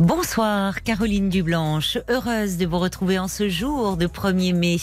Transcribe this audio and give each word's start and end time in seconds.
Bonsoir 0.00 0.82
Caroline 0.82 1.28
Dublanche, 1.28 1.98
heureuse 2.08 2.56
de 2.56 2.64
vous 2.64 2.78
retrouver 2.78 3.18
en 3.18 3.28
ce 3.28 3.50
jour 3.50 3.98
de 3.98 4.06
1er 4.06 4.54
mai. 4.54 4.78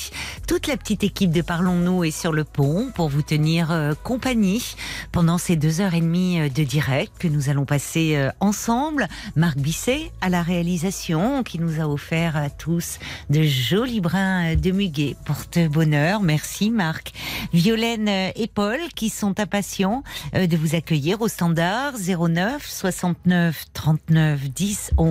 Toute 0.47 0.67
la 0.67 0.77
petite 0.77 1.03
équipe 1.03 1.31
de 1.31 1.41
Parlons-nous 1.41 2.03
est 2.03 2.11
sur 2.11 2.31
le 2.31 2.43
pont 2.43 2.91
pour 2.93 3.09
vous 3.09 3.23
tenir 3.23 3.71
euh, 3.71 3.95
compagnie 4.03 4.75
pendant 5.11 5.39
ces 5.39 5.55
deux 5.55 5.81
heures 5.81 5.95
et 5.95 6.01
demie 6.01 6.39
euh, 6.39 6.49
de 6.49 6.63
direct 6.63 7.13
que 7.17 7.27
nous 7.27 7.49
allons 7.49 7.65
passer 7.65 8.15
euh, 8.15 8.29
ensemble. 8.41 9.07
Marc 9.35 9.57
Bisset 9.57 10.11
à 10.21 10.29
la 10.29 10.43
réalisation 10.43 11.41
qui 11.41 11.57
nous 11.57 11.81
a 11.81 11.87
offert 11.87 12.37
à 12.37 12.51
tous 12.51 12.99
de 13.31 13.41
jolis 13.41 14.01
brins 14.01 14.55
de 14.55 14.69
muguet. 14.69 15.15
Porte-bonheur, 15.25 16.21
merci 16.21 16.69
Marc. 16.69 17.13
Violaine 17.53 18.07
et 18.07 18.47
Paul 18.53 18.77
qui 18.93 19.09
sont 19.09 19.39
impatients 19.39 20.03
de 20.33 20.57
vous 20.57 20.75
accueillir 20.75 21.21
au 21.21 21.27
standard 21.27 21.93
09 21.97 22.63
69 22.63 23.65
39 23.73 24.49
10 24.51 24.91
11 24.97 25.06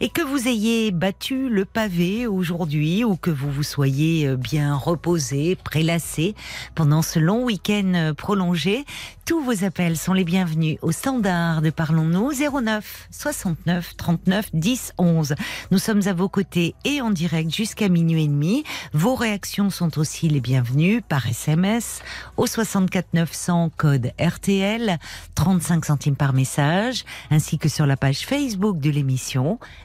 et 0.00 0.08
que 0.08 0.22
vous 0.22 0.48
ayez 0.48 0.90
battu 0.90 1.48
le 1.48 1.64
pavé 1.64 2.26
aujourd'hui 2.26 3.04
ou 3.04 3.16
que 3.16 3.30
vous 3.30 3.50
vous 3.50 3.62
soyez 3.62 4.36
bien 4.36 4.74
reposé, 4.74 5.56
prélassé 5.56 6.34
pendant 6.74 7.02
ce 7.02 7.18
long 7.18 7.44
week-end 7.44 8.12
prolongé, 8.16 8.84
tous 9.24 9.42
vos 9.42 9.64
appels 9.64 9.96
sont 9.96 10.12
les 10.12 10.22
bienvenus 10.22 10.78
au 10.82 10.92
standard 10.92 11.60
de 11.60 11.70
Parlons-nous 11.70 12.32
09 12.62 13.08
69 13.10 13.96
39 13.96 14.50
10 14.54 14.92
11. 14.98 15.34
Nous 15.72 15.78
sommes 15.78 16.06
à 16.06 16.12
vos 16.12 16.28
côtés 16.28 16.74
et 16.84 17.00
en 17.00 17.10
direct 17.10 17.52
jusqu'à 17.52 17.88
minuit 17.88 18.24
et 18.24 18.28
demi. 18.28 18.62
Vos 18.92 19.16
réactions 19.16 19.70
sont 19.70 19.98
aussi 19.98 20.28
les 20.28 20.40
bienvenues 20.40 21.02
par 21.02 21.26
SMS 21.26 22.02
au 22.36 22.46
64 22.46 23.08
900 23.14 23.70
code 23.76 24.12
RTL 24.20 24.98
35 25.34 25.84
centimes 25.84 26.16
par 26.16 26.32
message 26.32 27.04
ainsi 27.30 27.58
que 27.58 27.68
sur 27.68 27.86
la 27.86 27.96
page 27.96 28.20
Facebook 28.20 28.78
de 28.78 28.90
l'émission 28.90 29.05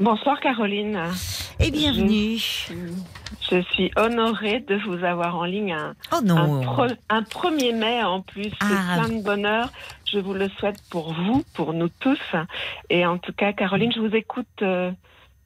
Bonsoir 0.00 0.40
Caroline. 0.40 0.98
Et 1.60 1.70
bienvenue. 1.70 2.38
Je, 3.50 3.60
suis 3.72 3.90
honorée 3.96 4.60
de 4.60 4.76
vous 4.76 5.04
avoir 5.04 5.36
en 5.36 5.44
ligne 5.44 5.74
un, 5.74 5.94
oh 6.12 6.20
un, 6.30 6.62
pro, 6.62 6.86
un 7.10 7.20
1er 7.20 7.76
mai 7.76 8.02
en 8.02 8.22
plus. 8.22 8.50
Ah. 8.60 8.96
Plein 8.96 9.18
de 9.18 9.22
bonheur. 9.22 9.70
Je 10.10 10.18
vous 10.18 10.32
le 10.32 10.48
souhaite 10.58 10.82
pour 10.90 11.12
vous, 11.12 11.44
pour 11.52 11.74
nous 11.74 11.88
tous. 11.88 12.20
Et 12.88 13.04
en 13.04 13.18
tout 13.18 13.32
cas, 13.34 13.52
Caroline, 13.52 13.92
je 13.92 14.00
vous 14.00 14.16
écoute 14.16 14.46
euh, 14.62 14.90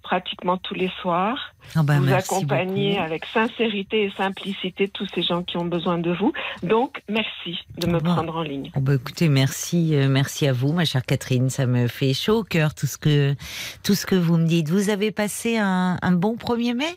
pratiquement 0.07 0.57
tous 0.57 0.75
les 0.75 0.91
soirs. 1.03 1.53
Oh 1.77 1.83
ben, 1.83 1.99
vous 1.99 2.13
accompagnez 2.13 2.97
avec 2.97 3.25
sincérité 3.25 4.05
et 4.05 4.11
simplicité 4.17 4.87
tous 4.87 5.07
ces 5.13 5.23
gens 5.23 5.43
qui 5.43 5.57
ont 5.57 5.65
besoin 5.65 5.99
de 5.99 6.13
vous. 6.13 6.33
Donc, 6.63 7.03
merci 7.09 7.59
de 7.77 7.89
me 7.89 7.99
bon. 7.99 8.15
prendre 8.15 8.37
en 8.37 8.43
ligne. 8.43 8.71
Oh 8.77 8.81
ben, 8.81 8.95
écoutez, 8.95 9.29
merci, 9.29 9.97
euh, 9.97 10.09
merci 10.09 10.47
à 10.47 10.53
vous, 10.53 10.73
ma 10.73 10.85
chère 10.85 11.05
Catherine. 11.05 11.51
Ça 11.51 11.67
me 11.67 11.89
fait 11.89 12.15
chaud 12.15 12.39
au 12.39 12.45
cœur 12.45 12.73
tout 12.73 12.87
ce 12.87 12.99
que 12.99 13.35
tout 13.83 13.97
ce 13.97 14.07
que 14.07 14.15
vous 14.15 14.37
me 14.37 14.47
dites. 14.47 14.69
Vous 14.69 14.91
avez 14.91 15.11
passé 15.11 15.59
un, 15.59 15.99
un 16.01 16.13
bon 16.13 16.37
1er 16.37 16.75
mai? 16.75 16.95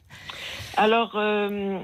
Alors, 0.78 1.14
euh, 1.16 1.80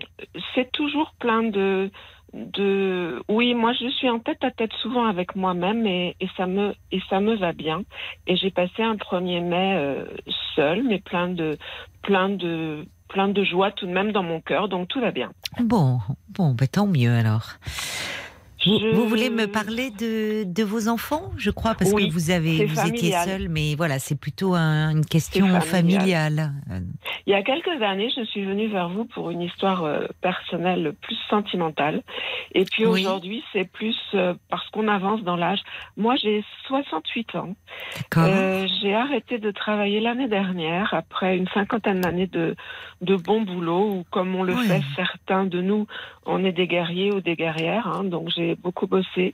c'est 0.53 0.71
toujours 0.71 1.15
plein 1.19 1.41
de 1.41 1.89
de 2.35 3.23
oui 3.29 3.53
moi 3.55 3.71
je 3.73 3.87
suis 3.89 4.09
en 4.09 4.19
tête 4.19 4.43
à 4.43 4.51
tête 4.51 4.73
souvent 4.81 5.05
avec 5.05 5.35
moi-même 5.35 5.87
et, 5.87 6.15
ça 6.35 6.45
me 6.45 6.73
et 6.91 6.99
ça 7.09 7.19
me 7.19 7.35
va 7.35 7.53
bien. 7.53 7.83
Et 8.27 8.35
j'ai 8.35 8.51
passé 8.51 8.83
un 8.83 8.95
1er 8.95 9.41
mai 9.41 9.75
euh, 9.77 10.05
seul 10.55 10.83
mais 10.83 10.99
plein 10.99 11.29
de 11.29 11.57
plein 12.03 12.29
de 12.29 12.85
plein 13.07 13.29
de 13.29 13.43
joie 13.43 13.71
tout 13.71 13.87
de 13.87 13.91
même 13.91 14.11
dans 14.11 14.23
mon 14.23 14.41
cœur 14.41 14.67
donc 14.67 14.89
tout 14.89 14.99
va 14.99 15.11
bien. 15.11 15.31
Bon 15.59 15.99
bon 16.29 16.53
ben 16.53 16.67
tant 16.67 16.87
mieux 16.87 17.13
alors 17.13 17.53
vous, 18.65 18.79
Je- 18.79 18.87
vous 18.95 19.07
voulez 19.07 19.29
me 19.29 19.47
parler 19.47 19.91
de, 19.91 20.43
de 20.43 20.63
vos 20.63 20.87
enfants, 20.87 21.31
je 21.37 21.51
crois, 21.51 21.75
parce 21.75 21.91
Oui, 21.91 22.07
que 22.09 22.13
vous 22.13 22.31
avez 22.31 22.65
vous 22.65 22.87
étiez 22.87 23.11
seule, 23.11 23.49
mais 23.49 23.75
voilà, 23.75 23.99
c'est 23.99 24.19
plutôt 24.19 24.53
un- 24.55 24.91
une 24.91 25.05
question 25.05 25.45
familiale. 25.61 25.63
familial. 25.65 26.51
Il 27.27 27.31
y 27.31 27.33
a 27.33 27.43
quelques 27.43 27.81
années, 27.81 28.09
je 28.15 28.23
suis 28.25 28.45
venue 28.45 28.67
vers 28.67 28.89
vous 28.89 29.05
pour 29.05 29.31
une 29.31 29.41
histoire 29.41 29.83
euh, 29.83 30.05
personnelle 30.21 30.93
plus 31.01 31.17
sentimentale. 31.29 32.01
Et 32.53 32.65
puis 32.65 32.85
Oui. 32.85 33.01
aujourd'hui, 33.01 33.43
c'est 33.51 33.65
plus 33.65 33.95
euh, 34.13 34.33
parce 34.49 34.67
qu'on 34.69 34.87
avance 34.87 35.21
dans 35.23 35.35
l'âge. 35.35 35.59
Moi, 35.97 36.15
j'ai 36.21 36.43
68 36.67 37.35
ans. 37.35 37.55
Euh, 38.17 38.67
j'ai 38.81 38.93
arrêté 38.93 39.39
de 39.39 39.51
travailler 39.51 39.99
l'année 39.99 40.27
dernière 40.27 40.93
après 40.93 41.37
une 41.37 41.47
cinquantaine 41.49 42.01
d'années 42.01 42.27
de, 42.27 42.55
de 43.05 43.15
bon 43.15 43.41
boulot 43.41 43.83
où, 43.91 44.05
comme 44.11 44.35
on 44.35 44.43
le 44.43 44.53
Oui. 44.55 44.67
fait 44.67 44.81
certains 44.95 45.45
de 45.45 45.61
nous, 45.61 45.87
on 46.25 46.43
est 46.43 46.51
des 46.51 46.67
guerriers 46.67 47.11
ou 47.13 47.21
des 47.21 47.35
guerrières. 47.35 47.87
hein, 47.87 48.03
donc 48.03 48.29
j'ai 48.35 48.55
beaucoup 48.55 48.87
bossé. 48.87 49.33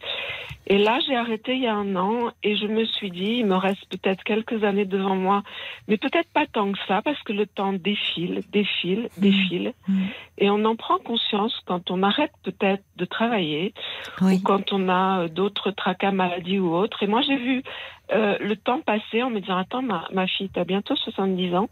Et 0.67 0.77
là, 0.77 0.99
j'ai 1.05 1.15
arrêté 1.15 1.55
il 1.55 1.63
y 1.63 1.67
a 1.67 1.75
un 1.75 1.95
an 1.95 2.31
et 2.43 2.55
je 2.55 2.67
me 2.67 2.85
suis 2.85 3.09
dit, 3.09 3.37
il 3.39 3.45
me 3.45 3.55
reste 3.55 3.83
peut-être 3.89 4.23
quelques 4.23 4.63
années 4.63 4.85
devant 4.85 5.15
moi, 5.15 5.43
mais 5.87 5.97
peut-être 5.97 6.29
pas 6.33 6.45
tant 6.45 6.71
que 6.71 6.77
ça 6.87 7.01
parce 7.01 7.21
que 7.23 7.33
le 7.33 7.47
temps 7.47 7.73
défile, 7.73 8.41
défile, 8.51 9.09
défile. 9.17 9.73
Mm. 9.87 10.03
Et 10.37 10.49
on 10.49 10.63
en 10.65 10.75
prend 10.75 10.99
conscience 10.99 11.59
quand 11.65 11.89
on 11.91 12.03
arrête 12.03 12.31
peut-être 12.43 12.83
de 12.97 13.05
travailler 13.05 13.73
oui. 14.21 14.35
ou 14.35 14.39
quand 14.43 14.71
on 14.71 14.87
a 14.87 15.23
euh, 15.23 15.27
d'autres 15.27 15.71
tracas, 15.71 16.11
maladies 16.11 16.59
ou 16.59 16.75
autres. 16.75 17.01
Et 17.03 17.07
moi, 17.07 17.21
j'ai 17.21 17.37
vu 17.37 17.63
euh, 18.13 18.37
le 18.39 18.55
temps 18.55 18.81
passer 18.81 19.23
en 19.23 19.29
me 19.29 19.39
disant, 19.39 19.57
attends, 19.57 19.81
ma, 19.81 20.07
ma 20.13 20.27
fille, 20.27 20.49
tu 20.53 20.59
as 20.59 20.65
bientôt 20.65 20.95
70 20.95 21.55
ans 21.55 21.69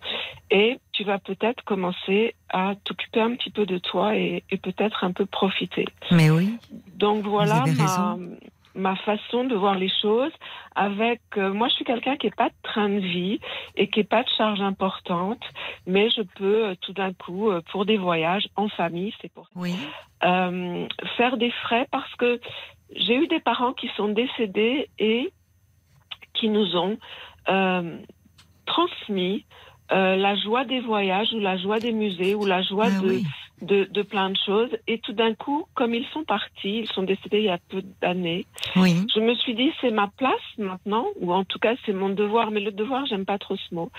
et 0.52 0.80
tu 1.00 1.06
vas 1.06 1.18
peut-être 1.18 1.64
commencer 1.64 2.36
à 2.50 2.74
t'occuper 2.84 3.22
un 3.22 3.34
petit 3.36 3.52
peu 3.52 3.66
de 3.66 3.78
toi 3.78 4.18
et, 4.18 4.44
et 4.50 4.58
peut-être 4.58 5.06
un 5.06 5.14
peu 5.14 5.26
profiter. 5.26 5.86
Mais 6.12 6.30
oui. 6.30 6.58
Donc 6.98 7.26
voilà 7.26 7.64
ma, 7.78 8.18
ma 8.76 8.96
façon 8.98 9.46
de 9.46 9.56
voir 9.56 9.76
les 9.76 9.92
choses. 10.02 10.34
Avec 10.76 11.22
euh, 11.38 11.54
moi, 11.54 11.70
je 11.70 11.76
suis 11.76 11.86
quelqu'un 11.86 12.18
qui 12.18 12.28
n'est 12.28 12.36
pas 12.36 12.50
de 12.50 12.62
train 12.64 12.90
de 12.90 13.00
vie 13.00 13.40
et 13.78 13.90
qui 13.90 14.00
n'est 14.00 14.12
pas 14.18 14.24
de 14.24 14.30
charge 14.38 14.59
importante, 14.59 15.42
mais 15.88 16.09
je 16.09 16.22
peux 16.22 16.66
euh, 16.66 16.76
tout 16.82 16.92
d'un 16.92 17.14
coup, 17.14 17.50
euh, 17.50 17.62
pour 17.72 17.86
des 17.86 17.96
voyages 17.96 18.50
en 18.58 18.68
famille, 18.68 19.14
c'est 19.22 19.32
pour 19.32 19.48
Oui. 19.56 19.74
faire 20.22 21.38
des 21.38 21.52
frais 21.64 21.88
parce 21.92 22.14
que 22.16 22.42
j'ai 22.94 23.16
eu 23.16 23.28
des 23.28 23.40
parents 23.40 23.72
qui 23.72 23.88
sont 23.96 24.09
décédés 24.09 24.90
et 25.00 25.32
qui 26.34 26.50
nous 26.50 26.76
ont 26.76 26.98
transmis 28.66 29.46
euh, 29.92 30.16
la 30.16 30.36
joie 30.36 30.66
des 30.66 30.80
voyages 30.82 31.34
ou 31.34 31.40
la 31.40 31.58
joie 31.58 31.80
des 31.80 31.92
musées 31.92 32.36
ou 32.36 32.46
la 32.46 32.62
joie 32.62 32.88
Ah 32.88 33.02
de, 33.02 33.08
oui. 33.08 33.24
de, 33.62 33.86
de 33.86 34.02
plein 34.04 34.30
de 34.30 34.38
choses. 34.46 34.70
Et 34.88 35.00
tout 35.00 35.14
d'un 35.14 35.34
coup, 35.34 35.66
comme 35.74 35.94
ils 35.94 36.06
sont 36.14 36.24
partis, 36.24 36.80
ils 36.82 36.88
sont 36.88 37.04
décédés 37.04 37.40
il 37.40 37.46
y 37.46 37.50
a 37.50 37.58
peu 37.70 37.82
d'années, 38.02 38.46
Oui. 38.76 38.96
je 39.14 39.20
me 39.20 39.34
suis 39.36 39.56
dit 39.56 39.72
c'est 39.82 39.92
ma 39.92 40.08
place 40.18 40.36
maintenant, 40.58 41.06
ou 41.20 41.34
en 41.34 41.44
tout 41.44 41.60
cas 41.60 41.74
c'est 41.86 41.94
mon 41.94 42.10
devoir, 42.10 42.52
mais 42.52 42.60
le 42.60 42.72
devoir, 42.72 43.06
j'aime 43.08 43.26
pas 43.26 43.38
trop 43.40 43.56
ce 43.58 43.74
mot. 43.76 43.90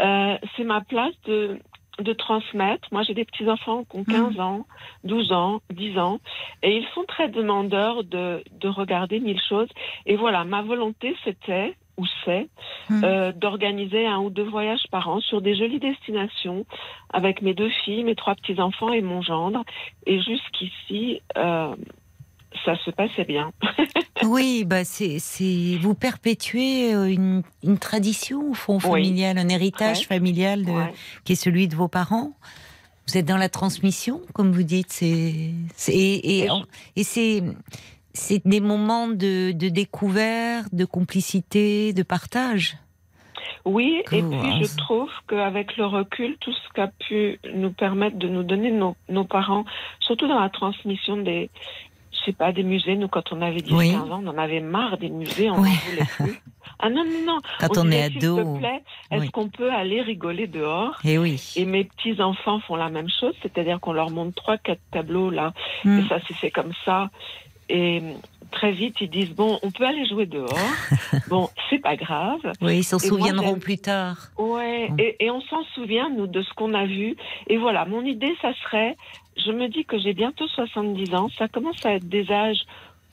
Euh, 0.00 0.36
c'est 0.56 0.64
ma 0.64 0.80
place 0.80 1.14
de, 1.26 1.58
de 2.00 2.12
transmettre. 2.12 2.88
Moi, 2.90 3.02
j'ai 3.04 3.14
des 3.14 3.24
petits-enfants 3.24 3.84
qui 3.84 3.96
ont 3.98 4.04
15 4.04 4.40
ans, 4.40 4.66
12 5.04 5.30
ans, 5.32 5.60
10 5.72 5.98
ans, 5.98 6.18
et 6.62 6.76
ils 6.78 6.86
sont 6.94 7.04
très 7.06 7.28
demandeurs 7.28 8.02
de, 8.02 8.42
de 8.58 8.68
regarder 8.68 9.20
mille 9.20 9.40
choses. 9.48 9.68
Et 10.06 10.16
voilà, 10.16 10.44
ma 10.44 10.62
volonté, 10.62 11.14
c'était, 11.22 11.76
ou 11.96 12.04
c'est, 12.24 12.48
Mm. 12.90 13.04
euh, 13.04 13.32
d'organiser 13.32 14.06
un 14.06 14.18
ou 14.18 14.30
deux 14.30 14.42
voyages 14.48 14.84
par 14.90 15.08
an 15.08 15.20
sur 15.20 15.40
des 15.40 15.56
jolies 15.56 15.78
destinations 15.78 16.66
avec 17.12 17.40
mes 17.42 17.54
deux 17.54 17.70
filles, 17.84 18.04
mes 18.04 18.14
trois 18.14 18.34
petits-enfants 18.34 18.92
et 18.92 19.00
mon 19.00 19.22
gendre. 19.22 19.64
Et 20.06 20.20
jusqu'ici, 20.20 21.20
euh, 21.38 21.74
ça 22.64 22.76
se 22.84 22.90
passait 22.90 23.24
bien. 23.24 23.52
Oui, 24.22 24.64
bah 24.64 24.84
c'est, 24.84 25.18
vous 25.80 25.94
perpétuez 25.94 26.94
euh, 26.94 27.10
une, 27.10 27.42
une 27.64 27.78
tradition 27.78 28.50
au 28.50 28.54
fond 28.54 28.76
Oui. 28.76 28.80
familiale, 29.02 29.38
un 29.38 29.48
héritage 29.48 29.98
Ouais. 29.98 30.04
familial 30.04 30.64
de, 30.64 30.70
Ouais. 30.70 30.92
qui 31.24 31.32
est 31.32 31.36
celui 31.36 31.66
de 31.68 31.74
vos 31.74 31.88
parents. 31.88 32.32
Vous 33.08 33.18
êtes 33.18 33.26
dans 33.26 33.36
la 33.36 33.48
transmission, 33.50 34.20
comme 34.32 34.52
vous 34.52 34.62
dites. 34.62 34.92
C'est, 34.92 35.10
et, 35.92 36.48
et 36.96 37.02
c'est 37.04 37.42
c'est 38.14 38.46
des 38.46 38.60
moments 38.60 39.08
de, 39.08 39.52
de 39.52 39.68
découverte, 39.68 40.74
de 40.74 40.84
complicité, 40.84 41.92
de 41.92 42.02
partage. 42.02 42.76
Oui, 43.66 43.98
et 44.12 44.22
puis 44.22 44.64
je 44.64 44.76
trouve 44.76 45.08
qu'avec 45.28 45.76
le 45.76 45.86
recul, 45.86 46.36
tout 46.40 46.52
ce 46.52 46.72
qu'a 46.74 46.88
pu 46.88 47.38
nous 47.54 47.70
permettre 47.72 48.16
de 48.18 48.28
nous 48.28 48.42
donner 48.42 48.70
nos, 48.70 48.94
nos 49.08 49.24
parents, 49.24 49.64
surtout 50.00 50.28
dans 50.28 50.38
la 50.40 50.50
transmission 50.50 51.16
des, 51.16 51.50
je 52.12 52.18
sais 52.26 52.32
pas, 52.32 52.52
des 52.52 52.62
musées, 52.62 52.94
nous 52.96 53.08
quand 53.08 53.32
on 53.32 53.40
avait 53.42 53.62
10 53.62 53.72
Oui. 53.72 53.90
15 53.92 54.10
ans, 54.12 54.22
on 54.22 54.28
en 54.28 54.38
avait 54.38 54.60
marre 54.60 54.98
des 54.98 55.08
musées, 55.08 55.50
on 55.50 55.60
Oui. 55.60 55.70
n'en 55.70 55.90
voulait 55.90 56.06
plus. 56.16 56.40
Ah 56.80 56.90
non, 56.90 57.04
non, 57.04 57.34
non. 57.34 57.38
Quand 57.60 57.78
on, 57.78 57.90
est 57.90 58.02
ado. 58.02 58.36
S'il 58.36 58.44
te 58.44 58.58
plaît, 58.58 58.82
est-ce 59.12 59.20
oui. 59.22 59.30
qu'on 59.30 59.48
peut 59.48 59.70
aller 59.70 60.02
rigoler 60.02 60.46
dehors 60.48 60.98
Et 61.04 61.18
oui. 61.18 61.40
Et 61.56 61.64
mes 61.66 61.84
petits-enfants 61.84 62.58
font 62.66 62.74
la 62.74 62.90
même 62.90 63.08
chose, 63.08 63.32
c'est-à-dire 63.42 63.78
qu'on 63.80 63.92
leur 63.92 64.10
montre 64.10 64.34
trois, 64.34 64.58
quatre 64.58 64.80
tableaux 64.90 65.30
là, 65.30 65.52
Hmm. 65.84 66.00
et 66.00 66.08
ça 66.08 66.20
s'est 66.26 66.34
fait 66.34 66.50
comme 66.50 66.72
ça. 66.84 67.10
Et 67.68 68.02
très 68.50 68.72
vite, 68.72 68.96
ils 69.00 69.10
disent, 69.10 69.34
bon, 69.34 69.58
on 69.62 69.70
peut 69.70 69.84
aller 69.86 70.06
jouer 70.06 70.26
dehors. 70.26 70.58
bon, 71.28 71.48
c'est 71.70 71.78
pas 71.80 71.96
grave. 71.96 72.40
Oui, 72.60 72.78
ils 72.78 72.84
s'en 72.84 72.98
moi, 72.98 73.08
souviendront 73.08 73.58
plus 73.58 73.78
tard. 73.78 74.16
Ouais, 74.38 74.88
Mm. 74.90 74.96
et, 75.00 75.16
et 75.24 75.30
on 75.30 75.40
s'en 75.42 75.62
souvient, 75.74 76.08
nous, 76.10 76.26
de 76.26 76.42
ce 76.42 76.52
qu'on 76.54 76.74
a 76.74 76.84
vu. 76.86 77.16
Et 77.46 77.56
voilà, 77.56 77.84
mon 77.86 78.04
idée, 78.04 78.34
ça 78.42 78.52
serait, 78.64 78.96
je 79.36 79.50
me 79.50 79.68
dis 79.68 79.84
que 79.84 79.98
j'ai 79.98 80.12
bientôt 80.12 80.46
70 80.46 81.14
ans, 81.14 81.28
ça 81.38 81.48
commence 81.48 81.84
à 81.86 81.94
être 81.94 82.08
des 82.08 82.30
âges 82.30 82.60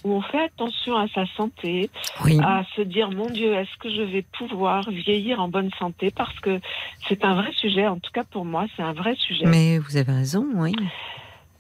où 0.04 0.14
on 0.14 0.22
fait 0.22 0.42
attention 0.46 0.98
à 0.98 1.08
sa 1.10 1.26
santé, 1.38 1.90
Oui. 2.26 2.40
à 2.44 2.64
se 2.76 2.82
dire, 2.82 3.12
mon 3.12 3.28
Dieu, 3.28 3.54
est-ce 3.54 3.78
que 3.80 3.90
je 3.90 4.02
vais 4.02 4.24
pouvoir 4.38 4.90
vieillir 4.90 5.40
en 5.40 5.48
bonne 5.48 5.70
santé? 5.78 6.10
Parce 6.10 6.38
que 6.40 6.60
c'est 7.08 7.24
un 7.24 7.36
vrai 7.36 7.52
sujet, 7.54 7.88
en 7.88 8.00
tout 8.00 8.10
cas 8.12 8.24
pour 8.24 8.44
moi, 8.44 8.66
c'est 8.76 8.82
un 8.82 8.94
vrai 8.94 9.14
sujet. 9.16 9.46
Mais 9.46 9.78
vous 9.78 9.98
avez 9.98 10.12
raison, 10.12 10.46
oui. 10.56 10.74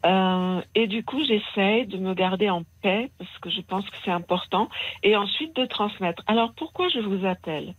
Euh, 0.06 0.62
et 0.76 0.88
du 0.88 1.04
coup, 1.04 1.24
j'essaye 1.24 1.86
de 1.86 1.98
me 1.98 2.14
garder 2.14 2.50
en 2.50 2.64
paix 2.82 3.12
parce 3.18 3.38
que 3.40 3.50
je 3.50 3.62
pense 3.62 3.88
que 3.90 3.96
c'est 4.04 4.12
important 4.12 4.70
et 5.04 5.16
ensuite 5.16 5.56
de 5.56 5.66
transmettre. 5.66 6.24
Alors, 6.28 6.54
pourquoi 6.54 6.88
je 6.90 7.00
vous 7.00 7.26
appelle? 7.26 7.76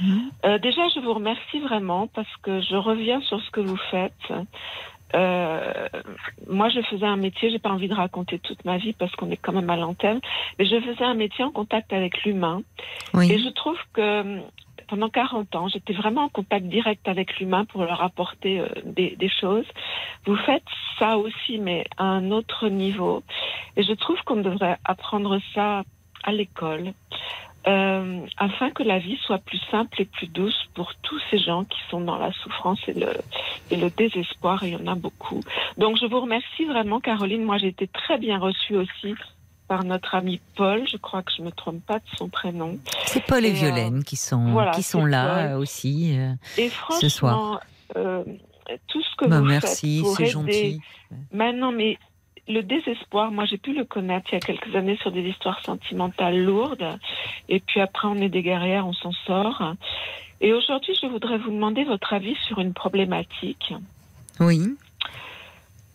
Mhm. 0.00 0.30
Euh, 0.44 0.58
Déjà, 0.58 0.88
je 0.94 1.00
vous 1.00 1.12
remercie 1.12 1.60
vraiment 1.60 2.06
parce 2.06 2.34
que 2.42 2.60
je 2.60 2.76
reviens 2.76 3.20
sur 3.22 3.40
ce 3.40 3.50
que 3.50 3.60
vous 3.60 3.78
faites. 3.90 4.32
Euh, 5.14 5.88
moi, 6.48 6.68
je 6.70 6.80
faisais 6.82 7.06
un 7.06 7.16
métier, 7.16 7.50
j'ai 7.50 7.58
pas 7.58 7.70
envie 7.70 7.88
de 7.88 7.94
raconter 7.94 8.38
toute 8.38 8.64
ma 8.64 8.78
vie 8.78 8.92
parce 8.92 9.14
qu'on 9.14 9.30
est 9.30 9.36
quand 9.36 9.52
même 9.52 9.70
à 9.70 9.76
l'antenne, 9.76 10.20
mais 10.58 10.64
je 10.64 10.80
faisais 10.80 11.04
un 11.04 11.14
métier 11.14 11.44
en 11.44 11.50
contact 11.50 11.92
avec 11.92 12.24
l'humain. 12.24 12.62
Et 13.20 13.38
je 13.38 13.48
trouve 13.50 13.78
que 13.92 14.20
hum, 14.20 14.42
pendant 14.94 15.08
40 15.08 15.56
ans, 15.56 15.66
j'étais 15.66 15.92
vraiment 15.92 16.22
en 16.22 16.28
contact 16.28 16.66
direct 16.66 17.08
avec 17.08 17.40
l'humain 17.40 17.64
pour 17.64 17.82
leur 17.82 18.00
apporter 18.00 18.60
euh, 18.60 18.68
des, 18.84 19.28
choses. 19.40 19.66
Vous 20.24 20.36
faites 20.36 20.62
ça 21.00 21.18
aussi, 21.18 21.58
mais 21.58 21.84
à 21.96 22.04
un 22.04 22.30
autre 22.30 22.68
niveau. 22.68 23.24
Et 23.76 23.82
je 23.82 23.92
trouve 23.94 24.22
qu'on 24.24 24.36
devrait 24.36 24.78
apprendre 24.84 25.40
ça 25.52 25.82
à 26.22 26.30
l'école. 26.30 26.92
euh, 27.66 28.20
afin 28.36 28.70
que 28.70 28.84
la 28.84 29.00
vie 29.00 29.18
soit 29.26 29.38
plus 29.38 29.60
simple 29.68 30.00
et 30.00 30.04
plus 30.04 30.28
douce 30.28 30.68
pour 30.74 30.94
tous 30.96 31.20
ces 31.28 31.38
gens 31.38 31.64
qui 31.64 31.80
sont 31.90 32.02
dans 32.02 32.18
la 32.18 32.30
souffrance 32.32 32.78
et 32.86 32.92
le, 32.94 33.08
et 33.72 33.76
le 33.76 33.90
désespoir, 33.90 34.62
et 34.62 34.68
il 34.68 34.74
y 34.74 34.76
en 34.76 34.86
a 34.86 34.94
beaucoup. 34.94 35.40
Donc 35.76 35.96
je 35.96 36.06
vous 36.06 36.20
remercie 36.20 36.66
vraiment, 36.66 37.00
Caroline. 37.00 37.42
Moi, 37.42 37.58
j'ai 37.58 37.68
été 37.68 37.88
très 37.88 38.18
bien 38.18 38.38
reçue 38.38 38.76
aussi 38.76 39.14
par 39.74 39.82
notre 39.84 40.14
ami 40.14 40.40
Paul, 40.56 40.86
je 40.88 40.96
crois 40.98 41.22
que 41.24 41.32
je 41.36 41.42
me 41.42 41.50
trompe 41.50 41.84
pas 41.84 41.98
de 41.98 42.04
son 42.16 42.28
prénom. 42.28 42.78
C'est 43.06 43.24
Paul 43.26 43.44
et, 43.44 43.48
et, 43.48 43.50
euh, 43.50 43.54
Violaine 43.54 44.04
qui 44.04 44.14
sont, 44.14 44.52
voilà, 44.52 44.70
qui 44.70 44.84
sont 44.84 45.04
là 45.04 45.24
Paul. 45.26 45.52
euh, 45.52 45.58
aussi. 45.58 46.16
euh. 46.16 46.32
Et 46.58 46.70
Ce 47.00 47.08
soir. 47.08 47.34
franchement, 47.34 47.60
euh, 47.96 48.22
tout 48.86 49.02
ce 49.02 49.16
que 49.16 49.26
Bah, 49.28 49.40
vous 49.40 49.46
merci, 49.46 49.96
faites 49.96 50.04
pour 50.04 50.20
aider, 50.20 50.30
gentil. 50.30 50.80
Maintenant, 51.32 51.72
mais 51.72 51.98
le 52.46 52.60
désespoir, 52.62 53.32
moi 53.32 53.46
j'ai 53.46 53.58
pu 53.58 53.74
le 53.74 53.84
connaître 53.84 54.28
il 54.30 54.34
y 54.34 54.36
a 54.36 54.40
quelques 54.40 54.76
années 54.76 54.96
sur 55.02 55.10
des 55.10 55.22
histoires 55.22 55.60
sentimentales 55.64 56.38
lourdes. 56.44 56.96
Et 57.48 57.58
puis 57.58 57.80
après, 57.80 58.06
on 58.06 58.16
est 58.16 58.28
des 58.28 58.42
guerrières, 58.42 58.86
on 58.86 58.92
s'en 58.92 59.12
sort. 59.26 59.74
Et 60.40 60.52
aujourd'hui, 60.52 60.94
je 61.02 61.08
voudrais 61.08 61.38
vous 61.38 61.50
demander 61.50 61.82
votre 61.82 62.12
avis 62.12 62.36
sur 62.46 62.60
une 62.60 62.74
problématique 62.74 63.74
Oui. 64.38 64.60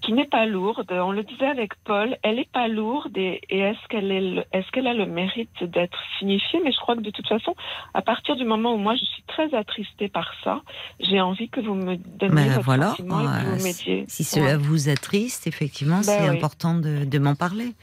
Qui 0.10 0.14
n'est 0.16 0.26
pas 0.26 0.48
lourde. 0.48 0.92
On 0.92 1.12
le 1.12 1.22
disait 1.24 1.46
avec 1.46 1.74
Paul, 1.84 2.18
elle 2.24 2.38
n'est 2.38 2.50
pas 2.52 2.68
lourde 2.68 3.16
et, 3.16 3.42
et 3.52 3.60
est-ce 3.60 3.88
qu'elle 3.90 4.12
est, 4.12 4.22
le- 4.22 4.44
est-ce 4.54 4.68
qu'elle 4.72 4.88
a 4.88 4.96
le 4.96 5.06
mérite 5.06 5.64
d'être 5.64 6.00
signifiée? 6.18 6.60
Mais 6.64 6.72
je 6.72 6.80
crois 6.80 6.96
que 6.96 7.02
de 7.02 7.12
toute 7.12 7.28
façon, 7.28 7.54
à 7.94 8.02
partir 8.02 8.36
du 8.36 8.44
moment 8.44 8.74
où 8.74 8.78
moi 8.78 8.96
je 8.96 9.06
suis 9.06 9.22
très 9.28 9.54
attristée 9.54 10.08
par 10.08 10.34
ça, 10.44 10.64
j'ai 11.00 11.22
envie 11.22 11.48
que 11.50 11.60
vous 11.60 11.76
me 11.76 11.96
donniez 11.96 12.34
Ben 12.34 12.50
votre 12.54 12.66
voilà, 12.66 12.90
sentiment 12.90 13.22
et 13.22 13.26
que 13.26 13.46
vous 13.46 13.64
m'aidiez. 13.64 14.06
Si 14.08 14.24
cela 14.24 14.58
vous 14.58 14.90
attriste, 14.90 15.46
effectivement, 15.46 15.98
Ben 15.98 16.04
c'est 16.04 16.30
oui. 16.32 16.36
important 16.38 16.74
de, 16.74 17.06
de 17.06 17.20
m'en 17.20 17.36
parler. 17.36 17.76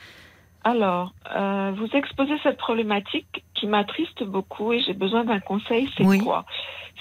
Alors, 0.66 1.12
euh, 1.32 1.70
vous 1.76 1.86
exposez 1.94 2.36
cette 2.42 2.56
problématique 2.56 3.44
qui 3.54 3.68
m'attriste 3.68 4.24
beaucoup 4.24 4.72
et 4.72 4.80
j'ai 4.80 4.94
besoin 4.94 5.22
d'un 5.24 5.38
conseil. 5.38 5.88
C'est 5.96 6.02
Oui. 6.02 6.18
quoi? 6.18 6.44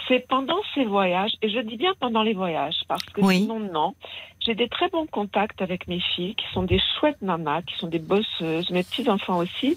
C'est 0.07 0.27
pendant 0.27 0.59
ces 0.75 0.85
voyages, 0.85 1.31
et 1.41 1.49
je 1.49 1.59
dis 1.61 1.75
bien 1.75 1.93
pendant 1.99 2.21
les 2.21 2.35
voyages, 2.35 2.79
parce 2.87 3.03
que 3.07 3.21
Oui. 3.21 3.37
sinon, 3.39 3.59
non. 3.59 3.95
J'ai 4.39 4.53
des 4.53 4.69
très 4.69 4.87
bons 4.89 5.07
contacts 5.07 5.63
avec 5.63 5.87
mes 5.87 5.99
filles, 5.99 6.35
qui 6.35 6.45
sont 6.53 6.61
des 6.61 6.79
chouettes 6.99 7.19
nanas, 7.23 7.63
qui 7.63 7.73
sont 7.77 7.87
des 7.87 7.97
bosseuses, 7.97 8.69
mes 8.69 8.83
petits-enfants 8.83 9.39
aussi. 9.39 9.75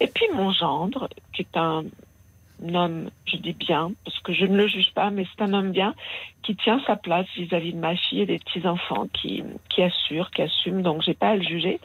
Et 0.00 0.06
puis 0.06 0.24
mon 0.32 0.50
gendre, 0.52 1.10
qui 1.34 1.42
est 1.42 1.56
un 1.58 1.84
homme, 2.72 3.10
je 3.26 3.36
dis 3.36 3.52
bien, 3.52 3.90
parce 4.06 4.18
que 4.20 4.32
je 4.32 4.46
ne 4.46 4.56
le 4.56 4.66
juge 4.66 4.94
pas, 4.94 5.10
mais 5.10 5.26
c'est 5.28 5.42
un 5.44 5.52
homme 5.52 5.72
bien, 5.72 5.94
qui 6.42 6.56
tient 6.56 6.80
sa 6.86 6.96
place 6.96 7.26
vis-à-vis 7.36 7.74
de 7.74 7.80
ma 7.80 7.96
fille 7.96 8.22
et 8.22 8.26
des 8.26 8.38
petits-enfants, 8.38 9.08
qui, 9.12 9.42
qui 9.68 9.82
assure, 9.82 10.30
qui 10.30 10.40
assume, 10.40 10.80
donc 10.80 11.02
j'ai 11.02 11.12
pas 11.12 11.30
à 11.30 11.36
le 11.36 11.42
juger. 11.42 11.80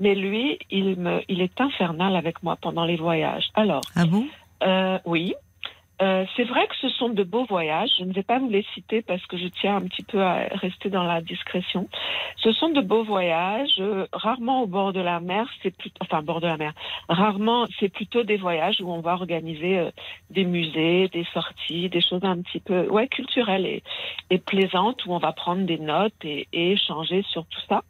Mais 0.00 0.14
lui, 0.14 0.58
il, 0.70 0.96
me, 0.98 1.22
il 1.28 1.40
est 1.40 1.60
infernal 1.60 2.16
avec 2.16 2.42
moi 2.42 2.56
pendant 2.60 2.84
les 2.84 2.96
voyages. 2.96 3.48
Alors, 3.54 3.82
Ah 3.94 4.06
bon? 4.06 4.26
euh, 4.62 4.98
oui. 5.04 5.34
Euh, 6.02 6.24
c'est 6.34 6.42
vrai 6.42 6.66
que 6.66 6.74
ce 6.80 6.88
sont 6.88 7.08
de 7.10 7.22
beaux 7.22 7.44
voyages. 7.44 7.90
Je 8.00 8.04
ne 8.04 8.12
vais 8.12 8.24
pas 8.24 8.40
vous 8.40 8.48
les 8.50 8.66
citer 8.74 9.00
parce 9.00 9.24
que 9.26 9.36
je 9.36 9.46
tiens 9.46 9.76
un 9.76 9.82
petit 9.82 10.02
peu 10.02 10.20
à 10.20 10.48
rester 10.50 10.90
dans 10.90 11.04
la 11.04 11.20
discrétion. 11.20 11.88
Ce 12.38 12.50
sont 12.50 12.70
de 12.70 12.80
beaux 12.80 13.04
voyages, 13.04 13.76
euh, 13.78 14.04
rarement 14.12 14.62
au 14.62 14.66
bord 14.66 14.92
de 14.92 14.98
la 15.00 15.20
mer. 15.20 15.48
C'est 15.62 15.70
plutôt, 15.70 15.98
enfin, 16.00 16.20
bord 16.20 16.40
de 16.40 16.48
la 16.48 16.56
mer. 16.56 16.72
Rarement, 17.08 17.66
c'est 17.78 17.90
plutôt 17.90 18.24
des 18.24 18.36
voyages 18.36 18.80
où 18.80 18.90
on 18.90 19.00
va 19.02 19.12
organiser 19.12 19.78
euh, 19.78 19.90
des 20.30 20.44
musées, 20.44 21.06
des 21.12 21.26
sorties, 21.32 21.88
des 21.88 22.00
choses 22.00 22.24
un 22.24 22.42
petit 22.42 22.58
peu, 22.58 22.88
ouais, 22.88 23.06
culturelles 23.06 23.64
et, 23.64 23.82
et 24.30 24.38
plaisantes 24.38 25.06
où 25.06 25.12
on 25.12 25.18
va 25.18 25.30
prendre 25.30 25.62
des 25.64 25.78
notes 25.78 26.24
et, 26.24 26.48
et 26.52 26.72
échanger 26.72 27.22
sur 27.30 27.46
tout 27.46 27.60
ça. 27.68 27.84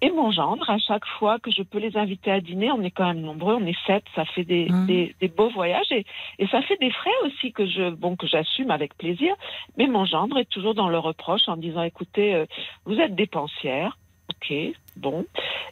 Et 0.00 0.10
mon 0.10 0.30
gendre, 0.30 0.68
à 0.70 0.78
chaque 0.78 1.04
fois 1.18 1.38
que 1.40 1.50
je 1.50 1.62
peux 1.62 1.78
les 1.78 1.96
inviter 1.96 2.30
à 2.30 2.40
dîner, 2.40 2.70
on 2.70 2.82
est 2.82 2.90
quand 2.92 3.06
même 3.06 3.20
nombreux, 3.20 3.54
on 3.56 3.66
est 3.66 3.76
sept, 3.86 4.04
ça 4.14 4.24
fait 4.26 4.44
des, 4.44 4.66
Mhm. 4.70 4.86
des, 4.86 5.16
des 5.20 5.28
beaux 5.28 5.48
voyages 5.50 5.90
et, 5.90 6.04
et 6.38 6.46
ça 6.48 6.62
fait 6.62 6.76
des 6.80 6.90
frais 6.90 7.10
aussi 7.24 7.52
que 7.52 7.66
je, 7.66 7.90
bon, 7.90 8.14
que 8.14 8.26
j'assume 8.28 8.70
avec 8.70 8.96
plaisir. 8.96 9.34
Mais 9.76 9.86
mon 9.88 10.04
gendre 10.04 10.38
est 10.38 10.48
toujours 10.48 10.74
dans 10.74 10.88
le 10.88 10.98
reproche 10.98 11.48
en 11.48 11.56
disant, 11.56 11.82
écoutez, 11.82 12.34
euh, 12.34 12.46
vous 12.84 12.98
êtes 13.00 13.16
dépensière, 13.16 13.98
ok, 14.30 14.54
bon, 14.96 15.26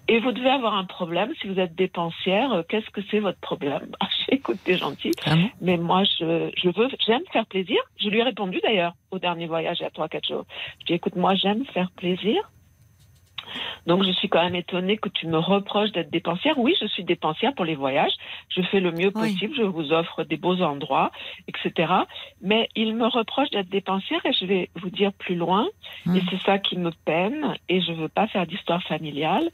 et 0.08 0.19
vous 0.19 0.32
devez 0.32 0.50
avoir 0.50 0.75
un 0.75 0.84
problème 0.87 1.32
si 1.40 1.46
vous 1.46 1.61
êtes 1.61 1.75
dépensière. 1.76 2.52
euh, 2.52 2.62
Qu'est-ce 2.69 2.90
que 2.90 3.02
c'est 3.11 3.20
votre 3.20 3.38
problème? 3.40 3.90
Ah, 4.00 4.08
Écoute, 4.28 4.58
t'es 4.64 4.76
gentil, 4.76 5.14
Ah 5.25 5.37
bon? 5.37 5.50
Mais 5.61 5.76
moi, 5.76 6.02
je, 6.02 6.50
je 6.56 6.69
veux, 6.70 6.88
j'aime 7.06 7.23
faire 7.32 7.46
plaisir. 7.46 7.78
Je 8.00 8.08
lui 8.08 8.19
ai 8.19 8.23
répondu 8.25 8.58
d'ailleurs 8.61 8.94
au 9.12 9.20
dernier 9.20 9.46
voyage 9.46 9.76
il 9.78 9.84
y 9.84 9.87
a 9.87 9.90
trois, 9.90 10.08
quatre 10.08 10.26
jours. 10.26 10.44
Je 10.81 10.87
dis, 10.87 10.94
écoute, 10.94 11.14
moi, 11.14 11.37
j'aime 11.37 11.64
faire 11.67 11.93
plaisir. 11.93 12.50
Donc, 13.87 14.04
je 14.04 14.10
suis 14.12 14.28
quand 14.28 14.42
même 14.42 14.54
étonnée 14.54 14.97
que 14.97 15.09
tu 15.09 15.26
me 15.26 15.38
reproches 15.38 15.92
d'être 15.92 16.11
dépensière. 16.11 16.59
Oui, 16.59 16.75
je 16.80 16.87
suis 16.87 17.04
dépensière 17.04 17.54
pour 17.54 17.64
les 17.64 17.75
voyages. 17.75 18.12
Je 18.49 18.62
fais 18.62 18.80
le 18.80 18.92
mieux 18.92 19.12
Oui. 19.14 19.32
possible. 19.32 19.54
Je 19.56 19.62
vous 19.62 19.92
offre 19.92 20.25
des 20.25 20.37
beaux 20.37 20.61
endroits, 20.62 21.11
etc. 21.49 21.92
Mais 22.42 22.68
il 22.75 22.94
me 22.94 23.06
reproche 23.06 23.50
d'être 23.50 23.68
dépensière 23.68 24.21
et 24.25 24.32
je 24.32 24.44
vais 24.47 24.71
vous 24.75 24.90
dire 24.90 25.12
plus 25.12 25.35
loin. 25.35 25.66
Mm. 26.04 26.16
Et 26.16 26.23
c'est 26.30 26.42
ça 26.42 26.59
qui 26.59 26.76
me 26.76 26.90
peine 27.04 27.56
et 27.68 27.80
je 27.80 27.92
veux 27.92 28.09
pas 28.09 28.26
faire 28.26 28.47
d'histoire 28.47 28.82
familiale. 28.82 29.50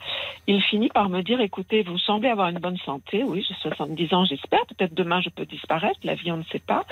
Il 0.46 0.62
finit 0.62 0.88
par 0.88 1.08
me 1.08 1.22
dire, 1.22 1.40
écoutez, 1.40 1.82
vous 1.82 1.98
semblez 1.98 2.28
avoir 2.28 2.48
une 2.48 2.58
bonne 2.58 2.78
santé. 2.78 3.22
Oui, 3.24 3.44
j'ai 3.46 3.54
70 3.54 4.14
ans, 4.14 4.24
j'espère. 4.24 4.64
Peut-être 4.66 4.94
demain, 4.94 5.20
je 5.20 5.28
peux 5.30 5.46
disparaître. 5.46 5.98
La 6.02 6.14
vie, 6.14 6.32
on 6.32 6.38
ne 6.38 6.44
sait 6.44 6.58
pas. 6.58 6.84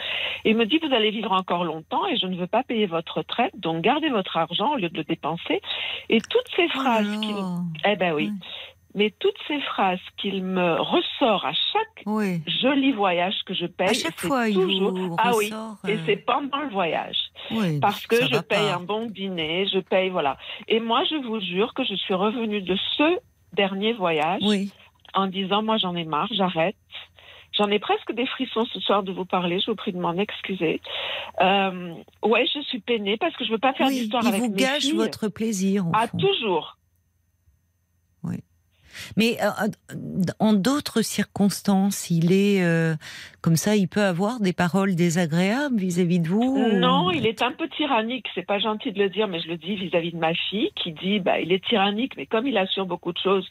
Et 0.44 0.50
il 0.50 0.56
me 0.56 0.66
dit, 0.66 0.78
vous 0.78 0.94
allez 0.94 1.10
vivre 1.10 1.32
encore 1.32 1.64
longtemps 1.64 2.06
et 2.06 2.16
je 2.16 2.26
ne 2.26 2.36
veux 2.36 2.46
pas 2.46 2.62
payer 2.62 2.86
votre 2.86 3.18
retraite. 3.18 3.52
Donc, 3.58 3.82
gardez 3.82 4.08
votre 4.08 4.36
argent 4.36 4.74
au 4.74 4.76
lieu 4.76 4.88
de 4.88 4.96
le 4.96 5.04
dépenser. 5.04 5.60
Et 6.08 6.20
toutes 6.20 6.48
ces 6.56 6.68
phrases 6.68 6.89
Qu'il 6.98 7.36
eh 7.92 7.96
ben 7.96 8.12
oui. 8.14 8.30
Mais 8.94 9.14
toutes 9.20 9.36
ces 9.46 9.60
phrases 9.60 10.00
qu'il 10.16 10.42
me 10.42 10.80
ressort 10.80 11.44
à 11.46 11.52
chaque 11.52 12.02
Oui. 12.06 12.42
joli 12.60 12.90
voyage 12.90 13.36
que 13.46 13.54
je 13.54 13.66
paye, 13.66 13.88
À 13.90 13.92
chaque 13.94 14.18
fois, 14.20 14.48
il 14.48 14.54
toujours 14.56 14.90
vous 14.92 15.16
ah 15.16 15.30
oui, 15.36 15.48
et 15.86 15.92
euh, 15.92 15.96
c'est 16.06 16.16
pendant 16.16 16.58
le 16.60 16.70
voyage 16.70 17.16
oui, 17.52 17.78
parce 17.78 18.04
que 18.08 18.16
je 18.26 18.40
paye 18.40 18.58
pas. 18.68 18.74
un 18.74 18.80
bon 18.80 19.06
dîner, 19.06 19.66
je 19.72 19.78
paye 19.78 20.08
voilà. 20.10 20.38
Et 20.66 20.80
moi, 20.80 21.04
je 21.08 21.14
vous 21.24 21.38
jure 21.40 21.72
que 21.74 21.84
je 21.84 21.94
suis 21.94 22.14
revenue 22.14 22.62
de 22.62 22.76
ce 22.96 23.18
dernier 23.52 23.92
voyage 23.92 24.42
Oui. 24.44 24.72
en 25.14 25.28
disant 25.28 25.62
moi 25.62 25.76
j'en 25.76 25.94
ai 25.94 26.04
marre, 26.04 26.28
j'arrête. 26.32 26.74
J'en 27.52 27.68
ai 27.68 27.78
presque 27.80 28.12
des 28.12 28.26
frissons 28.26 28.64
ce 28.72 28.78
soir 28.80 29.02
de 29.02 29.12
vous 29.12 29.24
parler. 29.24 29.58
Je 29.60 29.70
vous 29.70 29.76
prie 29.76 29.92
de 29.92 29.98
m'en 29.98 30.16
excuser. 30.16 30.80
Euh, 31.40 31.94
ouais, 32.24 32.46
je 32.54 32.60
suis 32.62 32.78
peinée 32.80 33.16
parce 33.18 33.34
que 33.36 33.44
je 33.44 33.50
veux 33.50 33.58
pas 33.58 33.72
faire 33.74 33.88
Oui, 33.88 34.00
d'histoire 34.00 34.22
il 34.24 34.28
avec 34.28 34.40
vous 34.40 34.50
mes 34.50 34.56
gâche 34.62 34.82
filles. 34.82 34.92
votre 34.92 35.28
plaisir. 35.28 35.84
Ah, 35.92 36.06
fond. 36.06 36.18
toujours. 36.18 36.76
Mais 39.16 39.36
euh, 39.42 39.48
euh, 39.92 39.94
en 40.38 40.52
d'autres 40.52 41.02
circonstances, 41.02 42.10
il 42.10 42.32
est 42.32 42.62
euh, 42.62 42.94
comme 43.42 43.56
ça, 43.56 43.76
il 43.76 43.88
peut 43.88 44.02
avoir 44.02 44.40
des 44.40 44.52
paroles 44.52 44.94
désagréables 44.94 45.78
vis-à-vis 45.78 46.20
de 46.20 46.28
vous 46.28 46.58
Non, 46.74 47.06
ou- 47.06 47.10
il 47.12 47.26
est 47.26 47.42
un 47.42 47.52
peu 47.52 47.68
tyrannique. 47.68 48.26
C'est 48.34 48.46
pas 48.46 48.58
gentil 48.58 48.92
de 48.92 48.98
le 48.98 49.08
dire, 49.08 49.28
mais 49.28 49.40
je 49.40 49.48
le 49.48 49.56
dis 49.56 49.76
vis-à-vis 49.76 50.12
de 50.12 50.18
ma 50.18 50.34
fille 50.34 50.70
qui 50.76 50.92
dit, 50.92 51.20
bah, 51.20 51.40
il 51.40 51.52
est 51.52 51.64
tyrannique, 51.64 52.12
mais 52.16 52.26
comme 52.26 52.46
il 52.46 52.56
assure 52.58 52.86
beaucoup 52.86 53.12
de 53.12 53.18
choses, 53.18 53.48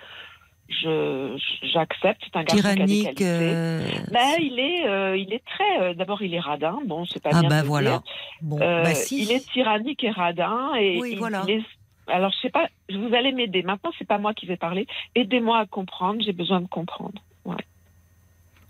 je 0.70 1.36
j'accepte. 1.74 2.22
C'est 2.26 2.38
un 2.38 2.44
garçon 2.44 2.62
Tyrannique. 2.62 3.16
qui 3.16 3.24
a 3.24 3.40
des 3.40 3.40
qualités. 3.40 3.56
euh, 3.56 3.82
Ben, 4.12 4.36
il 4.40 4.60
est, 4.60 4.88
euh, 4.88 5.18
il 5.18 5.34
est 5.34 5.44
très. 5.44 5.82
euh, 5.82 5.94
D'abord, 5.96 6.22
il 6.22 6.34
est 6.36 6.40
radin. 6.40 6.78
Bon, 6.86 7.06
c'est 7.06 7.22
pas 7.24 7.30
ah 7.34 7.40
bien. 7.40 7.44
de 7.44 7.50
bah 7.50 7.62
le 7.64 7.68
voilà. 7.68 7.90
dire. 7.90 8.02
Bon, 8.44 8.58
bah 8.60 8.94
si. 8.94 9.24
Il 9.24 9.32
est 9.32 9.50
tyrannique 9.52 10.04
et 10.04 10.12
radin. 10.12 10.72
Et 10.80 11.00
Oui, 11.02 11.10
il- 11.14 11.18
voilà. 11.18 11.44
il 11.48 11.56
est- 11.56 11.64
Alors, 12.12 12.32
je 12.32 12.40
sais 12.42 12.50
pas. 12.50 12.68
Vous 12.92 13.14
allez 13.16 13.32
m'aider. 13.32 13.64
Maintenant, 13.64 13.92
c'est 13.98 14.08
pas 14.08 14.18
moi 14.18 14.34
qui 14.34 14.46
vais 14.46 14.58
parler. 14.58 14.88
Aidez-moi 15.16 15.60
à 15.60 15.66
comprendre. 15.66 16.22
J'ai 16.24 16.34
besoin 16.34 16.62
de 16.62 16.68
comprendre. 16.68 17.22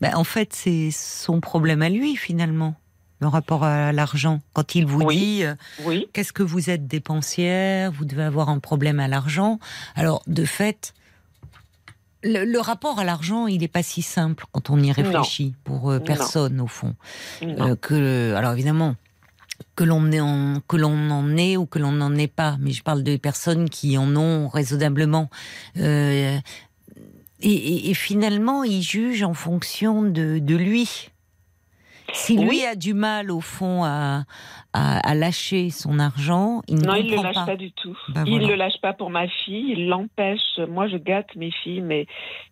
Bah, 0.02 0.12
en 0.16 0.24
fait, 0.24 0.54
c'est 0.54 0.92
son 0.92 1.42
problème 1.42 1.82
à 1.82 1.90
lui 1.90 2.16
finalement, 2.16 2.76
le 3.20 3.28
rapport 3.28 3.66
à 3.66 3.92
l'argent. 3.92 4.40
Quand 4.54 4.74
il 4.76 4.86
vous 4.86 5.02
Oui. 5.02 5.18
dit 5.18 5.44
euh, 5.44 5.56
Oui. 5.84 6.08
qu'est-ce 6.14 6.32
que 6.32 6.42
vous 6.44 6.70
êtes 6.70 6.88
dépensière, 6.88 7.92
vous 7.92 8.06
devez 8.06 8.24
avoir 8.24 8.48
un 8.48 8.60
problème 8.60 9.02
à 9.02 9.10
l'argent. 9.10 9.60
Alors, 9.96 10.22
de 10.26 10.46
fait, 10.46 10.94
le, 12.24 12.46
le 12.46 12.60
rapport 12.62 12.98
à 13.00 13.04
l'argent, 13.04 13.48
il 13.48 13.60
n'est 13.60 13.68
pas 13.68 13.84
si 13.84 14.02
simple 14.02 14.46
quand 14.54 14.70
on 14.70 14.80
y 14.80 14.90
réfléchit 14.94 15.54
pour 15.66 15.90
euh, 15.92 16.00
Non. 16.00 16.06
personne 16.06 16.62
au 16.62 16.68
fond. 16.68 16.96
Euh, 17.44 17.76
que, 17.76 18.34
alors 18.36 18.54
évidemment, 18.54 18.96
que 19.76 19.84
l'on 19.84 20.12
en, 20.20 20.62
que 20.68 20.78
l'on 20.78 21.10
en 21.10 21.38
ait 21.38 21.58
ou 21.58 21.66
que 21.66 21.80
l'on 21.80 21.92
n'en 21.92 22.16
ait 22.16 22.28
pas, 22.28 22.58
mais 22.60 22.72
je 22.72 22.84
parle 22.84 23.04
des 23.04 23.18
personnes 23.18 23.70
qui 23.70 23.98
en 23.98 24.16
ont 24.16 24.48
raisonnablement. 24.48 25.30
Euh, 25.78 26.38
et, 27.42 27.52
et- 27.52 27.90
et 27.90 27.94
finalement, 27.94 28.64
il 28.64 28.82
juge 28.82 29.24
en 29.24 29.34
fonction 29.34 30.04
de, 30.04 30.40
de 30.40 30.56
lui. 30.56 31.10
Si 32.14 32.38
lui 32.38 32.48
Oui. 32.50 32.66
a 32.66 32.76
du 32.76 32.94
mal 32.94 33.32
au 33.32 33.42
fond 33.42 33.84
à, 33.84 34.24
à, 34.74 35.10
à 35.10 35.16
lâcher 35.16 35.70
son 35.70 36.00
argent, 36.00 36.62
il 36.68 36.76
ne 36.78 36.82
Non, 36.86 36.96
il 36.96 37.06
ne 37.12 37.18
le 37.18 37.24
lâche 37.24 37.34
pas. 37.36 37.46
pas. 37.46 37.56
du 37.56 37.72
tout. 37.72 37.98
Ben 38.10 38.24
il 38.26 38.32
voilà. 38.32 38.46
ne 38.46 38.52
le 38.52 38.56
lâche 38.58 38.82
pas 38.82 38.94
pour 38.94 39.10
ma 39.10 39.28
fille. 39.28 39.74
Il 39.78 39.88
l'empêche. 39.88 40.60
Moi, 40.70 40.88
je 40.88 40.98
gâte 40.98 41.36
mes 41.36 41.52
filles, 41.52 41.82
mais 41.82 42.06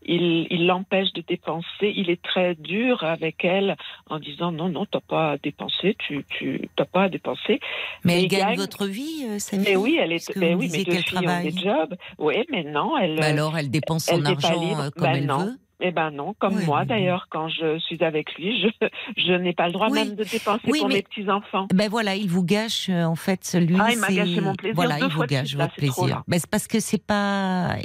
il 0.03 0.47
il 0.49 0.65
l'empêche 0.67 1.11
de 1.13 1.21
dépenser. 1.27 1.93
Il 1.95 2.09
est 2.09 2.21
très 2.21 2.55
dur 2.55 3.03
avec 3.03 3.43
elle 3.45 3.75
en 4.09 4.19
disant 4.19 4.51
non, 4.51 4.69
non, 4.69 4.85
t'as 4.85 4.99
pas 4.99 5.31
à 5.33 5.37
dépenser. 5.37 5.95
Tu, 5.99 6.25
tu, 6.29 6.69
t'as 6.75 6.85
pas 6.85 7.03
à 7.03 7.09
dépenser. 7.09 7.59
Mais 8.03 8.17
elle 8.19 8.23
il 8.23 8.27
gagne 8.27 8.47
gagne. 8.49 8.57
votre 8.57 8.85
vie, 8.85 9.25
euh, 9.29 9.39
sa 9.39 9.57
Mais 9.57 9.75
oui, 9.75 9.97
elle 10.01 10.11
est. 10.13 10.33
Vous 10.35 10.41
oui, 10.41 10.69
mes 10.71 10.83
deux 10.83 10.91
filles 10.93 11.17
ont 11.19 11.21
travaille. 11.23 11.51
des 11.53 11.59
jobs. 11.61 11.95
Oui, 12.17 12.35
mais 12.51 12.63
non, 12.63 12.97
elle. 12.97 13.17
Bah 13.19 13.25
alors, 13.27 13.57
elle 13.57 13.69
dépense 13.69 14.05
son 14.05 14.17
elle 14.19 14.27
argent 14.27 14.79
euh, 14.81 14.89
comme 14.91 15.03
Ben 15.03 15.15
elle 15.17 15.25
non. 15.25 15.37
veut. 15.45 15.57
Eh 15.79 15.91
ben 15.91 16.09
non, 16.09 16.33
comme 16.39 16.63
moi 16.65 16.85
d'ailleurs, 16.85 17.27
quand 17.29 17.49
je 17.49 17.77
suis 17.79 18.03
avec 18.03 18.33
lui, 18.35 18.61
je, 18.61 18.87
je 19.17 19.33
n'ai 19.33 19.53
pas 19.53 19.67
le 19.67 19.73
droit 19.73 19.89
Oui. 19.89 19.99
même 20.05 20.15
de 20.15 20.23
dépenser 20.23 20.61
Oui, 20.69 20.79
pour 20.79 20.89
mes 20.89 21.03
petits 21.03 21.29
enfants. 21.29 21.67
Ben 21.73 21.87
voilà, 21.89 22.15
il 22.15 22.27
vous 22.29 22.43
gâche 22.43 22.89
euh, 22.89 23.03
en 23.03 23.15
fait 23.15 23.45
celui. 23.45 23.77
Ah, 23.79 23.89
il 23.91 23.99
m'a 23.99 24.07
gâché 24.11 24.41
mon 24.41 24.55
plaisir 24.55 24.75
Voilà, 24.75 24.99
deux 24.99 25.05
il 25.07 25.11
vous 25.13 25.25
gâche 25.25 25.55
votre 25.55 25.75
plaisir. 25.75 26.23
Ben, 26.27 26.39
c'est 26.39 26.49
parce 26.49 26.67
que 26.67 26.79
c'est 26.79 27.03
pas. 27.05 27.75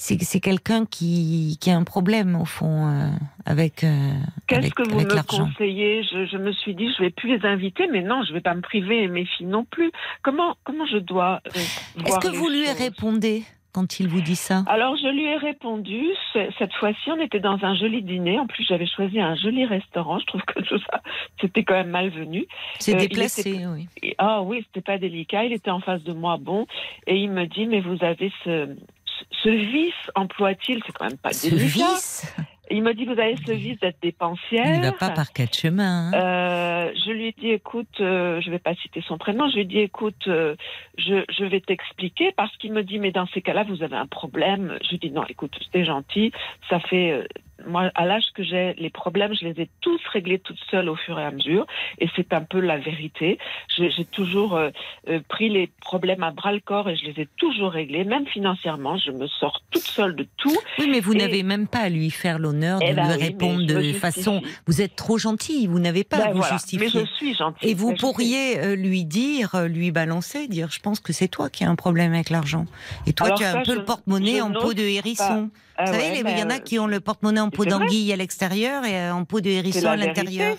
C'est 0.00 0.38
quelqu'un 0.38 0.86
qui, 0.86 1.58
qui 1.60 1.72
a 1.72 1.76
un 1.76 1.82
problème 1.82 2.36
au 2.36 2.44
fond 2.44 2.86
euh, 2.86 3.08
avec. 3.44 3.82
euh, 3.82 4.12
Qu'est-ce 4.46 4.70
que 4.72 4.88
vous 4.88 5.00
avec 5.00 5.12
me 5.12 5.22
conseillez? 5.26 6.04
Je, 6.04 6.24
je 6.26 6.36
me 6.36 6.52
suis 6.52 6.76
dit, 6.76 6.88
je 6.96 7.02
vais 7.02 7.10
plus 7.10 7.36
les 7.36 7.44
inviter, 7.44 7.88
mais 7.90 8.02
non, 8.02 8.22
je 8.22 8.32
vais 8.32 8.40
pas 8.40 8.54
me 8.54 8.60
priver 8.60 9.08
mes 9.08 9.24
filles 9.24 9.46
non 9.48 9.64
plus. 9.64 9.90
Comment, 10.22 10.54
comment 10.62 10.86
je 10.86 10.98
dois 10.98 11.40
euh, 11.48 11.60
Est-ce 12.06 12.20
que 12.20 12.28
vous 12.28 12.48
lui 12.48 12.70
répondez? 12.70 13.42
Quand 13.78 14.00
il 14.00 14.08
vous 14.08 14.20
dit 14.20 14.34
ça 14.34 14.64
Alors, 14.66 14.96
je 14.96 15.06
lui 15.08 15.24
ai 15.24 15.36
répondu. 15.36 16.02
ce- 16.32 16.48
Cette 16.58 16.72
fois-ci, 16.74 17.10
on 17.10 17.20
était 17.20 17.38
dans 17.38 17.58
un 17.62 17.76
joli 17.76 18.02
dîner. 18.02 18.38
En 18.40 18.46
plus, 18.48 18.64
j'avais 18.68 18.86
choisi 18.86 19.20
un 19.20 19.36
joli 19.36 19.64
restaurant. 19.66 20.18
Je 20.18 20.26
trouve 20.26 20.42
que 20.42 20.60
tout 20.62 20.78
ça, 20.90 21.00
c'était 21.40 21.62
quand 21.62 21.74
même 21.74 21.90
malvenu. 21.90 22.46
C'est 22.80 22.96
euh, 22.96 22.98
déplacé, 22.98 23.40
était- 23.50 23.66
oui. 23.66 23.86
Ah 24.18 24.42
oui, 24.42 24.64
c'était 24.66 24.80
pas 24.84 24.98
délicat. 24.98 25.44
Il 25.44 25.52
était 25.52 25.70
en 25.70 25.78
face 25.80 26.02
de 26.02 26.12
moi, 26.12 26.38
bon, 26.40 26.66
et 27.06 27.16
il 27.16 27.30
me 27.30 27.46
dit, 27.46 27.66
mais 27.66 27.80
vous 27.80 27.98
avez 28.02 28.32
ce 28.42 29.48
vice, 29.48 29.94
emploie-t-il, 30.16 30.82
c'est 30.84 30.92
quand 30.92 31.06
même 31.08 31.18
pas 31.18 31.32
Ce 31.32 31.48
délicat. 31.48 31.66
vice, 31.68 32.34
Il 32.70 32.82
me 32.82 32.92
dit, 32.92 33.04
vous 33.04 33.12
avez 33.12 33.36
ce 33.46 33.52
vice 33.52 33.78
d'être 33.80 34.00
dépensière. 34.02 34.64
il 34.66 34.80
ne 34.80 34.86
va 34.86 34.92
pas 34.92 35.10
par 35.10 35.32
quatre 35.32 35.56
chemins. 35.56 36.10
hein. 36.12 36.14
Euh, 36.14 36.92
je 37.04 37.10
lui 37.10 37.26
ai 37.28 37.32
dit, 37.32 37.50
écoute, 37.50 38.00
euh, 38.00 38.40
je 38.40 38.50
vais 38.50 38.58
pas 38.58 38.74
citer 38.74 39.02
son 39.06 39.18
prénom, 39.18 39.48
je 39.48 39.54
lui 39.54 39.62
ai 39.62 39.64
dit, 39.64 39.78
écoute, 39.78 40.26
euh, 40.28 40.54
je, 40.96 41.24
je 41.30 41.44
vais 41.44 41.60
t'expliquer 41.60 42.32
parce 42.36 42.54
qu'il 42.58 42.72
me 42.72 42.82
dit, 42.82 42.98
mais 42.98 43.10
dans 43.12 43.26
ces 43.28 43.40
cas-là, 43.42 43.64
vous 43.64 43.82
avez 43.82 43.96
un 43.96 44.06
problème. 44.06 44.78
Je 44.84 44.90
lui 44.90 44.98
dis, 44.98 45.10
non, 45.10 45.24
écoute, 45.28 45.56
c'était 45.62 45.84
gentil, 45.84 46.32
ça 46.68 46.80
fait, 46.80 47.12
euh, 47.12 47.24
moi, 47.66 47.90
à 47.94 48.06
l'âge 48.06 48.24
que 48.34 48.42
j'ai, 48.42 48.74
les 48.78 48.90
problèmes, 48.90 49.34
je 49.34 49.44
les 49.44 49.62
ai 49.62 49.68
tous 49.80 50.00
réglés 50.12 50.38
toute 50.38 50.58
seule 50.70 50.88
au 50.88 50.94
fur 50.96 51.18
et 51.18 51.24
à 51.24 51.30
mesure, 51.30 51.66
et 51.98 52.08
c'est 52.14 52.32
un 52.32 52.42
peu 52.42 52.60
la 52.60 52.78
vérité. 52.78 53.38
J'ai 53.76 54.04
toujours 54.04 54.54
euh, 54.56 54.70
euh, 55.08 55.20
pris 55.28 55.48
les 55.48 55.68
problèmes 55.80 56.22
à 56.22 56.30
bras 56.30 56.52
le 56.52 56.60
corps 56.60 56.88
et 56.88 56.96
je 56.96 57.04
les 57.04 57.22
ai 57.22 57.28
toujours 57.36 57.72
réglés, 57.72 58.04
même 58.04 58.26
financièrement, 58.26 58.96
je 58.98 59.10
me 59.10 59.26
sors 59.26 59.60
toute 59.70 59.82
seule 59.82 60.14
de 60.14 60.26
tout. 60.36 60.56
oui, 60.78 60.88
mais 60.90 61.00
vous 61.00 61.14
et- 61.14 61.18
n'avez 61.18 61.42
même 61.42 61.66
pas 61.66 61.80
à 61.80 61.88
lui 61.88 62.10
faire 62.10 62.38
l'honneur 62.38 62.78
de 62.80 62.84
Eh 62.88 62.94
ben 62.94 63.08
lui 63.08 63.16
oui, 63.16 63.22
répondre 63.24 63.66
de 63.66 63.92
façon. 63.92 64.40
Vous 64.66 64.80
êtes 64.80 64.94
trop 64.96 65.18
gentil, 65.18 65.66
vous 65.66 65.78
n'avez 65.80 66.04
pas 66.04 66.16
à 66.18 66.20
Ben 66.26 66.30
vous 66.32 66.38
voilà. 66.38 66.52
justifier. 66.54 66.78
Mais 66.94 67.00
je 67.00 67.06
suis 67.16 67.34
gentille. 67.34 67.70
Et 67.70 67.74
vous 67.74 67.94
pourriez 67.94 68.58
euh, 68.60 68.76
lui 68.76 69.04
dire, 69.04 69.54
euh, 69.54 69.68
lui 69.68 69.90
balancer, 69.90 70.46
dire 70.48 70.68
je 70.70 70.80
pense 70.80 71.00
que 71.00 71.12
c'est 71.12 71.28
toi 71.28 71.50
qui 71.50 71.64
as 71.64 71.70
un 71.70 71.76
problème 71.76 72.14
avec 72.14 72.30
l'argent. 72.30 72.66
Et 73.06 73.12
toi, 73.12 73.26
Alors 73.28 73.38
tu 73.38 73.44
as 73.44 73.52
ça, 73.52 73.58
un 73.58 73.62
peu 73.64 73.72
je- 73.72 73.78
le 73.78 73.84
porte-monnaie 73.84 74.40
en 74.40 74.52
peau 74.52 74.74
de 74.74 74.82
hérisson. 74.82 75.50
Ah 75.80 75.84
Vous 75.86 75.92
savez, 75.92 76.22
ouais, 76.24 76.32
il 76.32 76.38
y 76.38 76.42
en 76.42 76.50
a 76.50 76.58
qui 76.58 76.78
ont 76.80 76.88
le 76.88 76.98
porte-monnaie 77.00 77.40
en 77.40 77.50
peau 77.50 77.64
d'anguille 77.64 78.12
à 78.12 78.16
l'extérieur 78.16 78.84
et 78.84 78.96
euh, 78.96 79.14
en 79.14 79.24
peau 79.24 79.40
de 79.40 79.48
hérisson 79.48 79.86
à 79.88 79.96
l'intérieur. 79.96 80.56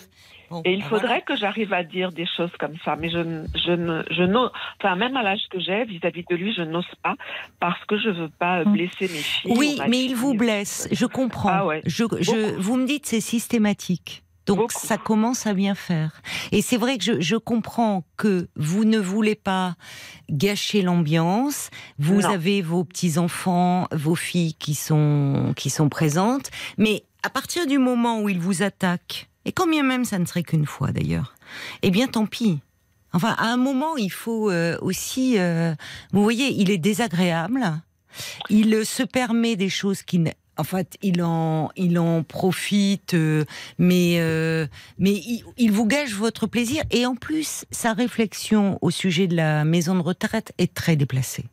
Bon, 0.49 0.63
Et 0.65 0.71
il 0.73 0.79
ben 0.79 0.85
faudrait 0.88 1.07
voilà. 1.07 1.21
que 1.21 1.35
j'arrive 1.35 1.73
à 1.73 1.83
dire 1.83 2.11
des 2.11 2.25
choses 2.38 2.49
comme 2.57 2.73
ça, 2.83 2.95
mais 2.95 3.11
je, 3.11 3.19
ne- 3.19 3.45
je 3.53 3.71
ne, 3.71 4.01
je 4.09 4.23
n'ose, 4.23 4.49
enfin 4.81 4.95
même 4.95 5.15
à 5.15 5.21
l'âge 5.21 5.41
que 5.51 5.59
j'ai, 5.59 5.83
vis-à-vis 5.85 6.23
de 6.27 6.35
lui, 6.35 6.53
je 6.55 6.63
n'ose 6.63 6.88
pas 7.03 7.13
parce 7.59 7.83
que 7.85 7.99
je 7.99 8.09
veux 8.09 8.29
pas 8.39 8.63
Hmm. 8.63 8.71
blesser 8.73 9.01
mes 9.01 9.07
filles. 9.09 9.53
Oui, 9.55 9.73
ou 9.75 9.77
ma 9.79 9.88
mais 9.89 10.03
il 10.05 10.15
vous 10.15 10.33
blesse. 10.33 10.88
Je 10.91 11.05
comprends. 11.05 11.49
Ah 11.51 11.65
ouais. 11.67 11.81
je, 11.85 12.03
je, 12.19 12.55
vous 12.57 12.77
me 12.77 12.88
dites 12.88 13.05
c'est 13.05 13.21
systématique. 13.21 14.23
Donc 14.50 14.58
Beaucoup. 14.74 14.88
ça 14.88 14.98
commence 14.98 15.46
à 15.48 15.53
bien 15.53 15.75
faire. 15.75 16.22
Et 16.51 16.62
c'est 16.62 16.77
vrai 16.77 16.98
que 16.98 17.03
je, 17.03 17.22
je 17.22 17.36
comprends 17.36 18.03
que 18.18 18.50
vous 18.56 18.84
ne 18.84 18.98
voulez 18.98 19.36
pas 19.36 19.75
gâcher 20.29 20.82
l'ambiance. 20.82 21.70
Vous 22.00 22.22
Non. 22.22 22.29
avez 22.29 22.62
vos 22.62 22.84
petits 22.84 23.18
enfants, 23.20 23.88
vos 23.91 24.15
filles 24.15 24.56
qui 24.56 24.74
sont 24.75 25.53
qui 25.56 25.70
sont 25.70 25.88
présentes, 25.88 26.50
mais 26.77 27.03
à 27.24 27.29
partir 27.29 27.68
du 27.68 27.77
moment 27.77 28.22
où 28.22 28.29
il 28.29 28.39
vous 28.39 28.63
attaque, 28.63 29.29
et 29.46 29.51
quand 29.51 29.68
bien 29.68 29.84
même 29.84 30.03
ça 30.06 30.18
ne 30.20 30.25
serait 30.25 30.44
qu'une 30.44 30.65
fois 30.65 30.91
d'ailleurs, 30.91 31.36
eh 31.84 31.91
bien 31.91 32.08
tant 32.08 32.25
pis. 32.25 32.60
Enfin, 33.13 33.36
à 33.39 33.46
un 33.48 33.58
moment, 33.58 33.98
il 33.98 34.12
faut 34.12 34.51
euh, 34.51 34.77
aussi, 34.82 35.39
euh, 35.39 35.74
vous 36.12 36.22
voyez, 36.24 36.50
il 36.53 36.70
est 36.70 36.77
désagréable. 36.77 37.82
Il 38.51 38.86
se 38.86 39.01
permet 39.03 39.56
des 39.56 39.70
choses 39.70 40.03
qui, 40.03 40.20
ne- 40.20 40.32
en 40.60 40.63
fait, 40.63 40.98
il 41.01 41.24
en, 41.24 41.70
il 41.78 41.98
en 41.98 42.22
profite, 42.22 43.13
euh, 43.13 43.46
mais, 43.78 44.18
euh, 44.20 44.68
mais 44.98 45.12
il, 45.12 45.44
il 45.58 45.72
vous 45.72 45.86
gâche 45.86 46.13
votre 46.13 46.48
plaisir. 46.48 46.84
Et 46.92 47.06
en 47.06 47.16
plus, 47.16 47.66
sa 47.72 47.94
réflexion 47.94 48.78
au 48.82 48.92
sujet 48.92 49.28
de 49.28 49.36
la 49.36 49.63
maison 49.63 49.96
de 49.96 50.01
retraite 50.01 50.54
est 50.58 50.74
très 50.74 50.98
déplacée. 50.98 51.46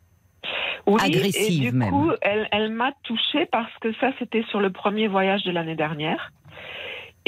Oui, 0.87 1.01
agressive 1.03 1.67
et 1.67 1.71
du 1.71 1.77
même. 1.77 1.91
coup, 1.91 2.11
elle, 2.21 2.49
elle 2.53 2.71
m'a 2.71 2.93
touchée 3.05 3.47
parce 3.47 3.73
que 3.81 3.93
ça, 3.95 4.11
c'était 4.19 4.45
sur 4.51 4.61
le 4.61 4.71
premier 4.71 5.09
voyage 5.09 5.43
de 5.45 5.51
l'année 5.51 5.75
dernière. 5.75 6.33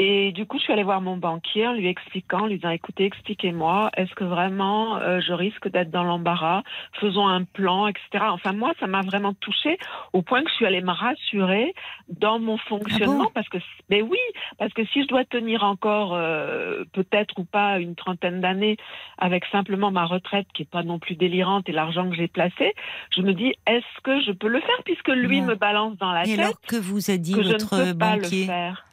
Et 0.01 0.31
du 0.31 0.47
coup, 0.47 0.59
je 0.59 0.63
suis 0.63 0.73
allée 0.73 0.85
voir 0.85 1.01
mon 1.01 1.17
banquier 1.17 1.67
en 1.67 1.73
lui 1.73 1.89
expliquant, 1.89 2.43
en 2.43 2.47
lui 2.47 2.55
disant, 2.55 2.71
écoutez, 2.71 3.05
expliquez-moi, 3.05 3.91
est-ce 3.97 4.15
que 4.15 4.23
vraiment 4.23 4.97
euh, 4.99 5.19
je 5.21 5.33
risque 5.33 5.69
d'être 5.69 5.91
dans 5.91 6.05
l'embarras? 6.05 6.63
Faisons 7.01 7.27
un 7.27 7.43
plan, 7.43 7.89
etc. 7.89 8.27
Enfin, 8.29 8.53
moi, 8.53 8.73
ça 8.79 8.87
m'a 8.87 9.01
vraiment 9.01 9.35
touchée 9.35 9.77
au 10.13 10.23
point 10.23 10.45
que 10.45 10.51
je 10.51 10.55
suis 10.55 10.67
allée 10.67 10.83
me 10.83 10.93
rassurer 10.93 11.75
dans 12.09 12.39
mon 12.39 12.59
fonctionnement. 12.59 13.23
Ah 13.23 13.25
bon? 13.25 13.31
parce 13.35 13.49
que, 13.49 13.59
mais 13.91 14.01
oui, 14.01 14.19
parce 14.57 14.73
que 14.73 14.85
si 14.87 15.03
je 15.03 15.09
dois 15.09 15.25
tenir 15.25 15.65
encore 15.65 16.15
euh, 16.15 16.85
peut-être 16.93 17.37
ou 17.41 17.45
pas 17.45 17.81
une 17.81 17.97
trentaine 17.97 18.41
d'années 18.41 18.77
avec 19.19 19.47
simplement 19.47 19.91
ma 19.91 20.05
retraite 20.05 20.47
qui 20.55 20.63
est 20.63 20.71
pas 20.71 20.85
non 20.85 21.01
plus 21.01 21.17
délirante 21.17 21.69
et 21.69 21.73
l'argent 21.73 22.09
que 22.09 22.15
j'ai 22.15 22.29
placé, 22.29 22.73
je 23.17 23.23
me 23.23 23.35
dis, 23.35 23.53
est-ce 23.67 24.01
que 24.05 24.21
je 24.21 24.31
peux 24.31 24.47
le 24.49 24.61
faire 24.61 24.83
puisque 24.85 25.09
lui 25.09 25.41
me 25.41 25.57
balance 25.57 25.97
dans 25.99 26.13
la 26.13 26.23
Et 26.23 26.37
tête 26.37 26.39
alors 26.39 26.61
que 26.61 26.77
vous 26.77 27.11
a 27.11 27.17
dit 27.17 27.33
que 27.33 27.43
je 27.43 27.55
ne 27.55 27.93
peux 27.93 27.99
pas 27.99 28.15
le 28.15 28.23
faire. 28.23 28.85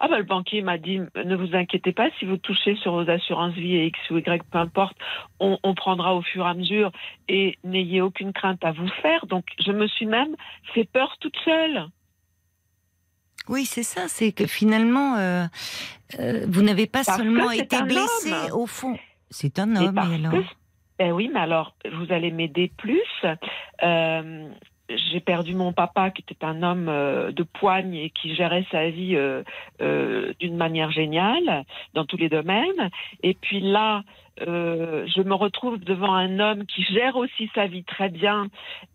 Ah 0.00 0.08
ben 0.08 0.18
le 0.18 0.24
banquier 0.24 0.62
m'a 0.62 0.78
dit 0.78 0.98
ne 1.14 1.36
vous 1.36 1.54
inquiétez 1.54 1.92
pas 1.92 2.08
si 2.18 2.24
vous 2.24 2.36
touchez 2.36 2.74
sur 2.76 2.92
vos 2.92 3.08
assurances 3.10 3.54
vie 3.54 3.76
et 3.76 3.86
X 3.86 3.98
ou 4.10 4.18
Y 4.18 4.42
peu 4.50 4.58
importe 4.58 4.96
on, 5.38 5.58
on 5.62 5.74
prendra 5.74 6.14
au 6.14 6.22
fur 6.22 6.46
et 6.46 6.48
à 6.50 6.54
mesure 6.54 6.90
et 7.28 7.56
n'ayez 7.64 8.00
aucune 8.00 8.32
crainte 8.32 8.64
à 8.64 8.72
vous 8.72 8.88
faire 9.02 9.26
donc 9.26 9.44
je 9.64 9.72
me 9.72 9.86
suis 9.86 10.06
même 10.06 10.34
fait 10.74 10.84
peur 10.84 11.16
toute 11.20 11.36
seule. 11.44 11.86
Oui, 13.48 13.64
c'est 13.64 13.82
ça. 13.82 14.06
C'est 14.06 14.32
que 14.32 14.46
finalement, 14.46 15.16
euh, 15.16 15.44
euh, 16.20 16.44
vous 16.48 16.62
n'avez 16.62 16.86
pas 16.86 17.02
Parce 17.04 17.18
seulement 17.18 17.50
été 17.50 17.82
blessé 17.82 18.32
au 18.52 18.66
fond. 18.66 18.96
C'est 19.30 19.58
un 19.58 19.74
homme, 19.76 19.98
et 19.98 20.14
alors? 20.14 20.32
que- 20.32 20.54
ben 20.98 21.12
oui 21.12 21.30
mais 21.32 21.40
alors 21.40 21.74
vous 21.92 22.12
allez 22.12 22.30
m'aider 22.30 22.70
plus. 22.76 23.00
Euh, 23.82 24.48
j'ai 24.96 25.20
perdu 25.20 25.54
mon 25.54 25.72
papa 25.72 26.10
qui 26.10 26.22
était 26.22 26.44
un 26.44 26.62
homme 26.62 26.88
euh, 26.88 27.32
de 27.32 27.42
poigne 27.42 27.94
et 27.94 28.10
qui 28.10 28.34
gérait 28.34 28.66
sa 28.70 28.88
vie 28.90 29.16
euh, 29.16 29.42
euh, 29.80 30.32
d'une 30.40 30.56
manière 30.56 30.90
géniale 30.90 31.64
dans 31.94 32.04
tous 32.04 32.16
les 32.16 32.28
domaines. 32.28 32.90
Et 33.22 33.34
puis 33.34 33.60
là, 33.60 34.02
euh, 34.46 35.06
je 35.14 35.22
me 35.22 35.34
retrouve 35.34 35.78
devant 35.78 36.14
un 36.14 36.38
homme 36.38 36.64
qui 36.66 36.82
gère 36.82 37.16
aussi 37.16 37.50
sa 37.54 37.66
vie 37.66 37.84
très 37.84 38.08
bien 38.08 38.48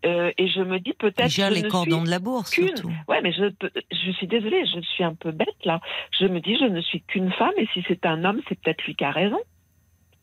euh, 0.04 0.32
et 0.38 0.48
je 0.48 0.60
me 0.60 0.78
dis 0.78 0.92
peut-être 0.92 1.30
je 1.30 1.52
les 1.52 1.62
ne 1.62 1.68
cordons 1.68 2.02
de 2.02 2.10
la 2.10 2.18
bourse, 2.18 2.50
surtout. 2.50 2.92
Ouais, 3.08 3.20
mais 3.22 3.32
je, 3.32 3.50
je 3.92 4.10
suis 4.12 4.26
désolée, 4.26 4.64
je 4.66 4.80
suis 4.80 5.04
un 5.04 5.14
peu 5.14 5.30
bête 5.30 5.64
là. 5.64 5.80
Je 6.18 6.26
me 6.26 6.40
dis 6.40 6.56
je 6.58 6.64
ne 6.64 6.80
suis 6.80 7.02
qu'une 7.02 7.30
femme 7.32 7.52
et 7.56 7.68
si 7.72 7.84
c'est 7.86 8.06
un 8.06 8.24
homme, 8.24 8.40
c'est 8.48 8.58
peut-être 8.60 8.84
lui 8.84 8.94
qui 8.94 9.04
a 9.04 9.10
raison. 9.10 9.38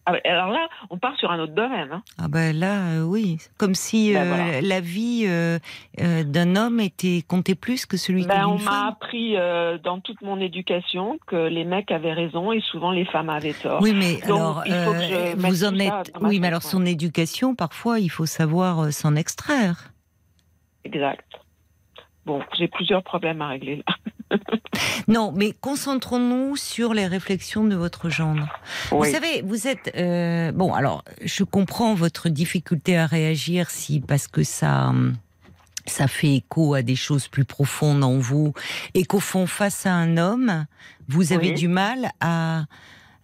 Ah 0.05 0.15
alors 0.25 0.49
là, 0.49 0.67
on 0.89 0.97
part 0.97 1.15
sur 1.17 1.31
un 1.31 1.39
autre 1.39 1.53
domaine. 1.53 1.89
hein. 1.93 2.03
Ah 2.17 2.27
ben 2.27 2.53
là, 2.53 2.87
euh, 2.89 3.03
oui. 3.03 3.37
Comme 3.57 3.73
si 3.73 4.13
Ben 4.13 4.21
euh, 4.21 4.27
voilà. 4.35 4.61
la 4.61 4.79
vie 4.81 5.23
euh, 5.27 5.59
d'un 5.97 6.57
homme 6.57 6.81
était 6.81 7.23
comptait 7.25 7.55
plus 7.55 7.85
que 7.85 7.95
celui 7.95 8.25
Ben, 8.25 8.35
d'une 8.39 8.43
on 8.45 8.57
m'a 8.57 8.71
femme. 8.71 8.87
appris 8.89 9.35
dans 9.83 10.01
toute 10.01 10.21
mon 10.21 10.39
éducation 10.41 11.17
que 11.25 11.47
les 11.47 11.63
mecs 11.63 11.89
avaient 11.91 12.11
raison 12.11 12.51
et 12.51 12.59
souvent 12.59 12.91
les 12.91 13.05
femmes 13.05 13.29
avaient 13.29 13.53
tort. 13.53 13.81
Oui, 13.81 13.93
mais 13.93 14.15
Donc, 14.27 14.39
alors, 14.39 14.63
il 14.65 14.73
faut 14.73 14.91
que 14.91 15.01
je 15.01 15.47
vous 15.47 15.63
en 15.63 15.79
êtes. 15.79 16.11
Oui, 16.21 16.39
mais 16.41 16.47
alors 16.47 16.63
son 16.63 16.85
éducation, 16.85 17.55
parfois, 17.55 17.99
il 17.99 18.09
faut 18.09 18.25
savoir 18.25 18.91
s'en 18.91 19.15
extraire. 19.15 19.91
Exact. 20.83 21.25
Bon, 22.25 22.41
j'ai 22.57 22.67
plusieurs 22.67 23.03
problèmes 23.03 23.41
à 23.41 23.47
régler 23.49 23.77
là. 23.77 23.95
Non, 25.07 25.31
mais 25.35 25.53
concentrons-nous 25.59 26.55
sur 26.57 26.93
les 26.93 27.07
réflexions 27.07 27.63
de 27.63 27.75
votre 27.75 28.09
gendre. 28.09 28.47
Vous 28.89 29.05
savez, 29.05 29.41
vous 29.43 29.67
êtes 29.67 29.91
euh, 29.95 30.51
bon. 30.51 30.73
Alors, 30.73 31.03
je 31.23 31.43
comprends 31.43 31.93
votre 31.93 32.29
difficulté 32.29 32.97
à 32.97 33.05
réagir 33.05 33.69
si 33.69 33.99
parce 33.99 34.27
que 34.27 34.43
ça. 34.43 34.87
hum, 34.89 35.15
Ça 35.85 36.07
fait 36.07 36.35
écho 36.35 36.73
à 36.73 36.81
des 36.81 36.95
choses 36.95 37.27
plus 37.27 37.45
profondes 37.45 38.03
en 38.03 38.17
vous 38.17 38.53
et 38.93 39.03
qu'au 39.05 39.19
fond, 39.19 39.45
face 39.47 39.85
à 39.85 39.91
un 39.93 40.17
homme, 40.17 40.65
vous 41.09 41.33
avez 41.33 41.49
Oui. 41.49 41.55
du 41.55 41.67
mal 41.67 42.11
à 42.21 42.65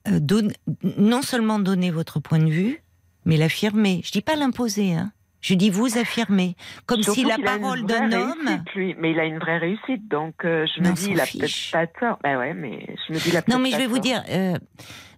euh, 0.08 0.20
donner, 0.20 0.54
non 0.98 1.22
seulement 1.22 1.60
donner 1.60 1.90
votre 1.92 2.20
point 2.20 2.40
de 2.40 2.50
vue, 2.52 2.84
mais 3.26 3.38
l'affirmer. 3.38 4.02
Je 4.04 4.12
dis 4.12 4.22
pas 4.22 4.36
l'imposer, 4.36 4.94
hein. 4.94 5.12
Je 5.42 5.54
dis 5.54 5.70
vous 5.70 5.98
affirmer, 5.98 6.56
comme 6.86 7.02
Surtout 7.02 7.22
si 7.22 7.26
la 7.26 7.38
parole 7.38 7.86
d'un 7.86 8.12
homme. 8.12 8.64
lui. 8.76 8.96
Mais 9.00 9.12
il 9.12 9.20
a 9.20 9.26
une 9.26 9.40
vraie 9.40 9.58
réussite, 9.58 10.08
donc 10.10 10.36
euh, 10.44 10.66
je 10.76 10.82
me 10.82 10.94
dis, 10.94 11.04
s'en 11.04 11.12
il 11.12 11.20
a 11.22 11.26
peut-être 11.26 11.72
pas 11.72 11.88
tort. 11.88 12.20
Ben 12.24 12.38
ouais, 12.38 12.54
mais 12.54 12.86
je 13.08 13.14
me 13.14 13.20
dis, 13.20 13.30
il 13.30 13.38
a 13.38 13.44
Non, 13.48 13.60
mais 13.60 13.72
je 13.72 13.78
vais 13.78 13.88
vous 13.88 14.00
dire, 14.00 14.22
euh, 14.30 14.58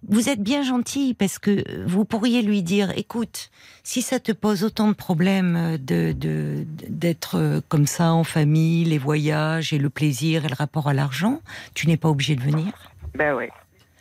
vous 0.08 0.28
êtes 0.28 0.40
bien 0.40 0.62
gentil 0.62 1.14
parce 1.14 1.38
que 1.38 1.84
vous 1.86 2.04
pourriez 2.04 2.42
lui 2.42 2.62
dire, 2.62 2.92
écoute, 2.96 3.50
si 3.82 4.02
ça 4.02 4.20
te 4.20 4.32
pose 4.32 4.64
autant 4.64 4.88
de 4.88 4.94
problèmes 4.94 5.76
de 5.78 6.14
d'être 6.88 7.36
euh, 7.36 7.60
comme 7.68 7.86
ça 7.86 8.12
en 8.12 8.24
famille, 8.24 8.84
les 8.84 8.98
voyages 8.98 9.72
et 9.72 9.78
le 9.78 9.90
plaisir 9.90 10.44
et 10.44 10.48
le 10.48 10.54
rapport 10.54 10.88
à 10.88 10.94
l'argent, 10.94 11.40
tu 11.74 11.88
n'es 11.88 11.96
pas 11.96 12.08
obligé 12.08 12.36
de 12.36 12.42
venir. 12.42 12.72
Ben 13.14 13.34
ouais. 13.34 13.50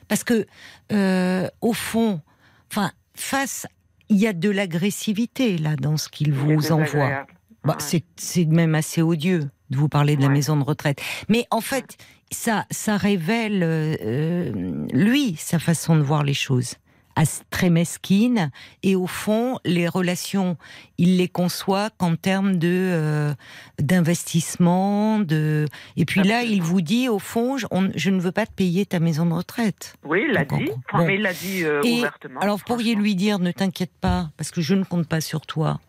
Parce 0.07 0.23
que 0.23 0.45
euh, 0.91 1.47
au 1.61 1.73
fond, 1.73 2.21
enfin, 2.69 2.91
face, 3.15 3.65
il 4.12 4.18
y 4.18 4.27
a 4.27 4.34
de 4.34 4.50
l'agressivité 4.50 5.58
là 5.58 5.75
dans 5.75 5.98
ce 5.98 6.10
qu'il 6.10 6.34
vous 6.34 6.72
envoie. 6.72 7.25
Bah, 7.63 7.77
Ouais. 7.80 8.03
c'est, 8.18 8.46
même 8.46 8.75
assez 8.75 9.01
odieux 9.01 9.50
de 9.70 9.77
vous 9.77 9.88
parler 9.88 10.15
de 10.18 10.22
la 10.22 10.30
maison 10.30 10.58
de 10.58 10.63
retraite. 10.63 11.00
Mais 11.30 11.46
en 11.51 11.62
fait, 11.62 11.98
ça, 12.32 12.65
ça 12.72 12.98
révèle, 12.98 13.63
euh, 13.63 13.96
euh, 14.03 14.86
lui, 14.91 15.36
sa 15.38 15.60
façon 15.60 15.96
de 15.96 16.01
voir 16.01 16.24
les 16.24 16.34
choses. 16.34 16.75
Très 17.50 17.70
mesquine. 17.70 18.50
Et 18.84 18.96
au 18.96 19.06
fond, 19.08 19.60
les 19.65 19.88
relations, 19.88 20.58
il 20.98 21.18
les 21.18 21.27
conçoit 21.27 21.89
qu'en 21.98 22.15
termes 22.15 22.58
de, 22.58 22.68
euh, 22.70 23.34
d'investissement. 23.80 25.20
De... 25.20 25.68
Et 25.98 26.06
puis 26.06 26.24
là, 26.24 26.44
il 26.44 26.62
vous 26.62 26.82
dit, 26.82 27.08
au 27.10 27.20
fond, 27.20 27.58
je, 27.58 27.65
on- 27.72 27.91
je 27.96 28.10
ne 28.10 28.20
veux 28.20 28.32
pas 28.32 28.46
te 28.46 28.53
payer 28.53 28.86
ta 28.86 29.00
maison 29.00 29.25
de 29.25 29.34
retraite. 29.34 29.96
Oui, 30.03 30.24
il 30.27 30.34
l'a 30.34 30.46
dit. 30.46 30.48
comprend. 30.65 30.82
Enfin, 30.89 30.98
Bon. 31.00 31.06
mais 31.08 31.15
il 31.15 31.22
l'a 31.22 31.34
dit 31.34 31.63
euh, 31.63 31.82
Et 31.84 32.00
ouvertement. 32.00 32.39
Alors, 32.39 32.58
vous 32.58 32.63
pourriez 32.65 32.96
lui 32.96 33.15
dire, 33.15 33.39
ne 33.39 33.51
t'inquiète 33.51 33.94
pas, 34.01 34.30
parce 34.38 34.51
que 34.51 34.62
je 34.62 34.74
ne 34.75 34.84
compte 34.84 35.08
pas 35.08 35.22
sur 35.22 35.41
toi 35.41 35.80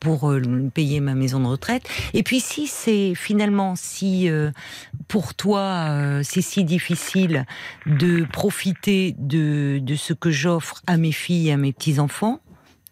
pour 0.00 0.30
euh, 0.30 0.40
payer 0.72 1.00
ma 1.00 1.14
maison 1.14 1.40
de 1.40 1.46
retraite. 1.46 1.88
Et 2.14 2.22
puis, 2.22 2.40
si 2.40 2.66
c'est 2.66 3.14
finalement, 3.14 3.74
si 3.76 4.28
euh, 4.28 4.50
pour 5.08 5.34
toi, 5.34 5.88
euh, 5.90 6.20
c'est 6.24 6.42
si 6.42 6.64
difficile 6.64 7.46
de 7.86 8.24
profiter 8.24 9.14
de, 9.18 9.78
de 9.80 9.96
ce 9.96 10.12
que 10.12 10.30
j'offre 10.30 10.82
à 10.86 10.96
mes 10.96 11.12
filles 11.12 11.48
et 11.48 11.52
à 11.52 11.56
mes 11.56 11.72
petits-enfants, 11.72 12.40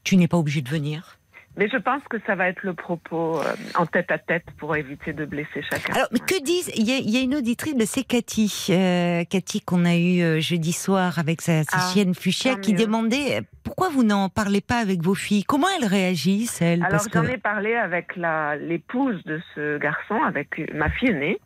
tu 0.04 0.16
n'es 0.16 0.28
pas 0.28 0.38
obligé 0.38 0.62
de 0.62 0.68
venir. 0.68 1.15
Mais 1.56 1.68
je 1.70 1.76
pense 1.78 2.02
que 2.10 2.18
ça 2.26 2.34
va 2.34 2.48
être 2.48 2.62
le 2.62 2.75
propos 2.75 3.40
euh, 3.40 3.54
en 3.76 3.86
tête 3.86 4.10
à 4.10 4.18
tête 4.18 4.44
pour 4.58 4.76
éviter 4.76 5.12
de 5.14 5.25
blesser 5.25 5.62
chacun. 5.62 5.94
Alors, 5.94 6.08
mais 6.12 6.18
que 6.18 6.42
disent 6.42 6.70
Il 6.76 6.87
y, 6.88 7.11
y 7.11 7.16
a 7.16 7.20
une 7.22 7.35
auditrice, 7.35 7.74
c'est 7.87 8.04
Cathy, 8.04 8.66
euh, 8.70 9.24
Cathy 9.24 9.61
qu'on 9.62 9.85
a 9.87 9.96
eu 9.96 10.20
euh, 10.22 10.40
jeudi 10.40 10.72
soir 10.72 11.18
avec 11.18 11.40
sa, 11.40 11.64
sa 11.64 11.78
Ah, 11.78 11.90
chienne 11.92 12.14
Fuchsia, 12.14 12.57
qui 12.57 12.72
mieux. 12.74 12.81
demandait 12.81 13.40
pourquoi 13.64 13.88
vous 13.88 14.04
n'en 14.04 14.28
parlez 14.28 14.61
pas 14.61 14.76
avec 14.78 15.00
vos 15.02 15.14
filles? 15.14 15.44
Comment 15.44 15.68
elles 15.81 15.88
réagissent 15.88 16.61
elles? 16.61 16.85
Alors 16.85 17.04
que- 17.04 17.11
j'en 17.14 17.24
ai 17.24 17.38
parlé 17.38 17.74
avec 17.74 18.16
la 18.16 18.57
l'épouse 18.57 19.22
de 19.24 19.40
ce 19.54 19.78
garçon, 19.78 20.22
avec 20.26 20.61
ma 20.74 20.90
fille 20.90 21.09
aînée, 21.11 21.38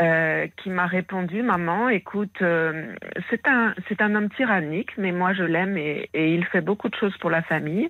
euh, 0.00 0.46
qui 0.56 0.70
m'a 0.70 0.86
répondu 0.86 1.42
maman, 1.42 1.88
écoute, 1.88 2.40
euh, 2.42 2.94
c'est 3.28 3.46
un 3.46 3.74
c'est 3.88 4.00
un 4.00 4.14
homme 4.14 4.30
tyrannique, 4.30 4.90
mais 4.96 5.12
moi 5.12 5.34
je 5.34 5.42
l'aime 5.42 5.76
et, 5.76 6.08
et 6.14 6.34
il 6.34 6.44
fait 6.46 6.60
beaucoup 6.60 6.88
de 6.88 6.94
choses 6.94 7.16
pour 7.18 7.30
la 7.30 7.42
famille, 7.42 7.88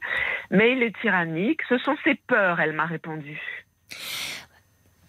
mais 0.51 0.73
il 0.73 0.83
est 0.83 0.99
tyrannique. 1.01 1.61
Ce 1.69 1.79
sont 1.79 1.97
ses 2.05 2.17
peurs, 2.27 2.61
elle 2.61 2.73
m'a 2.73 2.87
répondu. 2.87 3.41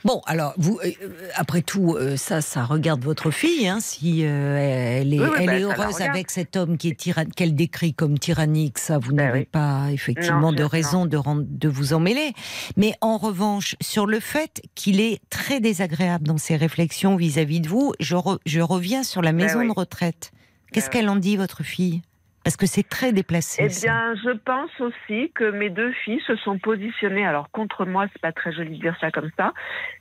Bon, 0.04 0.22
alors, 0.26 0.54
vous, 0.58 0.80
euh, 0.84 0.90
euh, 1.04 1.28
après 1.36 1.62
tout, 1.62 1.96
euh, 1.96 2.18
ça, 2.18 2.42
ça 2.42 2.64
regarde 2.66 3.04
votre 3.04 3.30
fille, 3.30 3.68
hein, 3.68 3.80
si 3.80 4.22
euh, 4.26 5.00
elle 5.02 5.14
est, 5.14 5.20
Oui, 5.20 5.26
oui, 5.30 5.36
elle 5.42 5.46
bah, 5.46 5.60
est 5.60 5.62
heureuse 5.62 6.02
avec 6.02 6.32
cet 6.32 6.56
homme 6.58 6.78
qui 6.78 6.90
est 6.90 7.00
tyran- 7.00 7.30
qu'elle 7.36 7.54
décrit 7.54 7.94
comme 7.94 8.18
tyrannique, 8.18 8.80
ça, 8.80 8.98
vous 8.98 9.14
Ben 9.14 9.28
n'avez 9.28 9.40
oui. 9.42 9.46
pas 9.46 9.90
effectivement 9.92 10.52
Non, 10.52 10.54
de 10.54 10.64
raison 10.64 11.06
de, 11.06 11.18
rendre- 11.18 11.46
de 11.48 11.70
vous 11.70 11.94
emmêler. 11.94 12.34
Mais 12.78 12.94
en 13.02 13.18
revanche, 13.18 13.76
sur 13.80 14.08
le 14.08 14.20
fait 14.20 14.62
qu'il 14.74 15.00
est 15.00 15.20
très 15.30 15.60
désagréable 15.60 16.26
dans 16.28 16.38
ses 16.40 16.56
réflexions 16.56 17.16
vis-à-vis 17.16 17.62
de 17.62 17.70
vous, 17.70 17.94
je, 18.00 18.16
re- 18.16 18.40
je 18.46 18.62
reviens 18.62 19.04
sur 19.04 19.22
la 19.22 19.34
maison 19.34 19.60
oui. 19.60 19.68
de 19.68 19.74
retraite. 19.74 20.32
Qu'est-ce 20.74 20.88
Ben 20.88 20.92
qu'elle 20.94 21.10
en 21.10 21.16
dit, 21.18 21.38
votre 21.38 21.64
fille? 21.64 22.02
Parce 22.44 22.58
que 22.58 22.66
c'est 22.66 22.88
très 22.88 23.14
déplacé. 23.14 23.64
Eh 23.66 23.70
ça. 23.70 23.88
bien, 23.88 24.16
je 24.16 24.32
pense 24.32 24.72
aussi 24.80 25.32
que 25.34 25.52
mes 25.52 25.70
deux 25.70 25.92
filles 25.92 26.22
se 26.26 26.36
sont 26.38 26.58
positionnées. 26.58 27.26
Alors 27.26 27.52
contre 27.52 27.86
moi, 27.86 28.08
c'est 28.12 28.22
pas 28.22 28.32
très 28.32 28.52
joli 28.52 28.78
de 28.78 28.82
dire 28.82 28.98
ça 29.00 29.12
comme 29.12 29.30
ça, 29.38 29.54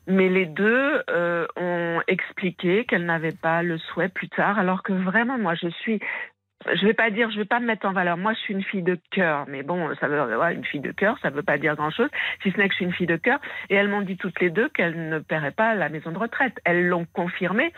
mais 0.06 0.28
les 0.28 0.46
deux 0.46 1.02
euh, 1.10 1.46
ont 1.56 2.00
expliqué 2.08 2.84
qu'elles 2.86 3.04
n'avaient 3.04 3.30
pas 3.30 3.62
le 3.62 3.76
souhait 3.78 4.08
plus 4.08 4.28
tard. 4.28 4.58
Alors 4.58 4.82
que 4.82 4.92
vraiment, 4.92 5.38
moi, 5.38 5.54
je 5.54 5.68
suis. 5.68 6.00
Je 6.74 6.86
vais 6.86 6.92
pas 6.92 7.08
dire, 7.08 7.30
je 7.30 7.38
vais 7.38 7.46
pas 7.46 7.58
me 7.58 7.64
mettre 7.64 7.86
en 7.86 7.92
valeur. 7.92 8.18
Moi, 8.18 8.34
je 8.34 8.38
suis 8.40 8.52
une 8.52 8.62
fille 8.62 8.82
de 8.82 8.98
cœur, 9.10 9.46
mais 9.48 9.62
bon, 9.62 9.94
ça 9.98 10.08
veut, 10.08 10.36
ouais, 10.36 10.54
une 10.54 10.64
fille 10.64 10.80
de 10.80 10.92
cœur, 10.92 11.18
ça 11.22 11.30
veut 11.30 11.42
pas 11.42 11.56
dire 11.56 11.74
grand-chose, 11.74 12.10
si 12.42 12.50
ce 12.50 12.58
n'est 12.58 12.68
que 12.68 12.72
je 12.72 12.76
suis 12.76 12.84
une 12.84 12.92
fille 12.92 13.06
de 13.06 13.16
cœur. 13.16 13.40
Et 13.70 13.76
elles 13.76 13.88
m'ont 13.88 14.02
dit 14.02 14.18
toutes 14.18 14.38
les 14.40 14.50
deux 14.50 14.68
qu'elles 14.68 15.08
ne 15.08 15.20
paieraient 15.20 15.52
pas 15.52 15.74
la 15.74 15.88
maison 15.88 16.10
de 16.10 16.18
retraite. 16.18 16.60
Elles 16.66 16.86
l'ont 16.86 17.06
confirmé, 17.14 17.72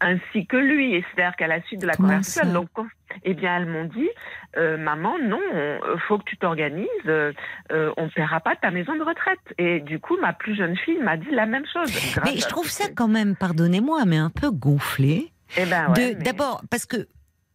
ainsi 0.00 0.46
que 0.46 0.56
lui. 0.56 0.94
Et 0.94 1.04
c'est-à-dire 1.14 1.36
qu'à 1.36 1.46
la 1.46 1.62
suite 1.62 1.80
de 1.80 1.86
la 1.86 1.94
Comment 1.94 2.08
conversation, 2.10 2.68
con- 2.74 2.86
eh 3.24 3.34
bien, 3.34 3.56
elles 3.58 3.66
m'ont 3.66 3.84
dit, 3.84 4.08
euh, 4.56 4.76
maman, 4.76 5.14
non, 5.22 5.40
euh, 5.54 5.78
faut 6.08 6.18
que 6.18 6.24
tu 6.24 6.36
t'organises, 6.36 6.86
euh, 7.06 7.32
euh, 7.72 7.92
on 7.96 8.04
ne 8.04 8.10
paiera 8.10 8.40
pas 8.40 8.56
ta 8.56 8.70
maison 8.70 8.94
de 8.96 9.02
retraite. 9.02 9.38
Et 9.58 9.80
du 9.80 9.98
coup, 10.00 10.16
ma 10.20 10.32
plus 10.32 10.54
jeune 10.56 10.76
fille 10.76 10.98
m'a 10.98 11.16
dit 11.16 11.30
la 11.30 11.46
même 11.46 11.64
chose. 11.72 11.90
Mais 12.24 12.36
je 12.38 12.46
trouve 12.46 12.68
ça 12.68 12.84
quand 12.94 13.08
même, 13.08 13.36
pardonnez-moi, 13.36 14.04
mais 14.06 14.16
un 14.18 14.30
peu 14.30 14.50
gonflé. 14.50 15.32
Eh 15.56 15.64
ben 15.66 15.92
mais- 15.96 16.14
D'abord, 16.14 16.62
parce 16.70 16.86
que 16.86 17.06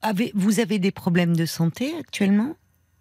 avez, 0.01 0.31
vous 0.33 0.59
avez 0.59 0.79
des 0.79 0.91
problèmes 0.91 1.35
de 1.35 1.45
santé 1.45 1.93
actuellement? 1.99 2.55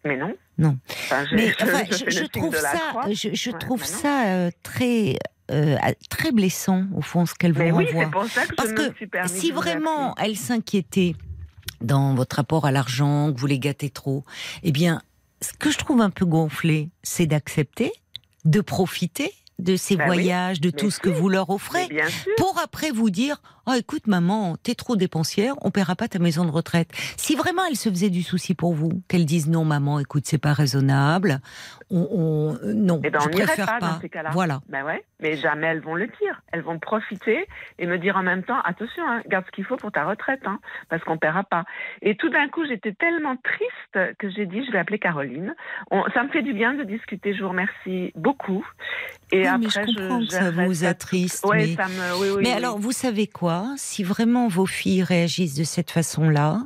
Mais 0.04 0.16
non. 0.16 0.34
Non. 0.58 0.76
Enfin, 0.90 1.24
j'ai- 1.30 1.36
Mais 1.36 1.48
je- 1.48 1.64
enfin, 1.64 1.84
je 1.90 2.04
je, 2.10 2.10
je 2.10 2.24
trouve 2.26 2.54
ça, 2.56 2.78
je, 3.08 3.28
je 3.34 3.50
Ouais, 3.50 3.58
trouve 3.58 3.84
ça 3.84 4.26
euh, 4.26 4.50
très, 4.62 5.16
euh, 5.50 5.76
très 6.08 6.32
blessant 6.32 6.84
au 6.94 7.02
fond 7.02 7.26
ce 7.26 7.34
qu'elle 7.34 7.52
vous 7.52 7.60
Mais 7.60 7.72
oui, 7.72 7.86
renvoie. 7.86 8.04
c'est 8.04 8.10
pour 8.10 8.24
ça 8.24 8.46
que 8.46 8.54
Parce 8.54 8.72
que 8.72 8.92
si 9.28 9.50
vraiment 9.50 10.14
elle 10.16 10.36
s'inquiétait 10.36 11.14
dans 11.80 12.14
votre 12.14 12.36
rapport 12.36 12.66
à 12.66 12.72
l'argent, 12.72 13.32
que 13.32 13.38
vous 13.40 13.46
les 13.46 13.58
gâtez 13.58 13.90
trop, 13.90 14.24
eh 14.62 14.72
bien, 14.72 15.02
ce 15.42 15.52
que 15.52 15.70
je 15.70 15.78
trouve 15.78 16.00
un 16.00 16.10
peu 16.10 16.26
gonflé, 16.26 16.90
c'est 17.02 17.26
d'accepter, 17.26 17.92
de 18.44 18.60
profiter 18.60 19.32
de 19.58 19.76
ces 19.76 19.96
Bah 19.96 20.04
oui, 20.08 20.14
voyages, 20.16 20.60
de 20.60 20.70
tout 20.70 20.90
ce 20.90 20.98
que 21.00 21.10
vous 21.10 21.28
leur 21.28 21.50
offrez, 21.50 21.88
pour 22.38 22.58
après 22.62 22.90
vous 22.90 23.10
dire 23.10 23.42
Oh, 23.70 23.74
écoute, 23.78 24.08
maman, 24.08 24.56
t'es 24.62 24.74
trop 24.74 24.96
dépensière, 24.96 25.54
on 25.62 25.70
paiera 25.70 25.94
pas 25.94 26.08
ta 26.08 26.18
maison 26.18 26.44
de 26.44 26.50
retraite. 26.50 26.90
Si 27.16 27.36
vraiment 27.36 27.62
elle 27.68 27.76
se 27.76 27.88
faisait 27.88 28.10
du 28.10 28.22
souci 28.22 28.54
pour 28.54 28.74
vous, 28.74 28.90
qu'elle 29.06 29.24
dise 29.24 29.48
non, 29.48 29.64
maman, 29.64 30.00
écoute, 30.00 30.24
c'est 30.26 30.38
pas 30.38 30.52
raisonnable, 30.54 31.40
on, 31.90 32.08
on 32.10 32.54
euh, 32.66 32.72
non, 32.74 33.00
Eh 33.04 33.10
ben, 33.10 33.20
je 33.20 33.28
on 33.28 33.30
préfère 33.30 33.66
pas, 33.66 33.78
pas. 33.78 33.86
dans 33.92 34.00
ces 34.00 34.08
cas-là. 34.08 34.30
Voilà. 34.32 34.60
Ben 34.68 34.84
ouais, 34.84 35.04
mais 35.20 35.36
jamais 35.36 35.68
elles 35.68 35.80
vont 35.82 35.94
le 35.94 36.06
dire. 36.06 36.42
Elles 36.52 36.62
vont 36.62 36.78
profiter 36.80 37.46
et 37.78 37.86
me 37.86 37.98
dire 37.98 38.16
en 38.16 38.22
même 38.24 38.42
temps, 38.42 38.60
attention, 38.64 39.02
hein, 39.06 39.22
garde 39.28 39.44
ce 39.46 39.50
qu'il 39.52 39.64
faut 39.64 39.76
pour 39.76 39.92
ta 39.92 40.04
retraite, 40.04 40.40
hein, 40.46 40.58
parce 40.88 41.04
qu'on 41.04 41.18
paiera 41.18 41.44
pas. 41.44 41.64
Et 42.02 42.16
tout 42.16 42.28
d'un 42.30 42.48
coup, 42.48 42.64
j'étais 42.66 42.92
tellement 42.94 43.36
triste 43.36 44.16
que 44.18 44.30
j'ai 44.30 44.46
dit, 44.46 44.64
je 44.66 44.72
vais 44.72 44.78
appeler 44.78 44.98
Caroline. 44.98 45.54
On- 45.92 46.04
ça 46.14 46.24
me 46.24 46.28
fait 46.30 46.42
du 46.42 46.54
bien 46.54 46.74
de 46.74 46.82
discuter. 46.82 47.34
Je 47.34 47.42
vous 47.42 47.50
remercie 47.50 48.12
beaucoup. 48.16 48.66
Et 49.32 49.42
Oui, 49.42 49.46
après, 49.46 49.58
mais 49.58 49.68
je 49.68 49.80
comprends 49.98 50.20
je, 50.22 50.26
que 50.26 50.32
ça 50.32 50.50
vous 50.50 50.84
attriste, 50.84 51.44
Ouais, 51.46 51.66
mais- 51.68 51.74
ça 51.76 51.86
me, 51.88 52.20
oui, 52.20 52.28
oui, 52.36 52.42
Mais 52.42 52.48
oui. 52.50 52.54
alors, 52.56 52.78
vous 52.78 52.90
savez 52.92 53.26
quoi? 53.28 53.59
Si 53.76 54.02
vraiment 54.04 54.48
vos 54.48 54.66
filles 54.66 55.02
réagissent 55.02 55.54
de 55.54 55.64
cette 55.64 55.90
façon-là, 55.90 56.60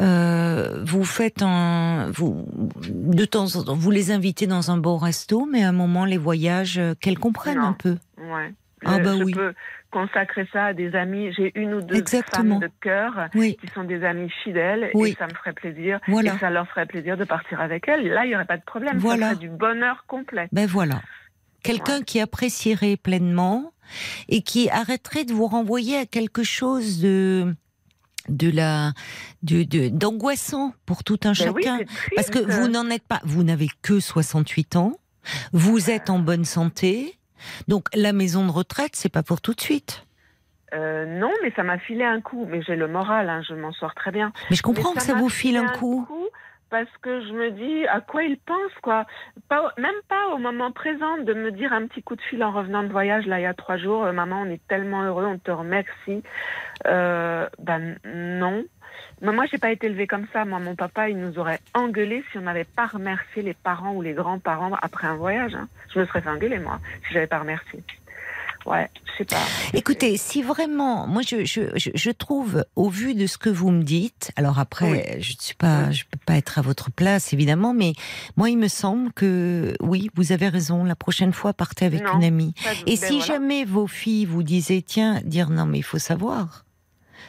euh, 0.00 0.82
vous 0.84 1.04
faites 1.04 1.42
un, 1.42 2.10
vous, 2.12 2.46
de 2.90 3.24
temps 3.24 3.54
en 3.56 3.62
temps, 3.64 3.74
vous 3.74 3.90
les 3.90 4.10
invitez 4.10 4.46
dans 4.46 4.70
un 4.70 4.76
beau 4.76 4.96
resto, 4.96 5.46
mais 5.50 5.62
à 5.64 5.68
un 5.68 5.72
moment, 5.72 6.04
les 6.04 6.18
voyages, 6.18 6.78
euh, 6.78 6.94
qu'elles 7.00 7.18
comprennent 7.18 7.58
Non. 7.58 7.68
un 7.68 7.72
peu. 7.74 7.96
Ouais. 8.18 8.52
Ah 8.86 8.98
bah 8.98 9.14
je 9.18 9.22
oui. 9.22 9.32
peux 9.32 9.54
consacrer 9.90 10.46
ça 10.52 10.66
à 10.66 10.72
des 10.74 10.94
amis. 10.94 11.32
J'ai 11.32 11.52
une 11.58 11.72
ou 11.74 11.80
deux 11.80 11.94
Exactement. 11.96 12.58
femmes 12.60 12.68
de 12.68 12.70
cœur 12.82 13.28
Oui, 13.34 13.56
qui 13.58 13.68
sont 13.68 13.84
des 13.84 14.04
amis 14.04 14.28
fidèles 14.42 14.90
Oui. 14.94 15.10
et 15.10 15.14
ça 15.14 15.26
me 15.26 15.32
ferait 15.32 15.52
plaisir. 15.54 16.00
Voilà. 16.08 16.34
Et 16.34 16.38
ça 16.38 16.50
leur 16.50 16.68
ferait 16.68 16.84
plaisir 16.84 17.16
de 17.16 17.24
partir 17.24 17.60
avec 17.62 17.88
elles. 17.88 18.06
Là, 18.08 18.24
il 18.26 18.28
n'y 18.28 18.34
aurait 18.34 18.44
pas 18.44 18.58
de 18.58 18.64
problème. 18.64 18.98
Voilà. 18.98 19.28
Ça 19.30 19.34
serait 19.36 19.40
du 19.40 19.48
bonheur 19.48 20.04
complet. 20.06 20.48
ben 20.52 20.66
voilà. 20.66 21.00
Quelqu'un 21.64 22.02
qui 22.02 22.20
apprécierait 22.20 22.96
pleinement 22.96 23.72
et 24.28 24.42
qui 24.42 24.70
arrêterait 24.70 25.24
de 25.24 25.32
vous 25.32 25.46
renvoyer 25.46 25.98
à 25.98 26.06
quelque 26.06 26.42
chose 26.42 27.00
de 27.00 27.54
de 28.28 28.50
la 28.50 28.92
d'angoissant 29.42 30.72
pour 30.86 31.04
tout 31.04 31.18
un 31.24 31.32
Ben 31.32 31.34
chacun. 31.34 31.78
parce 32.16 32.30
que 32.30 32.38
vous 32.38 32.68
n'en 32.68 32.88
êtes 32.88 33.06
pas 33.06 33.20
vous 33.24 33.42
n'avez 33.42 33.68
que 33.82 34.00
68 34.00 34.76
ans. 34.76 34.98
Vous 35.52 35.90
êtes 35.90 36.10
en 36.10 36.18
bonne 36.18 36.44
santé. 36.44 37.18
Donc 37.68 37.88
la 37.94 38.12
maison 38.12 38.46
de 38.46 38.50
retraite 38.50 38.92
c'est 38.94 39.10
pas 39.12 39.22
pour 39.22 39.40
tout 39.40 39.54
de 39.54 39.60
suite. 39.60 40.06
Euh, 40.74 41.06
non, 41.06 41.30
mais 41.42 41.52
ça 41.54 41.62
m'a 41.62 41.78
filé 41.78 42.04
un 42.04 42.20
coup. 42.20 42.46
Mais 42.48 42.60
j'ai 42.62 42.76
le 42.76 42.88
moral, 42.88 43.28
hein, 43.28 43.42
je 43.48 43.54
m'en 43.54 43.72
sors 43.72 43.94
très 43.94 44.10
bien. 44.10 44.32
mais 44.50 44.56
je 44.56 44.62
comprends 44.62 44.90
Mais 44.94 45.00
que 45.00 45.06
ça 45.06 45.14
vous 45.14 45.28
file 45.28 45.56
un 45.56 45.68
coup 45.68 46.06
parce 46.74 46.96
que 47.02 47.20
je 47.20 47.32
me 47.32 47.52
dis 47.52 47.86
à 47.86 48.00
quoi 48.00 48.24
il 48.24 48.36
pense 48.36 48.72
quoi. 48.82 49.06
Même 49.78 49.94
pas 50.08 50.34
au 50.34 50.38
moment 50.38 50.72
présent 50.72 51.18
de 51.18 51.32
me 51.32 51.52
dire 51.52 51.72
un 51.72 51.86
petit 51.86 52.02
coup 52.02 52.16
de 52.16 52.20
fil 52.22 52.42
en 52.42 52.50
revenant 52.50 52.82
de 52.82 52.88
voyage 52.88 53.26
là 53.26 53.38
il 53.38 53.44
y 53.44 53.46
a 53.46 53.54
trois 53.54 53.76
jours. 53.76 54.02
euh, 54.02 54.10
maman, 54.12 54.42
on 54.42 54.50
est 54.50 54.66
tellement 54.66 55.04
heureux, 55.04 55.24
on 55.24 55.38
te 55.38 55.52
remercie. 55.52 56.24
Euh, 56.86 57.46
ben 57.60 57.96
non. 58.04 58.64
Mais 59.20 59.30
moi, 59.30 59.44
j'ai 59.46 59.58
pas 59.58 59.70
été 59.70 59.86
élevée 59.86 60.08
comme 60.08 60.26
ça. 60.32 60.44
Moi, 60.44 60.58
mon 60.58 60.74
papa, 60.74 61.08
il 61.08 61.16
nous 61.16 61.38
aurait 61.38 61.60
engueulé 61.74 62.24
si 62.32 62.38
on 62.38 62.42
n'avait 62.42 62.64
pas 62.64 62.86
remercié 62.86 63.42
les 63.42 63.54
parents 63.54 63.92
ou 63.94 64.02
les 64.02 64.12
grands-parents 64.12 64.74
après 64.82 65.06
un 65.06 65.14
voyage. 65.14 65.54
hein. 65.54 65.68
Je 65.94 66.00
me 66.00 66.06
serais 66.06 66.22
fait 66.22 66.28
engueuler, 66.30 66.58
moi, 66.58 66.80
si 67.06 67.14
j'avais 67.14 67.28
pas 67.28 67.38
remercié. 67.38 67.84
Ouais, 68.66 68.88
je 69.04 69.18
sais 69.18 69.24
pas. 69.24 69.42
Écoutez, 69.74 70.16
si 70.16 70.42
vraiment, 70.42 71.06
moi 71.06 71.20
je, 71.22 71.44
je, 71.44 71.60
je, 71.76 72.10
trouve, 72.10 72.64
au 72.76 72.88
vu 72.88 73.14
de 73.14 73.26
ce 73.26 73.36
que 73.36 73.50
vous 73.50 73.70
me 73.70 73.82
dites, 73.82 74.32
alors 74.36 74.58
après, 74.58 75.18
je 75.20 75.32
ne 75.34 75.38
suis 75.38 75.54
pas, 75.54 75.90
je 75.90 76.04
peux 76.10 76.18
pas 76.24 76.36
être 76.36 76.58
à 76.58 76.62
votre 76.62 76.90
place 76.90 77.32
évidemment, 77.34 77.74
mais 77.74 77.92
moi 78.36 78.48
il 78.48 78.56
me 78.58 78.68
semble 78.68 79.12
que 79.12 79.74
oui, 79.80 80.08
vous 80.14 80.32
avez 80.32 80.48
raison. 80.48 80.82
La 80.84 80.96
prochaine 80.96 81.32
fois, 81.34 81.52
partez 81.52 81.84
avec 81.84 82.02
Non. 82.04 82.14
une 82.16 82.24
amie. 82.24 82.54
Pas 82.64 82.70
Et 82.86 82.96
ben 82.96 82.96
si 82.96 83.18
voilà. 83.18 83.24
jamais 83.26 83.64
vos 83.66 83.86
filles 83.86 84.24
vous 84.24 84.42
disaient, 84.42 84.82
tiens, 84.82 85.20
dire 85.24 85.50
non, 85.50 85.66
mais 85.66 85.78
il 85.78 85.82
faut 85.84 85.98
savoir. 85.98 86.64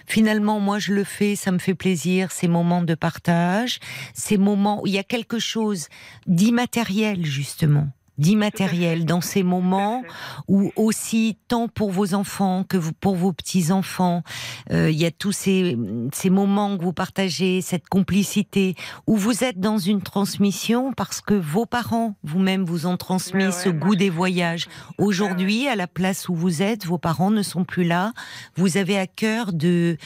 Finalement, 0.08 0.60
moi, 0.60 0.78
je 0.78 0.94
le 0.94 1.04
fais, 1.04 1.36
ça 1.36 1.52
me 1.52 1.58
fait 1.58 1.74
plaisir, 1.74 2.32
ces 2.32 2.48
moments 2.48 2.84
de 2.84 2.94
partage, 2.94 3.80
ces 4.14 4.38
moments 4.38 4.82
où 4.84 4.88
il 4.88 4.94
y 4.94 5.00
a 5.00 5.04
quelque 5.04 5.40
chose 5.40 5.88
d'immatériel, 6.28 7.26
justement, 7.26 7.88
d'immatériel 8.18 9.06
dans 9.06 9.22
ces 9.22 9.44
moments 9.44 10.04
où 10.48 10.72
aussi 10.76 11.38
tant 11.48 11.68
pour 11.68 11.92
vos 11.92 12.14
enfants 12.14 12.64
que 12.68 12.78
pour 12.78 13.16
vos 13.16 13.34
petits 13.34 13.72
enfants, 13.72 14.24
euh, 14.72 14.90
il 14.90 14.98
y 14.98 15.06
a 15.06 15.12
tous 15.12 15.32
ces, 15.32 15.78
ces 16.14 16.30
moments 16.30 16.78
que 16.78 16.84
vous 16.84 16.94
partagez, 16.94 17.62
cette 17.62 17.88
complicité, 17.88 18.76
où 19.08 19.18
vous 19.18 19.44
êtes 19.44 19.60
dans 19.60 19.78
une 19.78 20.02
transmission 20.02 20.94
parce 20.94 21.22
que 21.22 21.34
vos 21.34 21.66
parents 21.66 22.16
vous-même 22.24 22.64
vous 22.64 22.86
ont 22.88 22.98
transmis 22.98 23.46
Ouais, 23.46 23.52
ce 23.52 23.70
goût 23.70 23.96
des 23.96 24.10
voyages. 24.10 24.68
Aujourd'hui, 24.98 25.68
à 25.68 25.76
la 25.76 25.88
place 25.88 26.30
où 26.30 26.36
vous 26.36 26.62
êtes, 26.62 26.86
vos 26.86 26.98
parents 26.98 27.32
ne 27.32 27.42
sont 27.44 27.64
plus 27.66 27.84
là. 27.84 28.14
Vous 28.56 28.78
avez 28.78 28.98
à 28.98 29.08
cœur 29.08 29.52
de 29.52 29.98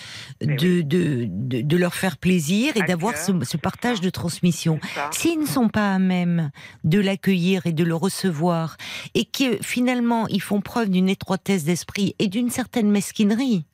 de, 0.42 0.82
de, 0.82 1.28
de, 1.30 1.62
de 1.62 1.78
leur 1.78 1.94
faire 1.94 2.18
plaisir 2.18 2.76
et 2.76 2.82
d'avoir 2.82 3.18
ce, 3.18 3.32
ce 3.44 3.58
partage 3.58 4.02
de 4.02 4.10
transmission. 4.10 4.80
S'ils 5.12 5.40
ne 5.40 5.46
sont 5.46 5.70
pas 5.70 5.94
à 5.94 6.00
même 6.00 6.52
de 6.84 7.00
l'accueillir 7.00 7.66
et 7.66 7.74
de 7.74 7.84
le 7.84 7.96
recevoir, 8.00 8.78
et 9.14 9.26
que 9.26 9.58
finalement 9.62 10.28
ils 10.28 10.42
font 10.42 10.62
preuve 10.62 10.90
d'une 10.90 11.10
étroitesse 11.10 11.64
d'esprit 11.64 12.16
et 12.20 12.28
d'une 12.28 12.50
certaine 12.50 12.90
mesquinerie, 12.90 13.66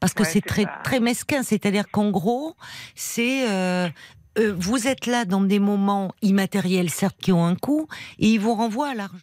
parce 0.00 0.14
que 0.14 0.22
Ouais, 0.22 0.28
c'est 0.32 0.40
très 0.42 0.64
ça. 0.64 0.80
très 0.84 1.00
mesquin, 1.00 1.42
c'est-à-dire 1.42 1.90
qu'en 1.90 2.10
gros, 2.10 2.54
c'est 2.94 3.50
euh, 3.50 3.88
euh, 4.38 4.54
vous 4.56 4.86
êtes 4.86 5.06
là 5.06 5.24
dans 5.24 5.40
des 5.40 5.58
moments 5.58 6.14
immatériels, 6.22 6.90
certes, 6.90 7.16
qui 7.20 7.32
ont 7.32 7.44
un 7.44 7.56
coût, 7.56 7.86
et 8.18 8.28
ils 8.28 8.38
vous 8.40 8.54
renvoient 8.54 8.90
à 8.90 8.94
l'argent. 8.94 9.18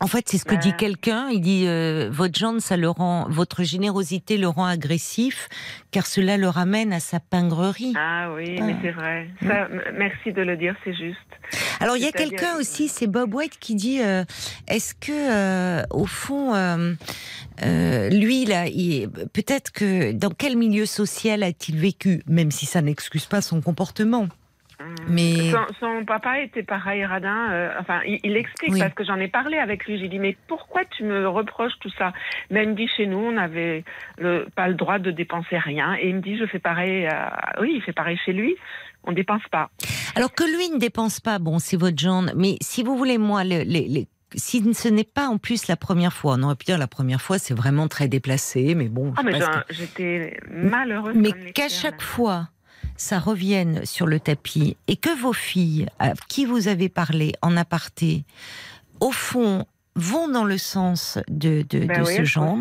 En 0.00 0.08
fait, 0.08 0.28
c'est 0.28 0.36
ce 0.36 0.44
que 0.44 0.54
dit 0.54 0.74
quelqu'un. 0.76 1.28
Il 1.30 1.40
dit 1.40 1.64
euh, 1.66 2.10
votre 2.12 2.38
gendre, 2.38 2.60
ça 2.60 2.76
le 2.76 2.90
rend, 2.90 3.26
votre 3.30 3.62
générosité 3.64 4.36
le 4.36 4.46
rend 4.46 4.66
agressif, 4.66 5.48
car 5.90 6.06
cela 6.06 6.36
le 6.36 6.48
ramène 6.50 6.92
à 6.92 7.00
sa 7.00 7.18
pingrerie. 7.18 7.94
Ah 7.96 8.30
oui, 8.34 8.56
mais 8.60 8.74
Ah. 8.74 8.78
c'est 8.82 8.90
vrai. 8.90 9.28
Ça, 9.42 9.68
m- 9.70 9.82
merci 9.96 10.34
de 10.34 10.42
le 10.42 10.56
dire, 10.58 10.76
c'est 10.84 10.92
juste. 10.94 11.16
Alors 11.80 11.96
il 11.96 12.02
y 12.02 12.06
a 12.06 12.12
quelqu'un 12.12 12.56
aussi, 12.58 12.88
c'est 12.88 13.06
Bob 13.06 13.32
White 13.34 13.58
qui 13.58 13.74
dit 13.74 14.02
euh, 14.02 14.24
est-ce 14.68 14.94
que 14.94 15.12
euh, 15.12 15.82
au 15.90 16.04
fond 16.04 16.54
euh, 16.54 16.92
euh, 17.64 18.10
lui 18.10 18.44
là, 18.44 18.64
peut-être 19.32 19.72
que 19.72 20.12
dans 20.12 20.30
quel 20.30 20.56
milieu 20.56 20.84
social 20.84 21.42
a-t-il 21.42 21.78
vécu, 21.78 22.22
même 22.26 22.50
si 22.50 22.66
ça 22.66 22.82
n'excuse 22.82 23.24
pas 23.24 23.40
son 23.40 23.62
comportement? 23.62 24.28
Mais- 25.08 25.50
Son, 25.50 25.66
son 25.80 26.04
papa 26.04 26.40
était 26.40 26.62
pareil, 26.62 27.04
radin. 27.04 27.50
euh, 27.50 27.70
enfin, 27.80 28.00
il, 28.06 28.20
il 28.24 28.36
explique 28.36 28.72
Oui. 28.74 28.78
parce 28.80 28.92
que 28.94 29.04
j'en 29.04 29.16
ai 29.16 29.28
parlé 29.28 29.56
avec 29.58 29.86
lui. 29.86 29.98
J'ai 29.98 30.08
dit 30.08 30.18
mais 30.18 30.36
pourquoi 30.48 30.84
tu 30.84 31.02
me 31.04 31.26
reproches 31.28 31.72
tout 31.80 31.90
ça? 31.98 32.12
Mais 32.50 32.64
il 32.64 32.70
me 32.70 32.74
dit 32.74 32.88
chez 32.96 33.06
nous 33.06 33.18
on 33.18 33.32
n'avait 33.32 33.84
pas 34.54 34.68
le 34.68 34.74
droit 34.74 34.98
de 34.98 35.10
dépenser 35.10 35.58
rien. 35.58 35.94
Et 36.00 36.08
il 36.10 36.16
me 36.16 36.20
dit 36.20 36.36
je 36.36 36.46
fais 36.46 36.58
pareil. 36.58 37.06
euh, 37.06 37.10
oui, 37.60 37.72
il 37.76 37.82
fait 37.82 37.92
pareil 37.92 38.18
chez 38.24 38.32
lui. 38.32 38.54
On 39.04 39.12
dépense 39.12 39.42
pas. 39.50 39.70
Alors 40.14 40.32
que 40.34 40.44
lui 40.44 40.68
ne 40.74 40.78
dépense 40.78 41.20
pas, 41.20 41.38
bon 41.38 41.58
c'est 41.58 41.76
votre 41.76 41.98
genre, 41.98 42.24
mais 42.34 42.56
si 42.60 42.82
vous 42.82 42.96
voulez 42.96 43.18
moi 43.18 43.44
le- 43.44 43.62
les- 43.62 43.86
les- 43.88 44.08
si 44.34 44.74
ce 44.74 44.88
n'est 44.88 45.04
pas 45.04 45.28
en 45.28 45.38
plus 45.38 45.68
la 45.68 45.76
première 45.76 46.12
fois, 46.12 46.34
on 46.36 46.42
aurait 46.42 46.56
pu 46.56 46.64
dire 46.64 46.76
la 46.78 46.88
première 46.88 47.20
fois 47.22 47.38
c'est 47.38 47.54
vraiment 47.54 47.86
très 47.88 48.08
déplacé, 48.08 48.74
mais 48.74 48.88
bon. 48.88 49.14
Ah 49.16 49.22
mais 49.22 49.32
j'étais 49.70 50.36
malheureuse. 50.50 51.14
Mais 51.14 51.32
qu'à 51.52 51.68
chaque 51.68 52.02
fois, 52.02 52.48
ça 52.96 53.18
revienne 53.18 53.84
sur 53.84 54.06
le 54.06 54.20
tapis 54.20 54.76
et 54.86 54.96
que 54.96 55.14
vos 55.20 55.32
filles, 55.32 55.86
à 55.98 56.12
qui 56.28 56.44
vous 56.44 56.68
avez 56.68 56.88
parlé 56.88 57.32
en 57.42 57.56
aparté, 57.56 58.24
au 59.00 59.10
fond, 59.10 59.66
vont 59.94 60.28
dans 60.28 60.44
le 60.44 60.58
sens 60.58 61.18
de, 61.28 61.64
de, 61.68 61.86
Ben 61.86 62.02
de 62.02 62.06
oui, 62.06 62.16
ce 62.16 62.24
genre. 62.24 62.56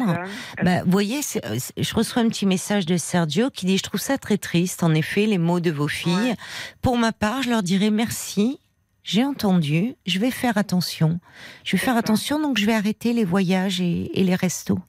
Bah, 0.63 0.83
vous 0.83 0.91
voyez, 0.91 1.19
je 1.21 1.93
reçois 1.95 2.21
un 2.21 2.29
petit 2.29 2.45
message 2.45 2.85
de 2.85 2.97
Sergio 2.97 3.49
qui 3.49 3.65
dit 3.65 3.77
Je 3.77 3.83
trouve 3.83 3.99
ça 3.99 4.17
très 4.17 4.37
triste, 4.37 4.83
en 4.83 4.93
effet, 4.93 5.25
les 5.25 5.37
mots 5.37 5.59
de 5.59 5.71
vos 5.71 5.87
filles. 5.87 6.13
Ouais. 6.13 6.35
Pour 6.81 6.97
ma 6.97 7.11
part, 7.11 7.41
je 7.43 7.49
leur 7.49 7.63
dirais 7.63 7.91
merci. 7.91 8.59
J'ai 9.03 9.23
entendu, 9.23 9.95
je 10.07 10.17
vais 10.17 10.31
faire 10.31 10.57
attention. 10.57 11.19
Je 11.63 11.73
vais 11.73 11.77
faire 11.77 11.93
ça. 11.93 11.99
attention, 11.99 12.41
donc 12.41 12.57
je 12.57 12.65
vais 12.65 12.73
arrêter 12.73 13.13
les 13.13 13.23
voyages 13.25 13.79
et, 13.79 14.19
et 14.19 14.23
les 14.23 14.33
restos 14.33 14.79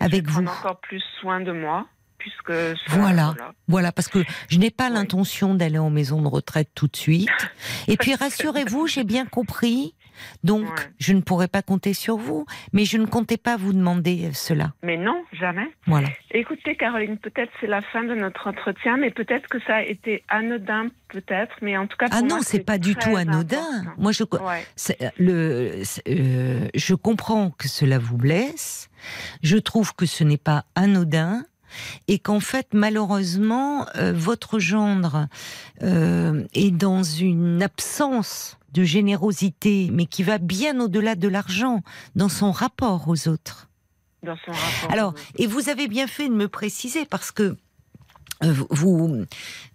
avec 0.00 0.26
je 0.26 0.32
vous. 0.32 0.42
encore 0.42 0.80
plus 0.80 1.02
soin 1.20 1.40
de 1.40 1.52
moi 1.52 1.86
puisque 2.24 2.52
ça- 2.88 2.96
Voilà. 2.96 3.34
Voilà, 3.68 3.92
parce 3.92 4.08
que 4.08 4.24
je 4.48 4.58
n'ai 4.58 4.70
pas 4.70 4.88
Oui. 4.88 4.94
l'intention 4.94 5.54
d'aller 5.54 5.78
en 5.78 5.90
maison 5.90 6.22
de 6.22 6.28
retraite 6.28 6.70
tout 6.74 6.88
de 6.88 6.96
suite. 6.96 7.28
Et 7.86 7.96
puis 7.98 8.14
rassurez-vous, 8.14 8.86
j'ai 8.86 9.04
bien 9.04 9.26
compris. 9.26 9.94
Donc, 10.44 10.62
Ouais. 10.62 10.84
je 11.00 11.12
ne 11.12 11.20
pourrai 11.22 11.48
pas 11.48 11.60
compter 11.60 11.92
sur 11.92 12.16
vous, 12.16 12.46
mais 12.72 12.84
je 12.84 12.98
ne 12.98 13.04
comptais 13.04 13.36
pas 13.36 13.56
vous 13.56 13.72
demander 13.72 14.30
cela. 14.32 14.72
Mais 14.84 14.96
non, 14.96 15.24
jamais. 15.32 15.66
Voilà. 15.88 16.06
Écoutez, 16.30 16.76
Caroline, 16.76 17.18
peut-être 17.18 17.50
c'est 17.60 17.66
la 17.66 17.82
fin 17.82 18.04
de 18.04 18.14
notre 18.14 18.46
entretien, 18.46 18.96
mais 18.96 19.10
peut-être 19.10 19.48
que 19.48 19.58
ça 19.66 19.74
a 19.78 19.82
été 19.82 20.22
anodin, 20.28 20.86
peut-être, 21.08 21.56
mais 21.62 21.76
en 21.76 21.88
tout 21.88 21.96
cas. 21.96 22.06
Ah 22.12 22.22
non, 22.22 22.38
c'est 22.42 22.60
pas 22.64 22.78
du 22.78 22.94
tout 22.94 23.16
anodin. 23.16 23.58
important. 23.58 23.92
Moi, 23.98 24.12
je, 24.12 24.22
Ouais. 24.22 24.64
euh, 25.02 25.10
le, 25.18 25.82
euh, 26.08 26.68
je 26.76 26.94
comprends 26.94 27.50
que 27.50 27.66
cela 27.66 27.98
vous 27.98 28.16
blesse. 28.16 28.88
Je 29.42 29.56
trouve 29.56 29.96
que 29.96 30.06
ce 30.06 30.22
n'est 30.22 30.38
pas 30.38 30.64
anodin. 30.76 31.42
Et 32.08 32.18
qu'en 32.18 32.40
fait, 32.40 32.68
malheureusement, 32.72 33.86
euh, 33.96 34.12
votre 34.14 34.58
gendre 34.58 35.28
euh, 35.82 36.44
est 36.54 36.70
dans 36.70 37.02
une 37.02 37.62
absence 37.62 38.56
de 38.72 38.82
générosité, 38.84 39.88
mais 39.92 40.06
qui 40.06 40.22
va 40.22 40.38
bien 40.38 40.80
au-delà 40.80 41.14
de 41.14 41.28
l'argent, 41.28 41.82
dans 42.16 42.28
son 42.28 42.50
rapport 42.50 43.08
aux 43.08 43.28
autres. 43.28 43.68
dans 44.24 44.36
son 44.44 44.52
rapport. 44.52 44.90
Alors, 44.90 45.14
et 45.36 45.46
vous 45.46 45.68
avez 45.68 45.86
bien 45.86 46.06
fait 46.06 46.28
de 46.28 46.34
me 46.34 46.48
préciser 46.48 47.04
parce 47.04 47.30
que 47.30 47.56
euh, 48.42 48.52
vous, 48.70 49.24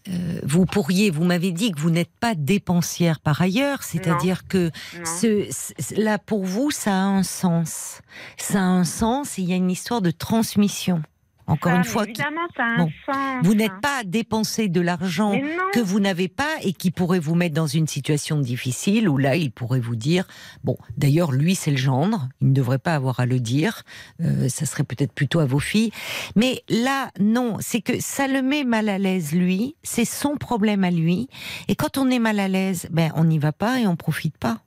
euh, 0.10 0.40
vous 0.44 0.66
pourriez, 0.66 1.12
vous 1.12 1.24
m'avez 1.24 1.54
dit 1.54 1.72
que 1.72 1.80
vous 1.80 1.92
n'êtes 1.92 2.12
pas 2.20 2.36
dépensière 2.36 3.22
par 3.22 3.42
ailleurs, 3.42 3.84
c'est-à-dire 3.84 4.48
que 4.50 4.70
Non. 4.98 5.06
ce, 5.06 5.48
ce- 5.50 6.02
là 6.02 6.18
pour 6.20 6.44
vous 6.44 6.70
ça 6.70 6.92
a 6.92 7.04
un 7.06 7.24
sens, 7.24 8.02
ça 8.38 8.60
a 8.60 8.64
un 8.64 8.84
sens. 8.84 9.40
et 9.40 9.44
Il 9.44 9.50
y 9.50 9.54
a 9.54 9.56
une 9.56 9.72
histoire 9.72 10.02
de 10.02 10.12
transmission. 10.12 11.02
Encore 11.50 11.74
une 11.74 11.84
fois, 11.84 12.06
qui- 12.06 12.12
évidemment, 12.12 12.48
ça 12.56 12.64
a 12.64 12.78
Bon. 12.78 12.90
un 13.08 13.14
sens. 13.14 13.46
vous 13.46 13.54
n'êtes 13.56 13.80
pas 13.82 14.00
à 14.00 14.04
dépenser 14.04 14.68
de 14.70 14.82
l'argent 14.82 15.34
que 15.74 15.80
vous 15.80 16.00
n'avez 16.00 16.28
pas 16.28 16.50
et 16.62 16.74
qui 16.74 16.92
pourrait 16.92 17.20
vous 17.20 17.36
mettre 17.36 17.56
dans 17.56 17.68
une 17.68 17.88
situation 17.88 18.40
difficile 18.40 19.10
où 19.10 19.18
là, 19.18 19.36
il 19.36 19.52
pourrait 19.52 19.80
vous 19.80 19.96
dire, 19.96 20.26
bon, 20.64 20.78
d'ailleurs, 20.98 21.32
lui, 21.32 21.56
c'est 21.56 21.72
le 21.72 21.78
gendre, 21.78 22.30
il 22.42 22.50
ne 22.50 22.54
devrait 22.54 22.78
pas 22.80 22.96
avoir 22.96 23.20
à 23.20 23.26
le 23.26 23.40
dire, 23.40 23.84
euh, 24.22 24.48
ça 24.50 24.66
serait 24.66 24.84
peut-être 24.84 25.14
plutôt 25.14 25.40
à 25.40 25.46
vos 25.46 25.60
filles. 25.60 25.92
Mais 26.36 26.64
là, 26.70 27.10
non, 27.20 27.58
c'est 27.60 27.82
que 27.82 28.00
ça 28.00 28.28
le 28.28 28.42
met 28.42 28.64
mal 28.64 28.88
à 28.90 28.98
l'aise, 28.98 29.34
lui, 29.34 29.76
c'est 29.84 30.06
son 30.06 30.38
problème 30.38 30.84
à 30.84 30.92
lui. 30.92 31.28
Et 31.68 31.76
quand 31.76 31.98
on 31.98 32.10
est 32.10 32.20
mal 32.20 32.40
à 32.40 32.48
l'aise, 32.48 32.88
ben, 32.92 33.12
on 33.16 33.24
n'y 33.26 33.40
va 33.40 33.52
pas 33.52 33.80
et 33.80 33.88
on 33.88 33.96
profite 33.96 34.38
pas. 34.38 34.62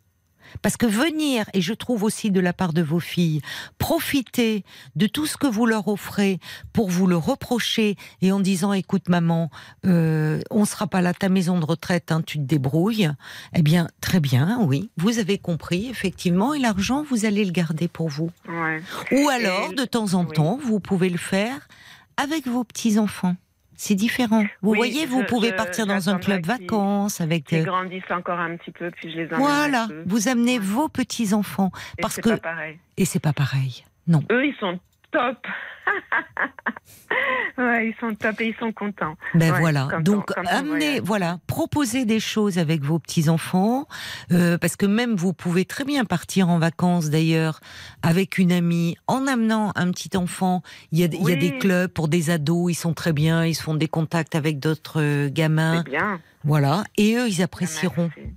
Parce 0.61 0.77
que 0.77 0.87
venir, 0.87 1.47
et 1.55 1.61
je 1.61 1.73
trouve 1.73 2.03
aussi 2.03 2.31
de 2.31 2.41
la 2.41 2.53
part 2.53 2.73
de 2.73 2.83
vos 2.83 3.01
filles, 3.01 3.41
profiter 3.79 4.65
de 4.97 5.07
tout 5.07 5.27
ce 5.27 5.37
que 5.37 5.47
vous 5.47 5.67
leur 5.67 5.89
offrez 5.89 6.39
pour 6.73 6.91
vous 6.91 7.07
le 7.07 7.17
reprocher 7.17 7.97
et 8.21 8.33
en 8.33 8.41
disant 8.41 8.73
écoute 8.73 9.09
maman, 9.09 9.51
euh, 9.87 10.41
on 10.51 10.65
sera 10.65 10.87
pas 10.87 11.01
là, 11.01 11.15
ta 11.15 11.29
maison 11.29 11.59
de 11.59 11.65
retraite, 11.65 12.13
hein, 12.13 12.23
tu 12.25 12.39
te 12.39 12.45
débrouilles. 12.45 13.11
Eh 13.55 13.63
bien, 13.63 13.89
très 14.01 14.21
bien, 14.21 14.59
oui, 14.63 14.91
vous 14.97 15.19
avez 15.19 15.39
compris, 15.39 15.89
effectivement, 15.89 16.55
et 16.55 16.59
l'argent, 16.59 17.05
vous 17.09 17.25
allez 17.25 17.45
le 17.45 17.53
garder 17.53 17.89
pour 17.89 18.09
vous. 18.09 18.31
Ouais. 18.49 18.83
Ou 19.13 19.29
alors, 19.29 19.73
de 19.73 19.85
temps 19.85 20.15
en 20.15 20.25
oui. 20.25 20.35
temps, 20.35 20.59
vous 20.63 20.81
pouvez 20.81 21.09
le 21.09 21.19
faire 21.19 21.69
avec 22.17 22.47
vos 22.47 22.65
petits-enfants. 22.65 23.37
C'est 23.85 23.97
différent. 23.97 24.45
Vous 24.61 24.71
Oui, 24.71 24.77
voyez, 24.79 25.07
vous 25.07 25.23
je- 25.23 25.27
pouvez 25.27 25.49
je- 25.49 25.55
partir 25.55 25.89
dans 25.89 26.09
un 26.09 26.19
club 26.21 26.47
vacances 26.47 27.21
avec. 27.21 27.47
Qu'ils 27.47 27.63
euh, 27.63 27.65
grandissent 27.65 28.11
encore 28.13 28.39
un 28.39 28.57
petit 28.57 28.71
peu, 28.71 28.93
puis 28.93 29.11
je 29.11 29.17
les 29.19 29.27
emmène 29.27 29.39
voilà, 29.41 29.89
vous 30.07 30.29
amenez 30.29 30.61
vos 30.61 30.89
petits-enfants. 30.89 31.73
Et 31.99 32.03
parce 32.03 32.15
c'est 32.15 32.21
que- 32.21 32.31
pas 32.31 32.37
pareil. 32.37 32.79
Et 32.97 33.05
c'est 33.05 33.19
pas 33.19 33.33
pareil. 33.33 33.85
Non. 34.07 34.23
Eux, 34.31 34.47
ils 34.47 34.55
sont 34.61 34.79
top. 35.13 35.47
ouais, 37.59 37.89
ils 37.89 37.95
sont 38.01 38.15
top 38.15 38.41
et 38.41 38.49
ils 38.49 38.55
sont 38.57 38.73
contents. 38.73 39.17
Ben 39.35 39.53
Ouais, 39.53 39.61
voilà. 39.61 39.89
Donc 40.01 40.31
on 40.37 40.47
amenez, 40.47 41.01
voilà, 41.01 41.39
proposez 41.47 42.05
des 42.05 42.21
choses 42.21 42.59
avec 42.59 42.83
vos 42.83 42.99
petits 42.99 43.29
enfants, 43.29 43.87
euh, 44.33 44.59
parce 44.59 44.77
que 44.77 44.87
même 44.87 45.15
vous 45.15 45.33
pouvez 45.33 45.65
très 45.65 45.85
bien 45.85 46.05
partir 46.05 46.49
en 46.49 46.59
vacances 46.59 47.11
d'ailleurs 47.11 47.61
avec 48.03 48.39
une 48.39 48.53
amie 48.53 48.97
en 49.07 49.27
amenant 49.27 49.73
un 49.77 49.91
petit 49.91 50.17
enfant. 50.17 50.63
Il 50.93 50.99
y 51.01 51.05
a, 51.05 51.07
il 51.07 51.15
y 51.15 51.19
a 51.19 51.35
Oui. 51.35 51.37
des 51.39 51.59
clubs 51.59 51.91
pour 51.91 52.09
des 52.09 52.31
ados, 52.31 52.71
ils 52.73 52.75
sont 52.77 52.95
très 52.95 53.13
bien, 53.13 53.45
ils 53.45 53.55
se 53.55 53.63
font 53.63 53.75
des 53.75 53.89
contacts 53.89 54.35
avec 54.35 54.59
d'autres 54.59 55.01
euh, 55.03 55.29
gamins, 55.31 55.83
bien. 55.83 56.21
voilà, 56.45 56.85
et 56.97 57.17
eux 57.17 57.29
ils 57.29 57.43
apprécieront. 57.43 58.11
Merci. 58.17 58.33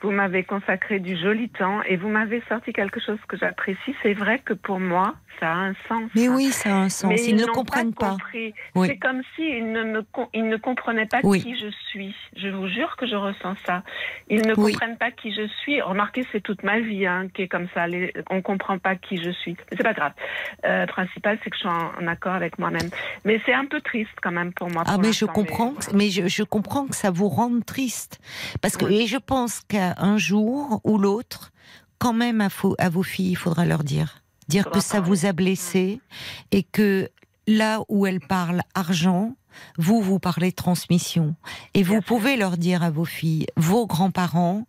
Vous 0.00 0.12
m'avez 0.12 0.44
consacré 0.44 1.00
du 1.00 1.16
joli 1.20 1.48
temps 1.48 1.82
et 1.82 1.96
vous 1.96 2.06
m'avez 2.08 2.40
sorti 2.48 2.72
quelque 2.72 3.00
chose 3.04 3.18
que 3.26 3.36
j'apprécie. 3.36 3.96
C'est 4.00 4.12
vrai 4.14 4.38
que 4.38 4.54
pour 4.54 4.78
moi, 4.78 5.16
ça 5.40 5.50
a 5.52 5.54
un 5.56 5.74
sens. 5.88 6.10
Mais 6.14 6.28
oui, 6.28 6.46
ça 6.50 6.70
a 6.70 6.78
un 6.80 6.88
sens. 6.88 7.08
Mais 7.10 7.22
ils 7.24 7.36
ne 7.36 7.46
comprennent 7.46 7.94
pas. 7.94 8.16
Oui. 8.34 8.52
C'est 8.88 8.96
comme 8.98 9.22
s'ils 9.34 9.70
ne, 9.72 9.84
me 9.84 10.02
com- 10.02 10.26
ils 10.34 10.48
ne 10.48 10.56
comprenaient 10.56 11.06
pas 11.06 11.20
Oui. 11.22 11.42
qui 11.42 11.56
je 11.58 11.68
suis. 11.90 12.14
Je 12.36 12.48
vous 12.48 12.68
jure 12.68 12.96
que 12.96 13.06
je 13.06 13.14
ressens 13.16 13.54
ça. 13.66 13.82
Ils 14.28 14.42
ne 14.46 14.54
Oui. 14.56 14.72
comprennent 14.72 14.98
pas 14.98 15.10
qui 15.10 15.32
je 15.32 15.46
suis. 15.62 15.80
Remarquez, 15.82 16.24
c'est 16.32 16.40
toute 16.42 16.62
ma 16.62 16.80
vie 16.80 17.06
hein, 17.06 17.28
qui 17.34 17.42
est 17.42 17.48
comme 17.48 17.68
ça. 17.74 17.86
Les- 17.86 18.12
on 18.30 18.36
ne 18.36 18.40
comprend 18.40 18.78
pas 18.78 18.96
qui 18.96 19.16
je 19.22 19.30
suis. 19.30 19.56
C'est 19.70 19.82
pas 19.82 19.92
grave. 19.94 20.12
Euh, 20.64 20.86
principal, 20.86 21.38
c'est 21.44 21.50
que 21.50 21.56
je 21.56 21.60
suis 21.60 21.68
en, 21.68 21.92
en 22.02 22.06
accord 22.06 22.34
avec 22.34 22.58
moi-même. 22.58 22.88
Mais 23.24 23.40
c'est 23.46 23.54
un 23.54 23.66
peu 23.66 23.80
triste 23.80 24.10
quand 24.22 24.32
même 24.32 24.52
pour 24.52 24.68
moi. 24.70 24.82
Ah 24.86 24.92
pour 24.94 25.02
mais 25.02 25.12
je 25.12 25.24
comprends, 25.24 25.72
que- 25.74 25.94
mais 25.94 26.10
je, 26.10 26.26
je 26.28 26.42
comprends 26.42 26.86
que 26.86 26.94
ça 26.96 27.10
vous 27.10 27.28
rende 27.28 27.64
triste 27.64 28.20
parce 28.62 28.76
que 28.76 28.86
et 28.86 29.06
je 29.06 29.16
pense 29.18 29.60
qu'un 29.60 30.16
jour 30.18 30.80
ou 30.84 30.98
l'autre, 30.98 31.50
quand 31.98 32.12
même 32.12 32.40
à 32.78 32.88
vos 32.88 33.02
filles, 33.02 33.32
il 33.32 33.36
faudra 33.36 33.64
leur 33.66 33.82
dire, 33.84 34.22
dire 34.48 34.70
que 34.70 34.80
ça 34.80 34.98
parler. 34.98 35.08
vous 35.08 35.26
a 35.26 35.32
blessé 35.32 36.00
et 36.50 36.62
que 36.62 37.08
là 37.46 37.80
où 37.88 38.06
elles 38.06 38.20
parlent 38.20 38.62
argent, 38.74 39.34
vous 39.76 40.00
vous 40.02 40.18
parlez 40.20 40.52
transmission 40.52 41.34
et 41.74 41.82
vous 41.82 41.94
Bien 41.94 42.02
pouvez 42.02 42.36
leur 42.36 42.56
dire 42.58 42.82
à 42.84 42.90
vos 42.90 43.04
filles, 43.04 43.46
vos 43.56 43.86
grands-parents 43.86 44.66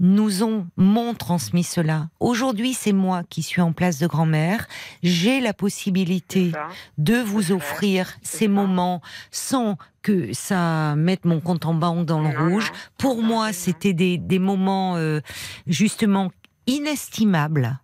nous 0.00 0.44
ont 0.44 0.68
m'ont 0.76 1.14
transmis 1.14 1.64
cela. 1.64 2.08
Aujourd'hui, 2.20 2.72
c'est 2.72 2.92
moi 2.92 3.24
qui 3.28 3.42
suis 3.42 3.60
en 3.60 3.72
place 3.72 3.98
de 3.98 4.06
grand-mère. 4.06 4.68
J'ai 5.02 5.40
la 5.40 5.52
possibilité 5.52 6.52
de 6.98 7.16
vous 7.16 7.50
offrir 7.50 8.16
ces 8.22 8.44
ça. 8.46 8.50
moments 8.52 9.00
sans 9.32 9.76
que 10.02 10.32
ça 10.32 10.94
mette 10.96 11.24
mon 11.24 11.40
compte 11.40 11.66
en 11.66 11.74
banque 11.74 12.06
dans 12.06 12.20
le 12.20 12.28
Non, 12.32 12.48
rouge. 12.50 12.70
non. 12.70 12.78
Pour 12.98 13.16
Non, 13.16 13.22
moi, 13.22 13.52
c'était 13.52 13.92
des, 13.92 14.18
des 14.18 14.38
moments 14.38 14.94
euh, 14.96 15.20
justement 15.66 16.30
inestimables. 16.68 17.80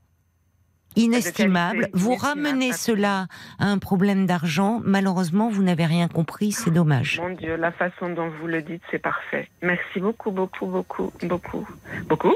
Inestimables. 0.97 1.81
qualité, 1.81 1.99
Vous 1.99 2.13
inestimable, 2.13 2.47
ramenez 2.47 2.73
cela 2.73 3.27
à 3.59 3.67
un 3.67 3.79
problème 3.79 4.27
d'argent. 4.27 4.81
Malheureusement, 4.85 5.49
vous 5.49 5.63
n'avez 5.63 5.87
rien 5.87 6.09
compris. 6.09 6.53
C'est 6.53 6.71
dommage. 6.71 7.21
Mon 7.21 7.35
Dieu, 7.35 7.57
la 7.57 7.73
façon 7.73 8.11
dont 8.11 8.31
vous 8.41 8.47
le 8.47 8.63
dites, 8.63 8.83
c'est 8.91 8.99
parfait. 8.99 9.49
Merci 9.63 10.01
beaucoup, 10.01 10.31
beaucoup, 10.31 10.67
beaucoup, 10.67 11.13
beaucoup, 11.23 11.69
beaucoup? 12.09 12.35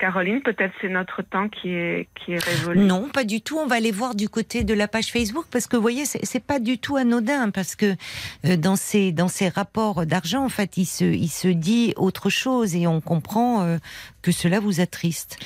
Caroline, 0.00 0.40
peut-être 0.40 0.72
c'est 0.80 0.88
notre 0.88 1.20
temps 1.20 1.50
qui 1.50 1.74
est 1.74 2.08
qui 2.14 2.32
est 2.32 2.42
révolu. 2.42 2.80
Non, 2.80 3.10
pas 3.10 3.24
du 3.24 3.42
tout. 3.42 3.58
On 3.58 3.66
va 3.66 3.76
aller 3.76 3.90
voir 3.90 4.14
du 4.14 4.30
côté 4.30 4.64
de 4.64 4.72
la 4.72 4.88
page 4.88 5.12
Facebook 5.12 5.44
parce 5.50 5.66
que 5.66 5.76
vous 5.76 5.82
voyez, 5.82 6.06
c'est 6.06 6.42
pas 6.42 6.58
du 6.58 6.78
tout 6.78 6.96
anodin 6.96 7.50
parce 7.50 7.76
que 7.76 7.94
euh, 8.46 8.56
dans 8.56 8.76
ces 8.76 9.12
dans 9.12 9.28
ces 9.28 9.50
rapports 9.50 10.06
d'argent, 10.06 10.42
en 10.42 10.48
fait, 10.48 10.78
il 10.78 10.86
se 10.86 11.04
il 11.04 11.28
se 11.28 11.48
dit 11.48 11.92
autre 11.96 12.30
chose 12.30 12.74
et 12.74 12.86
on 12.86 13.02
comprend 13.02 13.62
euh, 13.62 13.76
que 14.22 14.32
cela 14.32 14.58
vous 14.58 14.80
attriste. 14.80 15.36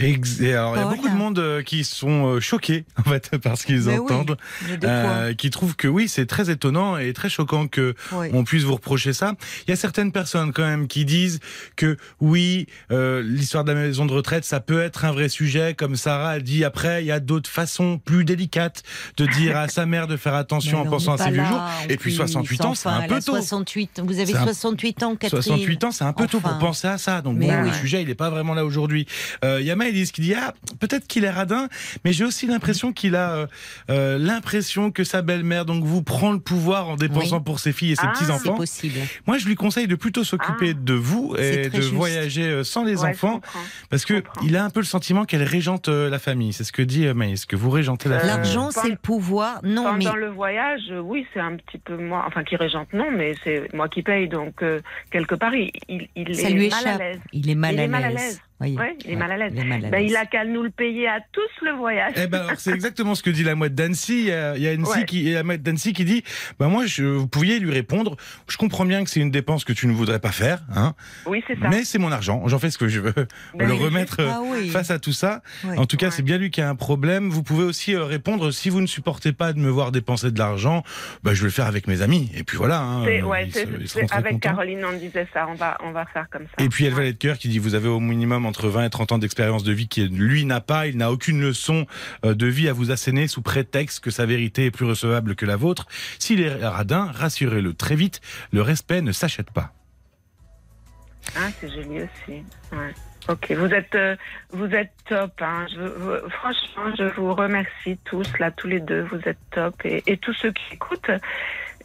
Et 0.00 0.52
alors, 0.54 0.76
il 0.76 0.80
y 0.80 0.82
a 0.82 0.86
beaucoup 0.86 1.08
de 1.08 1.14
monde 1.14 1.38
euh, 1.38 1.62
qui 1.62 1.84
sont 1.84 2.26
euh, 2.26 2.40
choqués 2.40 2.84
en 2.98 3.02
fait 3.08 3.36
par 3.38 3.56
ce 3.58 3.66
qu'ils 3.66 3.88
oui, 3.88 3.94
entendent, 3.98 4.36
euh, 4.84 5.34
qui 5.34 5.50
trouvent 5.50 5.76
que 5.76 5.88
oui, 5.88 6.08
c'est 6.08 6.26
très 6.26 6.50
étonnant 6.50 6.96
et 6.96 7.12
très 7.12 7.28
choquant 7.28 7.66
que 7.68 7.94
Oui. 8.12 8.28
on 8.32 8.44
puisse 8.44 8.64
vous 8.64 8.74
reprocher 8.74 9.12
ça. 9.12 9.34
Il 9.66 9.70
y 9.70 9.72
a 9.72 9.76
certaines 9.76 10.12
personnes 10.12 10.52
quand 10.52 10.64
même 10.64 10.88
qui 10.88 11.04
disent 11.04 11.40
que 11.76 11.96
oui, 12.20 12.66
euh, 12.90 13.22
l'histoire 13.22 13.64
de 13.64 13.72
la 13.72 13.80
maison 13.80 14.06
de 14.06 14.12
retraite, 14.12 14.44
ça 14.44 14.60
peut 14.60 14.80
être 14.82 15.04
un 15.04 15.12
vrai 15.12 15.28
sujet, 15.28 15.74
comme 15.74 15.96
Sarah 15.96 16.30
a 16.30 16.40
dit. 16.40 16.64
Après, 16.64 17.02
il 17.02 17.06
y 17.06 17.12
a 17.12 17.20
d'autres 17.20 17.50
façons 17.50 17.98
plus 17.98 18.24
délicates 18.24 18.82
de 19.16 19.26
dire 19.26 19.56
à 19.56 19.68
sa 19.68 19.86
mère 19.86 20.06
de 20.06 20.16
faire 20.16 20.34
attention 20.34 20.80
en 20.80 20.86
pensant 20.86 21.14
à 21.14 21.18
ses 21.18 21.30
vieux 21.30 21.44
jours. 21.44 21.62
Et 21.88 21.96
puis 21.96 22.10
plus. 22.10 22.16
68 22.16 22.64
ans, 22.64 22.74
c'est 22.74 22.88
un 22.88 23.02
peu 23.02 23.20
tôt. 23.20 23.32
68. 23.32 24.00
Vous 24.04 24.18
avez 24.18 24.32
C'est 24.32 24.38
un- 24.38 24.44
68 24.44 25.02
ans, 25.02 25.16
Catherine? 25.16 25.42
68 25.42 25.84
ans, 25.84 25.90
c'est 25.92 26.04
un 26.04 26.12
peu 26.12 26.26
tôt 26.26 26.40
pour 26.40 26.58
penser 26.58 26.88
à 26.88 26.98
ça. 26.98 27.20
Donc 27.22 27.38
bon, 27.38 27.62
le 27.62 27.72
sujet, 27.72 28.02
il 28.02 28.08
n'est 28.08 28.14
pas 28.14 28.30
vraiment 28.30 28.54
là 28.54 28.64
aujourd'hui. 28.64 29.06
Euh, 29.44 29.58
Il 29.60 29.66
y 29.66 29.70
a 29.70 29.76
Maëlys 29.90 30.12
qui 30.12 30.20
dit 30.20 30.34
ah 30.34 30.54
peut-être 30.78 31.06
qu'il 31.06 31.24
est 31.24 31.30
radin, 31.30 31.68
mais 32.04 32.12
j'ai 32.12 32.24
aussi 32.24 32.46
l'impression 32.46 32.92
qu'il 32.92 33.16
a 33.16 33.32
euh, 33.32 33.46
euh, 33.90 34.18
l'impression 34.18 34.90
que 34.90 35.04
sa 35.04 35.22
belle-mère 35.22 35.64
donc 35.64 35.84
vous 35.84 36.02
prend 36.02 36.32
le 36.32 36.38
pouvoir 36.40 36.88
en 36.88 36.96
dépensant 36.96 37.38
Oui. 37.38 37.44
pour 37.44 37.58
ses 37.60 37.72
filles 37.72 37.92
et 37.92 37.96
ses 37.96 38.02
Ah, 38.06 38.12
petits 38.12 38.24
C'est 38.24 38.30
enfants. 38.32 38.54
possible. 38.54 38.98
Moi, 39.26 39.38
je 39.38 39.46
lui 39.46 39.54
conseille 39.54 39.86
de 39.86 39.94
plutôt 39.94 40.24
s'occuper 40.24 40.70
Ah. 40.76 40.80
de 40.80 40.94
vous 40.94 41.34
et 41.38 41.68
de 41.68 41.76
juste. 41.76 41.92
voyager 41.92 42.44
euh, 42.44 42.64
sans 42.64 42.84
les 42.84 43.02
Ouais, 43.02 43.10
enfants, 43.10 43.40
parce 43.88 44.04
que 44.04 44.22
il 44.42 44.56
a 44.56 44.64
un 44.64 44.70
peu 44.70 44.80
le 44.80 44.86
sentiment 44.86 45.24
qu'elle 45.24 45.42
régente 45.42 45.88
la 45.88 46.18
famille. 46.18 46.52
C'est 46.52 46.64
ce 46.64 46.72
que 46.72 46.82
dit 46.82 47.06
Maïs, 47.14 47.46
que 47.46 47.56
vous 47.56 47.70
régentez 47.70 48.08
la 48.08 48.16
Euh, 48.16 48.18
famille. 48.20 48.34
L'argent, 48.36 48.70
c'est 48.70 48.88
le 48.90 48.96
pouvoir. 48.96 49.60
Non, 49.62 49.92
mais 49.94 50.04
Pendant 50.04 50.16
le 50.16 50.28
voyage, 50.30 50.82
oui, 51.02 51.26
c'est 51.32 51.40
un 51.40 51.56
petit 51.56 51.78
peu 51.78 51.96
moi, 51.96 52.24
enfin 52.26 52.44
qui 52.44 52.56
régente 52.56 52.92
non, 52.92 53.10
mais 53.10 53.34
c'est 53.44 53.72
moi 53.74 53.88
qui 53.88 54.02
paye, 54.02 54.28
donc 54.28 54.62
euh, 54.62 54.80
quelque 55.10 55.34
part 55.34 55.54
il, 55.54 55.70
il, 55.88 56.08
il 56.16 56.30
est 56.38 56.50
lui 56.50 56.68
mal 56.68 56.86
à 56.86 56.98
l'aise. 56.98 57.20
Il 57.32 57.48
est 57.50 57.54
mal 57.54 57.74
Il 57.74 57.80
à 57.80 57.84
est 57.84 57.88
mal 57.88 58.04
à 58.04 58.10
l'aise. 58.10 58.40
Ouais, 58.60 58.96
il 59.06 59.12
est 59.12 59.16
mal 59.16 59.32
à 59.32 59.36
l'aise. 59.38 59.52
il 59.56 59.68
Ben, 59.68 59.80
l'aise. 59.90 60.04
il 60.10 60.16
a 60.16 60.26
qu'à 60.26 60.44
nous 60.44 60.62
le 60.62 60.70
payer 60.70 61.08
à 61.08 61.20
tous 61.32 61.64
le 61.64 61.72
voyage. 61.72 62.12
Eh 62.16 62.26
ben, 62.26 62.46
c'est 62.58 62.72
exactement 62.72 63.14
ce 63.14 63.22
que 63.22 63.30
dit 63.30 63.42
la 63.42 63.54
mouette 63.54 63.74
d'Annecy. 63.74 64.18
Il 64.20 64.24
y 64.26 64.32
a, 64.32 64.56
il 64.56 64.62
y 64.62 64.68
a 64.68 64.72
Annecy 64.72 64.98
Ouais. 64.98 65.04
qui, 65.06 65.28
et 65.28 65.32
la 65.34 65.42
mouette 65.42 65.62
d'Annecy 65.62 65.92
qui 65.92 66.04
dit, 66.04 66.22
bah 66.58 66.68
moi, 66.68 66.84
je, 66.86 67.04
vous 67.04 67.26
pouviez 67.28 67.58
lui 67.58 67.70
répondre. 67.72 68.16
Je 68.48 68.56
comprends 68.58 68.84
bien 68.84 69.02
que 69.04 69.10
c'est 69.10 69.20
une 69.20 69.30
dépense 69.30 69.64
que 69.64 69.72
tu 69.72 69.86
ne 69.86 69.92
voudrais 69.92 70.18
pas 70.20 70.32
faire, 70.32 70.60
hein, 70.74 70.94
Oui, 71.26 71.42
c'est 71.46 71.58
ça. 71.58 71.68
mais 71.68 71.84
c'est 71.84 71.98
mon 71.98 72.12
argent. 72.12 72.46
J'en 72.48 72.58
fais 72.58 72.70
ce 72.70 72.78
que 72.78 72.88
je 72.88 73.00
veux. 73.00 73.14
Ben 73.14 73.66
le 73.66 73.72
oui, 73.72 73.78
remettre 73.78 74.20
euh, 74.20 74.28
Ah 74.30 74.40
oui. 74.44 74.68
face 74.68 74.90
à 74.90 74.98
tout 74.98 75.12
ça. 75.12 75.42
En 75.76 75.86
tout 75.86 75.96
cas, 75.96 76.06
Ouais. 76.06 76.12
c'est 76.12 76.22
bien 76.22 76.36
lui 76.38 76.50
qui 76.50 76.60
a 76.60 76.68
un 76.68 76.74
problème. 76.74 77.30
Vous 77.30 77.42
pouvez 77.42 77.64
aussi 77.64 77.94
euh, 77.94 78.04
répondre 78.04 78.50
si 78.50 78.68
vous 78.68 78.80
ne 78.80 78.86
supportez 78.86 79.32
pas 79.32 79.52
de 79.52 79.58
me 79.58 79.70
voir 79.70 79.90
dépenser 79.92 80.30
de 80.30 80.38
l'argent, 80.38 80.82
bah, 81.22 81.32
je 81.34 81.40
vais 81.40 81.46
le 81.48 81.52
faire 81.52 81.66
avec 81.66 81.86
mes 81.86 82.02
amis. 82.02 82.30
Et 82.36 82.44
puis 82.44 82.56
voilà. 82.58 82.80
Hein, 82.80 83.04
C'est- 83.06 83.22
ouais, 83.22 83.48
ils 83.48 83.78
ils 83.94 84.06
avec 84.12 84.32
contents. 84.34 84.38
Caroline, 84.38 84.84
on 84.84 84.96
disait 84.98 85.26
ça. 85.32 85.46
On 85.48 85.54
va, 85.54 85.78
on 85.82 85.92
va 85.92 86.04
faire 86.06 86.26
comme 86.30 86.42
ça. 86.42 86.62
Et 86.64 86.68
puis 86.68 86.84
El 86.84 86.92
Ouais. 86.92 86.98
Valet 86.98 87.12
de 87.12 87.18
Cœur 87.18 87.38
qui 87.38 87.48
dit 87.48 87.58
vous 87.58 87.74
avez 87.74 87.88
au 87.88 88.00
minimum 88.00 88.44
entre 88.50 88.68
20 88.68 88.84
et 88.84 88.90
30 88.90 89.12
ans 89.12 89.18
d'expérience 89.18 89.62
de 89.62 89.72
vie 89.72 89.86
qui 89.86 90.06
lui 90.08 90.44
n'a 90.44 90.60
pas, 90.60 90.88
il 90.88 90.96
n'a 90.96 91.12
aucune 91.12 91.40
leçon 91.40 91.86
euh, 92.24 92.34
de 92.34 92.46
vie 92.46 92.68
à 92.68 92.72
vous 92.72 92.90
asséner 92.90 93.28
sous 93.28 93.42
prétexte 93.42 94.00
que 94.00 94.10
sa 94.10 94.26
vérité 94.26 94.66
est 94.66 94.70
plus 94.72 94.84
recevable 94.84 95.36
que 95.36 95.46
la 95.46 95.54
vôtre. 95.56 95.86
S'il 96.18 96.40
est 96.40 96.52
radin, 96.66 97.10
rassurez-le 97.14 97.74
très 97.74 97.94
vite, 97.94 98.20
le 98.52 98.60
respect 98.60 99.02
ne 99.02 99.12
s'achète 99.12 99.52
pas. 99.52 99.72
Ah, 101.36 101.48
c'est 101.60 101.68
joli 101.68 102.02
aussi. 102.02 102.42
Ok, 103.28 103.52
vous 103.52 103.72
êtes, 103.72 103.94
euh, 103.94 104.16
vous 104.50 104.74
êtes 104.74 104.92
top. 105.08 105.30
Hein. 105.40 105.66
Franchement, 106.30 106.92
je 106.98 107.04
vous 107.14 107.32
remercie 107.34 107.98
tous, 108.04 108.26
là, 108.40 108.50
tous 108.50 108.66
les 108.66 108.80
deux. 108.80 109.02
Vous 109.02 109.20
êtes 109.26 109.38
top. 109.52 109.74
Et 109.84 110.16
tous 110.16 110.34
ceux 110.34 110.50
qui 110.50 110.74
écoutent. 110.74 111.10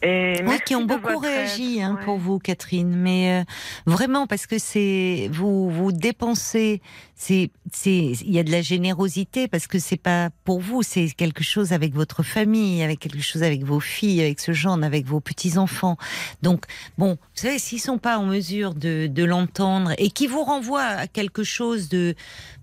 Et 0.02 0.06
Ouais, 0.36 0.42
merci 0.42 0.62
qui 0.66 0.74
ont 0.76 0.84
beaucoup 0.84 1.18
réagi 1.18 1.80
hein, 1.82 1.96
Ouais. 1.98 2.04
pour 2.04 2.18
vous, 2.18 2.38
Catherine. 2.38 2.94
Mais 2.94 3.40
euh, 3.40 3.44
vraiment, 3.86 4.26
parce 4.26 4.46
que 4.46 4.58
c'est 4.58 5.28
vous 5.32 5.70
vous 5.70 5.92
dépensez, 5.92 6.82
c'est 7.14 7.50
c'est 7.72 8.12
il 8.22 8.30
y 8.32 8.38
a 8.38 8.42
de 8.42 8.50
la 8.50 8.60
générosité 8.62 9.48
parce 9.48 9.66
que 9.66 9.78
c'est 9.78 9.96
pas 9.96 10.30
pour 10.44 10.60
vous, 10.60 10.82
c'est 10.82 11.08
quelque 11.10 11.42
chose 11.42 11.72
avec 11.72 11.94
votre 11.94 12.22
famille, 12.22 12.82
avec 12.82 13.00
quelque 13.00 13.22
chose 13.22 13.42
avec 13.42 13.64
vos 13.64 13.80
filles, 13.80 14.20
avec 14.20 14.40
ce 14.40 14.52
genre, 14.52 14.82
avec 14.82 15.06
vos 15.06 15.20
petits 15.20 15.56
enfants. 15.56 15.96
Donc 16.42 16.66
bon, 16.98 17.12
vous 17.12 17.18
savez, 17.40 17.58
s'ils 17.58 17.80
sont 17.80 17.98
pas 17.98 18.18
en 18.18 18.26
mesure 18.26 18.74
de 18.74 19.06
de 19.06 19.24
l'entendre 19.24 19.92
et 19.98 20.10
qui 20.10 20.26
vous 20.26 20.42
renvoient 20.44 20.82
à 20.82 21.06
quelque 21.06 21.42
chose 21.42 21.88
de 21.88 22.14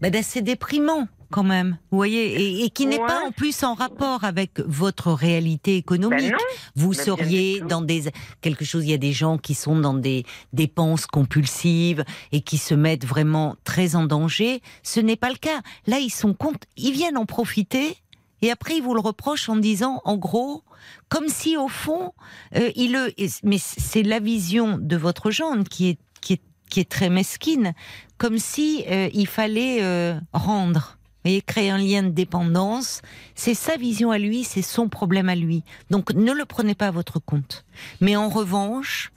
bah, 0.02 0.10
d'assez 0.10 0.42
déprimant. 0.42 1.08
Quand 1.34 1.44
même, 1.44 1.80
vous 1.90 1.98
voyez, 1.98 2.26
et, 2.40 2.64
et 2.64 2.70
qui 2.70 2.86
n'est 2.86 3.00
Ouais. 3.02 3.08
pas 3.08 3.22
en 3.26 3.32
plus 3.32 3.64
en 3.64 3.74
rapport 3.74 4.24
avec 4.24 4.60
votre 4.60 5.12
réalité 5.12 5.78
économique 5.78 6.30
Ben 6.30 6.38
vous 6.76 6.94
seriez 6.94 7.60
dans 7.62 7.82
des 7.82 8.12
quelque 8.42 8.64
chose. 8.64 8.84
Il 8.86 8.92
y 8.92 8.94
a 8.94 8.98
des 9.00 9.14
gens 9.14 9.40
qui 9.40 9.56
sont 9.56 9.80
dans 9.80 9.96
des 9.96 10.26
dépenses 10.54 11.08
compulsives 11.08 12.06
et 12.32 12.42
qui 12.42 12.60
se 12.60 12.76
mettent 12.76 13.06
vraiment 13.08 13.56
très 13.64 13.96
en 13.96 14.04
danger. 14.04 14.62
Ce 14.84 15.00
n'est 15.00 15.16
pas 15.16 15.30
le 15.32 15.38
cas. 15.38 15.62
Là, 15.88 15.98
ils 15.98 16.12
sont 16.12 16.36
compte, 16.36 16.66
ils 16.78 16.94
viennent 16.94 17.18
en 17.18 17.26
profiter 17.26 17.98
et 18.44 18.52
après 18.52 18.76
ils 18.78 18.84
vous 18.84 18.94
le 18.94 19.00
reprochent 19.02 19.50
en 19.50 19.56
disant, 19.56 20.02
en 20.06 20.18
gros, 20.18 20.62
comme 21.10 21.30
si 21.30 21.58
au 21.58 21.68
fond, 21.68 22.12
euh, 22.56 22.70
il 22.76 22.92
le. 22.92 23.12
Mais 23.44 23.58
c'est 23.58 24.04
la 24.04 24.20
vision 24.20 24.78
de 24.80 24.98
votre 24.98 25.32
gendre 25.32 25.64
qui 25.68 25.90
est 25.90 25.98
qui 26.22 26.34
est 26.34 26.42
qui 26.70 26.80
est 26.80 26.90
très 26.90 27.10
mesquine, 27.10 27.74
comme 28.20 28.38
si 28.38 28.84
euh, 28.88 29.10
il 29.16 29.26
fallait 29.28 29.80
euh, 29.82 30.20
rendre. 30.32 31.00
Voyez, 31.24 31.42
créer 31.42 31.70
un 31.70 31.78
lien 31.78 32.04
de 32.04 32.10
dépendance, 32.10 33.02
c'est 33.36 33.54
sa 33.54 33.78
vision 33.78 34.12
à 34.12 34.18
lui, 34.18 34.44
c'est 34.44 34.62
son 34.62 34.90
problème 34.90 35.30
à 35.30 35.36
lui. 35.36 35.64
Donc 35.90 36.14
ne 36.14 36.32
le 36.32 36.46
prenez 36.46 36.76
pas 36.76 36.88
à 36.88 36.92
votre 36.92 37.20
compte. 37.20 37.66
Mais 38.02 38.16
en 38.16 38.30
revanche, 38.30 39.12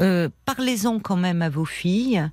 euh, 0.00 0.28
parlez-en 0.44 1.00
quand 1.00 1.16
même 1.16 1.42
à 1.42 1.48
vos 1.48 1.64
filles 1.64 2.24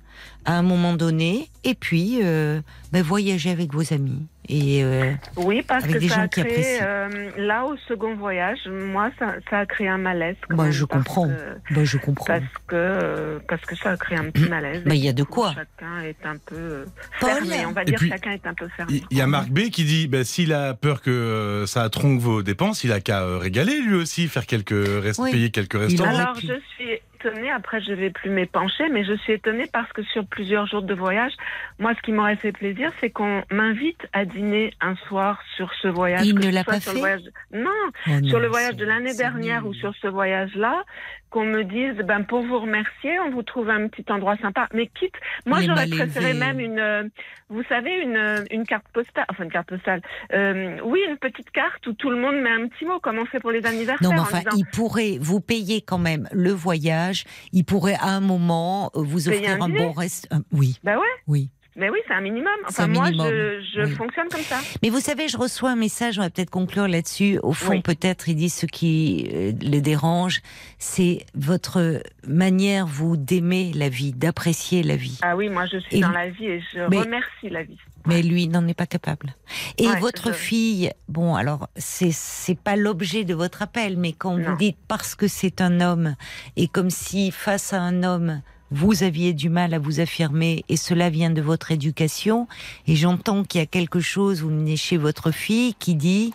à 0.44 0.56
un 0.56 0.62
moment 0.62 0.94
donné, 0.94 1.50
et 1.64 1.74
puis 1.74 2.20
euh, 2.22 2.60
ben, 2.92 3.02
voyagez 3.02 3.50
avec 3.50 3.74
vos 3.74 3.92
amis. 3.92 4.22
Et 4.48 4.82
euh, 4.84 5.12
Oui, 5.36 5.62
parce 5.66 5.84
Avec 5.84 5.96
que 5.96 6.00
des 6.00 6.08
ça 6.08 6.14
gens 6.16 6.20
a 6.22 6.28
qui 6.28 6.40
créé, 6.42 6.52
apprécient. 6.80 6.84
euh, 6.86 7.30
là, 7.38 7.64
au 7.64 7.76
second 7.88 8.14
voyage, 8.14 8.58
moi, 8.68 9.10
ça, 9.18 9.34
ça 9.50 9.58
a 9.60 9.66
créé 9.66 9.88
un 9.88 9.98
malaise. 9.98 10.36
quand 10.48 10.56
Bah, 10.56 10.62
même, 10.64 10.72
je 10.72 10.84
comprends. 10.84 11.28
que- 11.28 11.74
ben, 11.74 11.84
je 11.84 11.96
comprends. 11.98 12.26
Parce 12.26 12.44
que, 12.68 12.74
euh, 12.76 13.38
parce 13.48 13.62
que 13.62 13.74
ça 13.76 13.90
a 13.92 13.96
créé 13.96 14.18
un 14.18 14.30
petit 14.30 14.48
malaise. 14.48 14.82
Bah, 14.84 14.94
Et 14.94 14.98
il 14.98 15.04
y 15.04 15.08
a 15.08 15.12
de 15.12 15.22
quoi. 15.24 15.52
Chacun 15.54 16.00
est 16.02 16.24
un 16.26 16.36
peu 16.46 16.84
Paul 17.20 17.30
fermé. 17.30 17.66
On 17.66 17.72
va 17.72 17.84
dire 17.84 17.98
puis, 17.98 18.08
chacun 18.08 18.32
est 18.32 18.46
un 18.46 18.54
peu 18.54 18.68
fermé. 18.76 19.02
Il 19.10 19.16
y 19.18 19.20
a 19.20 19.26
Marc 19.26 19.48
B 19.50 19.70
qui 19.70 19.84
dit 19.84 20.06
bah, 20.08 20.24
s'il 20.24 20.52
a 20.52 20.74
peur 20.74 21.02
que 21.02 21.10
euh, 21.10 21.66
ça 21.66 21.88
tronque 21.90 22.20
vos 22.20 22.42
dépenses, 22.42 22.84
il 22.84 22.92
a 22.92 23.00
qu'à 23.00 23.22
euh, 23.22 23.38
régaler 23.38 23.80
lui 23.80 23.94
aussi, 23.94 24.28
faire 24.28 24.46
quelques 24.46 24.70
rest- 25.02 25.20
Oui. 25.20 25.32
payer 25.32 25.50
quelques 25.50 25.74
restaurants. 25.78 26.14
Alors, 26.16 26.34
pu. 26.34 26.46
je 26.46 26.54
suis 26.76 26.90
étonnée, 27.18 27.50
après 27.50 27.80
je 27.80 27.92
vais 27.92 28.10
plus 28.10 28.30
m'épancher, 28.30 28.84
mais 28.92 29.04
je 29.04 29.14
suis 29.14 29.32
étonnée 29.32 29.66
parce 29.72 29.90
que 29.92 30.02
sur 30.04 30.26
plusieurs 30.26 30.66
jours 30.66 30.82
de 30.82 30.94
voyage, 30.94 31.32
moi, 31.78 31.92
ce 31.96 32.02
qui 32.02 32.12
m'aurait 32.12 32.36
fait 32.36 32.52
plaisir, 32.52 32.92
c'est 33.00 33.10
qu'on 33.10 33.42
m'invite 33.50 34.06
à 34.12 34.24
dîner 34.36 34.72
un 34.80 34.94
soir 35.08 35.40
sur 35.56 35.70
ce 35.82 35.88
voyage. 35.88 36.24
Il 36.26 36.34
ne 36.38 36.50
l'a 36.50 36.62
pas 36.64 36.80
fait 36.80 36.92
voyage- 36.98 37.22
Non, 37.52 37.70
Oh 38.06 38.10
non, 38.22 38.28
sur 38.28 38.38
le 38.40 38.48
voyage 38.48 38.72
c'est- 38.72 38.76
de 38.80 38.84
l'année 38.84 39.14
dernière 39.14 39.66
ou 39.66 39.74
sur 39.74 39.92
ce 40.02 40.06
voyage-là, 40.06 40.84
qu'on 41.30 41.44
me 41.44 41.64
dise, 41.64 42.00
ben, 42.06 42.22
pour 42.22 42.42
vous 42.42 42.58
remercier, 42.60 43.18
on 43.20 43.30
vous 43.30 43.42
trouve 43.42 43.68
un 43.68 43.88
petit 43.88 44.04
endroit 44.10 44.36
sympa. 44.36 44.68
Mais 44.72 44.86
quitte, 44.86 45.14
moi, 45.44 45.60
j'aurais 45.60 45.86
préféré 45.88 46.34
même 46.34 46.60
une, 46.60 46.78
euh, 46.78 47.02
vous 47.50 47.62
savez, 47.68 47.90
une, 48.00 48.16
euh, 48.16 48.44
une 48.50 48.64
carte 48.64 48.86
postale, 48.92 49.24
enfin, 49.28 49.44
une 49.44 49.50
carte 49.50 49.68
postale. 49.68 50.00
Euh, 50.32 50.78
oui, 50.84 51.00
une 51.08 51.16
petite 51.18 51.50
carte 51.50 51.84
où 51.86 51.92
tout 51.94 52.10
le 52.10 52.16
monde 52.16 52.36
met 52.36 52.50
un 52.50 52.68
petit 52.68 52.84
mot, 52.84 53.00
comme 53.00 53.18
on 53.18 53.26
fait 53.26 53.40
pour 53.40 53.50
les 53.50 53.66
anniversaires. 53.66 54.08
Non, 54.08 54.14
mais 54.14 54.20
en 54.20 54.22
enfin, 54.22 54.38
disant, 54.38 54.50
il 54.56 54.66
pourrait 54.66 55.18
vous 55.20 55.40
payer 55.40 55.80
quand 55.82 55.98
même 55.98 56.28
le 56.32 56.50
voyage. 56.52 57.24
Il 57.52 57.64
pourrait 57.64 57.96
à 58.00 58.08
un 58.10 58.20
moment 58.20 58.90
vous 58.94 59.28
offrir 59.28 59.50
un 59.60 59.60
un 59.62 59.68
bon 59.68 59.92
reste. 59.92 60.28
oui, 60.52 60.78
Ben 60.84 60.96
ouais. 60.96 61.02
oui. 61.26 61.50
Mais 61.78 61.90
oui, 61.90 61.98
c'est 62.08 62.14
un 62.14 62.22
minimum. 62.22 62.46
Un 62.64 62.68
Enfin, 62.68 62.86
moi, 62.86 63.10
minimum, 63.10 63.28
je, 63.30 63.60
je 63.74 63.80
oui. 63.82 63.92
fonctionne 63.92 64.28
comme 64.30 64.40
ça. 64.40 64.58
Mais 64.82 64.88
vous 64.88 65.00
savez, 65.00 65.28
je 65.28 65.36
reçois 65.36 65.70
un 65.72 65.76
message, 65.76 66.18
on 66.18 66.22
va 66.22 66.30
peut-être 66.30 66.48
conclure 66.50 66.88
là-dessus. 66.88 67.38
Au 67.42 67.52
fond, 67.52 67.72
Oui. 67.72 67.82
peut-être, 67.82 68.28
il 68.30 68.36
dit 68.36 68.48
ce 68.48 68.64
qui 68.64 69.28
euh, 69.34 69.52
le 69.62 69.80
dérange, 69.80 70.40
c'est 70.78 71.26
votre 71.34 72.02
manière, 72.26 72.86
vous, 72.86 73.18
d'aimer 73.18 73.72
la 73.74 73.90
vie, 73.90 74.12
d'apprécier 74.12 74.82
la 74.82 74.96
vie. 74.96 75.18
Ah 75.22 75.36
oui, 75.36 75.50
moi, 75.50 75.66
je 75.66 75.76
suis 75.78 75.98
Et 75.98 76.00
dans 76.00 76.08
lui- 76.08 76.14
la 76.16 76.30
vie 76.30 76.46
et 76.46 76.62
je 76.74 76.80
Mais- 76.88 77.00
remercie 77.00 77.50
la 77.50 77.62
vie. 77.62 77.76
Mais 78.06 78.22
lui 78.22 78.46
n'en 78.48 78.66
est 78.68 78.74
pas 78.74 78.86
capable. 78.86 79.34
Et 79.78 79.88
Ouais, 79.88 79.98
votre 79.98 80.32
fille, 80.32 80.92
bon, 81.08 81.34
alors 81.34 81.68
c'est 81.76 82.12
c'est 82.12 82.54
pas 82.58 82.76
l'objet 82.76 83.24
de 83.24 83.34
votre 83.34 83.62
appel, 83.62 83.96
mais 83.98 84.12
quand 84.12 84.36
Non. 84.36 84.50
vous 84.52 84.56
dites 84.56 84.78
parce 84.86 85.14
que 85.16 85.26
c'est 85.26 85.60
un 85.60 85.80
homme 85.80 86.14
et 86.56 86.68
comme 86.68 86.88
si 86.90 87.32
face 87.32 87.72
à 87.72 87.80
un 87.80 88.04
homme 88.04 88.42
vous 88.70 89.02
aviez 89.02 89.32
du 89.32 89.48
mal 89.48 89.74
à 89.74 89.78
vous 89.78 90.00
affirmer 90.00 90.64
et 90.68 90.76
cela 90.76 91.08
vient 91.10 91.30
de 91.30 91.40
votre 91.40 91.70
éducation 91.72 92.48
et 92.86 92.96
j'entends 92.96 93.44
qu'il 93.44 93.60
y 93.60 93.62
a 93.62 93.66
quelque 93.66 94.00
chose 94.00 94.42
vous 94.42 94.48
venez 94.48 94.76
chez 94.76 94.96
votre 94.96 95.30
fille 95.30 95.74
qui 95.74 95.94
dit 95.94 96.32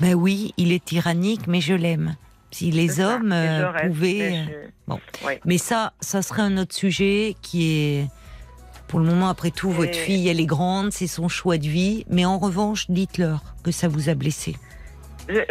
ben 0.00 0.14
oui 0.14 0.54
il 0.56 0.72
est 0.72 0.84
tyrannique 0.84 1.46
mais 1.46 1.60
je 1.60 1.74
l'aime 1.74 2.16
si 2.50 2.70
les 2.70 3.00
hommes 3.00 3.32
euh, 3.32 3.70
reste, 3.70 3.86
pouvaient 3.88 4.32
euh, 4.32 4.44
je- 4.46 4.70
bon. 4.86 5.00
Mais 5.44 5.58
ça, 5.58 5.92
ça 6.00 6.22
serait 6.22 6.42
un 6.42 6.56
autre 6.56 6.72
sujet 6.74 7.34
qui 7.42 7.68
est, 7.72 8.06
pour 8.86 9.00
le 9.00 9.06
moment, 9.06 9.28
après 9.28 9.50
tout, 9.50 9.70
votre 9.70 9.96
fille, 9.96 10.28
elle 10.28 10.38
est 10.38 10.46
grande, 10.46 10.92
c'est 10.92 11.08
son 11.08 11.28
choix 11.28 11.58
de 11.58 11.66
vie. 11.66 12.04
Mais 12.10 12.24
en 12.24 12.38
revanche, 12.38 12.88
dites-leur 12.88 13.42
que 13.64 13.72
ça 13.72 13.88
vous 13.88 14.08
a 14.08 14.14
blessé. 14.14 14.54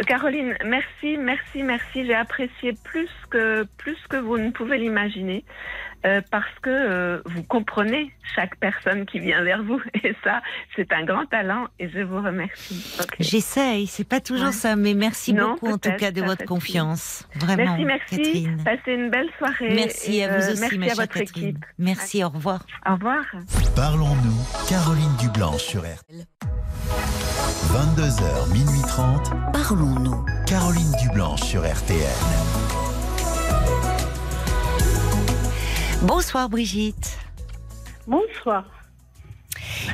Caroline, 0.06 0.54
merci, 0.64 1.18
merci, 1.18 1.62
merci. 1.62 2.06
J'ai 2.06 2.14
apprécié 2.14 2.72
plus 2.84 3.10
que 3.28 3.64
plus 3.76 3.98
que 4.08 4.16
vous 4.16 4.38
ne 4.38 4.50
pouvez 4.50 4.78
l'imaginer, 4.78 5.44
euh, 6.04 6.20
parce 6.30 6.44
que 6.62 6.70
euh, 6.70 7.22
vous 7.26 7.42
comprenez 7.42 8.12
chaque 8.34 8.56
personne 8.56 9.06
qui 9.06 9.20
vient 9.20 9.42
vers 9.42 9.62
vous, 9.62 9.80
et 10.04 10.14
ça, 10.24 10.42
c'est 10.76 10.92
un 10.92 11.04
grand 11.04 11.26
talent, 11.26 11.66
et 11.78 11.88
je 11.88 12.00
vous 12.00 12.20
remercie. 12.22 12.96
Ok. 13.00 13.16
J'essaye, 13.20 13.86
c'est 13.86 14.08
pas 14.08 14.20
toujours 14.20 14.46
Ouais. 14.46 14.52
ça, 14.52 14.76
mais 14.76 14.94
merci 14.94 15.32
Non, 15.32 15.52
beaucoup 15.52 15.68
en 15.72 15.78
tout 15.78 15.92
cas 15.98 16.10
de 16.10 16.22
votre 16.22 16.44
confiance. 16.44 17.26
Vraiment, 17.36 17.76
Merci, 17.78 17.84
merci. 17.84 18.16
Catherine. 18.16 18.62
Passez 18.64 18.92
une 18.92 19.10
belle 19.10 19.30
soirée. 19.38 19.74
Merci 19.74 20.16
et, 20.18 20.24
à 20.24 20.28
vous 20.38 20.44
euh, 20.44 20.52
aussi, 20.52 20.60
merci 20.60 20.78
ma 20.78 20.84
à 20.84 20.88
chère 20.88 20.96
votre 20.96 21.14
Catherine. 21.14 21.44
équipe. 21.48 21.64
Merci, 21.78 22.24
au 22.24 22.28
revoir. 22.28 22.66
Au 22.88 22.92
revoir. 22.94 23.24
Parlons-nous, 23.76 24.66
Caroline 24.68 25.16
Dublanche 25.20 25.62
sur 25.62 25.80
RTL. 25.82 26.24
22h, 27.72 28.52
minuit 28.52 28.82
30, 28.86 29.30
Parlons-nous. 29.52 30.24
Caroline 30.46 30.92
Dublanche 31.02 31.40
sur 31.42 31.62
RTL. 31.62 31.98
Bonsoir 36.06 36.48
Brigitte 36.48 37.18
Bonsoir. 38.06 38.64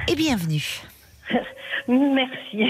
et 0.08 0.14
bienvenue. 0.16 0.80
Merci. 1.88 2.64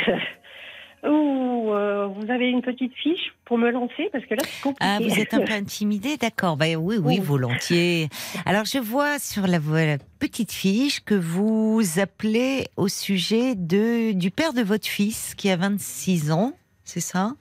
Euh, 1.02 2.06
vous 2.08 2.30
avez 2.30 2.50
une 2.50 2.60
petite 2.60 2.92
fiche 2.94 3.32
pour 3.46 3.56
me 3.56 3.70
lancer 3.70 4.10
parce 4.12 4.24
que 4.26 4.34
là 4.34 4.42
c'est 4.44 4.60
compliqué. 4.62 4.78
Ah, 4.84 4.98
vous 5.00 5.18
êtes 5.18 5.32
un 5.32 5.40
peu 5.44 5.52
intimidée, 5.54 6.16
d'accord. 6.18 6.56
Bah, 6.58 6.66
oui, 6.66 6.76
oui, 6.76 6.98
Oui. 7.02 7.18
volontiers. 7.20 8.08
Alors, 8.44 8.64
je 8.66 8.78
vois 8.78 9.18
sur 9.18 9.46
la, 9.46 9.58
la 9.58 9.96
petite 10.18 10.52
fiche 10.52 11.00
que 11.02 11.14
vous 11.14 11.80
appelez 11.98 12.66
au 12.76 12.88
sujet 12.88 13.54
de, 13.54 14.12
du 14.12 14.30
père 14.30 14.52
de 14.52 14.62
votre 14.62 14.86
fils 14.86 15.34
qui 15.34 15.48
a 15.50 15.56
26 15.56 16.32
ans, 16.32 16.52
c'est 16.84 17.00
ça? 17.00 17.32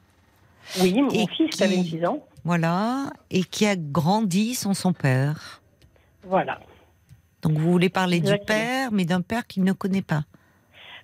Oui, 0.79 0.93
mon 1.01 1.09
Et 1.09 1.25
fils 1.35 1.49
qui 1.57 1.63
a 1.63 1.67
qui- 1.67 1.75
26 1.75 2.05
ans. 2.05 2.25
Voilà. 2.45 3.11
Et 3.31 3.43
qui 3.43 3.65
a 3.65 3.75
grandi 3.75 4.55
sans 4.55 4.73
son 4.73 4.93
père. 4.93 5.58
Voilà. 6.29 6.59
Donc, 7.41 7.53
vous 7.53 7.71
voulez 7.71 7.89
parler 7.89 8.19
du 8.19 8.33
père, 8.45 8.91
mais 8.91 9.05
d'un 9.05 9.21
père 9.21 9.47
qu'il 9.47 9.63
ne 9.63 9.71
connaît 9.73 10.01
pas. 10.01 10.23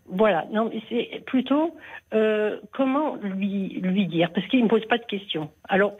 Voilà. 0.07 0.45
Non, 0.51 0.69
mais 0.71 0.81
c'est 0.89 1.23
plutôt 1.25 1.75
euh, 2.13 2.59
comment 2.73 3.15
lui 3.15 3.69
lui 3.81 4.05
dire? 4.07 4.31
Parce 4.33 4.45
qu'il 4.47 4.63
me 4.63 4.69
pose 4.69 4.85
pas 4.87 4.97
de 4.99 5.05
questions. 5.05 5.49
Alors 5.67 5.93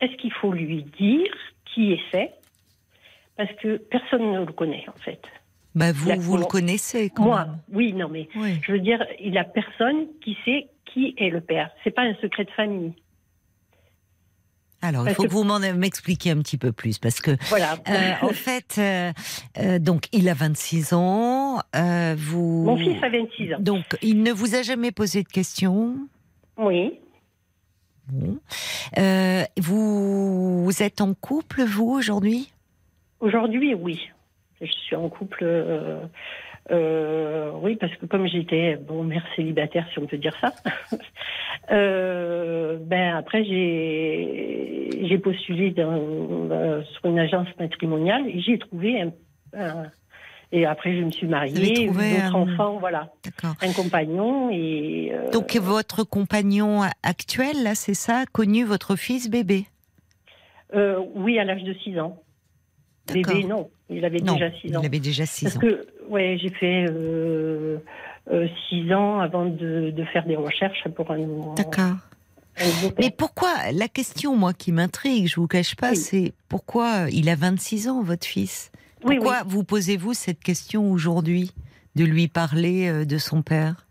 est-ce 0.00 0.16
qu'il 0.18 0.32
faut 0.32 0.52
lui 0.52 0.84
dire 0.98 1.26
qui 1.74 1.92
est 1.92 2.00
c'est 2.12 2.30
Parce 3.36 3.52
que 3.60 3.76
personne 3.78 4.30
ne 4.32 4.44
le 4.44 4.52
connaît 4.52 4.84
en 4.88 4.98
fait. 5.00 5.20
Bah, 5.74 5.90
vous, 5.92 6.12
vous 6.20 6.36
le 6.36 6.44
connaissez 6.44 7.10
quand 7.10 7.24
Moi, 7.24 7.44
même. 7.44 7.58
oui, 7.72 7.92
non 7.92 8.08
mais 8.08 8.28
Oui. 8.36 8.60
je 8.62 8.70
veux 8.72 8.78
dire, 8.80 9.04
il 9.20 9.36
a 9.36 9.44
personne 9.44 10.06
qui 10.22 10.36
sait 10.44 10.68
qui 10.84 11.14
est 11.18 11.30
le 11.30 11.40
père. 11.40 11.70
C'est 11.82 11.90
pas 11.92 12.02
un 12.02 12.14
secret 12.22 12.44
de 12.44 12.50
famille. 12.50 12.92
Alors, 14.82 15.06
il 15.08 15.14
faut 15.14 15.24
que- 15.24 15.28
que 15.28 15.32
vous 15.32 15.44
m'expliquiez 15.78 16.32
un 16.32 16.38
petit 16.38 16.56
peu 16.56 16.72
plus 16.72 16.98
parce 16.98 17.20
que 17.20 17.32
Voilà. 17.48 17.74
Euh, 17.88 18.12
en 18.22 18.28
fait, 18.32 18.76
euh, 18.78 19.12
euh, 19.58 19.78
donc 19.78 20.06
il 20.12 20.28
a 20.28 20.34
26 20.34 20.92
ans. 20.94 21.60
vous. 22.16 22.64
Mon 22.64 22.76
fils 22.76 23.02
a 23.02 23.08
26 23.10 23.54
ans. 23.54 23.58
Donc 23.60 23.84
il 24.02 24.22
ne 24.22 24.32
vous 24.32 24.54
a 24.54 24.62
jamais 24.62 24.90
posé 24.92 25.22
de 25.22 25.28
questions? 25.28 25.96
Oui. 26.56 26.98
Bon. 28.08 28.38
Vous, 29.58 30.64
vous 30.64 30.82
êtes 30.82 31.00
en 31.00 31.14
couple 31.14 31.62
vous 31.64 31.90
aujourd'hui? 31.90 32.52
Aujourd'hui, 33.20 33.74
oui. 33.74 34.00
Je 34.60 34.66
suis 34.70 34.96
en 34.96 35.08
couple. 35.08 35.44
Euh, 36.70 37.50
oui, 37.62 37.76
parce 37.76 37.94
que 37.96 38.06
comme 38.06 38.26
j'étais 38.26 38.76
bon 38.76 39.02
mère 39.04 39.24
célibataire, 39.36 39.86
si 39.92 39.98
on 39.98 40.06
peut 40.06 40.18
dire 40.18 40.36
ça, 40.40 40.54
euh, 41.70 42.78
ben 42.80 43.16
après 43.16 43.44
j'ai 43.44 45.06
j'ai 45.08 45.18
postulé 45.18 45.70
dans, 45.70 45.92
euh, 46.50 46.82
sur 46.84 47.06
une 47.06 47.18
agence 47.18 47.48
matrimoniale 47.58 48.28
et 48.28 48.40
j'ai 48.40 48.58
trouvé 48.58 49.00
un, 49.02 49.12
un- 49.58 49.90
et 50.52 50.66
après 50.66 50.96
je 50.96 51.02
me 51.02 51.10
suis 51.10 51.26
mariée, 51.26 51.86
d'autres 51.88 52.36
un- 52.36 52.42
enfants, 52.42 52.78
voilà, 52.78 53.12
un 53.62 53.72
compagnon 53.72 54.50
et 54.50 55.12
Donc 55.32 55.56
votre 55.56 56.04
compagnon 56.04 56.82
actuel, 57.02 57.62
là, 57.62 57.74
c'est 57.74 57.94
ça, 57.94 58.20
a 58.20 58.26
connu 58.26 58.64
votre 58.64 58.96
fils 58.96 59.30
bébé? 59.30 59.66
Oui 61.14 61.38
à 61.38 61.44
l'âge 61.44 61.64
de 61.64 61.74
6 61.74 61.98
ans. 61.98 62.22
Bébé 63.12 63.44
non, 63.44 63.70
il 63.88 64.04
avait 64.04 64.18
Non, 64.20 64.34
déjà 64.34 64.50
6 64.52 64.58
il 64.64 64.76
ans. 64.76 64.82
avait 64.82 64.98
déjà 65.00 65.26
6 65.26 65.44
Parce 65.44 65.56
ans. 65.56 65.60
que, 65.60 65.86
ouais, 66.08 66.38
j'ai 66.40 66.50
fait 66.50 66.86
euh, 66.90 67.78
euh, 68.30 68.46
six 68.68 68.92
ans 68.92 69.20
avant 69.20 69.46
de, 69.46 69.90
de 69.90 70.04
faire 70.06 70.24
des 70.26 70.36
recherches 70.36 70.86
pour 70.94 71.10
un 71.10 71.18
nouveau. 71.18 71.54
D'accord. 71.56 71.96
Mais 72.98 73.10
pourquoi 73.10 73.48
La 73.72 73.88
question, 73.88 74.36
moi, 74.36 74.52
qui 74.52 74.70
m'intrigue, 74.72 75.26
je 75.28 75.36
vous 75.36 75.46
cache 75.46 75.76
pas, 75.76 75.90
Oui. 75.90 75.96
c'est 75.96 76.32
pourquoi 76.48 77.06
il 77.10 77.28
a 77.30 77.34
26 77.34 77.88
ans, 77.88 78.02
votre 78.02 78.26
fils? 78.26 78.70
Oui, 79.02 79.12
oui. 79.12 79.16
Pourquoi 79.16 79.42
vous 79.46 79.64
posez-vous 79.64 80.12
cette 80.12 80.40
question 80.40 80.92
aujourd'hui 80.92 81.52
de 81.96 82.04
lui 82.04 82.28
parler 82.28 82.88
euh, 82.88 83.04
de 83.06 83.16
son 83.16 83.40
père? 83.42 83.86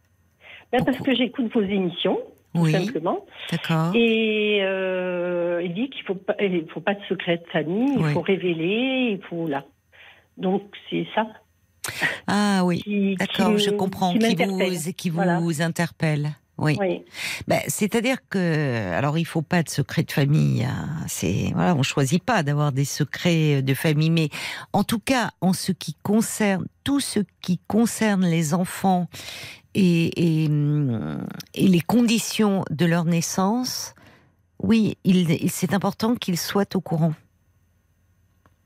Ben, 0.71 0.83
parce 0.85 0.97
pourquoi? 0.97 1.13
que 1.13 1.17
j'écoute 1.17 1.51
vos 1.53 1.61
émissions, 1.63 2.19
tout 2.53 2.61
Oui, 2.61 2.71
simplement. 2.71 3.25
d'accord. 3.51 3.95
Et 3.95 4.59
euh, 4.63 5.61
il 5.63 5.73
dit 5.73 5.89
qu'il 5.89 6.03
faut 6.03 6.15
pas, 6.15 6.35
il 6.39 6.65
faut 6.73 6.81
pas 6.81 6.95
de 6.95 7.03
secret 7.07 7.37
de 7.37 7.45
famille, 7.51 7.93
il 7.97 8.03
Oui. 8.03 8.13
faut 8.13 8.21
révéler, 8.21 9.17
il 9.19 9.21
faut 9.29 9.47
là. 9.47 9.65
Donc 10.37 10.63
c'est 10.89 11.05
ça 11.13 11.27
Ah 12.27 12.61
oui, 12.65 13.15
d'accord, 13.17 13.57
je 13.57 13.69
comprends, 13.71 14.13
qui 14.13 14.19
qui 14.19 14.35
vous, 14.45 14.59
qui 14.97 15.09
vous 15.09 15.15
Voilà. 15.15 15.39
interpelle. 15.61 16.29
Oui. 16.61 16.77
Oui. 16.79 17.03
Ben, 17.47 17.61
C'est-à-dire 17.67 18.17
que, 18.29 18.91
alors 18.93 19.17
il 19.17 19.25
faut 19.25 19.41
pas 19.41 19.63
de 19.63 19.69
secret 19.69 20.03
de 20.03 20.11
famille. 20.11 20.63
hein. 20.63 20.89
C'est 21.07 21.51
voilà, 21.53 21.75
on 21.75 21.83
choisit 21.83 22.23
pas 22.23 22.43
d'avoir 22.43 22.71
des 22.71 22.85
secrets 22.85 23.61
de 23.61 23.73
famille, 23.73 24.09
mais 24.09 24.29
en 24.73 24.83
tout 24.83 24.99
cas, 24.99 25.31
en 25.41 25.53
ce 25.53 25.71
qui 25.71 25.95
concerne 26.03 26.65
tout 26.83 26.99
ce 26.99 27.19
qui 27.41 27.59
concerne 27.67 28.25
les 28.25 28.53
enfants 28.53 29.07
et, 29.73 30.43
et, 30.43 30.49
et 31.53 31.67
les 31.67 31.81
conditions 31.81 32.65
de 32.69 32.85
leur 32.85 33.05
naissance, 33.05 33.93
oui, 34.61 34.97
c'est 35.47 35.73
important 35.73 36.15
qu'ils 36.15 36.37
soient 36.37 36.75
au 36.75 36.81
courant 36.81 37.13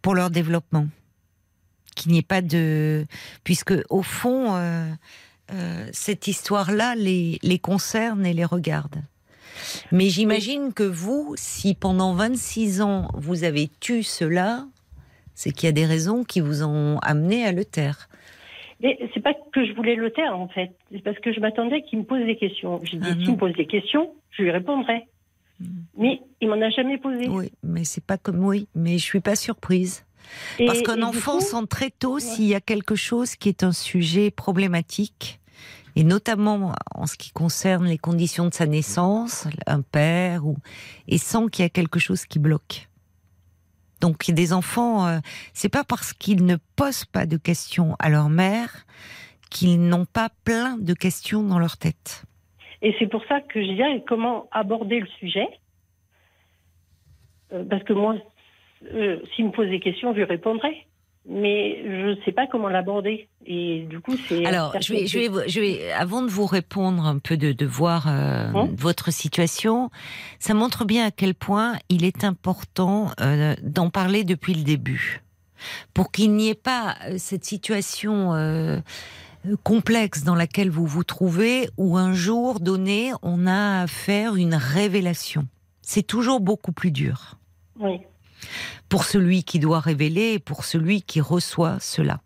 pour 0.01 0.15
leur 0.15 0.29
développement, 0.31 0.87
qu'il 1.95 2.11
n'y 2.11 2.17
ait 2.19 2.23
pas 2.23 2.41
de, 2.41 3.05
puisque 3.43 3.73
au 3.89 4.01
fond. 4.01 4.55
euh, 4.55 4.89
euh, 5.53 5.87
cette 5.91 6.27
histoire-là 6.27 6.95
les, 6.95 7.37
les 7.43 7.59
concerne 7.59 8.25
et 8.25 8.33
les 8.33 8.45
regarde. 8.45 8.95
Mais 9.91 10.09
j'imagine 10.09 10.73
que 10.73 10.83
vous, 10.83 11.35
si 11.37 11.75
pendant 11.75 12.13
26 12.13 12.81
ans 12.81 13.07
vous 13.13 13.43
avez 13.43 13.69
tu 13.79 14.03
cela, 14.03 14.65
c'est 15.35 15.51
qu'il 15.51 15.67
y 15.67 15.69
a 15.69 15.73
des 15.73 15.85
raisons 15.85 16.23
qui 16.23 16.39
vous 16.41 16.63
ont 16.63 16.99
amené 16.99 17.45
à 17.45 17.51
le 17.51 17.63
taire. 17.65 18.09
Mais 18.81 18.97
c'est 19.13 19.21
pas 19.21 19.33
que 19.53 19.65
je 19.65 19.71
voulais 19.73 19.95
le 19.95 20.11
taire 20.11 20.37
en 20.37 20.47
fait, 20.49 20.71
c'est 20.91 21.03
parce 21.03 21.17
que 21.19 21.31
je 21.31 21.39
m'attendais 21.39 21.83
qu'il 21.83 21.99
me 21.99 22.03
pose 22.03 22.25
des 22.25 22.35
questions. 22.35 22.79
J'ai 22.83 22.97
dit 22.97 23.07
Ah, 23.09 23.13
s'il 23.13 23.31
me 23.31 23.37
pose 23.37 23.53
des 23.53 23.67
questions, 23.67 24.13
je 24.31 24.43
lui 24.43 24.51
répondrai. 24.51 25.03
Mais 25.97 26.19
il 26.41 26.49
m'en 26.49 26.59
a 26.61 26.69
jamais 26.71 26.97
posé. 26.97 27.27
Oui, 27.29 27.51
mais 27.61 27.83
c'est 27.85 28.03
pas 28.03 28.17
comme 28.17 28.43
oui, 28.43 28.67
mais 28.75 28.97
je 28.97 29.03
suis 29.03 29.21
pas 29.21 29.35
surprise. 29.35 30.03
Et- 30.59 30.65
Parce 30.65 30.81
qu'un 30.81 31.01
enfant 31.03 31.37
coup, 31.37 31.41
sent 31.45 31.67
très 31.69 31.91
tôt 31.91 32.19
s'il 32.19 32.45
y 32.45 32.55
a 32.55 32.59
quelque 32.61 32.95
chose 32.95 33.35
qui 33.35 33.49
est 33.49 33.63
un 33.63 33.71
sujet 33.71 34.31
problématique, 34.31 35.39
et 35.95 36.03
notamment 36.03 36.73
en 36.93 37.05
ce 37.05 37.17
qui 37.17 37.31
concerne 37.31 37.85
les 37.85 37.97
conditions 37.97 38.47
de 38.47 38.53
sa 38.53 38.65
naissance, 38.65 39.47
un 39.67 39.81
père, 39.81 40.45
ou, 40.45 40.57
et 41.07 41.17
sent 41.17 41.49
qu'il 41.51 41.63
y 41.63 41.65
a 41.65 41.69
quelque 41.69 41.99
chose 41.99 42.25
qui 42.25 42.39
bloque. 42.39 42.87
Donc 44.01 44.29
des 44.29 44.51
enfants, 44.51 45.07
euh, 45.07 45.19
c'est 45.53 45.69
pas 45.69 45.83
parce 45.83 46.13
qu'ils 46.13 46.45
ne 46.45 46.57
posent 46.75 47.05
pas 47.05 47.25
de 47.25 47.37
questions 47.37 47.95
à 47.99 48.09
leur 48.09 48.29
mère 48.29 48.85
qu'ils 49.49 49.87
n'ont 49.87 50.05
pas 50.05 50.29
plein 50.43 50.77
de 50.77 50.93
questions 50.93 51.43
dans 51.43 51.59
leur 51.59 51.77
tête. 51.77 52.25
Et 52.81 52.93
c'est 52.99 53.07
pour 53.07 53.23
ça 53.25 53.39
que 53.39 53.61
je 53.61 53.71
dirais 53.71 54.03
comment 54.07 54.49
aborder 54.51 54.99
le 54.99 55.07
sujet? 55.19 55.47
Euh, 57.53 57.63
parce 57.63 57.83
que 57.83 57.93
moi, 57.93 58.15
euh, 58.93 59.19
me 59.39 59.51
pose 59.51 59.69
des 59.69 59.79
questions, 59.79 60.11
je 60.11 60.17
lui 60.17 60.23
répondrai. 60.25 60.85
Mais 61.25 61.81
je 61.85 62.09
ne 62.09 62.15
sais 62.25 62.33
pas 62.33 62.47
comment 62.47 62.67
l'aborder. 62.67 63.29
Et 63.45 63.85
du 63.89 64.01
coup, 64.01 64.15
c'est. 64.27 64.45
Alors, 64.45 64.75
je 64.81 64.93
vais, 64.93 65.07
je 65.07 65.19
vais, 65.19 65.49
je 65.49 65.59
vais, 65.61 65.91
avant 65.93 66.21
de 66.21 66.27
vous 66.27 66.45
répondre 66.45 67.05
un 67.05 67.17
peu 67.17 67.37
de, 67.37 67.53
de 67.53 67.65
voir 67.65 68.07
euh, 68.07 68.51
Hein 68.53 68.69
votre 68.77 69.11
situation, 69.11 69.89
ça 70.39 70.53
montre 70.53 70.85
bien 70.85 71.05
à 71.05 71.11
quel 71.11 71.33
point 71.33 71.75
il 71.89 72.03
est 72.03 72.23
important 72.23 73.11
euh, 73.21 73.55
d'en 73.61 73.89
parler 73.89 74.23
depuis 74.23 74.53
le 74.53 74.63
début, 74.63 75.23
pour 75.93 76.11
qu'il 76.11 76.33
n'y 76.33 76.49
ait 76.49 76.55
pas 76.55 76.95
euh, 77.05 77.15
cette 77.17 77.45
situation 77.45 78.33
euh, 78.33 78.79
complexe 79.63 80.23
dans 80.23 80.35
laquelle 80.35 80.69
vous 80.69 80.85
vous 80.85 81.03
trouvez, 81.03 81.69
où 81.77 81.97
un 81.97 82.13
jour 82.13 82.59
donné, 82.59 83.11
on 83.21 83.47
a 83.47 83.83
à 83.83 83.87
faire 83.87 84.35
une 84.35 84.55
révélation. 84.55 85.47
C'est 85.81 86.03
toujours 86.03 86.39
beaucoup 86.39 86.71
plus 86.71 86.91
dur 86.91 87.37
Oui. 87.79 88.01
Pour 88.89 89.05
celui 89.05 89.43
qui 89.43 89.59
doit 89.59 89.79
révéler 89.79 90.33
et 90.33 90.39
pour 90.39 90.65
celui 90.65 91.01
qui 91.01 91.21
reçoit 91.21 91.77
cela. 91.79 92.21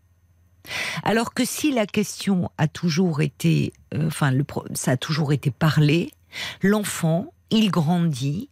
Alors 1.03 1.34
que 1.34 1.45
si 1.45 1.72
la 1.72 1.86
question 1.86 2.51
a 2.57 2.68
toujours 2.68 3.22
été, 3.22 3.74
euh, 3.93 4.07
enfin, 4.07 4.34
ça 4.74 4.91
a 4.91 4.97
toujours 4.97 5.32
été 5.32 5.51
parlé, 5.51 6.11
l'enfant, 6.61 7.34
il 7.49 7.72
grandit 7.72 8.49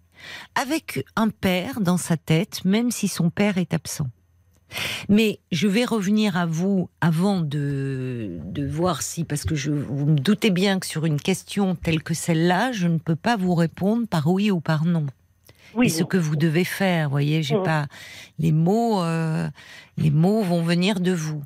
avec 0.56 1.06
un 1.16 1.30
père 1.30 1.82
dans 1.82 1.98
sa 1.98 2.18
tête, 2.18 2.64
même 2.66 2.92
si 2.92 3.08
son 3.08 3.30
père 3.30 3.58
est 3.58 3.74
absent. 3.74 4.08
Mais 5.10 5.40
je 5.52 5.68
vais 5.68 5.86
revenir 5.86 6.38
à 6.38 6.46
vous 6.46 6.90
avant 7.00 7.42
de, 7.42 8.40
de 8.44 8.68
voir 8.68 9.02
si, 9.02 9.24
parce 9.24 9.44
que 9.44 9.56
je, 9.56 9.72
vous 9.72 10.06
me 10.08 10.20
doutez 10.20 10.50
bien 10.50 10.80
que 10.80 10.88
sur 10.88 11.06
une 11.06 11.22
question 11.22 11.76
telle 11.76 12.02
que 12.02 12.14
celle-là, 12.14 12.72
je 12.72 12.88
ne 12.88 12.98
peux 12.98 13.16
pas 13.16 13.38
vous 13.38 13.54
répondre 13.54 14.08
par 14.08 14.28
oui 14.28 14.52
ou 14.52 14.60
par 14.60 14.86
non 14.86 15.06
Oui. 15.76 15.88
et 15.88 15.90
ce 15.90 16.04
que 16.04 16.18
vous 16.18 16.36
devez 16.36 16.64
faire. 16.64 17.06
Vous 17.08 17.12
voyez, 17.12 17.44
j'ai 17.44 17.58
Mm. 17.58 17.64
pas 17.64 17.86
les 18.40 18.52
mots. 18.52 19.02
euh, 19.04 19.50
les 19.98 20.12
mots 20.12 20.42
vont 20.42 20.62
venir 20.62 21.00
de 21.00 21.12
vous. 21.14 21.42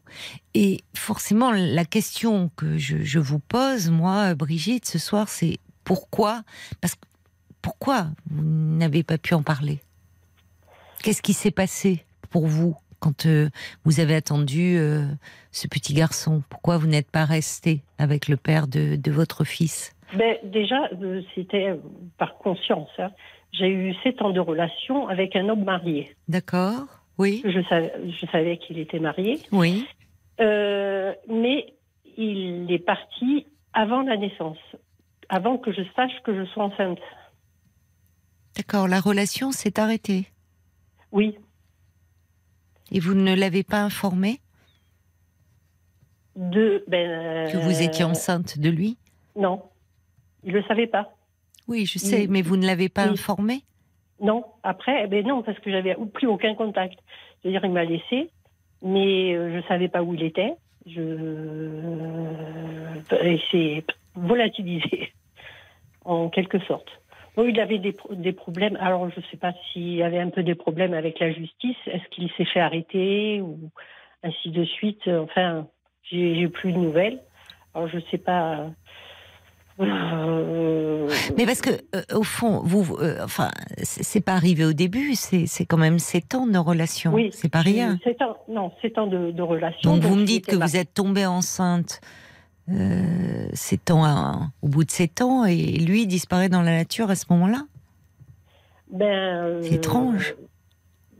Et 0.55 0.82
forcément, 0.95 1.51
la 1.51 1.86
question 1.86 2.49
que 2.55 2.77
je, 2.77 2.97
je 3.03 3.19
vous 3.19 3.39
pose, 3.39 3.89
moi, 3.91 4.34
Brigitte, 4.36 4.86
ce 4.88 4.97
soir, 4.97 5.30
c'est 5.30 5.57
pourquoi 5.84 6.43
Parce 6.82 6.95
que 6.95 7.01
pourquoi 7.61 8.07
vous 8.32 8.41
n'avez 8.43 9.03
pas 9.03 9.17
pu 9.17 9.34
en 9.34 9.43
parler? 9.43 9.80
Qu'est-ce 11.03 11.21
qui 11.21 11.34
s'est 11.34 11.51
passé 11.51 12.03
pour 12.30 12.47
vous 12.47 12.75
quand 12.99 13.25
euh, 13.25 13.49
vous 13.86 13.99
avez 13.99 14.15
attendu 14.15 14.77
euh, 14.77 15.05
ce 15.51 15.67
petit 15.67 15.93
garçon? 15.93 16.43
Pourquoi 16.49 16.77
vous 16.77 16.88
n'êtes 16.88 17.09
pas 17.11 17.25
resté 17.25 17.82
avec 17.97 18.27
le 18.27 18.36
père 18.38 18.67
de, 18.67 18.95
de 18.95 19.11
votre 19.11 19.43
fils? 19.43 19.93
Ben, 20.17 20.36
déjà, 20.43 20.89
euh, 21.01 21.21
c'était 21.36 21.75
par 22.17 22.38
conscience. 22.39 22.89
hein. 22.97 23.11
J'ai 23.52 23.68
eu 23.70 23.93
sept 24.04 24.22
ans 24.22 24.30
de 24.32 24.39
relation 24.39 25.08
avec 25.08 25.36
un 25.36 25.50
homme 25.50 25.64
marié. 25.64 26.16
D'accord 26.28 26.86
Oui 27.18 27.41
Je 27.45 27.62
savais, 27.68 27.93
je 28.08 28.26
savais 28.28 28.58
qu'il 28.58 28.78
était 28.80 29.00
marié. 29.00 29.39
Oui 29.52 29.88
Euh, 30.39 31.14
mais 31.28 31.74
il 32.18 32.72
est 32.72 32.86
parti 32.86 33.45
avant 33.74 34.02
la 34.04 34.18
naissance, 34.18 34.58
avant 35.28 35.58
que 35.58 35.72
je 35.72 35.82
sache 35.95 36.14
que 36.24 36.34
je 36.36 36.45
sois 36.52 36.66
enceinte. 36.66 37.00
D'accord, 38.56 38.88
la 38.88 39.00
relation 39.00 39.52
s'est 39.52 39.80
arrêtée. 39.80 40.28
Oui, 41.12 41.38
Et 42.91 43.00
vous 43.00 43.14
ne 43.16 43.36
l'avez 43.36 43.64
pas 43.64 43.82
informé? 43.82 44.39
De 46.36 46.84
ben, 46.88 47.52
que 47.52 47.58
vous 47.58 47.82
étiez 47.82 48.06
enceinte 48.06 48.60
de 48.60 48.70
lui? 48.70 48.97
Non, 49.36 49.62
il 50.43 50.54
le 50.54 50.64
savait 50.64 50.88
pas. 50.88 51.12
Oui, 51.70 51.86
je 51.86 51.97
sais, 51.99 52.22
Oui. 52.22 52.28
mais 52.30 52.41
vous 52.41 52.57
ne 52.57 52.65
l'avez 52.65 52.89
pas 52.89 53.05
Oui. 53.05 53.11
informé? 53.13 53.61
Non, 54.22 54.43
après, 54.63 55.03
eh 55.03 55.07
ben 55.07 55.26
non, 55.26 55.43
parce 55.43 55.57
que 55.59 55.72
j'avais 55.72 55.95
plus 56.13 56.28
aucun 56.28 56.53
contact. 56.55 56.99
C'est-à-dire, 57.41 57.63
il 57.63 57.72
m'a 57.72 57.86
laissé, 57.86 58.30
mais 58.82 59.34
euh, 59.34 59.61
je 59.61 59.67
savais 59.67 59.88
pas 59.88 60.03
où 60.03 60.13
il 60.13 60.24
était. 60.24 60.53
Je, 60.86 60.99
euh, 61.01 62.95
et 63.22 63.39
c'est 63.51 63.84
volatilisé, 64.15 65.13
en 66.05 66.30
quelque 66.30 66.59
sorte. 66.59 66.89
Bon, 67.38 67.45
il 67.47 67.59
avait 67.59 67.78
des, 67.80 67.93
pro- 67.93 68.13
des 68.13 68.34
problèmes. 68.34 68.76
Alors, 68.82 69.09
je 69.09 69.20
ne 69.20 69.26
sais 69.32 69.38
pas 69.38 69.53
s'il 69.72 70.01
avait 70.03 70.20
un 70.20 70.30
peu 70.30 70.43
des 70.43 70.55
problèmes 70.55 70.93
avec 70.93 71.20
la 71.20 71.32
justice. 71.32 71.78
Est-ce 71.86 72.07
qu'il 72.09 72.30
s'est 72.32 72.45
fait 72.45 72.59
arrêter 72.59 73.39
ou 73.41 73.70
ainsi 74.24 74.49
de 74.49 74.65
suite? 74.65 75.07
Enfin, 75.07 75.67
j'ai 76.03 76.36
j'ai 76.36 76.47
plus 76.49 76.74
de 76.74 76.78
nouvelles. 76.78 77.22
Alors, 77.74 77.88
je 77.88 77.97
ne 77.97 78.01
sais 78.11 78.17
pas. 78.17 78.70
Euh, 79.80 81.07
Mais 81.38 81.45
parce 81.45 81.61
que, 81.61 81.69
euh, 81.95 82.01
au 82.13 82.23
fond, 82.23 82.61
vous, 82.63 82.95
euh, 82.97 83.17
enfin, 83.23 83.49
c'est 83.82 84.23
pas 84.23 84.34
arrivé 84.34 84.65
au 84.65 84.73
début, 84.73 85.15
c'est 85.15 85.65
quand 85.65 85.77
même 85.77 85.99
7 85.99 86.36
ans 86.36 86.47
de 86.47 86.57
relation. 86.57 87.13
oui, 87.13 87.30
c'est 87.32 87.51
pas 87.51 87.61
rien. 87.61 87.97
C'est 88.03 88.21
un, 88.21 88.36
non, 88.49 88.71
c'est 88.82 88.97
un 88.97 89.07
de, 89.07 89.32
de 89.32 89.41
relation. 89.41 89.80
Donc 89.95 90.03
vous 90.03 90.15
me 90.15 90.25
dites 90.25 90.45
que 90.47 90.55
vous 90.55 90.75
êtes 90.77 90.93
tombée 90.93 91.25
enceinte 91.25 92.01
euh, 92.69 93.47
sept 93.53 93.89
ans 93.91 94.03
à- 94.03 94.39
au 94.61 94.67
bout 94.67 94.84
de 94.84 94.91
7 94.91 95.21
ans 95.21 95.45
et 95.45 95.55
lui 95.55 96.05
disparaît 96.07 96.49
dans 96.49 96.61
la 96.61 96.71
nature 96.77 97.09
à 97.09 97.15
ce 97.15 97.25
moment-là 97.32 97.61
Ben, 98.91 99.05
euh, 99.07 99.61
C'est 99.63 99.75
étrange. 99.75 100.36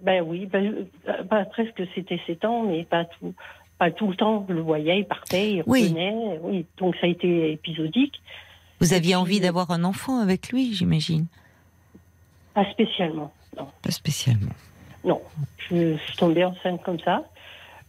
Ben 0.03 0.24
oui, 0.26 0.45
ben, 0.45 0.86
euh, 1.07 1.43
presque 1.51 1.82
c'était 1.95 2.20
7 2.28 2.45
ans, 2.45 2.64
mais 2.64 2.84
pas 2.84 3.05
tout, 3.05 3.34
pas 3.80 3.91
tout 3.91 4.07
le 4.07 4.16
temps. 4.16 4.45
Je 4.47 4.53
le 4.53 4.62
voyais, 4.62 4.99
il 4.99 5.05
partait, 5.05 5.53
il 5.53 5.64
Oui. 5.66 5.84
revenait. 5.88 6.39
Oui, 6.43 6.66
donc 6.78 6.95
ça 7.01 7.07
a 7.07 7.10
été 7.10 7.51
épisodique, 7.53 8.22
Vous 8.80 8.94
aviez 8.94 9.16
envie 9.16 9.40
d'avoir 9.40 9.72
un 9.72 9.84
enfant 9.84 10.20
avec 10.20 10.50
lui, 10.50 10.74
j'imagine? 10.74 11.26
Pas 12.54 12.70
spécialement. 12.72 13.32
Non, 13.58 13.68
Pas 13.82 13.92
spécialement. 13.92 14.52
non. 15.04 15.22
Je, 15.58 15.98
suis 15.98 16.16
tombée 16.18 16.44
enceinte 16.46 16.82
comme 16.84 17.00
ça. 17.00 17.24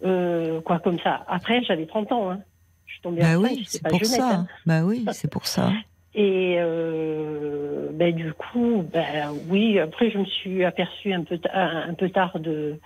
Euh, 0.05 0.61
quoi, 0.63 0.79
comme 0.81 0.99
ça. 1.01 1.25
Après, 1.29 1.63
j'avais 1.65 1.87
30 1.87 2.13
ans. 2.13 2.31
Hein. 2.31 2.41
Je 2.87 2.93
suis 2.95 3.03
tombée 3.03 3.21
Bah 3.21 3.39
enceinte, 3.39 3.53
oui, 3.53 3.65
c'est 3.69 3.83
pour 3.83 3.99
jeunette, 3.99 4.21
ça. 4.21 4.31
hein. 4.35 4.47
Bah 4.67 4.83
oui, 4.83 5.05
c'est 5.13 5.31
pour 5.31 5.47
ça. 5.47 5.71
Et 6.15 6.57
euh, 6.59 7.89
ben, 7.93 8.13
du 8.15 8.33
coup, 8.33 8.85
ben, 8.93 9.33
oui, 9.49 9.79
après 9.79 10.11
je 10.11 10.19
me 10.19 10.25
suis 10.25 10.65
aperçue 10.65 11.13
un 11.13 11.23
peu, 11.23 11.39
un, 11.53 11.95
peu 11.95 12.11
tard 12.11 12.41
de 12.41 12.81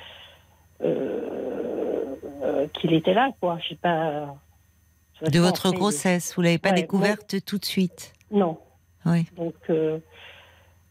euh, 0.83 2.67
qu'il 2.75 2.93
était 2.93 3.15
là, 3.15 3.31
quoi. 3.41 3.59
Je 3.63 3.71
sais 3.71 3.75
pas. 3.77 4.35
De 5.23 5.39
votre 5.41 5.71
grossesse, 5.73 6.35
vous 6.35 6.43
l'avez 6.43 6.59
pas 6.59 6.71
Ouais, 6.71 6.75
découverte 6.77 7.37
tout 7.45 7.59
de 7.59 7.65
suite 7.65 8.13
Non. 8.31 8.59
Oui. 9.07 9.27
Donc 9.37 9.55
euh, 9.71 9.99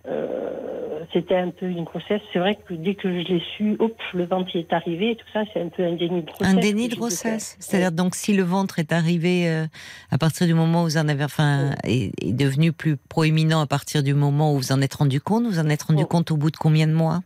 euh, 0.07 1.03
c'était 1.13 1.36
un 1.38 1.49
peu 1.49 1.65
une 1.65 1.84
grossesse. 1.84 2.21
C'est 2.32 2.39
vrai 2.39 2.55
que 2.55 2.74
dès 2.74 2.95
que 2.95 3.09
je 3.11 3.28
l'ai 3.28 3.41
su, 3.57 3.76
hop, 3.80 3.97
le 4.13 4.26
ventre 4.26 4.55
est 4.55 4.71
arrivé, 4.74 5.11
et 5.11 5.15
tout 5.15 5.26
ça, 5.34 5.43
c'est 5.53 5.61
un 5.61 5.69
peu 5.69 5.84
un 5.84 5.93
déni 5.93 6.21
de 6.21 6.28
grossesse. 6.28 6.47
Un 6.47 6.59
déni 6.59 6.88
de 6.89 6.95
grossesse. 6.95 7.57
C'est-à-dire 7.59 7.91
donc 7.91 8.15
si 8.15 8.34
le 8.34 8.43
ventre 8.43 8.80
est 8.80 8.91
arrivé 8.91 9.49
euh, 9.49 9.65
à 10.11 10.17
partir 10.17 10.47
du 10.47 10.53
moment 10.53 10.82
où 10.84 10.86
vous 10.86 10.97
en 10.97 11.07
avez, 11.07 11.24
enfin, 11.24 11.71
est, 11.84 12.11
est 12.21 12.34
devenu 12.34 12.71
plus 12.71 12.97
proéminent 12.97 13.61
à 13.61 13.67
partir 13.67 14.03
du 14.03 14.13
moment 14.13 14.53
où 14.53 14.57
vous 14.57 14.71
en 14.71 14.82
êtes 14.82 14.93
rendu 14.95 15.19
compte, 15.21 15.45
vous 15.45 15.59
en 15.59 15.69
êtes 15.69 15.84
rendu 15.84 16.03
Oh. 16.03 16.07
compte 16.07 16.32
au 16.32 16.38
bout 16.38 16.51
de 16.51 16.57
combien 16.57 16.88
de 16.88 16.93
mois? 16.93 17.21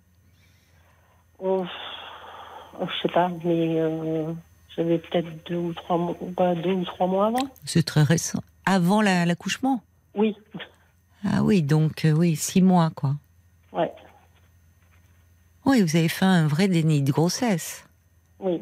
Oh, 1.40 1.64
oh, 2.82 2.86
je 2.88 3.02
sais 3.08 3.14
pas, 3.14 3.30
mais 3.44 3.80
j'avais 4.78 5.00
peut-être 5.00 5.28
deux 5.48 5.56
ou 5.58 5.74
trois 5.74 5.98
mois, 5.98 6.16
pas 6.36 6.56
deux 6.56 6.74
ou 6.74 6.86
trois 6.86 7.08
mois 7.08 7.28
avant. 7.28 7.50
C'est 7.66 7.84
très 7.84 8.04
récent. 8.04 8.42
Avant 8.66 9.02
la- 9.02 9.26
l'accouchement? 9.26 9.82
Oui, 10.16 10.36
Ah 11.26 11.44
oui, 11.44 11.62
donc 11.64 12.06
euh, 12.06 12.12
oui, 12.12 12.36
six 12.36 12.62
mois 12.62 12.90
quoi. 12.96 13.16
ouais, 13.74 13.92
Oui, 15.66 15.82
vous 15.82 15.96
avez 15.96 16.08
fait 16.10 16.26
un 16.26 16.48
vrai 16.48 16.68
déni 16.68 17.02
de 17.02 17.12
grossesse. 17.12 17.86
oui. 18.40 18.62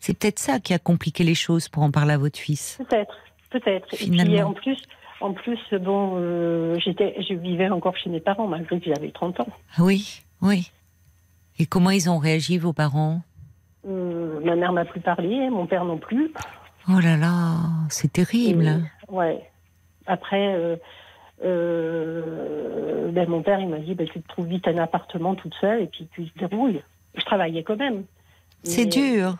C'est 0.00 0.18
peut-être 0.18 0.38
ça 0.38 0.60
qui 0.60 0.74
a 0.74 0.78
compliqué 0.78 1.24
les 1.24 1.34
choses 1.34 1.70
pour 1.70 1.82
en 1.82 1.90
parler 1.90 2.12
à 2.12 2.18
votre 2.18 2.38
fils. 2.38 2.76
Peut-être, 2.76 3.14
peut-être. 3.48 3.86
Et 3.94 4.10
puis 4.10 4.42
en 4.42 4.52
plus, 4.52 4.76
en 5.22 5.32
plus, 5.32 5.58
bon, 5.80 6.16
euh, 6.18 6.78
j'étais, 6.84 7.16
je 7.26 7.32
vivais 7.32 7.70
encore 7.70 7.96
chez 7.96 8.10
mes 8.10 8.20
parents 8.20 8.46
malgré 8.46 8.78
que 8.80 8.92
j'avais 8.94 9.10
30 9.12 9.40
ans. 9.40 9.48
Ah 9.78 9.82
oui, 9.82 10.20
oui. 10.42 10.70
Et 11.58 11.64
comment 11.64 11.88
ils 11.88 12.10
ont 12.10 12.18
réagi, 12.18 12.58
vos 12.58 12.74
parents? 12.74 13.22
Ma 13.86 14.56
mère 14.56 14.72
m'a 14.72 14.84
plus 14.84 15.00
parlé, 15.00 15.48
mon 15.50 15.66
père 15.66 15.84
non 15.84 15.98
plus. 15.98 16.32
Oh 16.88 17.00
là 17.00 17.16
là, 17.16 17.56
c'est 17.88 18.12
terrible. 18.12 18.66
Et, 19.08 19.12
ouais. 19.12 19.50
Après, 20.06 20.54
euh, 20.54 20.76
euh, 21.44 23.10
ben, 23.10 23.28
mon 23.28 23.42
père, 23.42 23.60
il 23.60 23.68
m'a 23.68 23.78
dit, 23.78 23.94
ben, 23.94 24.06
tu 24.08 24.20
te 24.20 24.28
trouves 24.28 24.46
vite 24.46 24.66
un 24.68 24.78
appartement 24.78 25.34
toute 25.34 25.54
seule 25.60 25.82
et 25.82 25.86
puis 25.86 26.08
tu 26.14 26.28
te 26.30 26.38
débrouilles. 26.38 26.82
Je 27.16 27.24
travaillais 27.24 27.62
quand 27.62 27.76
même. 27.76 28.04
C'est 28.62 28.86
dur. 28.86 29.36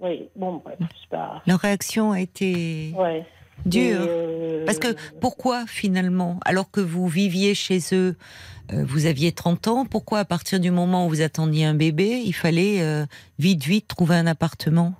Oui, 0.00 0.28
bon, 0.36 0.60
bref, 0.64 0.78
pas. 1.10 1.42
Leur 1.46 1.60
réaction 1.60 2.12
a 2.12 2.20
été 2.20 2.92
Ouais. 2.96 3.24
dure. 3.64 4.00
Euh, 4.00 4.64
Parce 4.66 4.78
que 4.78 4.88
pourquoi 5.20 5.64
finalement, 5.66 6.38
alors 6.44 6.70
que 6.70 6.80
vous 6.80 7.06
viviez 7.06 7.54
chez 7.54 7.78
eux, 7.92 8.16
euh, 8.16 8.53
vous 8.72 9.06
aviez 9.06 9.32
30 9.32 9.68
ans, 9.68 9.84
pourquoi 9.86 10.20
à 10.20 10.24
partir 10.24 10.58
du 10.60 10.70
moment 10.70 11.06
où 11.06 11.08
vous 11.10 11.20
attendiez 11.22 11.64
un 11.66 11.74
bébé, 11.74 12.22
il 12.24 12.32
fallait 12.32 12.80
euh, 12.82 13.04
vite, 13.38 13.64
vite 13.64 13.88
trouver 13.88 14.16
un 14.16 14.26
appartement? 14.26 14.94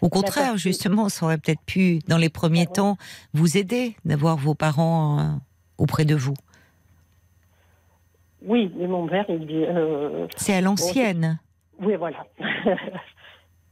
Au 0.00 0.08
contraire, 0.08 0.50
parce 0.50 0.52
que- 0.54 0.58
justement, 0.68 1.08
ça 1.08 1.26
aurait 1.26 1.38
peut-être 1.38 1.60
pu, 1.62 1.98
dans 2.08 2.18
les 2.18 2.28
premiers 2.28 2.64
Ah 2.66 2.70
ouais. 2.70 2.74
temps, 2.74 2.96
vous 3.34 3.56
aider 3.56 3.96
d'avoir 4.04 4.36
vos 4.36 4.54
parents 4.54 5.18
euh, 5.20 5.24
auprès 5.78 6.04
de 6.04 6.14
vous. 6.14 6.34
Oui, 8.42 8.72
mais 8.76 8.86
mon 8.86 9.08
père, 9.08 9.24
il 9.28 9.46
dit. 9.46 9.64
euh, 9.64 10.26
C'est 10.36 10.54
à 10.54 10.60
l'ancienne. 10.60 11.38
oui, 11.80 11.94
voilà. 11.96 12.26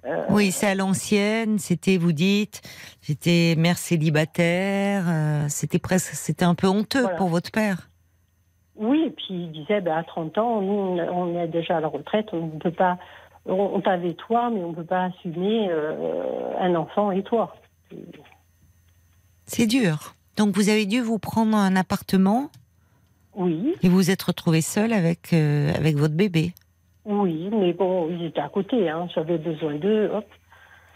Euh, 0.05 0.25
Oui, 0.31 0.53
c'est 0.53 0.69
à 0.69 0.77
l'ancienne. 0.77 1.59
C'était, 1.59 1.97
vous 1.97 2.13
dites, 2.13 2.61
j'étais 3.03 3.57
mère 3.59 3.77
célibataire. 3.77 5.05
euh, 5.09 5.47
c'était 5.49 5.81
presque, 5.81 6.13
c'était 6.15 6.45
un 6.45 6.55
peu 6.55 6.69
honteux 6.69 7.01
Voilà. 7.03 7.17
pour 7.17 7.27
votre 7.29 7.51
père. 7.51 7.91
Oui, 8.77 9.05
et 9.07 9.11
puis 9.11 9.27
il 9.31 9.53
disait, 9.53 9.81
ben, 9.81 9.97
à 9.97 10.05
30 10.05 10.39
ans, 10.39 10.61
nous, 10.61 11.01
on 11.01 11.39
est 11.41 11.49
déjà 11.49 11.79
à 11.79 11.81
la 11.81 11.89
retraite, 11.89 12.29
on 12.33 12.47
ne 12.47 12.59
peut 12.59 12.71
pas. 12.71 12.99
On, 13.49 13.81
t'avait 13.81 14.15
toi, 14.15 14.51
mais 14.51 14.63
on 14.65 14.71
ne 14.71 14.75
peut 14.75 14.85
pas 14.85 15.05
assumer 15.05 15.69
euh, 15.71 16.53
un 16.59 16.75
enfant 16.75 17.13
et 17.13 17.23
toi. 17.23 17.55
C'est 19.45 19.69
dur. 19.69 20.15
Donc 20.37 20.55
vous 20.57 20.69
avez 20.69 20.85
dû 20.85 21.01
vous 21.01 21.21
prendre 21.21 21.57
un 21.57 21.77
appartement 21.77 22.51
Oui, 23.37 23.75
et 23.83 23.89
vous 23.89 23.95
vous 23.95 24.11
êtes 24.11 24.23
retrouvé 24.23 24.61
seul 24.61 24.93
avec 24.93 25.33
euh, 25.33 25.73
avec 25.75 25.97
votre 25.97 26.15
bébé. 26.15 26.55
oui, 27.05 27.49
mais 27.53 27.73
bon, 27.73 28.11
ils 28.11 28.27
étaient 28.27 28.41
à 28.41 28.49
côté, 28.49 28.89
hein, 28.91 29.07
j'avais 29.15 29.39
besoin 29.39 29.77
d'eux. 29.77 30.11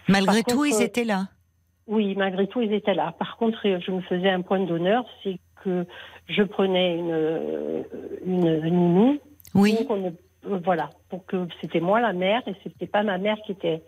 Malgré 0.09 0.43
Par 0.43 0.53
tout, 0.53 0.62
contre, 0.62 0.76
ils 0.76 0.83
étaient 0.83 1.05
là. 1.05 1.28
Oui, 1.87 2.14
malgré 2.16 2.49
tout, 2.49 2.61
ils 2.61 2.72
étaient 2.72 2.95
là. 2.95 3.14
Par 3.18 3.37
contre, 3.37 3.61
je 3.64 3.91
me 3.93 4.01
faisais 4.03 4.31
un 4.31 4.43
point 4.43 4.61
d'honneur, 4.61 5.05
c'est 5.22 5.39
que 5.62 5.87
je 6.31 6.43
prenais 6.43 6.97
une, 6.97 7.85
une 8.24 8.61
nounou 8.70 9.18
Oui. 9.55 9.76
pour, 9.87 9.97
ne- 9.97 10.11
euh, 10.49 10.61
voilà, 10.64 10.91
pour 11.09 11.24
que 11.26 11.47
c'était 11.61 11.81
moi 11.81 12.01
la 12.01 12.12
mère 12.12 12.43
et 12.47 12.55
c'était 12.62 12.87
pas 12.87 13.03
ma 13.03 13.18
mère 13.18 13.37
qui 13.45 13.53
était, 13.53 13.83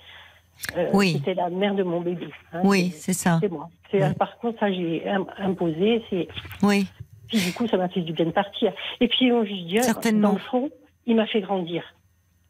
euh, 0.77 0.91
Oui. 0.93 1.13
qui 1.13 1.19
était 1.19 1.35
la 1.35 1.51
mère 1.51 1.75
de 1.75 1.83
mon 1.83 2.01
bébé. 2.01 2.29
hein. 2.53 2.61
Oui, 2.65 2.91
C'est- 2.95 3.13
ça. 3.13 3.39
c'est 3.41 3.51
moi. 3.51 3.69
Oui. 3.93 4.01
Par 4.19 4.39
contre, 4.39 4.59
ça 4.59 4.73
j'ai 4.73 5.07
im- 5.09 5.27
imposé. 5.39 6.03
C'est 6.11 6.29
Oui. 6.63 6.87
puis 7.29 7.39
du 7.39 7.53
coup, 7.53 7.67
ça 7.67 7.77
m'a 7.77 7.89
fait 7.89 8.01
du 8.01 8.13
bien 8.13 8.27
de 8.27 8.31
partir. 8.31 8.73
Et 9.01 9.09
puis, 9.09 9.29
je 9.29 9.67
dis, 9.67 9.83
Certainement. 9.83 10.29
dans 10.29 10.35
le 10.35 10.41
fond, 10.41 10.71
il 11.07 11.17
m'a 11.17 11.27
fait 11.27 11.41
grandir. 11.43 11.83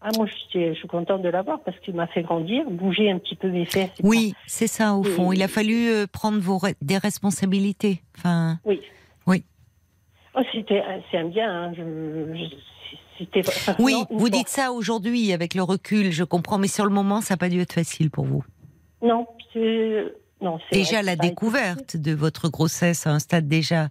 Ah, 0.04 0.08
moi, 0.16 0.26
je 0.26 0.32
suis, 0.32 0.68
je 0.68 0.72
suis 0.74 0.88
contente 0.88 1.22
de 1.22 1.28
l'avoir 1.28 1.60
parce 1.62 1.78
qu'il 1.78 1.94
m'a 1.94 2.08
fait 2.08 2.22
grandir, 2.22 2.68
bouger 2.68 3.08
un 3.08 3.18
petit 3.18 3.36
peu 3.36 3.48
mes 3.48 3.64
fesses. 3.64 3.90
Oui, 4.02 4.34
c'est 4.48 4.66
ça 4.66 4.94
au 4.94 5.04
fond. 5.04 5.30
Il 5.30 5.40
a 5.44 5.48
fallu 5.48 5.88
euh, 5.90 6.06
prendre 6.12 6.40
vos 6.40 6.58
des 6.80 6.98
responsabilités. 6.98 8.02
Enfin, 8.18 8.58
Oui. 8.64 8.80
Oh, 10.34 10.40
c'était, 10.52 10.82
c'est 11.10 11.18
un 11.18 11.28
bien. 11.28 11.50
hein. 11.50 11.72
Je, 11.76 11.82
je- 12.34 12.56
c'était. 13.18 13.40
enfin, 13.46 13.76
oui, 13.78 13.94
non, 13.94 14.06
vous 14.18 14.28
dites 14.28 14.48
ça 14.48 14.72
aujourd'hui 14.72 15.32
avec 15.32 15.54
le 15.54 15.62
recul, 15.62 16.10
je 16.12 16.24
comprends, 16.24 16.58
mais 16.58 16.68
sur 16.68 16.84
le 16.84 16.90
moment, 16.92 17.20
ça 17.20 17.34
n'a 17.34 17.38
pas 17.38 17.48
dû 17.48 17.60
être 17.60 17.72
facile 17.74 18.10
pour 18.10 18.24
vous. 18.24 18.44
Non, 19.02 19.26
c'est. 19.52 20.04
Non, 20.40 20.58
c'est 20.68 20.76
Déjà, 20.76 21.02
la 21.02 21.14
découverte 21.14 21.96
de 21.96 22.12
votre 22.12 22.48
grossesse 22.48 23.06
à 23.06 23.10
un 23.12 23.20
stade 23.20 23.46
déjà 23.46 23.90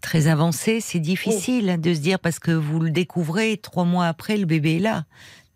très 0.00 0.28
avancé, 0.28 0.80
c'est 0.80 1.00
difficile 1.00 1.80
de 1.80 1.92
se 1.92 1.98
dire 2.00 2.20
parce 2.20 2.38
que 2.38 2.52
vous 2.52 2.78
le 2.78 2.90
découvrez 2.90 3.56
trois 3.56 3.84
mois 3.84 4.06
après, 4.06 4.36
le 4.36 4.44
bébé 4.46 4.76
est 4.76 4.80
là. 4.80 5.06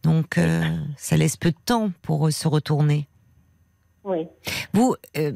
Donc, 0.03 0.39
euh, 0.39 0.63
ça 0.97 1.17
laisse 1.17 1.37
peu 1.37 1.53
de 1.53 1.57
temps 1.65 1.93
pour 2.03 2.27
euh, 2.27 2.31
se 2.33 2.49
retourner. 2.49 3.07
Oui. 4.03 4.27
Vous, 4.73 4.97
euh, 5.17 5.31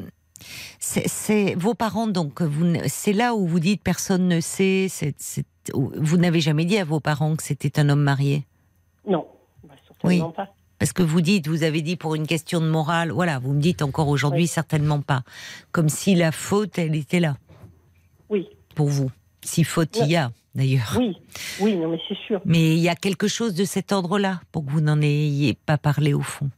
c'est 0.78 1.54
vos 1.54 1.74
parents, 1.74 2.06
donc, 2.06 2.40
c'est 2.86 3.12
là 3.12 3.34
où 3.34 3.46
vous 3.46 3.60
dites 3.60 3.82
personne 3.82 4.28
ne 4.28 4.40
sait. 4.40 4.88
vous 5.72 6.16
n'avez 6.16 6.40
jamais 6.40 6.64
dit 6.64 6.78
à 6.78 6.84
vos 6.84 7.00
parents 7.00 7.36
que 7.36 7.42
c'était 7.42 7.78
un 7.80 7.88
homme 7.88 8.02
marié, 8.02 8.44
Non, 9.08 9.26
bah, 9.66 9.74
certainement 9.86 10.28
Oui. 10.28 10.34
pas. 10.34 10.48
parce 10.78 10.92
que 10.92 11.02
vous 11.02 11.20
dites, 11.20 11.48
vous 11.48 11.62
avez 11.62 11.82
dit 11.82 11.96
pour 11.96 12.14
une 12.14 12.26
question 12.26 12.60
de 12.60 12.68
morale. 12.68 13.10
Voilà, 13.10 13.38
vous 13.38 13.52
me 13.52 13.60
dites 13.60 13.82
encore 13.82 14.08
aujourd'hui 14.08 14.42
Oui. 14.42 14.46
certainement 14.48 15.00
pas, 15.00 15.22
comme 15.72 15.88
si 15.88 16.14
la 16.14 16.32
faute 16.32 16.78
elle 16.78 16.94
était 16.94 17.20
là 17.20 17.36
Oui, 18.30 18.46
pour 18.74 18.88
vous. 18.88 19.10
Si 19.42 19.64
faute 19.64 19.96
il 20.00 20.08
y 20.10 20.16
a 20.16 20.32
d'ailleurs. 20.54 20.94
oui, 20.98 21.16
oui, 21.60 21.76
non, 21.76 21.88
mais 21.90 22.00
c'est 22.08 22.16
sûr. 22.26 22.40
Mais 22.44 22.74
il 22.74 22.80
y 22.80 22.88
a 22.88 22.96
quelque 22.96 23.28
chose 23.28 23.54
de 23.54 23.64
cet 23.64 23.92
ordre-là 23.92 24.40
pour 24.52 24.64
que 24.66 24.70
vous 24.70 24.80
n'en 24.80 25.00
ayez 25.00 25.54
pas 25.54 25.78
parlé 25.78 26.14
au 26.14 26.22
fond. 26.22 26.50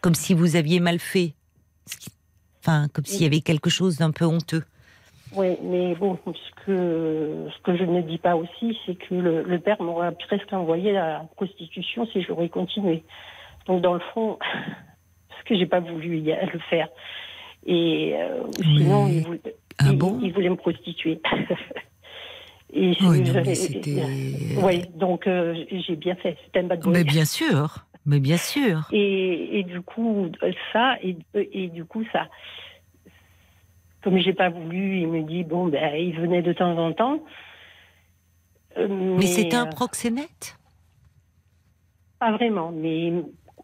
Comme 0.00 0.14
si 0.14 0.34
vous 0.34 0.54
aviez 0.56 0.78
mal 0.80 0.98
fait. 1.00 1.34
Enfin, 2.60 2.88
comme 2.92 3.04
s'il 3.04 3.22
y 3.22 3.26
avait 3.26 3.40
quelque 3.40 3.70
chose 3.70 3.96
d'un 3.98 4.10
peu 4.10 4.24
honteux. 4.24 4.64
Oui, 5.32 5.56
mais 5.62 5.94
bon, 5.94 6.18
ce 6.26 6.64
que, 6.64 7.48
ce 7.56 7.62
que 7.62 7.76
je 7.76 7.84
ne 7.84 8.00
dis 8.02 8.18
pas 8.18 8.36
aussi, 8.36 8.76
c'est 8.86 8.94
que 8.96 9.14
le, 9.14 9.42
le 9.42 9.58
père 9.58 9.80
m'aurait 9.82 10.12
presque 10.12 10.52
envoyé 10.52 10.96
à 10.96 11.06
la 11.18 11.18
prostitution 11.36 12.06
si 12.06 12.22
j'aurais 12.22 12.48
continué. 12.48 13.04
Donc, 13.66 13.82
dans 13.82 13.94
le 13.94 14.00
fond, 14.14 14.38
parce 15.28 15.42
que 15.44 15.56
j'ai 15.56 15.66
pas 15.66 15.80
voulu 15.80 16.20
le 16.20 16.58
faire. 16.70 16.88
Et 17.66 18.14
euh, 18.16 18.42
sinon, 18.76 19.08
il, 19.08 19.24
voulait, 19.24 19.40
Ah 19.78 19.84
il- 19.90 19.98
bon? 19.98 20.18
il 20.22 20.32
voulait 20.32 20.50
me 20.50 20.56
prostituer. 20.56 21.20
Et 22.72 22.94
Oui, 23.00 23.20
non, 23.20 23.42
mais 23.46 23.54
c'était- 23.54 24.02
Oui, 24.56 24.82
donc 24.94 25.26
euh, 25.26 25.54
j'ai 25.70 25.96
bien 25.96 26.14
fait. 26.16 26.36
C'était 26.44 26.58
un 26.60 26.64
bad 26.64 26.80
boy. 26.80 26.92
Mais 26.92 27.04
bien 27.04 27.24
sûr, 27.24 27.86
mais 28.06 28.20
bien 28.20 28.38
sûr. 28.38 28.88
Et, 28.92 29.58
et 29.58 29.62
du 29.64 29.80
coup, 29.82 30.30
ça, 30.72 30.96
et, 31.02 31.16
et 31.34 31.68
du 31.68 31.84
coup, 31.84 32.04
ça, 32.12 32.28
comme 34.02 34.18
j'ai 34.18 34.32
pas 34.32 34.48
voulu, 34.48 35.00
il 35.00 35.08
me 35.08 35.22
dit, 35.22 35.42
bon, 35.42 35.66
ben, 35.66 35.94
il 35.96 36.16
venait 36.18 36.42
de 36.42 36.52
temps 36.52 36.78
en 36.78 36.92
temps. 36.92 37.24
Euh, 38.78 38.86
Mais, 38.88 39.26
c'était 39.26 39.56
un 39.56 39.66
euh, 39.66 39.70
proxénète? 39.70 40.56
Pas 42.20 42.32
vraiment, 42.32 42.72
mais. 42.72 43.12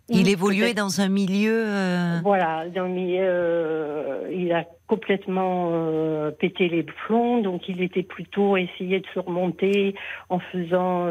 Il 0.08 0.28
évoluait 0.28 0.74
dans 0.74 1.00
un 1.00 1.08
milieu. 1.08 1.64
euh, 1.68 2.20
Voilà, 2.22 2.68
dans 2.70 2.88
milieu, 2.88 3.20
euh, 3.22 4.28
il 4.32 4.52
a 4.52 4.64
complètement 4.88 5.70
euh, 5.72 6.30
pété 6.32 6.68
les 6.68 6.82
plombs, 6.82 7.40
donc 7.40 7.68
il 7.68 7.80
était 7.80 8.02
plutôt 8.02 8.56
essayé 8.56 9.00
de 9.00 9.06
se 9.14 9.20
remonter 9.20 9.94
en 10.28 10.38
faisant 10.38 11.06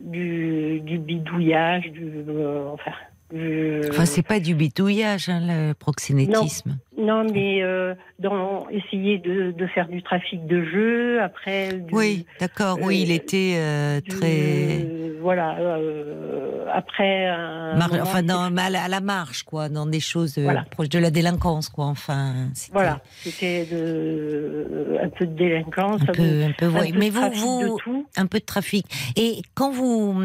du, 0.00 0.80
du 0.80 0.98
bidouillage, 0.98 1.90
du, 1.90 2.24
euh, 2.28 2.68
enfin, 2.72 2.92
du- 3.32 3.80
Enfin, 3.90 4.04
c'est 4.04 4.22
pas 4.26 4.40
du 4.40 4.54
bitouillage, 4.54 5.28
hein, 5.28 5.40
le 5.42 5.72
proxénétisme. 5.74 6.76
Non, 6.98 7.24
mais 7.24 7.62
euh, 7.62 7.94
dans 8.18 8.68
essayer 8.70 9.18
de, 9.18 9.50
de 9.52 9.66
faire 9.68 9.88
du 9.88 10.02
trafic 10.02 10.46
de 10.46 10.62
jeux, 10.64 11.22
après. 11.22 11.72
Du, 11.72 11.94
Oui, 11.94 12.26
d'accord. 12.38 12.78
Oui, 12.82 13.00
il 13.02 13.10
euh, 13.10 13.14
était 13.16 13.54
euh, 13.56 14.00
très. 14.06 14.86
Voilà, 15.20 15.56
euh, 15.58 16.66
après. 16.72 17.26
un 17.28 17.76
Mar- 17.76 17.88
moment, 17.90 18.02
enfin, 18.02 18.18
s'est- 18.20 18.26
à, 18.58 18.70
la, 18.70 18.82
à 18.84 18.88
la 18.88 19.00
marche, 19.00 19.42
quoi, 19.44 19.68
dans 19.68 19.86
des 19.86 20.00
choses 20.00 20.36
euh, 20.38 20.42
Voilà. 20.42 20.64
proches 20.70 20.90
de 20.90 20.98
la 20.98 21.10
délinquance, 21.10 21.68
quoi. 21.70 21.86
Enfin, 21.86 22.34
Voilà, 22.72 23.00
c'était 23.22 23.66
un 25.02 25.08
peu 25.08 25.26
de 25.26 25.34
délinquance, 25.34 26.02
un 26.02 26.12
peu, 26.12 26.22
un 26.44 26.52
peu, 26.58 26.66
un 26.66 26.70
peu 26.92 26.98
Mais 26.98 27.10
vous, 27.10 27.30
vous, 27.34 27.62
de 27.62 27.82
tout. 27.82 28.06
un 28.16 28.26
peu 28.26 28.38
de 28.38 28.44
trafic. 28.44 28.86
Et 29.16 29.42
quand 29.54 29.70
vous, 29.72 30.22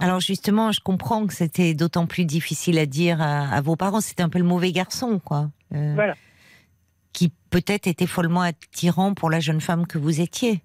alors 0.00 0.20
justement, 0.20 0.72
je 0.72 0.80
comprends 0.80 1.26
que 1.26 1.34
c'était 1.34 1.74
d'autant 1.74 2.06
plus 2.06 2.24
difficile 2.24 2.78
à 2.78 2.86
dire 2.86 3.20
à, 3.22 3.48
à 3.48 3.60
vos 3.60 3.76
parents. 3.76 4.00
C'était 4.00 4.22
un 4.22 4.28
peu 4.28 4.38
le 4.38 4.44
mauvais 4.44 4.72
garçon, 4.72 5.18
quoi. 5.18 5.50
Euh, 5.74 5.92
Voilà. 5.94 6.14
Qui 7.12 7.32
peut-être 7.50 7.86
était 7.86 8.06
follement 8.06 8.40
attirant 8.42 9.14
pour 9.14 9.30
la 9.30 9.40
jeune 9.40 9.60
femme 9.60 9.86
que 9.86 9.98
vous 9.98 10.20
étiez. 10.20 10.62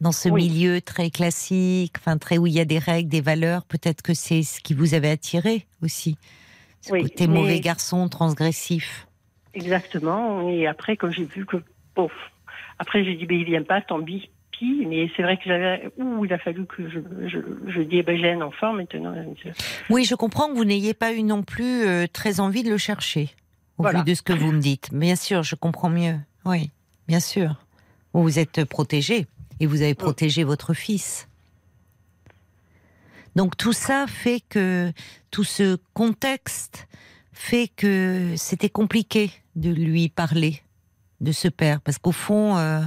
Dans 0.00 0.12
ce 0.12 0.28
Oui. 0.30 0.48
milieu 0.48 0.80
très 0.80 1.10
classique, 1.10 1.94
enfin 1.98 2.16
très 2.16 2.38
où 2.38 2.46
il 2.46 2.54
y 2.54 2.60
a 2.60 2.64
des 2.64 2.78
règles, 2.78 3.10
des 3.10 3.20
valeurs, 3.20 3.64
peut-être 3.66 4.00
que 4.00 4.14
c'est 4.14 4.42
ce 4.42 4.60
qui 4.60 4.72
vous 4.72 4.94
avait 4.94 5.10
attiré 5.10 5.66
aussi. 5.82 6.16
Ce 6.80 6.92
Oui, 6.92 7.02
côté 7.02 7.26
mais- 7.26 7.34
mauvais 7.34 7.60
garçon, 7.60 8.08
transgressif. 8.08 9.06
Exactement. 9.52 10.48
Et 10.48 10.66
après, 10.66 10.96
quand 10.96 11.10
j'ai 11.10 11.24
vu 11.24 11.44
que. 11.44 11.58
Bon, 11.94 12.08
après, 12.78 13.04
j'ai 13.04 13.14
dit, 13.16 13.26
ben, 13.26 13.36
il 13.36 13.44
vient 13.44 13.62
pas, 13.62 13.82
tant 13.82 14.02
pis. 14.02 14.30
Mais 14.62 15.10
c'est 15.16 15.22
vrai 15.22 15.36
que 15.36 15.44
j'avais. 15.46 15.90
Ouh, 15.98 16.24
il 16.24 16.32
a 16.32 16.38
fallu 16.38 16.66
que 16.66 16.88
je, 16.88 16.98
je, 17.28 17.38
je 17.70 17.80
dis, 17.82 17.98
eh 17.98 18.02
ben, 18.02 18.16
j'ai 18.18 18.32
un 18.32 18.40
enfant 18.42 18.72
maintenant. 18.72 19.14
Oui, 19.88 20.04
je 20.04 20.14
comprends 20.14 20.48
que 20.48 20.54
vous 20.54 20.64
n'ayez 20.64 20.94
pas 20.94 21.12
eu 21.12 21.22
non 21.22 21.42
plus 21.42 21.84
euh, 21.86 22.06
très 22.12 22.40
envie 22.40 22.62
de 22.62 22.70
le 22.70 22.78
chercher, 22.78 23.30
au 23.78 23.82
Voilà. 23.82 24.00
vu 24.00 24.04
de 24.04 24.14
ce 24.14 24.22
que 24.22 24.32
vous 24.32 24.52
me 24.52 24.60
dites. 24.60 24.90
Bien 24.92 25.16
sûr, 25.16 25.42
je 25.42 25.54
comprends 25.54 25.90
mieux. 25.90 26.16
Oui, 26.44 26.70
bien 27.08 27.20
sûr. 27.20 27.56
Vous 28.12 28.22
vous 28.22 28.38
êtes 28.38 28.64
protégé 28.64 29.26
et 29.60 29.66
vous 29.66 29.82
avez 29.82 29.94
protégé 29.94 30.44
votre 30.44 30.74
fils. 30.74 31.28
Donc 33.36 33.56
tout 33.56 33.72
ça 33.72 34.06
fait 34.08 34.40
que 34.48 34.92
tout 35.30 35.44
ce 35.44 35.78
contexte 35.94 36.88
fait 37.32 37.68
que 37.68 38.34
c'était 38.36 38.68
compliqué 38.68 39.30
de 39.56 39.70
lui 39.70 40.08
parler 40.08 40.60
de 41.20 41.32
ce 41.32 41.48
père, 41.48 41.80
parce 41.82 41.98
qu'au 41.98 42.12
fond, 42.12 42.56
euh, 42.56 42.80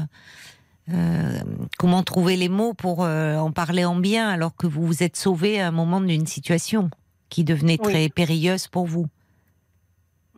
euh, 0.91 1.39
comment 1.77 2.03
trouver 2.03 2.35
les 2.35 2.49
mots 2.49 2.73
pour 2.73 3.03
euh, 3.05 3.37
en 3.37 3.51
parler 3.51 3.85
en 3.85 3.95
bien 3.95 4.27
alors 4.29 4.55
que 4.55 4.67
vous 4.67 4.85
vous 4.85 5.03
êtes 5.03 5.15
sauvé 5.15 5.61
à 5.61 5.67
un 5.67 5.71
moment 5.71 6.01
d'une 6.01 6.25
situation 6.27 6.89
qui 7.29 7.43
devenait 7.43 7.77
Oui. 7.81 7.91
très 7.91 8.09
périlleuse 8.09 8.67
pour 8.67 8.85
vous? 8.85 9.07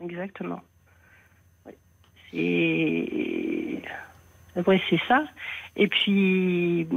Exactement. 0.02 0.62
Oui. 1.66 1.74
C'est. 2.32 3.82
Ouais, 4.68 4.82
c'est 4.90 5.02
ça. 5.08 5.24
Et 5.76 5.88
puis. 5.88 6.88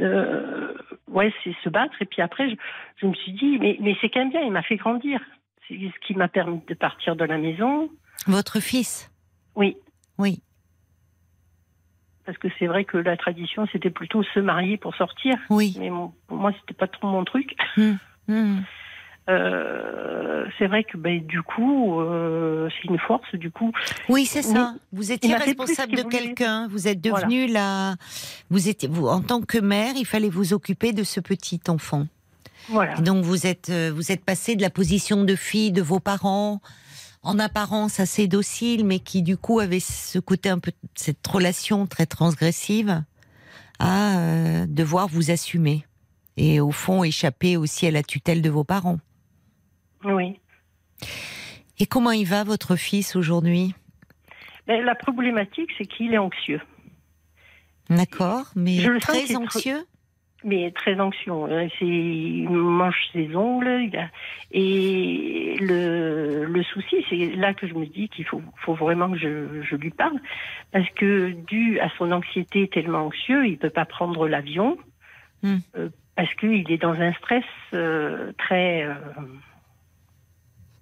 euh, 0.00 0.74
ouais, 1.08 1.32
c'est 1.42 1.54
se 1.62 1.68
battre. 1.68 1.94
Et 2.00 2.04
puis 2.06 2.22
après, 2.22 2.50
je, 2.50 2.56
je 3.00 3.06
me 3.06 3.14
suis 3.14 3.32
dit, 3.32 3.58
mais, 3.58 3.76
mais 3.80 3.96
c'est 4.00 4.08
quand 4.10 4.20
même 4.20 4.30
bien, 4.30 4.42
il 4.42 4.52
m'a 4.52 4.62
fait 4.62 4.76
grandir. 4.76 5.20
C'est 5.66 5.74
ce 5.74 6.06
qui 6.06 6.14
m'a 6.14 6.28
permis 6.28 6.60
de 6.68 6.74
partir 6.74 7.16
de 7.16 7.24
la 7.24 7.38
maison. 7.38 7.88
Votre 8.26 8.60
fils? 8.60 9.10
Oui. 9.56 9.76
Oui. 10.18 10.42
Parce 12.26 12.38
que 12.38 12.48
c'est 12.58 12.66
vrai 12.66 12.84
que 12.84 12.96
la 12.96 13.16
tradition, 13.16 13.66
c'était 13.70 13.90
plutôt 13.90 14.22
se 14.22 14.40
marier 14.40 14.76
pour 14.78 14.94
sortir. 14.96 15.34
Oui. 15.50 15.76
Mais 15.78 15.90
mon- 15.90 16.12
pour 16.26 16.36
moi, 16.38 16.52
c'était 16.60 16.72
pas 16.74 16.86
trop 16.88 17.06
mon 17.08 17.24
truc. 17.24 17.54
Hmm. 17.76 17.94
Euh, 19.26 20.44
c'est 20.58 20.66
vrai 20.66 20.84
que 20.84 20.98
ben, 20.98 21.18
du 21.24 21.40
coup, 21.42 21.98
euh, 22.00 22.68
c'est 22.70 22.88
une 22.90 22.98
force. 22.98 23.34
Du 23.34 23.50
coup, 23.50 23.72
Oui, 24.10 24.26
c'est 24.26 24.42
ça. 24.42 24.74
Vous 24.92 25.12
étiez 25.12 25.34
responsable 25.34 25.96
de 25.96 26.02
quelqu'un. 26.02 26.68
Vous 26.68 26.88
êtes 26.88 27.00
devenu 27.00 27.46
la. 27.46 27.94
Vous 28.50 28.68
étiez, 28.68 28.86
vous, 28.86 29.06
en 29.08 29.22
tant 29.22 29.40
que 29.40 29.56
mère, 29.58 29.94
il 29.96 30.04
fallait 30.04 30.28
vous 30.28 30.52
occuper 30.52 30.92
de 30.92 31.04
ce 31.04 31.20
petit 31.20 31.58
enfant. 31.68 32.06
voilà. 32.68 32.98
Et 32.98 33.02
donc 33.02 33.24
vous 33.24 33.46
êtes, 33.46 33.70
euh, 33.70 33.90
vous 33.94 34.12
êtes 34.12 34.22
passé 34.24 34.56
de 34.56 34.62
la 34.62 34.68
position 34.70 35.24
de 35.24 35.34
fille 35.36 35.72
de 35.72 35.80
vos 35.80 36.00
parents, 36.00 36.60
en 37.24 37.38
apparence 37.38 38.00
assez 38.00 38.28
docile, 38.28 38.84
mais 38.84 39.00
qui 39.00 39.22
du 39.22 39.36
coup 39.36 39.60
avait 39.60 39.80
ce 39.80 40.18
côté 40.18 40.48
un 40.50 40.58
peu 40.58 40.72
cette 40.94 41.26
relation 41.26 41.86
très 41.86 42.06
transgressive, 42.06 43.02
à 43.78 44.18
euh, 44.18 44.66
devoir 44.68 45.08
vous 45.08 45.30
assumer 45.30 45.84
et 46.36 46.60
au 46.60 46.70
fond 46.70 47.04
échapper 47.04 47.56
aussi 47.56 47.86
à 47.86 47.90
la 47.90 48.02
tutelle 48.02 48.42
de 48.42 48.50
vos 48.50 48.64
parents. 48.64 48.98
Oui. 50.04 50.38
Et 51.78 51.86
comment 51.86 52.12
il 52.12 52.26
va 52.26 52.44
votre 52.44 52.76
fils 52.76 53.16
aujourd'hui? 53.16 53.74
Ben, 54.66 54.84
la 54.84 54.94
problématique, 54.94 55.70
c'est 55.76 55.86
qu'il 55.86 56.14
est 56.14 56.18
anxieux. 56.18 56.60
D'accord, 57.90 58.46
mais 58.54 58.78
Je 58.78 58.90
le 58.90 59.00
sens 59.00 59.10
très 59.10 59.36
anxieux? 59.36 59.86
Mais 60.44 60.70
très 60.70 61.00
anxieux. 61.00 61.32
C'est, 61.78 61.86
il 61.86 62.48
mange 62.50 62.96
ses 63.12 63.34
ongles. 63.34 63.88
il 63.90 63.96
a- 63.96 64.10
et 64.52 65.56
le, 65.60 66.44
le 66.44 66.62
souci, 66.62 67.04
c'est 67.08 67.34
là 67.36 67.54
que 67.54 67.66
je 67.66 67.74
me 67.74 67.86
dis 67.86 68.08
qu'il 68.08 68.24
faut, 68.24 68.42
faut 68.58 68.74
vraiment 68.74 69.10
que 69.10 69.18
je, 69.18 69.62
je 69.62 69.74
lui 69.76 69.90
parle. 69.90 70.18
Parce 70.72 70.88
que, 70.90 71.30
dû 71.46 71.80
à 71.80 71.88
son 71.98 72.12
anxiété 72.12 72.68
tellement 72.68 73.06
anxieux, 73.06 73.46
il 73.46 73.58
peut 73.58 73.70
pas 73.70 73.84
prendre 73.86 74.28
l'avion. 74.28 74.76
Hmm. 75.42 75.56
euh, 75.76 75.88
parce 76.16 76.32
qu'il 76.34 76.70
est 76.70 76.78
dans 76.78 76.94
un 77.00 77.12
stress 77.14 77.44
euh, 77.74 78.32
très. 78.38 78.84
euh, 78.84 78.94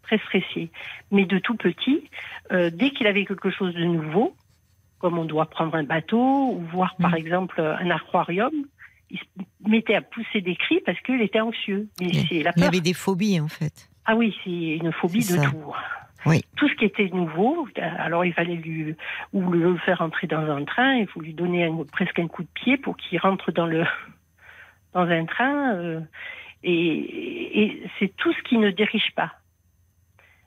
très 0.03 0.19
stressé. 0.19 0.71
Mais 1.11 1.25
de 1.25 1.39
tout 1.39 1.55
petit, 1.57 2.05
euh, 2.53 2.71
dès 2.71 2.91
qu'il 2.91 3.07
avait 3.07 3.25
quelque 3.25 3.51
chose 3.51 3.75
de 3.75 3.85
nouveau, 3.85 4.35
comme 4.99 5.19
on 5.19 5.25
doit 5.25 5.47
prendre 5.47 5.75
un 5.75 5.85
bateau 5.85 6.53
ou 6.53 6.61
voir 6.73 6.95
par 6.97 7.13
Mm. 7.13 7.17
exemple 7.17 7.61
un 7.61 7.91
aquarium, 7.91 8.53
il 9.13 9.19
se 9.19 9.69
mettait 9.69 9.95
à 9.95 10.03
pousser 10.03 10.41
des 10.41 10.57
cris 10.57 10.81
parce 10.85 10.99
qu'il 11.03 11.21
était 11.23 11.41
anxieux. 11.41 11.89
Oui. 12.01 12.27
Il 12.31 12.49
avait 12.65 12.81
des 12.81 12.95
phobies 12.95 13.39
en 13.41 13.49
fait. 13.49 13.89
Ah 14.07 14.17
oui, 14.17 14.35
c'est 14.43 14.51
une 14.51 14.91
phobie 14.93 15.25
de 15.25 15.37
tout. 15.45 15.73
Oui. 16.27 16.43
Tout 16.57 16.69
ce 16.69 16.75
qui 16.75 16.85
était 16.85 17.09
nouveau, 17.09 17.69
alors 17.99 18.25
il 18.25 18.33
fallait 18.33 18.55
lui 18.57 18.95
ou 19.33 19.51
le 19.51 19.77
faire 19.79 20.01
entrer 20.03 20.27
dans 20.27 20.39
un 20.51 20.65
train, 20.65 20.95
il 20.95 21.07
faut 21.09 21.21
lui 21.21 21.35
donner 21.35 21.65
un- 21.67 21.85
presque 21.93 22.19
un 22.19 22.27
coup 22.29 22.43
de 22.43 22.49
pied 22.55 22.77
pour 22.77 22.97
qu'il 22.97 23.19
rentre 23.19 23.53
dans 23.53 23.67
le 23.67 23.85
dans 24.95 25.03
un 25.09 25.25
train. 25.27 25.75
euh, 25.77 26.01
et 26.65 27.63
et 27.65 27.83
c'est 27.99 28.15
tout 28.17 28.33
ce 28.33 28.43
qui 28.43 28.57
ne 28.59 28.71
dirige 28.71 29.13
pas. 29.15 29.33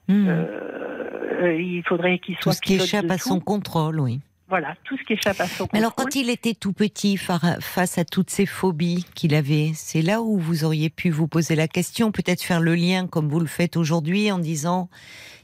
Hmm. 0.08 0.26
Euh, 0.28 1.60
il 1.60 1.82
faudrait 1.82 2.18
qu'il 2.20 2.36
Tout 2.36 2.42
soit 2.44 2.52
ce 2.52 2.60
qui 2.62 2.74
échappe 2.76 3.10
à 3.10 3.18
son 3.18 3.38
tout. 3.38 3.44
contrôle, 3.44 4.00
oui. 4.00 4.20
Voilà, 4.48 4.76
tout 4.84 4.96
ce 4.96 5.02
qui 5.02 5.14
échappe 5.14 5.40
à 5.40 5.48
son 5.48 5.66
alors, 5.72 5.94
quand 5.96 6.14
il 6.14 6.30
était 6.30 6.54
tout 6.54 6.72
petit, 6.72 7.16
fa- 7.16 7.60
face 7.60 7.98
à 7.98 8.04
toutes 8.04 8.30
ces 8.30 8.46
phobies 8.46 9.04
qu'il 9.16 9.34
avait, 9.34 9.72
c'est 9.74 10.02
là 10.02 10.22
où 10.22 10.38
vous 10.38 10.62
auriez 10.64 10.88
pu 10.88 11.10
vous 11.10 11.26
poser 11.26 11.56
la 11.56 11.66
question, 11.66 12.12
peut-être 12.12 12.42
faire 12.42 12.60
le 12.60 12.76
lien 12.76 13.08
comme 13.08 13.28
vous 13.28 13.40
le 13.40 13.46
faites 13.46 13.76
aujourd'hui 13.76 14.30
en 14.30 14.38
disant, 14.38 14.88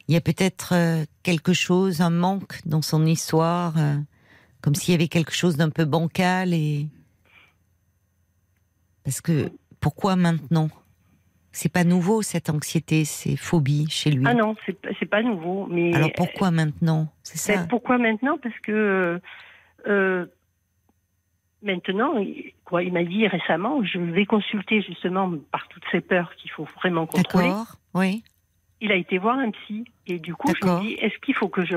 il 0.07 0.15
y 0.15 0.17
a 0.17 0.21
peut-être 0.21 0.73
euh, 0.73 1.05
quelque 1.25 1.53
chose, 1.53 2.01
un 2.01 2.11
manque 2.11 2.61
dans 2.65 2.83
son 2.83 3.05
histoire, 3.05 3.75
euh, 3.77 3.97
comme 4.61 4.77
s'il 4.77 4.93
y 4.93 4.95
avait 4.95 5.09
quelque 5.09 5.35
chose 5.35 5.57
d'un 5.57 5.71
peu 5.71 5.85
bancal 5.85 6.55
et 6.55 6.87
parce 9.05 9.21
que 9.21 9.51
pourquoi 9.81 10.15
maintenant? 10.15 10.71
C'est 11.53 11.71
pas 11.73 11.85
nouveau 11.85 12.23
cette 12.23 12.49
anxiété, 12.51 13.05
ces 13.05 13.37
phobies 13.37 13.87
chez 13.91 14.11
lui. 14.11 14.25
Ah 14.27 14.35
non, 14.35 14.55
c'est 14.67 15.07
pas 15.07 15.23
nouveau. 15.23 15.67
Mais 15.71 15.95
Alors 15.95 16.11
pourquoi 16.17 16.51
maintenant? 16.51 17.09
C'est 17.23 17.37
ça? 17.39 17.57
Ben, 17.57 17.69
pourquoi 17.69 17.99
maintenant? 17.99 18.39
Parce 18.43 18.59
que 18.61 19.21
euh, 19.87 20.27
maintenant, 21.63 22.17
il- 22.19 22.53
quoi, 22.65 22.83
il 22.83 22.93
m'a 22.93 23.05
dit 23.05 23.27
récemment, 23.27 23.85
je 23.85 23.99
vais 23.99 24.27
consulter 24.27 24.83
justement 24.83 25.33
par 25.51 25.69
toutes 25.69 25.85
ces 25.93 26.01
peurs 26.01 26.35
qu'il 26.37 26.51
faut 26.51 26.67
vraiment 26.77 27.07
contrôler. 27.07 27.49
D'accord. 27.49 27.77
Oui. 27.95 28.23
il 28.81 28.91
a 28.91 28.97
été 28.97 29.19
voir 29.19 29.39
un 29.39 29.51
psy. 29.53 29.85
Et 30.09 30.19
du 30.19 30.35
coup, 30.35 30.49
je 30.61 30.67
me 30.67 30.81
dis, 30.81 30.95
est-ce 30.95 31.17
qu'il 31.19 31.35
faut 31.37 31.49
que 31.49 31.65
je. 31.65 31.77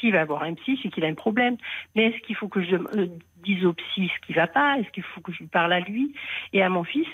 S'il 0.00 0.12
va 0.12 0.24
voir 0.24 0.42
un 0.42 0.54
psy, 0.54 0.78
c'est 0.82 0.88
qu'il 0.88 1.04
a 1.04 1.08
un 1.08 1.14
problème. 1.14 1.56
Mais 1.94 2.06
est-ce 2.06 2.18
qu'il 2.26 2.34
faut 2.36 2.48
que 2.48 2.62
je 2.64 2.76
euh, 2.76 3.08
dise 3.44 3.64
au 3.66 3.72
psy 3.74 4.08
ce 4.14 4.26
qui 4.26 4.32
va 4.32 4.46
pas? 4.46 4.78
Est-ce 4.78 4.88
qu'il 4.90 5.02
faut 5.02 5.20
que 5.20 5.32
je 5.32 5.40
lui 5.40 5.46
parle 5.48 5.72
à 5.74 5.80
lui? 5.80 6.14
Et 6.54 6.62
à 6.62 6.68
mon 6.70 6.82
fils, 6.84 7.06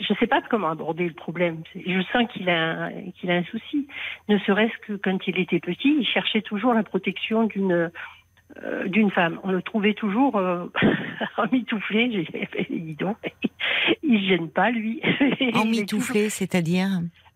je 0.00 0.12
ne 0.12 0.18
sais 0.18 0.26
pas 0.26 0.40
comment 0.50 0.68
aborder 0.68 1.06
le 1.06 1.14
problème. 1.14 1.62
Je 1.74 2.02
sens 2.12 2.26
qu'il 2.32 2.48
a, 2.50 2.84
un- 2.86 3.10
qu'il 3.16 3.30
a 3.30 3.34
un 3.36 3.44
souci. 3.44 3.86
Ne 4.28 4.38
serait-ce 4.38 4.76
que 4.86 4.92
quand 4.94 5.18
il 5.26 5.38
était 5.38 5.60
petit, 5.60 5.96
il 6.00 6.06
cherchait 6.06 6.42
toujours 6.42 6.74
la 6.74 6.82
protection 6.82 7.44
d'une 7.44 7.90
euh, 8.62 8.86
d'une 8.86 9.10
femme. 9.10 9.40
On 9.42 9.50
le 9.50 9.60
trouvait 9.60 9.94
toujours 9.94 10.36
euh, 10.36 10.66
emmitouflé. 11.36 12.10
J'ai 12.12 12.46
fait, 12.46 12.66
dis 12.70 12.94
donc, 12.94 13.16
il 14.02 14.20
se 14.20 14.26
gêne 14.28 14.50
pas, 14.50 14.70
lui. 14.70 15.00
Toujours- 15.38 15.62
Emmitouflé, 15.62 16.28
c'est-à-dire 16.30 16.88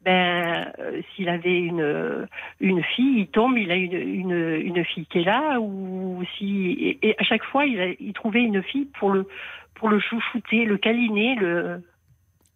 ben, 0.03 0.73
euh, 0.79 1.03
s'il 1.15 1.29
avait 1.29 1.59
une, 1.61 2.27
une 2.61 2.83
fille, 2.83 3.19
il 3.21 3.27
tombe, 3.27 3.59
il 3.59 3.71
a 3.71 3.75
une, 3.75 3.93
une, 3.93 4.61
une 4.65 4.83
fille 4.85 5.05
qui 5.07 5.19
est 5.19 5.25
là, 5.25 5.61
ou 5.61 6.23
si 6.39 6.71
et, 6.71 6.99
et 7.11 7.17
à 7.19 7.23
chaque 7.23 7.45
fois 7.45 7.67
il, 7.67 7.79
a- 7.81 7.93
il 8.01 8.13
trouvait 8.15 8.43
une 8.43 8.63
fille 8.63 8.87
pour 8.99 9.11
le 9.11 9.29
pour 9.75 9.91
le 9.91 9.99
chouchouter, 10.01 10.65
le 10.65 10.79
câliner, 10.79 11.35
le 11.35 11.83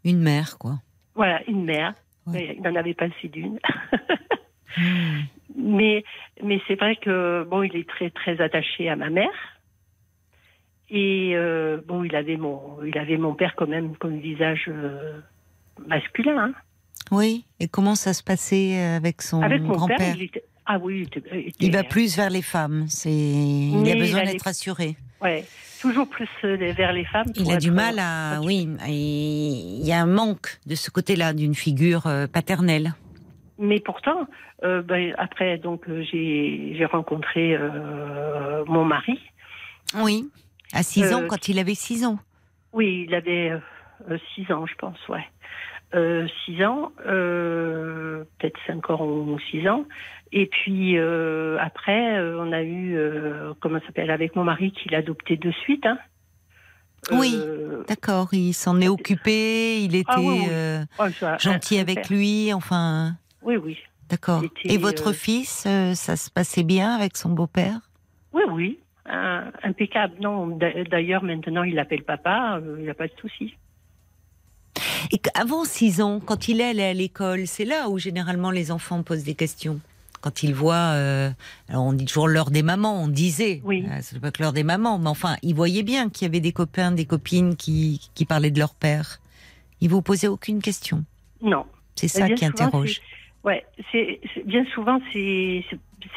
Une 0.05 0.21
mère, 0.21 0.59
quoi. 0.59 0.79
voilà 1.15 1.43
une 1.49 1.65
mère. 1.65 1.95
Ouais. 2.27 2.55
Il 2.57 2.63
n'en 2.63 2.75
avait 2.75 2.95
pas 2.95 3.07
assez 3.07 3.29
d'une. 3.29 3.59
Hmm. 4.77 5.21
mais 5.57 6.03
mais 6.43 6.61
c'est 6.67 6.75
vrai 6.75 6.97
que 6.97 7.45
bon, 7.49 7.63
il 7.63 7.77
est 7.77 7.89
très 7.89 8.11
très 8.11 8.41
attaché 8.41 8.89
à 8.89 8.97
ma 8.97 9.09
mère. 9.09 9.31
Et 10.91 11.33
euh, 11.35 11.81
bon, 11.87 12.03
il 12.03 12.15
avait 12.17 12.37
mon 12.37 12.83
il 12.85 12.99
avait 12.99 13.17
mon 13.17 13.35
père 13.35 13.55
quand 13.57 13.69
même 13.69 13.97
comme 13.97 14.19
visage 14.19 14.65
euh, 14.69 15.21
masculin. 15.87 16.47
hein. 16.47 16.53
Oui. 17.13 17.45
Et 17.61 17.69
comment 17.69 17.95
ça 17.95 18.13
se 18.15 18.23
passait 18.25 18.77
avec 18.81 19.23
son 19.23 19.43
Avec 19.43 19.63
père, 19.63 19.71
grand-père 19.71 20.17
ah 20.67 20.79
oui, 20.81 21.01
il 21.01 21.03
était, 21.19 21.23
il 21.33 21.39
était- 21.49 21.57
Il 21.67 21.73
va 21.73 21.85
plus 21.85 22.17
vers 22.17 22.31
les 22.31 22.43
femmes. 22.43 22.87
C'est, 22.89 23.13
il 23.13 23.91
a 23.93 23.95
besoin 23.97 24.25
d'être 24.25 24.43
des- 24.45 24.49
assuré. 24.51 24.97
Ouais, 25.23 25.45
toujours 25.85 26.09
plus 26.09 26.29
euh, 26.45 26.57
vers 26.73 26.93
les 26.93 27.05
femmes. 27.05 27.27
Il 27.37 27.51
a 27.53 27.59
du 27.59 27.71
mal 27.71 27.99
à, 27.99 28.41
oui, 28.43 28.67
il 28.89 29.87
y 29.87 29.93
a 29.93 30.01
un 30.01 30.07
manque 30.07 30.59
de 30.67 30.75
ce 30.75 30.91
côté-là 30.91 31.33
d'une 31.35 31.55
figure 31.55 32.07
euh, 32.07 32.27
paternelle. 32.27 32.95
Mais 33.59 33.81
pourtant, 33.81 34.27
euh, 34.65 34.81
ben, 34.83 35.15
après, 35.19 35.59
donc 35.59 35.89
euh, 35.89 36.03
j'ai 36.11 36.85
rencontré 36.91 37.55
euh, 37.55 38.65
mon 38.67 38.85
mari. 38.85 39.21
Oui. 39.97 40.29
À 40.73 40.83
6 40.83 41.03
Euh, 41.05 41.17
ans, 41.17 41.23
quand 41.29 41.49
il 41.49 41.59
avait 41.59 41.75
6 41.75 42.05
ans. 42.07 42.19
Oui, 42.73 43.05
il 43.07 43.15
avait 43.15 43.53
6 44.35 44.51
ans, 44.53 44.67
je 44.67 44.75
pense, 44.77 44.99
ouais. 45.09 45.25
6 46.47 46.65
ans, 46.65 46.91
euh, 47.07 48.25
peut-être 48.39 48.59
5 48.67 48.91
ans 48.91 49.05
ou 49.07 49.39
6 49.51 49.69
ans. 49.69 49.85
Et 50.37 50.47
puis 50.47 50.99
euh, 50.99 51.57
après, 51.61 52.19
euh, 52.19 52.37
on 52.41 52.51
a 52.51 52.61
eu, 52.61 52.97
euh, 52.97 53.55
comment 53.61 53.79
ça 53.79 53.87
s'appelle, 53.87 54.11
avec 54.11 54.35
mon 54.35 54.43
mari 54.43 54.73
qu'il 54.73 54.93
a 54.97 54.99
adopté 54.99 55.37
de 55.37 55.53
suite. 55.53 55.87
Hein. 55.87 55.97
Oui. 57.13 57.39
D'accord, 57.87 58.29
il 58.33 58.53
s'en 58.53 58.81
est 58.81 58.89
occupé, 58.89 59.81
il 59.85 59.95
était 59.95 60.11
Ah 60.11 60.21
oui, 60.21 60.41
oui. 60.49 60.85
oh, 60.99 61.05
ça- 61.21 61.37
gentil 61.39 61.79
avec 61.79 62.09
lui, 62.09 62.53
enfin, 62.53 63.15
Oui, 63.43 63.57
oui. 63.57 63.79
d'accord. 64.09 64.43
Était, 64.43 64.73
Et 64.75 64.79
votre 64.79 65.13
fils, 65.13 65.69
ça 65.95 66.17
se 66.17 66.31
passait 66.31 66.65
bien 66.65 66.97
avec 66.97 67.17
son 67.17 67.29
beau-père? 67.31 67.79
Oui, 68.33 68.43
oui. 68.51 68.79
Un- 69.07 69.53
impeccable. 69.63 70.15
Non, 70.21 70.49
d'a- 70.49 70.83
d'ailleurs, 70.85 71.23
maintenant, 71.23 71.63
il 71.63 71.75
l'appelle 71.77 72.03
papa, 72.03 72.59
euh, 72.61 72.75
il 72.79 72.85
n'y 72.85 72.91
a 72.91 72.95
pas 72.95 73.07
de 73.07 73.13
souci. 73.21 73.55
Et 75.13 75.21
avant 75.35 75.65
6 75.65 76.01
ans, 76.01 76.19
quand 76.19 76.49
il 76.49 76.61
allait 76.61 76.89
à 76.89 76.95
l'école, 76.95 77.47
c'est 77.47 77.67
là 77.67 77.89
où 77.91 77.99
généralement 77.99 78.51
les 78.51 78.73
enfants 78.73 79.03
posent 79.05 79.23
des 79.25 79.35
questions? 79.37 79.79
Quand 80.25 80.43
ils 80.43 80.55
voient, 80.55 80.93
euh, 80.95 81.31
alors 81.69 81.85
on 81.85 81.93
dit 81.93 82.07
toujours 82.07 82.29
l'heure 82.29 82.51
des 82.51 82.63
mamans, 82.63 83.03
on 83.03 83.09
disait, 83.09 83.61
Oui. 83.63 83.85
euh, 83.87 83.99
c'est 84.01 84.19
pas 84.19 84.31
que 84.31 84.43
l'heure 84.43 84.55
des 84.55 84.65
mamans, 84.65 84.99
mais 84.99 85.11
enfin, 85.11 85.37
ils 85.43 85.55
voyaient 85.55 85.83
bien 85.83 86.09
qu'il 86.09 86.23
y 86.25 86.31
avait 86.31 86.41
des 86.41 86.53
copains, 86.53 86.93
des 86.93 87.05
copines 87.05 87.57
qui, 87.57 88.01
qui 88.15 88.25
parlaient 88.25 88.51
de 88.51 88.59
leur 88.59 88.75
père. 88.75 89.21
Ils 89.83 89.91
vous 89.91 90.01
posaient 90.01 90.29
aucune 90.29 90.63
question. 90.63 91.05
Non. 91.43 91.67
C'est 91.95 92.09
ça 92.09 92.25
bien 92.25 92.37
qui 92.37 92.47
souvent, 92.47 92.55
interroge. 92.65 93.03
Ouais, 93.45 93.67
c'est 93.93 94.19
bien 94.47 94.65
souvent, 94.75 94.99
c'est 95.13 95.63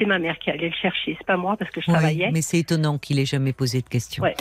ma 0.06 0.20
mère 0.20 0.40
qui 0.40 0.52
allait 0.52 0.70
le 0.70 0.76
chercher, 0.82 1.16
c'est 1.20 1.28
pas 1.28 1.36
moi 1.36 1.58
parce 1.58 1.70
que 1.72 1.82
je 1.82 1.88
Oui, 1.88 1.94
travaillais. 1.98 2.30
mais 2.32 2.42
c'est 2.42 2.60
étonnant 2.60 2.98
qu'il 2.98 3.20
ait 3.20 3.26
jamais 3.26 3.52
posé 3.52 3.82
de 3.82 3.90
questions. 3.90 4.24
Ouais. 4.24 4.36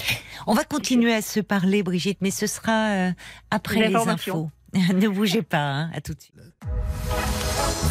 On 0.47 0.55
va 0.55 0.62
continuer 0.62 1.12
à 1.12 1.23
se 1.23 1.41
parler, 1.41 1.83
Brigitte, 1.83 2.19
mais 2.21 2.31
ce 2.31 2.47
sera 2.47 2.91
euh, 2.91 3.11
après 3.51 3.89
les 3.89 3.97
infos. 3.97 4.49
ne 4.95 5.09
bougez 5.09 5.43
pas, 5.43 5.59
hein, 5.59 5.91
à 5.95 6.01
tout 6.01 6.14
de 6.14 6.20
suite. 6.20 6.35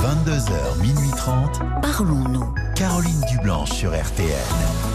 22h, 0.01 0.81
minuit 0.81 1.11
30. 1.15 1.61
Parlons-nous. 1.81 2.53
Caroline 2.75 3.21
Dublanche 3.29 3.71
sur 3.71 3.91
RTN. 3.91 4.94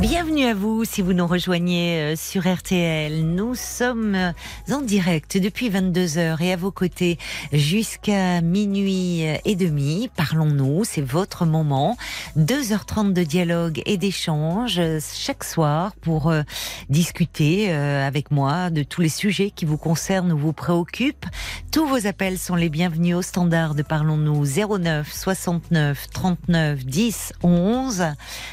Bienvenue 0.00 0.44
à 0.44 0.54
vous 0.54 0.84
si 0.84 1.02
vous 1.02 1.12
nous 1.12 1.26
rejoignez 1.26 2.12
euh, 2.12 2.16
sur 2.16 2.46
RTL. 2.46 3.26
Nous 3.26 3.56
sommes 3.56 4.14
euh, 4.14 4.32
en 4.70 4.80
direct 4.80 5.36
depuis 5.36 5.70
22h 5.70 6.40
et 6.40 6.52
à 6.52 6.56
vos 6.56 6.70
côtés 6.70 7.18
jusqu'à 7.52 8.40
minuit 8.40 9.24
et 9.44 9.56
demi. 9.56 10.08
Parlons-nous, 10.16 10.84
c'est 10.84 11.02
votre 11.02 11.46
moment. 11.46 11.96
2h30 12.36 13.12
de 13.12 13.24
dialogue 13.24 13.82
et 13.84 13.96
d'échange 13.96 14.78
euh, 14.78 15.00
chaque 15.14 15.42
soir 15.42 15.92
pour 16.00 16.30
euh, 16.30 16.42
discuter 16.88 17.72
euh, 17.72 18.06
avec 18.06 18.30
moi 18.30 18.70
de 18.70 18.84
tous 18.84 19.00
les 19.00 19.08
sujets 19.08 19.50
qui 19.50 19.64
vous 19.64 19.76
concernent 19.76 20.32
ou 20.32 20.38
vous 20.38 20.52
préoccupent. 20.52 21.26
Tous 21.72 21.86
vos 21.86 22.06
appels 22.06 22.38
sont 22.38 22.54
les 22.54 22.68
bienvenus 22.68 23.16
au 23.16 23.22
standard 23.22 23.74
de 23.74 23.82
Parlons-nous 23.82 24.44
09 24.46 25.12
69 25.12 26.06
39 26.10 26.84
10 26.84 27.32
11 27.42 28.04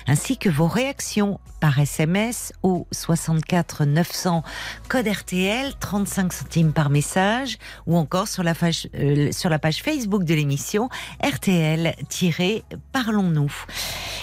ainsi 0.07 0.37
que 0.37 0.49
vos 0.49 0.67
réactions 0.67 1.34
par 1.59 1.79
SMS 1.79 2.53
au 2.63 2.88
64 2.91 3.86
900 3.86 4.43
code 4.88 5.07
RTL 5.07 5.73
35 5.79 6.33
centimes 6.33 6.73
par 6.73 6.89
message 6.89 7.57
ou 7.88 7.97
encore 7.97 8.27
sur 8.27 8.43
la 8.43 8.53
page, 8.53 8.88
euh, 8.95 9.31
sur 9.31 9.49
la 9.49 9.59
page 9.59 9.81
Facebook 9.81 10.23
de 10.23 10.33
l'émission 10.33 10.89
RTL-Parlons-nous. 11.23 13.53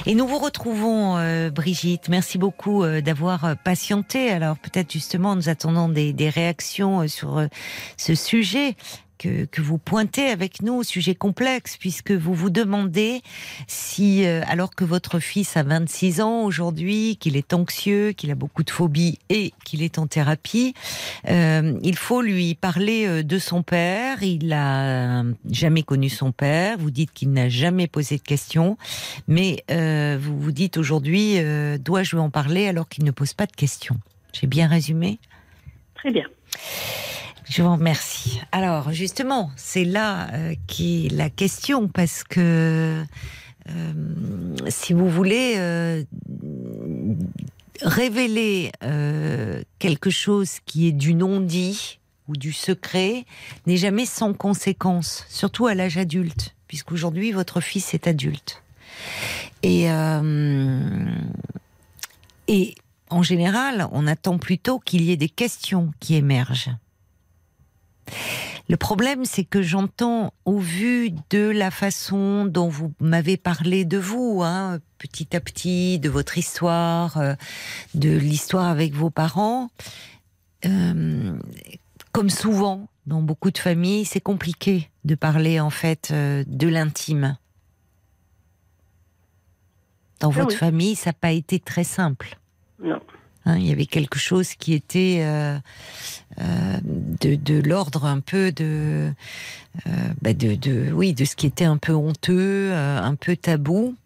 Et 0.06 0.14
nous 0.14 0.26
vous 0.26 0.38
retrouvons 0.38 1.16
euh, 1.16 1.50
Brigitte, 1.50 2.08
merci 2.08 2.38
beaucoup 2.38 2.84
euh, 2.84 3.00
d'avoir 3.00 3.56
patienté. 3.64 4.30
Alors 4.30 4.58
peut-être 4.58 4.92
justement 4.92 5.36
nous 5.36 5.48
attendons 5.48 5.88
des, 5.88 6.12
réactions 6.32 7.08
sur 7.08 7.44
ce 7.96 8.14
sujet 8.14 8.76
que, 9.22 9.60
vous 9.60 9.78
pointez 9.78 10.26
avec 10.26 10.62
nous, 10.62 10.82
sujet 10.82 11.14
complexe, 11.14 11.76
puisque 11.76 12.12
vous 12.12 12.34
vous 12.34 12.50
demandez 12.50 13.22
si, 13.66 14.24
euh, 14.24 14.42
alors 14.46 14.74
que 14.74 14.84
votre 14.84 15.18
fils 15.18 15.56
a 15.56 15.62
26 15.62 16.20
ans 16.20 16.42
aujourd'hui, 16.42 17.16
qu'il 17.16 17.36
est 17.36 17.54
anxieux, 17.54 18.12
qu'il 18.12 18.30
a 18.30 18.34
beaucoup 18.34 18.62
de 18.62 18.70
phobies 18.70 19.18
et 19.28 19.52
qu'il 19.64 19.82
est 19.82 19.98
en 19.98 20.06
thérapie, 20.06 20.74
euh, 21.28 21.78
il 21.82 21.96
faut 21.96 22.22
lui 22.22 22.54
parler 22.54 23.06
euh, 23.06 23.22
de 23.22 23.38
son 23.38 23.62
père. 23.62 24.22
Il 24.22 24.52
a 24.52 25.20
euh, 25.22 25.32
jamais 25.50 25.82
connu 25.82 26.08
son 26.08 26.32
père. 26.32 26.78
Vous 26.78 26.90
dites 26.90 27.12
qu'il 27.12 27.32
n'a 27.32 27.48
jamais 27.48 27.86
posé 27.86 28.16
de 28.16 28.22
questions, 28.22 28.76
mais 29.28 29.64
vous 29.68 30.38
vous 30.38 30.52
dites 30.52 30.76
aujourd'hui, 30.76 31.38
dois-je 31.78 32.16
lui 32.16 32.22
en 32.22 32.30
parler 32.30 32.66
alors 32.66 32.88
qu'il 32.88 33.04
ne 33.04 33.10
pose 33.10 33.34
pas 33.34 33.46
de 33.46 33.52
questions? 33.52 33.96
J'ai 34.32 34.46
bien 34.46 34.66
résumé? 34.66 35.18
Très 35.94 36.10
bien. 36.10 36.26
Je 37.52 37.62
vous 37.62 37.72
remercie. 37.72 38.40
Alors 38.50 38.92
justement, 38.92 39.50
c'est 39.56 39.84
là 39.84 40.32
euh, 40.32 40.54
qui 40.66 41.10
la 41.10 41.28
question 41.28 41.86
parce 41.86 42.24
que 42.24 43.04
euh, 43.68 43.92
si 44.68 44.94
vous 44.94 45.10
voulez 45.10 45.54
euh, 45.56 46.02
révéler 47.82 48.72
euh, 48.82 49.62
quelque 49.78 50.08
chose 50.08 50.60
qui 50.64 50.88
est 50.88 50.92
du 50.92 51.12
non-dit 51.14 51.98
ou 52.26 52.36
du 52.36 52.52
secret 52.52 53.26
n'est 53.66 53.76
jamais 53.76 54.06
sans 54.06 54.32
conséquence, 54.32 55.26
surtout 55.28 55.66
à 55.66 55.74
l'âge 55.74 55.98
adulte, 55.98 56.54
puisqu'aujourd'hui 56.68 57.32
votre 57.32 57.60
fils 57.60 57.92
est 57.92 58.06
adulte. 58.06 58.62
Et 59.62 59.90
en 63.10 63.22
général, 63.22 63.86
on 63.92 64.06
attend 64.06 64.38
plutôt 64.38 64.78
qu'il 64.78 65.02
y 65.02 65.12
ait 65.12 65.16
des 65.16 65.28
questions 65.28 65.92
qui 66.00 66.14
émergent. 66.14 66.70
Le 68.68 68.76
problème, 68.76 69.24
c'est 69.24 69.44
que 69.44 69.62
j'entends, 69.62 70.32
au 70.44 70.58
vu 70.58 71.10
de 71.30 71.50
la 71.50 71.70
façon 71.70 72.46
dont 72.46 72.68
vous 72.68 72.92
m'avez 73.00 73.36
parlé 73.36 73.84
de 73.84 73.98
vous, 73.98 74.40
hein, 74.42 74.78
petit 74.98 75.34
à 75.36 75.40
petit, 75.40 75.98
de 75.98 76.08
votre 76.08 76.38
histoire, 76.38 77.18
euh, 77.18 77.34
de 77.94 78.10
l'histoire 78.10 78.68
avec 78.68 78.94
vos 78.94 79.10
parents, 79.10 79.68
euh, 80.64 81.36
comme 82.12 82.30
souvent 82.30 82.88
dans 83.06 83.20
beaucoup 83.20 83.50
de 83.50 83.58
familles, 83.58 84.04
c'est 84.04 84.20
compliqué 84.20 84.90
de 85.04 85.14
parler 85.16 85.58
en 85.58 85.70
fait 85.70 86.10
euh, 86.12 86.44
de 86.46 86.68
l'intime. 86.68 87.36
Dans 90.20 90.30
Ah 90.30 90.34
votre 90.34 90.52
oui. 90.52 90.56
famille, 90.56 90.94
ça 90.94 91.10
n'a 91.10 91.14
pas 91.14 91.32
été 91.32 91.58
très 91.58 91.84
simple. 91.84 92.38
Non. 92.82 93.00
Hein, 93.44 93.58
il 93.58 93.66
y 93.66 93.72
avait 93.72 93.86
quelque 93.86 94.18
chose 94.18 94.54
qui 94.54 94.72
était 94.72 95.18
euh, 95.22 95.58
euh, 96.40 96.78
de, 97.20 97.34
de 97.34 97.60
l'ordre 97.60 98.04
un 98.04 98.20
peu 98.20 98.52
de, 98.52 99.12
euh, 99.86 99.90
bah 100.20 100.32
de, 100.32 100.54
de, 100.54 100.92
oui, 100.92 101.12
de 101.12 101.24
ce 101.24 101.34
qui 101.34 101.46
était 101.46 101.64
un 101.64 101.76
peu 101.76 101.92
honteux, 101.92 102.72
un 102.72 103.14
peu 103.16 103.36
tabou. 103.36 103.96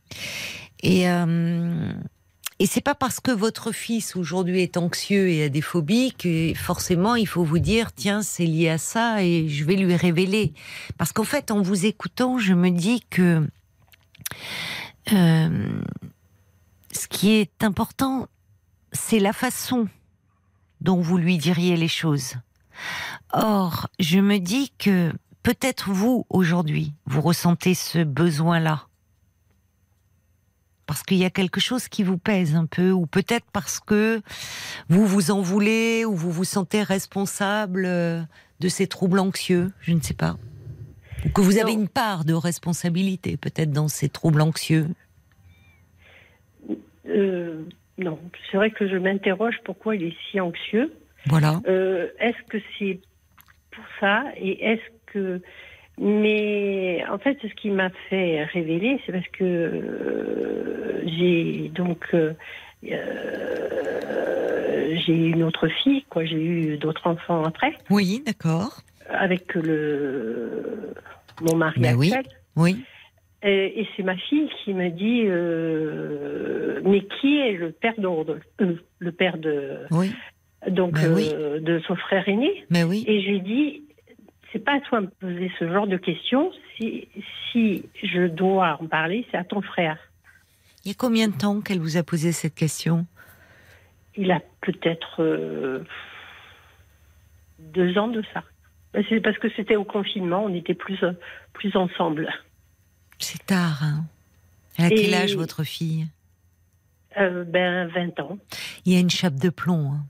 Et, 0.82 1.04
et 2.58 2.66
c'est 2.66 2.80
pas 2.80 2.94
parce 2.94 3.20
que 3.20 3.30
votre 3.30 3.72
fils 3.72 4.16
aujourd'hui 4.16 4.62
est 4.62 4.76
anxieux 4.76 5.28
et 5.28 5.44
a 5.44 5.48
des 5.48 5.60
phobies 5.60 6.12
que 6.12 6.52
forcément 6.54 7.16
il 7.16 7.26
faut 7.26 7.44
vous 7.44 7.58
dire 7.58 7.92
tiens 7.92 8.22
c'est 8.22 8.46
lié 8.46 8.68
à 8.68 8.78
ça 8.78 9.22
et 9.22 9.48
je 9.48 9.64
vais 9.64 9.76
lui 9.76 9.96
révéler. 9.96 10.52
Parce 10.96 11.12
qu'en 11.12 11.24
fait 11.24 11.50
en 11.50 11.60
vous 11.60 11.86
écoutant 11.86 12.38
je 12.38 12.54
me 12.54 12.70
dis 12.70 13.02
que 13.10 13.46
ce 15.08 17.08
qui 17.08 17.32
est 17.32 17.62
important 17.62 18.28
c'est 18.96 19.20
la 19.20 19.32
façon 19.32 19.88
dont 20.80 21.00
vous 21.00 21.18
lui 21.18 21.38
diriez 21.38 21.76
les 21.76 21.88
choses. 21.88 22.34
Or, 23.32 23.88
je 23.98 24.18
me 24.18 24.38
dis 24.38 24.72
que 24.78 25.12
peut-être 25.42 25.90
vous, 25.90 26.26
aujourd'hui, 26.28 26.92
vous 27.06 27.20
ressentez 27.20 27.74
ce 27.74 28.02
besoin-là. 28.02 28.86
Parce 30.86 31.02
qu'il 31.02 31.18
y 31.18 31.24
a 31.24 31.30
quelque 31.30 31.60
chose 31.60 31.88
qui 31.88 32.02
vous 32.02 32.18
pèse 32.18 32.54
un 32.54 32.66
peu, 32.66 32.92
ou 32.92 33.06
peut-être 33.06 33.46
parce 33.52 33.80
que 33.80 34.22
vous 34.88 35.06
vous 35.06 35.30
en 35.30 35.40
voulez, 35.40 36.04
ou 36.04 36.14
vous 36.14 36.30
vous 36.30 36.44
sentez 36.44 36.82
responsable 36.82 37.84
euh, 37.86 38.22
de 38.60 38.68
ces 38.68 38.86
troubles 38.86 39.18
anxieux, 39.18 39.72
je 39.80 39.92
ne 39.92 40.00
sais 40.00 40.14
pas. 40.14 40.36
Ou 41.24 41.30
que 41.30 41.40
vous 41.40 41.58
avez 41.58 41.72
une 41.72 41.88
part 41.88 42.24
de 42.24 42.34
responsabilité, 42.34 43.36
peut-être, 43.36 43.72
dans 43.72 43.88
ces 43.88 44.08
troubles 44.08 44.42
anxieux. 44.42 44.88
Euh, 47.08 47.64
non, 47.98 48.18
c'est 48.50 48.56
vrai 48.56 48.70
que 48.70 48.88
je 48.88 48.96
m'interroge 48.96 49.56
pourquoi 49.64 49.96
il 49.96 50.04
est 50.04 50.16
si 50.30 50.40
anxieux. 50.40 50.92
Voilà. 51.26 51.60
Euh, 51.66 52.08
est-ce 52.20 52.42
que 52.48 52.58
c'est 52.78 53.00
pour 53.70 53.84
ça 54.00 54.24
et 54.36 54.64
est-ce 54.64 55.12
que 55.12 55.40
mais 55.98 57.02
en 57.10 57.18
fait 57.18 57.38
ce 57.42 57.52
qui 57.54 57.70
m'a 57.70 57.90
fait 58.10 58.44
révéler 58.44 59.00
c'est 59.04 59.12
parce 59.12 59.26
que 59.28 59.44
euh, 59.44 61.02
j'ai 61.06 61.70
donc 61.74 62.04
euh, 62.14 62.32
euh, 62.84 64.96
j'ai 65.06 65.12
eu 65.14 65.30
une 65.32 65.42
autre 65.42 65.68
fille 65.68 66.04
quoi 66.10 66.24
j'ai 66.24 66.42
eu 66.42 66.76
d'autres 66.76 67.06
enfants 67.06 67.44
après 67.44 67.72
Oui, 67.90 68.22
d'accord. 68.24 68.80
avec 69.08 69.54
le 69.54 70.94
mon 71.40 71.56
mari 71.56 71.80
Ben 71.80 71.96
oui. 71.96 72.12
actuel 72.12 72.32
Oui. 72.56 72.84
Et 73.50 73.86
c'est 73.96 74.02
ma 74.02 74.16
fille 74.16 74.48
qui 74.64 74.74
me 74.74 74.88
dit 74.90 75.22
euh, 75.26 76.80
mais 76.84 77.02
qui 77.20 77.38
est 77.38 77.52
le 77.52 77.70
père 77.72 77.94
d'ordre 77.98 78.38
euh, 78.60 78.74
le 78.98 79.12
père 79.12 79.38
de 79.38 79.80
Oui. 79.90 80.12
donc 80.68 80.94
Ben 80.94 81.12
oui. 81.14 81.30
euh, 81.32 81.60
de 81.60 81.78
son 81.86 81.96
frère 81.96 82.28
aîné 82.28 82.64
Mais 82.70 82.84
oui. 82.84 83.04
et 83.06 83.22
je 83.22 83.28
lui 83.28 83.40
dis, 83.40 83.82
c'est 84.52 84.58
pas 84.64 84.74
à 84.76 84.80
toi 84.80 85.00
de 85.00 85.06
me 85.06 85.10
poser 85.10 85.50
ce 85.58 85.68
genre 85.68 85.86
de 85.86 85.96
questions. 85.96 86.50
Si, 86.76 87.08
si 87.52 87.84
je 88.02 88.26
dois 88.26 88.78
en 88.80 88.86
parler, 88.86 89.26
c'est 89.30 89.36
à 89.36 89.44
ton 89.44 89.62
frère. 89.62 89.98
Il 90.84 90.88
y 90.88 90.92
a 90.92 90.94
combien 90.98 91.28
de 91.28 91.36
temps 91.36 91.60
qu'elle 91.60 91.78
vous 91.80 91.96
a 91.96 92.02
posé 92.02 92.32
cette 92.32 92.54
question? 92.54 93.06
Il 94.16 94.30
a 94.30 94.40
peut-être 94.60 95.20
euh, 95.22 95.80
deux 97.58 97.98
ans 97.98 98.08
de 98.08 98.22
ça. 98.32 98.42
Ben, 98.92 99.04
C'est 99.08 99.20
parce 99.20 99.38
que 99.38 99.48
c'était 99.56 99.76
au 99.76 99.84
confinement, 99.84 100.44
on 100.44 100.54
était 100.54 100.74
plus, 100.74 101.02
euh, 101.02 101.12
plus 101.52 101.74
ensemble. 101.76 102.28
C'est 103.18 103.44
tard. 103.46 103.82
Hein 103.82 104.04
a 104.78 104.88
quel 104.90 105.10
Et- 105.10 105.14
âge 105.14 105.36
votre 105.36 105.64
fille? 105.64 106.06
Euh, 107.18 107.44
ben, 107.44 107.88
20 107.88 108.20
ans. 108.20 108.38
Il 108.84 108.92
y 108.92 108.96
a 108.96 109.00
une 109.00 109.08
chape 109.10 109.36
de 109.36 109.48
plomb. 109.48 109.92
hein. 109.92 110.04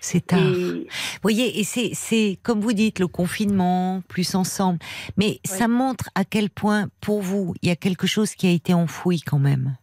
C'est 0.00 0.26
tard. 0.26 0.38
Vous 0.42 0.84
voyez, 1.22 1.58
et 1.58 1.64
c'est, 1.64 1.92
c'est 1.94 2.38
comme 2.42 2.60
vous 2.60 2.74
dites, 2.74 2.98
le 2.98 3.06
confinement, 3.08 4.02
plus 4.06 4.34
ensemble. 4.34 4.78
Mais 5.16 5.40
ça 5.46 5.66
montre 5.66 6.10
à 6.14 6.26
quel 6.26 6.50
point, 6.50 6.88
pour 7.00 7.22
vous, 7.22 7.54
il 7.62 7.68
y 7.70 7.72
a 7.72 7.76
quelque 7.76 8.06
chose 8.06 8.34
qui 8.34 8.46
a 8.46 8.50
été 8.50 8.74
enfoui 8.74 9.22
quand 9.22 9.38
même. 9.38 9.76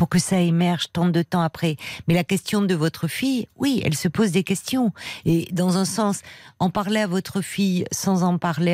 Pour 0.00 0.08
que 0.08 0.18
ça 0.18 0.40
émerge 0.40 0.86
tant 0.94 1.08
de 1.10 1.20
temps 1.20 1.42
après. 1.42 1.76
Mais 2.08 2.14
la 2.14 2.24
question 2.24 2.62
de 2.62 2.74
votre 2.74 3.06
fille, 3.06 3.48
oui, 3.58 3.82
elle 3.84 3.94
se 3.94 4.08
pose 4.08 4.30
des 4.30 4.44
questions. 4.44 4.94
Et 5.26 5.46
dans 5.52 5.76
un 5.76 5.84
sens, 5.84 6.22
en 6.58 6.70
parler 6.70 7.00
à 7.00 7.06
votre 7.06 7.42
fille 7.42 7.84
sans 7.92 8.22
en 8.22 8.38
parler 8.38 8.72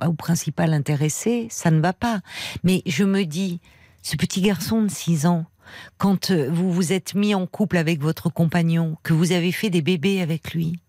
à 0.00 0.08
au 0.08 0.14
principal 0.14 0.74
intéressé, 0.74 1.46
ça 1.48 1.70
ne 1.70 1.80
va 1.80 1.92
pas. 1.92 2.22
Mais 2.64 2.82
je 2.86 3.04
me 3.04 3.22
dis, 3.24 3.60
ce 4.02 4.16
petit 4.16 4.40
garçon 4.40 4.82
de 4.82 4.90
6 4.90 5.26
ans, 5.26 5.44
quand 5.96 6.32
euh, 6.32 6.50
vous 6.50 6.72
vous 6.72 6.92
êtes 6.92 7.14
mis 7.14 7.36
en 7.36 7.46
couple 7.46 7.76
avec 7.76 8.00
votre 8.02 8.28
compagnon, 8.28 8.96
que 9.04 9.12
vous 9.12 9.30
avez 9.30 9.52
fait 9.52 9.70
des 9.70 9.80
bébés 9.80 10.20
avec 10.22 10.54
lui, 10.54 10.80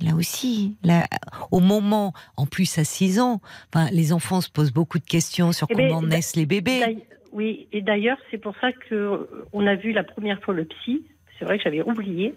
là 0.00 0.14
aussi, 0.14 0.76
là, 0.82 1.06
au 1.50 1.60
moment, 1.60 2.14
en 2.38 2.46
plus 2.46 2.78
à 2.78 2.84
6 2.84 3.20
ans, 3.20 3.42
enfin, 3.74 3.90
les 3.92 4.14
enfants 4.14 4.40
se 4.40 4.48
posent 4.48 4.72
beaucoup 4.72 4.98
de 4.98 5.04
questions 5.04 5.52
sur 5.52 5.66
Eh 5.68 5.74
ben, 5.74 5.88
comment 5.90 6.00
d'a- 6.00 6.08
naissent 6.16 6.34
les 6.34 6.46
bébés. 6.46 7.04
Oui, 7.34 7.68
et 7.72 7.82
d'ailleurs, 7.82 8.16
c'est 8.30 8.38
pour 8.38 8.56
ça 8.60 8.72
que 8.72 8.94
euh, 8.94 9.26
on 9.52 9.66
a 9.66 9.74
vu 9.74 9.92
la 9.92 10.04
première 10.04 10.40
fois 10.40 10.54
le 10.54 10.64
psy. 10.64 11.04
C'est 11.38 11.44
vrai 11.44 11.58
que 11.58 11.64
j'avais 11.64 11.82
oublié. 11.82 12.34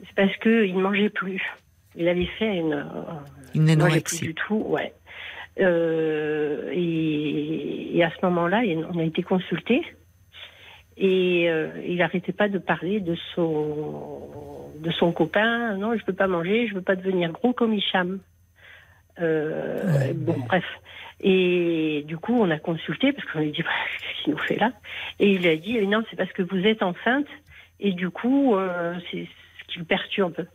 C'est 0.00 0.14
parce 0.14 0.36
qu'il 0.38 0.74
ne 0.76 0.82
mangeait 0.82 1.08
plus. 1.10 1.40
Il 1.96 2.06
avait 2.08 2.26
fait 2.38 2.56
une, 2.56 2.74
euh, 2.74 2.84
Une 3.54 3.62
mangeait 3.62 3.76
plus 3.76 3.82
anorexie. 3.82 4.20
du 4.26 4.34
tout, 4.34 4.62
ouais. 4.66 4.92
Euh, 5.60 6.70
et, 6.72 7.96
et 7.96 8.04
à 8.04 8.10
ce 8.10 8.24
moment-là, 8.26 8.62
on 8.94 8.98
a 8.98 9.02
été 9.04 9.22
consulté 9.22 9.82
et 10.96 11.48
euh, 11.50 11.68
il 11.86 11.96
n'arrêtait 11.96 12.32
pas 12.32 12.48
de 12.48 12.58
parler 12.58 13.00
de 13.00 13.16
son 13.34 14.70
de 14.78 14.90
son 14.92 15.12
copain. 15.12 15.76
Non, 15.76 15.96
je 15.96 16.04
peux 16.04 16.12
pas 16.12 16.26
manger, 16.28 16.66
je 16.68 16.74
veux 16.74 16.82
pas 16.82 16.96
devenir 16.96 17.30
gros 17.32 17.52
comme 17.52 17.74
Hicham. 17.74 18.20
Euh, 19.20 19.98
Ouais. 19.98 20.12
bon, 20.14 20.36
bref. 20.48 20.64
Et 21.22 22.02
du 22.06 22.16
coup, 22.16 22.34
on 22.34 22.50
a 22.50 22.58
consulté 22.58 23.12
parce 23.12 23.26
qu'on 23.30 23.40
lui 23.40 23.52
dit 23.52 23.62
bah, 23.62 23.68
qu'est-ce 24.00 24.24
qu'il 24.24 24.32
nous 24.32 24.38
fait 24.38 24.56
là? 24.56 24.72
Et 25.18 25.32
il 25.32 25.46
a 25.46 25.56
dit 25.56 25.78
non, 25.86 26.02
c'est 26.10 26.16
parce 26.16 26.32
que 26.32 26.42
vous 26.42 26.58
êtes 26.66 26.82
enceinte 26.82 27.26
et 27.78 27.92
du 27.92 28.10
coup, 28.10 28.54
euh, 28.56 28.94
c'est 29.10 29.26
ce 29.60 29.72
qui 29.72 29.78
le 29.80 29.84
perturbe. 29.84 30.46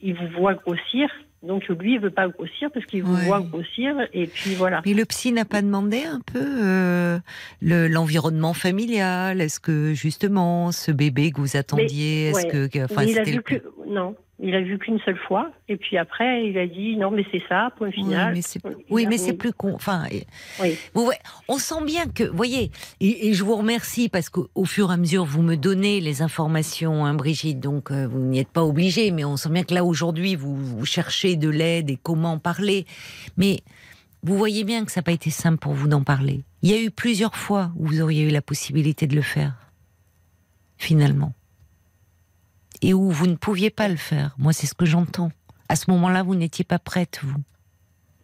Il 0.00 0.14
vous 0.14 0.28
voit 0.28 0.54
grossir, 0.54 1.10
donc 1.42 1.66
lui, 1.68 1.94
il 1.94 2.00
veut 2.00 2.10
pas 2.10 2.28
grossir 2.28 2.70
parce 2.72 2.86
qu'il 2.86 3.02
vous 3.02 3.16
Ouais. 3.16 3.24
voit 3.24 3.40
grossir 3.40 3.96
et 4.12 4.28
puis 4.28 4.54
voilà. 4.54 4.80
Mais 4.86 4.94
le 4.94 5.04
psy 5.04 5.32
n'a 5.32 5.44
pas 5.44 5.60
demandé 5.60 6.04
un 6.04 6.20
peu 6.20 6.38
euh, 6.40 7.18
le- 7.60 7.88
l'environnement 7.88 8.54
familial? 8.54 9.40
Est-ce 9.40 9.58
que 9.60 9.94
justement 9.94 10.70
ce 10.72 10.92
bébé 10.92 11.32
que 11.32 11.40
vous 11.40 11.56
attendiez, 11.56 12.28
est-ce 12.28 12.46
ouais. 12.46 12.68
que, 12.68 12.84
enfin, 12.84 13.02
il 13.02 13.18
a 13.18 13.24
vu 13.24 13.36
le- 13.36 13.42
que 13.42 13.54
non, 13.88 14.14
il 14.40 14.54
a 14.54 14.60
vu 14.60 14.78
qu'une 14.78 15.00
seule 15.00 15.18
fois 15.26 15.50
et 15.68 15.76
puis 15.76 15.98
après, 15.98 16.46
il 16.48 16.56
a 16.58 16.66
dit 16.66 16.96
non, 16.96 17.10
mais 17.10 17.24
c'est 17.32 17.42
ça, 17.48 17.70
point 17.76 17.88
Oui, 17.88 17.94
final. 17.94 18.34
mais 18.34 18.42
c'est, 18.42 18.60
Il 18.64 18.74
oui, 18.90 19.06
mais 19.08 19.18
c'est 19.18 19.32
plus 19.32 19.52
con. 19.52 19.72
Enfin, 19.74 20.04
Oui. 20.62 20.76
vous 20.94 21.10
on 21.48 21.58
sent 21.58 21.84
bien 21.84 22.06
que, 22.06 22.22
voyez, 22.24 22.70
et, 23.00 23.28
et 23.28 23.34
je 23.34 23.42
vous 23.42 23.56
remercie 23.56 24.08
parce 24.08 24.28
qu'au 24.28 24.48
au 24.54 24.64
fur 24.64 24.90
et 24.90 24.94
à 24.94 24.96
mesure 24.96 25.24
vous 25.24 25.42
me 25.42 25.56
donnez 25.56 26.00
les 26.00 26.22
informations, 26.22 27.04
hein, 27.04 27.14
Brigitte. 27.14 27.58
Donc 27.60 27.90
euh, 27.90 28.06
vous 28.06 28.20
n'y 28.20 28.38
êtes 28.38 28.48
pas 28.52 28.64
obligée, 28.64 29.10
mais 29.10 29.24
on 29.24 29.36
sent 29.36 29.50
bien 29.50 29.64
que 29.64 29.74
là 29.74 29.84
aujourd'hui 29.84 30.36
vous, 30.36 30.54
vous 30.56 30.86
cherchez 30.86 31.36
de 31.36 31.48
l'aide 31.48 31.90
et 31.90 31.98
comment 32.00 32.38
parler. 32.38 32.86
Mais 33.36 33.60
vous 34.22 34.36
voyez 34.36 34.64
bien 34.64 34.84
que 34.84 34.92
ça 34.92 35.00
n'a 35.00 35.04
pas 35.04 35.12
été 35.12 35.30
simple 35.30 35.58
pour 35.58 35.72
vous 35.72 35.88
d'en 35.88 36.02
parler. 36.02 36.42
Il 36.62 36.70
y 36.70 36.74
a 36.74 36.80
eu 36.82 36.90
plusieurs 36.90 37.36
fois 37.36 37.70
où 37.76 37.86
vous 37.86 38.00
auriez 38.00 38.24
eu 38.24 38.30
la 38.30 38.42
possibilité 38.42 39.06
de 39.06 39.14
le 39.14 39.22
faire, 39.22 39.54
finalement, 40.76 41.32
et 42.82 42.94
où 42.94 43.10
vous 43.10 43.26
ne 43.26 43.34
pouviez 43.36 43.70
pas 43.70 43.88
le 43.88 43.96
faire. 43.96 44.34
Moi, 44.38 44.52
c'est 44.52 44.66
ce 44.66 44.74
que 44.74 44.86
j'entends. 44.86 45.30
À 45.68 45.76
ce 45.76 45.90
moment-là, 45.90 46.22
vous 46.22 46.34
n'étiez 46.34 46.64
pas 46.64 46.78
prête, 46.78 47.20
vous 47.22 47.42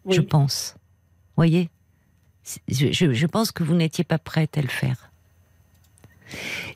Oui. 0.05 0.15
je 0.15 0.21
pense. 0.21 0.75
Voyez? 1.35 1.69
Je, 2.67 2.91
je- 2.91 3.13
je 3.13 3.25
pense 3.27 3.51
que 3.51 3.63
vous 3.63 3.75
n'étiez 3.75 4.03
pas 4.03 4.17
prête 4.19 4.57
à 4.57 4.61
le 4.61 4.67
faire. 4.67 5.11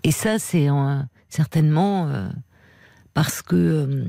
Et 0.03 0.11
ça, 0.11 0.39
c'est 0.39 0.69
euh, 0.69 1.01
certainement 1.29 2.07
euh, 2.07 2.29
parce 3.13 3.41
que 3.41 3.55
euh, 3.55 4.05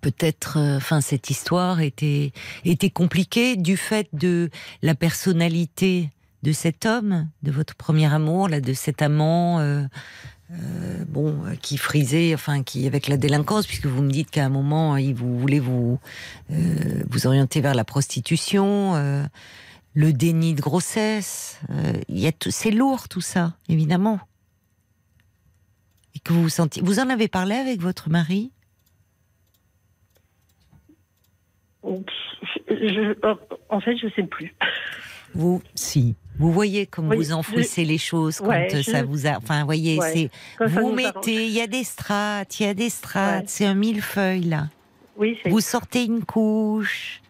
peut-être, 0.00 0.58
euh, 0.58 0.76
enfin, 0.76 1.00
cette 1.00 1.30
histoire 1.30 1.80
était 1.80 2.32
était 2.64 2.90
compliquée 2.90 3.56
du 3.56 3.76
fait 3.76 4.08
de 4.12 4.50
la 4.82 4.94
personnalité 4.94 6.10
de 6.42 6.52
cet 6.52 6.86
homme, 6.86 7.28
de 7.42 7.50
votre 7.50 7.74
premier 7.74 8.12
amour, 8.12 8.48
là, 8.48 8.60
de 8.60 8.72
cet 8.72 9.02
amant. 9.02 9.58
Euh, 10.52 11.04
bon, 11.08 11.44
euh, 11.46 11.54
qui 11.56 11.76
frisait, 11.76 12.32
enfin, 12.34 12.62
qui 12.62 12.86
avec 12.86 13.08
la 13.08 13.16
délinquance, 13.16 13.66
puisque 13.66 13.86
vous 13.86 14.02
me 14.02 14.10
dites 14.10 14.30
qu'à 14.30 14.44
un 14.44 14.48
moment, 14.48 14.96
il 14.96 15.14
vous 15.14 15.38
voulez 15.38 15.58
vous 15.60 15.98
euh, 16.52 17.02
vous 17.10 17.26
orienter 17.26 17.60
vers 17.60 17.74
la 17.74 17.84
prostitution, 17.84 18.94
euh, 18.94 19.24
le 19.94 20.12
déni 20.12 20.54
de 20.54 20.60
grossesse. 20.60 21.58
euh, 21.70 21.92
Il 22.08 22.18
y 22.18 22.26
a 22.26 22.32
tout, 22.32 22.50
c'est 22.50 22.70
lourd 22.70 23.08
tout 23.08 23.20
ça, 23.20 23.56
évidemment. 23.68 24.20
Et 26.14 26.18
que 26.20 26.32
vous 26.32 26.42
vous 26.42 26.48
sentiez. 26.48 26.82
Vous 26.82 27.00
en 27.00 27.08
avez 27.10 27.28
parlé 27.28 27.54
avec 27.56 27.80
votre 27.80 28.08
mari? 28.10 28.52
Je- 31.84 32.68
je- 32.68 33.36
en 33.70 33.80
fait, 33.80 33.96
je 33.96 34.08
sais 34.16 34.22
plus. 34.24 34.54
Vous, 35.34 35.62
si. 35.74 36.14
Vous 36.38 36.52
voyez 36.52 36.86
comme 36.86 37.08
Oui, 37.08 37.16
vous 37.16 37.32
enfouissez 37.32 37.84
les 37.84 37.98
choses 37.98 38.38
quand 38.38 38.48
Ouais, 38.48 38.68
euh, 38.74 38.82
je- 38.82 38.90
ça 38.90 39.02
vous 39.02 39.26
a. 39.26 39.36
Enfin, 39.38 39.64
voyez, 39.64 39.98
Ouais, 39.98 40.12
c'est. 40.58 40.66
Vous 40.68 40.92
mettez, 40.92 41.46
il 41.46 41.52
y 41.52 41.60
a 41.60 41.66
des 41.66 41.84
strates, 41.84 42.60
il 42.60 42.66
y 42.66 42.68
a 42.68 42.74
des 42.74 42.90
strates, 42.90 43.42
Ouais. 43.42 43.48
c'est 43.48 43.64
un 43.66 43.74
millefeuille 43.74 44.42
là. 44.44 44.68
Oui, 45.16 45.38
c'est. 45.42 45.48
Vous 45.48 45.60
sortez 45.60 46.04
une 46.04 46.24
couche, 46.24 47.22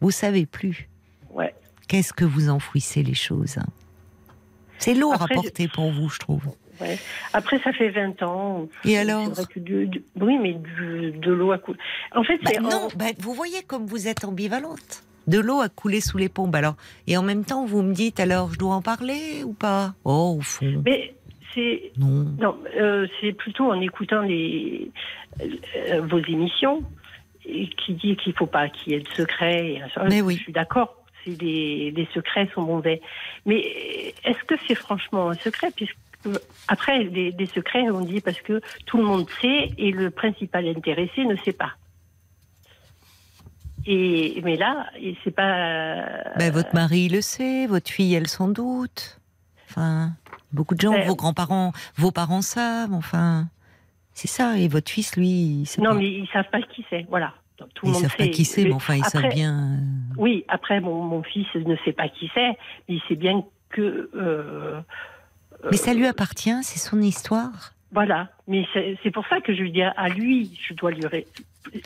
vous 0.00 0.10
savez 0.12 0.46
plus. 0.46 0.88
Ouais. 1.30 1.54
Qu'est-ce 1.88 2.12
que 2.12 2.24
vous 2.24 2.48
enfouissez 2.50 3.02
les 3.02 3.14
choses 3.14 3.58
hein? 3.58 3.66
C'est 4.78 4.94
lourd 4.94 5.14
Après, 5.14 5.34
à 5.34 5.42
porter 5.42 5.68
pour 5.68 5.90
vous, 5.92 6.08
je 6.08 6.18
trouve. 6.18 6.42
ouais. 6.80 6.98
Après, 7.32 7.60
ça 7.62 7.72
fait 7.72 7.90
20 7.90 8.20
ans. 8.22 8.68
Et 8.84 8.96
alors? 8.98 9.28
Du- 9.56 9.86
du- 9.86 10.02
Oui, 10.20 10.38
mais 10.40 10.54
du- 10.54 11.12
de 11.12 11.32
l'eau 11.32 11.52
à 11.52 11.58
couler. 11.58 11.78
En 12.14 12.22
fait, 12.24 12.38
Bah 12.42 12.50
c'est. 12.54 12.60
non, 12.60 12.70
en- 12.70 12.88
bah, 12.96 13.06
vous 13.18 13.34
voyez 13.34 13.62
comme 13.62 13.86
vous 13.86 14.08
êtes 14.08 14.24
ambivalente. 14.24 15.02
De 15.26 15.38
l'eau 15.38 15.60
a 15.60 15.68
coulé 15.68 16.00
sous 16.00 16.18
les 16.18 16.28
pompes. 16.28 16.54
Alors, 16.54 16.74
et 17.06 17.16
en 17.16 17.22
même 17.22 17.44
temps, 17.44 17.64
vous 17.64 17.82
me 17.82 17.92
dites 17.94 18.20
alors, 18.20 18.52
je 18.52 18.58
dois 18.58 18.74
en 18.74 18.82
parler 18.82 19.42
ou 19.44 19.52
pas? 19.52 19.94
Oh, 20.04 20.36
au 20.38 20.40
fond, 20.42 20.82
Mais 20.84 21.14
c'est. 21.54 21.92
non. 21.98 22.26
Non, 22.40 22.56
euh, 22.78 23.06
c'est 23.20 23.32
plutôt 23.32 23.70
en 23.70 23.80
écoutant 23.80 24.22
les, 24.22 24.90
euh, 25.40 26.00
vos 26.02 26.18
émissions 26.18 26.82
qui 27.44 27.94
dit 27.94 28.16
qu'il 28.16 28.32
ne 28.32 28.36
faut 28.36 28.46
pas 28.46 28.68
qu'il 28.68 28.92
y 28.92 28.96
ait 28.96 29.00
de 29.00 29.08
secrets. 29.16 29.74
et 29.74 29.82
ça, 29.94 30.04
Mais 30.08 30.18
je 30.18 30.22
oui. 30.24 30.36
suis 30.36 30.52
d'accord. 30.52 30.96
Des, 31.26 31.92
des 31.92 32.08
secrets 32.14 32.48
sont 32.54 32.62
mauvais. 32.62 33.00
Mais 33.46 33.60
est-ce 34.24 34.42
que 34.44 34.54
c'est 34.66 34.74
franchement 34.74 35.30
un 35.30 35.34
secret? 35.34 35.68
Puisque 35.74 35.96
après 36.68 37.04
des, 37.04 37.32
des 37.32 37.46
secrets 37.46 37.88
on 37.90 38.00
dit 38.00 38.20
parce 38.20 38.40
que 38.40 38.60
tout 38.86 38.96
le 38.96 39.04
monde 39.04 39.26
sait 39.40 39.70
et 39.78 39.90
le 39.92 40.10
principal 40.10 40.66
intéressé 40.68 41.24
ne 41.24 41.36
sait 41.36 41.52
pas. 41.52 41.72
Et 43.86 44.40
mais 44.44 44.56
là, 44.56 44.86
c'est 45.24 45.30
pas. 45.34 46.34
Ben, 46.38 46.52
votre 46.52 46.74
mari 46.74 47.08
le 47.08 47.20
sait, 47.20 47.66
votre 47.66 47.90
fille, 47.90 48.14
elle 48.14 48.28
s'en 48.28 48.48
doute. 48.48 49.18
Enfin, 49.68 50.10
beaucoup 50.52 50.74
de 50.74 50.80
gens, 50.80 50.92
Ben, 50.92 51.06
vos 51.08 51.16
grands-parents, 51.16 51.72
vos 51.96 52.10
parents 52.12 52.42
savent, 52.42 52.92
enfin. 52.94 53.46
C'est 54.14 54.28
ça, 54.28 54.58
et 54.58 54.68
votre 54.68 54.90
fils, 54.90 55.16
lui, 55.16 55.28
il 55.62 55.66
sait 55.66 55.80
non, 55.80 55.90
pas. 55.90 55.96
mais 55.96 56.04
ils 56.06 56.28
savent 56.32 56.50
pas 56.52 56.60
qui 56.60 56.84
c'est. 56.90 57.06
Voilà. 57.08 57.32
Donc, 57.58 57.70
tout 57.74 57.86
le 57.86 57.90
ils 57.90 57.94
monde 57.94 58.02
savent 58.02 58.16
pas 58.16 58.28
qui 58.28 58.44
c'est, 58.44 58.64
mais 58.64 58.72
enfin, 58.72 58.94
ils 58.94 59.04
savent 59.04 59.28
bien. 59.32 59.54
euh, 59.54 60.14
Oui, 60.18 60.44
après, 60.48 60.80
mon, 60.80 61.02
mon 61.02 61.22
fils 61.22 61.46
ne 61.54 61.76
sait 61.84 61.92
pas 61.94 62.08
qui 62.08 62.30
c'est, 62.34 62.50
mais 62.88 62.96
il 62.96 63.02
sait 63.08 63.16
bien 63.16 63.42
que. 63.70 64.10
euh, 64.14 64.80
Mais 65.70 65.76
ça 65.78 65.94
lui 65.94 66.06
appartient, 66.06 66.52
c'est 66.62 66.78
son 66.78 67.00
histoire. 67.00 67.72
voilà. 67.90 68.28
Mais 68.46 68.66
c'est 69.02 69.10
pour 69.10 69.26
ça 69.28 69.40
que 69.40 69.54
je 69.54 69.62
lui 69.62 69.72
dis 69.72 69.82
à 69.82 70.08
lui, 70.10 70.58
je 70.68 70.74
dois 70.74 70.90
lui. 70.90 71.00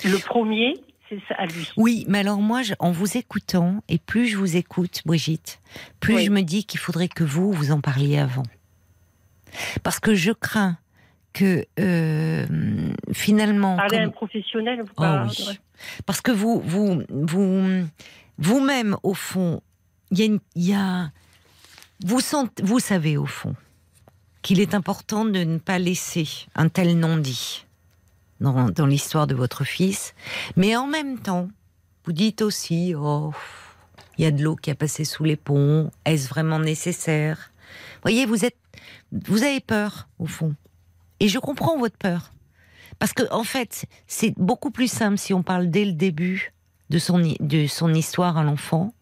Le 0.04 0.18
premier, 0.26 0.74
c'est 1.08 1.20
ça, 1.28 1.34
à 1.38 1.46
lui. 1.46 1.68
Oui, 1.76 2.04
mais 2.08 2.20
alors 2.20 2.38
moi, 2.40 2.62
je- 2.62 2.74
en 2.78 2.90
vous 2.92 3.16
écoutant, 3.16 3.82
et 3.88 3.98
plus 3.98 4.26
je 4.28 4.36
vous 4.36 4.56
écoute, 4.56 5.02
Brigitte, 5.06 5.60
plus 6.00 6.14
Oui. 6.16 6.24
je 6.26 6.30
me 6.30 6.42
dis 6.42 6.64
qu'il 6.64 6.80
faudrait 6.80 7.08
que 7.08 7.24
vous, 7.24 7.52
vous 7.52 7.70
en 7.72 7.80
parliez 7.80 8.18
avant. 8.18 8.42
Parce 9.82 10.00
que 10.00 10.14
je 10.14 10.32
crains 10.32 10.76
que 11.32 11.66
euh, 11.78 12.46
finalement... 13.12 13.76
Parler 13.76 13.98
à 13.98 14.02
un 14.02 14.08
professionnel, 14.10 14.80
vous 14.82 14.92
Oh 14.96 15.04
oui. 15.28 15.44
ouais. 15.48 15.58
Parce 16.06 16.20
que 16.20 16.30
vous, 16.32 16.60
vous, 16.64 17.02
vous, 17.10 17.86
vous-même, 18.38 18.96
au 19.02 19.12
fond, 19.14 19.60
il 20.10 20.18
y 20.18 20.22
a, 20.22 20.24
une- 20.26 20.40
il 20.54 20.64
y 20.66 20.74
a, 20.74 21.10
vous 22.04 22.20
vous 22.62 22.78
savez 22.80 23.16
au 23.16 23.26
fond 23.26 23.54
qu'il 24.42 24.60
est 24.60 24.74
important 24.74 25.24
de 25.24 25.40
ne 25.40 25.58
pas 25.58 25.78
laisser 25.78 26.26
un 26.54 26.68
tel 26.68 26.98
non-dit 26.98 27.65
dans, 28.40 28.86
l'histoire 28.86 29.26
de 29.26 29.34
votre 29.34 29.64
fils, 29.64 30.14
mais 30.56 30.76
en 30.76 30.86
même 30.86 31.18
temps, 31.18 31.48
vous 32.04 32.12
dites 32.12 32.42
aussi, 32.42 32.94
oh, 32.96 33.32
il 34.18 34.24
y 34.24 34.26
a 34.26 34.30
de 34.30 34.42
l'eau 34.42 34.56
qui 34.56 34.70
a 34.70 34.74
passé 34.74 35.04
sous 35.04 35.24
les 35.24 35.36
ponts, 35.36 35.90
est-ce 36.04 36.28
vraiment 36.28 36.58
nécessaire? 36.58 37.52
Voyez, 38.02 38.26
vous 38.26 38.44
êtes, 38.44 38.56
vous 39.12 39.42
avez 39.42 39.60
peur 39.60 40.08
au 40.18 40.26
fond, 40.26 40.54
et 41.20 41.28
je 41.28 41.38
comprends 41.38 41.78
votre 41.78 41.96
peur. 41.96 42.32
Parce 42.98 43.12
que, 43.12 43.24
en 43.30 43.44
fait, 43.44 43.86
c'est 44.06 44.32
beaucoup 44.38 44.70
plus 44.70 44.90
simple 44.90 45.18
si 45.18 45.34
on 45.34 45.42
parle 45.42 45.70
dès 45.70 45.84
le 45.84 45.92
début 45.92 46.54
de 46.88 46.98
son, 46.98 47.18
de 47.40 47.66
son 47.66 47.92
histoire 47.92 48.38
à 48.38 48.44
l'enfant, 48.44 48.94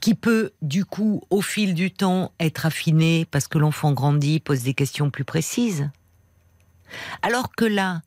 qui 0.00 0.14
peut, 0.14 0.52
du 0.62 0.84
coup, 0.84 1.22
au 1.30 1.40
fil 1.40 1.74
du 1.74 1.90
temps, 1.90 2.32
être 2.40 2.66
affiné 2.66 3.26
parce 3.30 3.48
que 3.48 3.58
l'enfant 3.58 3.92
grandit, 3.92 4.40
pose 4.40 4.62
des 4.62 4.74
questions 4.74 5.10
plus 5.10 5.24
précises. 5.24 5.90
Alors 7.22 7.54
que 7.54 7.64
là, 7.64 8.00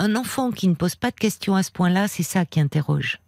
un 0.00 0.16
enfant 0.16 0.50
qui 0.50 0.66
ne 0.66 0.74
pose 0.74 0.96
pas 0.96 1.12
de 1.12 1.16
questions 1.16 1.54
à 1.54 1.62
ce 1.62 1.70
point-là, 1.70 2.08
c'est 2.08 2.24
ça 2.24 2.44
qui 2.44 2.58
interroge. 2.58 3.20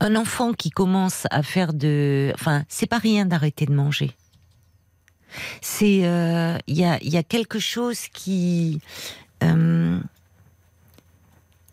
Un 0.00 0.16
enfant 0.16 0.52
qui 0.52 0.70
commence 0.70 1.26
à 1.30 1.42
faire 1.42 1.72
de... 1.72 2.32
Enfin, 2.34 2.64
c'est 2.68 2.86
pas 2.86 2.98
rien 2.98 3.24
d'arrêter 3.24 3.64
de 3.64 3.72
manger. 3.72 4.10
C'est... 5.62 6.00
euh, 6.04 6.58
Il 6.66 6.76
y, 6.76 6.84
a, 6.84 6.98
y 7.02 7.16
a 7.16 7.22
quelque 7.22 7.58
chose 7.58 8.08
qui... 8.12 8.80
euh, 9.42 9.98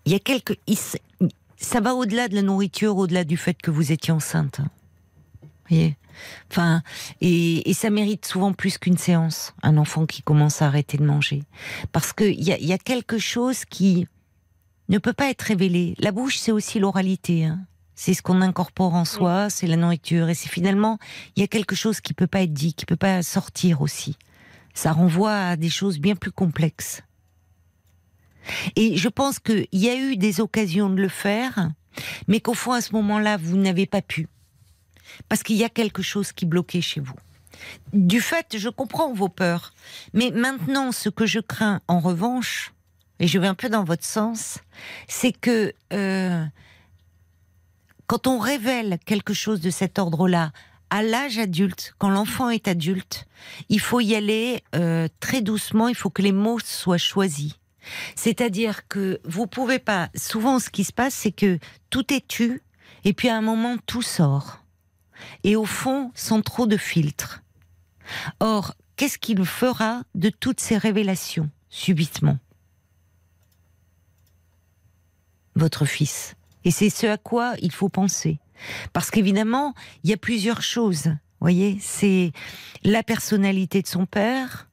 il 0.06 0.12
y 0.14 0.16
a 0.16 0.20
quelque, 0.20 0.54
ça 1.58 1.82
va 1.82 1.94
au-delà 1.94 2.30
de 2.30 2.36
la 2.36 2.42
nourriture, 2.42 2.96
au-delà 2.96 3.26
du 3.26 3.36
fait 3.36 3.56
que 3.62 3.72
vous 3.72 3.92
étiez 3.92 4.14
enceinte. 4.14 4.62
Vous 5.42 5.50
voyez? 5.70 5.98
Enfin, 6.52 6.82
et, 7.22 7.70
et 7.70 7.74
ça 7.74 7.90
mérite 7.90 8.26
souvent 8.26 8.54
plus 8.54 8.78
qu'une 8.78 8.98
séance, 8.98 9.54
un 9.64 9.78
enfant 9.78 10.06
qui 10.06 10.22
commence 10.22 10.62
à 10.62 10.68
arrêter 10.68 10.98
de 10.98 11.06
manger. 11.06 11.44
Parce 11.92 12.14
qu'il 12.14 12.42
y 12.44 12.52
a, 12.52 12.60
y 12.60 12.74
a 12.74 12.78
quelque 12.78 13.18
chose 13.18 13.66
qui 13.66 14.08
ne 14.90 14.98
peut 15.00 15.14
pas 15.14 15.30
être 15.30 15.42
révélé. 15.42 15.96
La 16.00 16.12
bouche, 16.12 16.38
c'est 16.38 16.52
aussi 16.52 16.80
l'oralité. 16.80 17.46
hein. 17.46 17.60
C'est 17.96 18.14
ce 18.14 18.22
qu'on 18.22 18.42
incorpore 18.42 18.94
en 18.94 19.06
soi, 19.06 19.50
c'est 19.50 19.66
la 19.68 19.76
nourriture. 19.76 20.30
Et 20.30 20.36
c'est 20.36 20.50
finalement, 20.50 21.00
il 21.36 21.42
y 21.42 21.44
a 21.44 21.48
quelque 21.48 21.76
chose 21.76 22.00
qui 22.00 22.14
peut 22.14 22.28
pas 22.28 22.44
être 22.44 22.54
dit, 22.54 22.74
qui 22.74 22.86
peut 22.86 22.96
pas 22.96 23.24
sortir 23.24 23.82
aussi. 23.82 24.18
Ça 24.76 24.92
renvoie 24.92 25.34
à 25.36 25.56
des 25.56 25.70
choses 25.70 25.98
bien 26.00 26.16
plus 26.16 26.32
complexes. 26.32 27.02
Et 28.76 28.96
je 28.96 29.10
pense 29.10 29.40
qu'il 29.40 29.68
y 29.74 29.90
a 29.90 29.96
eu 29.96 30.16
des 30.16 30.40
occasions 30.40 30.90
de 30.90 31.02
le 31.02 31.10
faire, 31.10 31.72
mais 32.28 32.40
qu'au 32.40 32.54
fond, 32.54 32.74
à 32.74 32.82
ce 32.82 32.94
moment-là, 32.94 33.38
vous 33.38 33.58
n'avez 33.58 33.88
pas 33.88 34.02
pu. 34.04 34.28
Parce 35.30 35.44
qu'il 35.44 35.58
y 35.58 35.64
a 35.64 35.70
quelque 35.70 36.02
chose 36.02 36.32
qui 36.32 36.46
bloquait 36.46 36.82
chez 36.82 37.00
vous. 37.00 37.16
Du 37.94 38.22
fait, 38.22 38.58
je 38.58 38.70
comprends 38.70 39.14
vos 39.14 39.30
peurs. 39.30 39.74
Mais 40.14 40.32
maintenant, 40.32 40.92
ce 40.92 41.10
que 41.10 41.26
je 41.26 41.40
crains, 41.40 41.82
en 41.88 42.00
revanche, 42.00 42.74
et 43.20 43.28
je 43.28 43.40
vais 43.40 43.48
un 43.48 43.56
peu 43.56 43.70
dans 43.70 43.84
votre 43.84 44.06
sens, 44.06 44.60
c'est 45.08 45.32
que 45.32 45.74
euh, 45.94 46.46
quand 48.06 48.28
on 48.28 48.38
révèle 48.38 49.00
quelque 49.06 49.34
chose 49.34 49.60
de 49.60 49.70
cet 49.70 50.00
ordre-là, 50.00 50.52
à 50.90 51.04
l'âge 51.04 51.38
adulte, 51.38 51.94
quand 51.98 52.10
l'enfant 52.10 52.50
est 52.50 52.68
adulte, 52.68 53.26
il 53.70 53.80
faut 53.80 54.00
y 54.00 54.16
aller 54.16 54.64
euh, 54.76 55.08
très 55.20 55.42
doucement, 55.42 55.88
il 55.88 55.96
faut 55.96 56.10
que 56.10 56.22
les 56.22 56.32
mots 56.32 56.60
soient 56.60 56.98
choisis. 56.98 57.56
C'est-à-dire 58.16 58.88
que 58.88 59.20
vous 59.24 59.48
pouvez 59.48 59.80
pas. 59.80 60.10
Souvent, 60.16 60.60
ce 60.60 60.70
qui 60.70 60.84
se 60.84 60.94
passe, 60.94 61.14
c'est 61.14 61.32
que 61.32 61.60
tout 61.90 62.14
est 62.14 62.26
tu, 62.28 62.62
et 63.04 63.14
puis 63.14 63.30
à 63.30 63.38
un 63.38 63.42
moment, 63.42 63.78
tout 63.86 64.02
sort. 64.02 64.62
Et 65.44 65.56
au 65.56 65.66
fond, 65.66 66.12
sans 66.16 66.42
trop 66.42 66.68
de 66.68 66.78
filtres. 66.78 67.42
Or, 68.40 68.74
qu'est-ce 68.96 69.18
qu'il 69.18 69.44
fera 69.46 70.04
de 70.16 70.30
toutes 70.30 70.60
ces 70.60 70.78
révélations, 70.78 71.50
subitement? 71.70 72.38
Votre 75.56 75.86
fils. 75.86 76.36
Et 76.66 76.72
c'est 76.72 76.90
ce 76.90 77.08
à 77.08 77.18
quoi 77.18 77.54
il 77.62 77.72
faut 77.72 77.90
penser. 77.90 78.40
Parce 78.94 79.12
qu'évidemment, 79.12 79.74
il 80.04 80.10
y 80.10 80.14
a 80.14 80.18
plusieurs 80.18 80.62
choses. 80.62 81.12
voyez, 81.40 81.78
c'est 81.80 82.32
la 82.84 83.04
personnalité 83.04 83.82
de 83.82 83.88
son 83.88 84.06
père, 84.06 84.68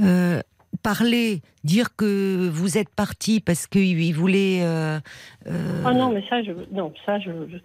euh, 0.00 0.40
parler, 0.82 1.42
dire 1.64 1.94
que 1.96 2.48
vous 2.52 2.76
êtes 2.78 2.88
parti 2.90 3.40
parce 3.40 3.66
qu'il 3.66 4.00
il 4.00 4.12
voulait. 4.12 4.60
euh, 4.62 5.00
Ah 5.84 5.92
non, 5.94 6.12
mais 6.12 6.24
ça, 6.28 6.42
je, 6.42 6.52
non, 6.72 6.92
ça, 7.04 7.18
je- 7.20 7.58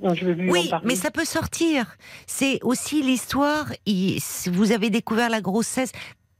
non, 0.00 0.14
je 0.14 0.26
veux 0.26 0.36
plus 0.36 0.48
en 0.48 0.52
oui, 0.52 0.70
mais 0.84 0.96
ça 0.96 1.10
peut 1.10 1.24
sortir. 1.24 1.96
C'est 2.26 2.58
aussi 2.62 3.02
l'histoire. 3.02 3.72
Vous 4.46 4.72
avez 4.72 4.90
découvert 4.90 5.30
la 5.30 5.40
grossesse. 5.40 5.92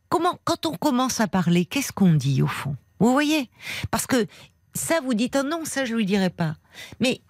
Comment, 0.08 0.38
quand 0.44 0.66
on 0.66 0.76
commence 0.76 1.20
à 1.20 1.28
parler, 1.28 1.64
qu'est-ce 1.64 1.92
qu'on 1.92 2.14
dit 2.14 2.42
au 2.42 2.46
fond? 2.46 2.76
Vous 2.98 3.12
voyez? 3.12 3.50
Parce 3.90 4.06
que 4.06 4.26
ça, 4.74 5.00
vous 5.00 5.14
dites, 5.14 5.36
oh 5.40 5.46
non, 5.46 5.64
ça, 5.64 5.84
je 5.84 5.94
lui 5.94 6.04
dirai 6.04 6.30
pas. 6.30 6.56
Mais 7.00 7.20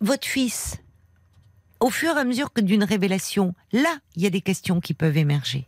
votre 0.00 0.26
fils, 0.26 0.78
au 1.80 1.90
fur 1.90 2.16
et 2.16 2.20
à 2.20 2.24
mesure 2.24 2.52
que 2.52 2.60
d'une 2.60 2.84
révélation, 2.84 3.54
là, 3.72 3.98
il 4.14 4.22
y 4.22 4.26
a 4.26 4.30
des 4.30 4.40
questions 4.40 4.80
qui 4.80 4.94
peuvent 4.94 5.16
émerger. 5.16 5.66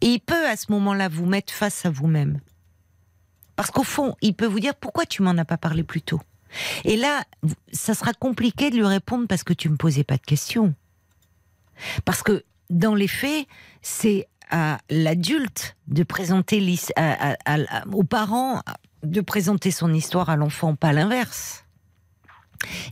Et 0.00 0.08
il 0.08 0.20
peut 0.20 0.46
à 0.46 0.56
ce 0.56 0.70
moment-là 0.72 1.08
vous 1.08 1.26
mettre 1.26 1.52
face 1.52 1.84
à 1.84 1.90
vous-même. 1.90 2.40
Parce 3.56 3.70
qu'au 3.70 3.82
fond, 3.82 4.14
il 4.20 4.34
peut 4.34 4.46
vous 4.46 4.60
dire 4.60 4.74
pourquoi 4.74 5.06
tu 5.06 5.22
m'en 5.22 5.36
as 5.36 5.44
pas 5.44 5.58
parlé 5.58 5.82
plus 5.82 6.02
tôt? 6.02 6.20
Et 6.84 6.96
là, 6.96 7.24
ça 7.72 7.94
sera 7.94 8.12
compliqué 8.14 8.70
de 8.70 8.76
lui 8.76 8.86
répondre 8.86 9.26
parce 9.28 9.44
que 9.44 9.52
tu 9.52 9.68
me 9.68 9.76
posais 9.76 10.04
pas 10.04 10.16
de 10.16 10.22
questions. 10.22 10.74
Parce 12.04 12.22
que 12.22 12.44
dans 12.70 12.94
les 12.94 13.08
faits, 13.08 13.46
c'est 13.82 14.26
à 14.50 14.78
l'adulte 14.90 15.76
de 15.88 16.02
présenter 16.02 16.64
à- 16.96 17.36
aux 17.92 18.04
parents 18.04 18.62
de 19.04 19.20
présenter 19.20 19.70
son 19.70 19.92
histoire 19.94 20.28
à 20.30 20.36
l'enfant, 20.36 20.74
pas 20.74 20.92
l'inverse. 20.92 21.64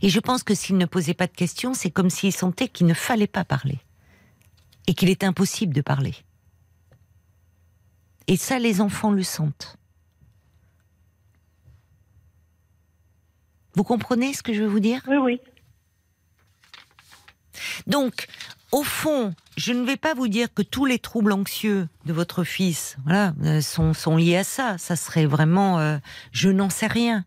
Et 0.01 0.07
je 0.09 0.19
pense 0.21 0.43
que 0.43 0.55
s'il 0.55 0.77
ne 0.77 0.85
posait 0.85 1.13
pas 1.13 1.27
de 1.27 1.33
questions, 1.33 1.73
c'est 1.73 1.89
comme 1.91 2.09
s'il 2.09 2.31
sentait 2.31 2.69
qu'il 2.69 2.87
ne 2.87 2.93
fallait 2.93 3.27
pas 3.27 3.43
parler. 3.43 3.79
et 4.89 4.93
qu'il 4.93 5.09
est 5.09 5.25
impossible 5.25 5.73
de 5.73 5.81
parler. 5.81 6.15
Et 8.27 8.37
ça, 8.37 8.57
les 8.57 8.79
enfants 8.79 9.11
le 9.11 9.21
sentent. 9.23 9.75
Vous 13.77 13.83
comprenez 13.83 14.33
ce 14.33 14.41
que 14.41 14.53
je 14.53 14.63
veux 14.63 14.69
vous 14.69 14.79
dire? 14.79 15.03
Oui, 15.07 15.17
oui. 15.17 15.39
Donc, 17.85 18.25
au 18.71 18.81
fond, 18.81 19.35
je 19.55 19.71
ne 19.71 19.85
vais 19.85 19.97
pas 19.97 20.15
vous 20.15 20.27
dire 20.27 20.51
que 20.51 20.63
tous 20.63 20.85
les 20.85 20.97
troubles 20.97 21.31
anxieux 21.31 21.87
de 22.07 22.11
votre 22.11 22.43
fils, 22.43 22.97
voilà, 23.03 23.35
euh, 23.43 23.61
sont, 23.61 23.93
sont 23.93 24.17
liés 24.17 24.37
à 24.37 24.43
ça. 24.43 24.79
Ça 24.79 24.95
serait 24.95 25.27
vraiment, 25.27 25.77
euh, 25.77 25.99
je 26.31 26.49
n'en 26.49 26.71
sais 26.71 26.87
rien. 26.87 27.23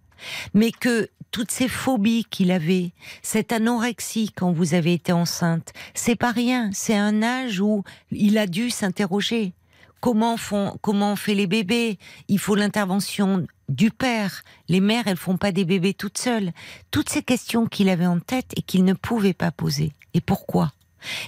Mais 0.53 0.73
que 0.73 1.09
toutes 1.31 1.53
ces 1.53 1.69
phobies 1.69 2.25
qu'il 2.25 2.51
avait, 2.51 2.91
cette 3.23 3.53
anorexie 3.53 4.33
quand 4.35 4.51
vous 4.51 4.75
avez 4.75 4.95
été 4.95 5.13
enceinte, 5.13 5.73
c'est 5.95 6.17
pas 6.17 6.33
rien. 6.33 6.71
C'est 6.73 6.97
un 6.97 7.23
âge 7.23 7.61
où 7.61 7.85
il 8.11 8.39
a 8.39 8.49
dû 8.49 8.71
s'interroger. 8.71 9.55
Comment 10.01 10.37
font, 10.37 10.77
comment 10.81 11.13
on 11.13 11.17
fait 11.17 11.35
les 11.35 11.47
bébés? 11.47 11.99
Il 12.27 12.41
faut 12.41 12.57
l'intervention 12.57 13.47
du 13.71 13.91
père. 13.91 14.43
Les 14.69 14.81
mères, 14.81 15.07
elles 15.07 15.17
font 15.17 15.37
pas 15.37 15.53
des 15.53 15.65
bébés 15.65 15.95
toutes 15.95 16.19
seules. 16.19 16.53
Toutes 16.91 17.09
ces 17.09 17.23
questions 17.23 17.67
qu'il 17.67 17.89
avait 17.89 18.07
en 18.07 18.21
tête 18.21 18.53
et 18.57 18.63
qu'il 18.63 18.85
ne 18.85 18.93
pouvait 18.93 19.33
pas 19.33 19.51
poser. 19.51 19.93
Et 20.13 20.21
pourquoi? 20.21 20.73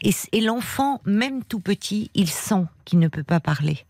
Et, 0.03 0.41
l'enfant, 0.41 1.01
même 1.07 1.45
tout 1.45 1.61
petit, 1.61 2.11
il 2.15 2.29
sent 2.29 2.65
qu'il 2.85 2.99
ne 2.99 3.09
peut 3.09 3.23
pas 3.23 3.41
parler 3.41 3.85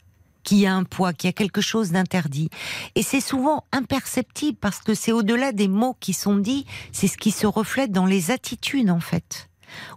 qu'il 0.44 0.58
y 0.58 0.66
a 0.66 0.74
un 0.74 0.82
poids, 0.82 1.12
qu'il 1.12 1.28
y 1.28 1.30
a 1.30 1.32
quelque 1.32 1.60
chose 1.60 1.92
d'interdit. 1.92 2.50
Et 2.96 3.04
c'est 3.04 3.20
souvent 3.20 3.62
imperceptible 3.70 4.58
parce 4.60 4.80
que 4.80 4.92
c'est 4.92 5.12
au-delà 5.12 5.52
des 5.52 5.68
mots 5.68 5.96
qui 6.00 6.12
sont 6.12 6.36
dits, 6.36 6.66
c'est 6.90 7.06
ce 7.06 7.16
qui 7.16 7.30
se 7.30 7.46
reflète 7.46 7.92
dans 7.92 8.06
les 8.06 8.32
attitudes 8.32 8.90
en 8.90 8.98
fait. 8.98 9.48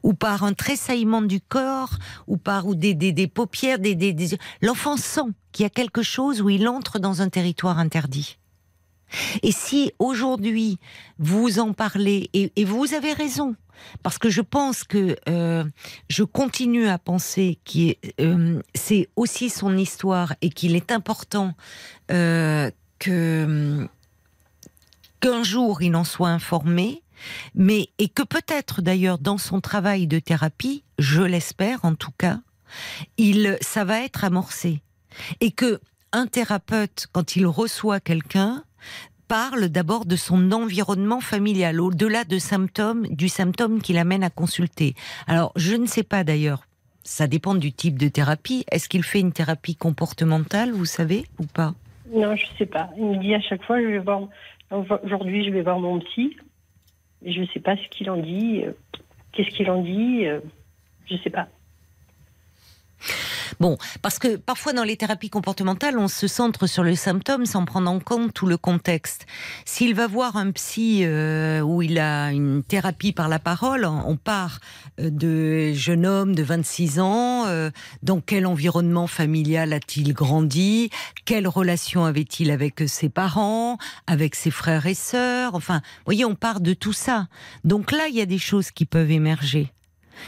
Ou 0.03 0.13
par 0.13 0.43
un 0.43 0.53
tressaillement 0.53 1.23
du 1.23 1.41
corps, 1.41 1.97
ou 2.27 2.37
par 2.37 2.67
ou 2.67 2.75
des, 2.75 2.93
des, 2.93 3.11
des 3.11 3.25
paupières, 3.25 3.79
des, 3.79 3.95
des, 3.95 4.13
des... 4.13 4.37
l'enfant 4.61 4.97
sent 4.97 5.33
qu'il 5.51 5.63
y 5.63 5.65
a 5.65 5.71
quelque 5.71 6.03
chose 6.03 6.43
où 6.43 6.49
il 6.51 6.67
entre 6.67 6.99
dans 6.99 7.23
un 7.23 7.29
territoire 7.29 7.79
interdit. 7.79 8.37
Et 9.43 9.51
si 9.51 9.91
aujourd'hui 9.99 10.79
vous 11.19 11.59
en 11.59 11.73
parlez, 11.73 12.29
et, 12.33 12.65
vous 12.65 12.93
avez 12.93 13.13
raison, 13.13 13.55
parce 14.03 14.17
que 14.17 14.29
je 14.29 14.41
pense 14.41 14.83
que 14.83 15.15
euh, 15.29 15.63
je 16.09 16.23
continue 16.23 16.87
à 16.87 16.97
penser 16.97 17.59
que 17.65 17.95
euh, 18.21 18.61
c'est 18.73 19.09
aussi 19.15 19.49
son 19.49 19.77
histoire 19.77 20.33
et 20.41 20.49
qu'il 20.49 20.75
est 20.75 20.91
important 20.91 21.53
euh, 22.11 22.71
qu'un 22.99 23.89
jour 25.43 25.81
il 25.81 25.95
en 25.95 26.03
soit 26.03 26.29
informé, 26.29 27.03
mais 27.53 27.89
et 27.99 28.09
que 28.09 28.23
peut-être 28.23 28.81
d'ailleurs 28.81 29.17
dans 29.17 29.37
son 29.37 29.61
travail 29.61 30.07
de 30.07 30.19
thérapie, 30.19 30.83
je 30.99 31.21
l'espère 31.21 31.85
en 31.85 31.95
tout 31.95 32.13
cas, 32.17 32.39
il 33.17 33.57
ça 33.61 33.83
va 33.83 34.01
être 34.01 34.23
amorcé. 34.23 34.81
Et 35.39 35.51
que 35.51 35.79
un 36.11 36.27
thérapeute 36.27 37.07
quand 37.11 37.35
il 37.35 37.45
reçoit 37.45 37.99
quelqu'un 37.99 38.63
parle 39.27 39.69
d'abord 39.69 40.05
de 40.05 40.15
son 40.15 40.51
environnement 40.51 41.19
familial, 41.21 41.81
au-delà 41.81 42.23
de 42.25 42.37
symptômes, 42.37 43.07
du 43.07 43.27
symptôme 43.27 43.81
qui 43.81 43.93
l'amène 43.93 44.23
à 44.23 44.29
consulter. 44.29 44.93
Alors, 45.27 45.51
je 45.55 45.75
ne 45.75 45.87
sais 45.87 46.03
pas 46.03 46.23
d'ailleurs, 46.23 46.67
ça 47.03 47.27
dépend 47.27 47.55
du 47.55 47.71
type 47.73 47.97
de 47.97 48.07
thérapie. 48.07 48.65
Est-ce 48.71 48.87
qu'il 48.89 49.03
fait 49.03 49.19
une 49.19 49.31
thérapie 49.31 49.75
comportementale, 49.75 50.71
vous 50.71 50.85
savez, 50.85 51.25
ou 51.39 51.45
pas? 51.45 51.73
Non, 52.13 52.35
je 52.35 52.45
sais 52.57 52.65
pas. 52.67 52.89
Il 52.97 53.05
me 53.05 53.17
dit 53.17 53.33
à 53.33 53.41
chaque 53.41 53.63
fois, 53.63 53.81
je 53.81 53.87
vais 53.87 53.99
voir. 53.99 54.21
Aujourd'hui, 55.03 55.45
je 55.45 55.51
vais 55.51 55.61
voir 55.63 55.79
mon 55.79 55.99
psy. 55.99 56.35
Je 57.25 57.41
ne 57.41 57.45
sais 57.47 57.59
pas 57.59 57.75
ce 57.77 57.87
qu'il 57.89 58.09
en 58.11 58.17
dit. 58.17 58.61
euh, 58.63 58.71
Qu'est-ce 59.31 59.49
qu'il 59.55 59.69
en 59.71 59.81
dit 59.81 60.25
euh, 60.27 60.39
Je 61.09 61.17
sais 61.23 61.29
pas. 61.31 61.47
Bon, 63.59 63.77
parce 64.01 64.19
que 64.19 64.35
parfois 64.35 64.73
dans 64.73 64.83
les 64.83 64.97
thérapies 64.97 65.29
comportementales, 65.29 65.97
on 65.97 66.07
se 66.07 66.27
centre 66.27 66.67
sur 66.67 66.83
le 66.83 66.95
symptôme 66.95 67.45
sans 67.45 67.65
prendre 67.65 67.89
en 67.89 67.99
compte 67.99 68.33
tout 68.33 68.47
le 68.47 68.57
contexte. 68.57 69.25
S'il 69.65 69.95
va 69.95 70.07
voir 70.07 70.35
un 70.35 70.51
psy 70.51 71.01
euh, 71.03 71.61
où 71.61 71.81
il 71.81 71.99
a 71.99 72.31
une 72.31 72.63
thérapie 72.63 73.13
par 73.13 73.29
la 73.29 73.39
parole, 73.39 73.85
on 73.85 74.17
part 74.17 74.59
euh, 74.99 75.09
de 75.09 75.73
jeune 75.73 76.05
homme 76.05 76.35
de 76.35 76.43
26 76.43 76.99
ans, 76.99 77.45
euh, 77.45 77.69
dans 78.03 78.19
quel 78.21 78.45
environnement 78.45 79.07
familial 79.07 79.73
a-t-il 79.73 80.13
grandi, 80.13 80.89
quelle 81.25 81.47
relation 81.47 82.05
avait-il 82.05 82.51
avec 82.51 82.83
ses 82.87 83.09
parents, 83.09 83.77
avec 84.07 84.35
ses 84.35 84.51
frères 84.51 84.85
et 84.85 84.93
sœurs, 84.93 85.55
enfin, 85.55 85.77
vous 85.77 86.05
voyez, 86.05 86.25
on 86.25 86.35
part 86.35 86.59
de 86.59 86.73
tout 86.73 86.93
ça. 86.93 87.27
Donc 87.63 87.91
là, 87.91 88.07
il 88.09 88.15
y 88.15 88.21
a 88.21 88.25
des 88.25 88.37
choses 88.37 88.71
qui 88.71 88.85
peuvent 88.85 89.11
émerger, 89.11 89.71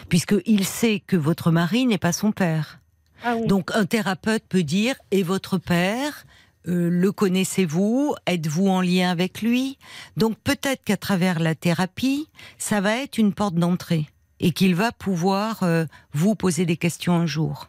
puisqu'il 0.09 0.65
sait 0.65 1.01
que 1.05 1.17
votre 1.17 1.51
mari 1.51 1.85
n'est 1.85 1.97
pas 1.97 2.13
son 2.13 2.31
père. 2.31 2.79
Ah 3.23 3.35
oui. 3.37 3.47
Donc 3.47 3.71
un 3.75 3.85
thérapeute 3.85 4.43
peut 4.47 4.63
dire 4.63 4.95
et 5.11 5.23
votre 5.23 5.57
père 5.57 6.25
euh, 6.67 6.89
le 6.91 7.11
connaissez-vous? 7.13 8.13
Êtes-vous 8.25 8.67
en 8.67 8.81
lien 8.81 9.09
avec 9.09 9.41
lui? 9.41 9.77
Donc 10.17 10.37
peut-être 10.43 10.83
qu'à 10.83 10.97
travers 10.97 11.39
la 11.39 11.55
thérapie, 11.55 12.27
ça 12.57 12.81
va 12.81 12.97
être 12.97 13.17
une 13.17 13.33
porte 13.33 13.55
d'entrée 13.55 14.05
et 14.41 14.51
qu'il 14.51 14.75
va 14.75 14.91
pouvoir 14.91 15.63
euh, 15.63 15.85
vous 16.13 16.35
poser 16.35 16.65
des 16.65 16.75
questions 16.77 17.13
un 17.13 17.25
jour. 17.25 17.67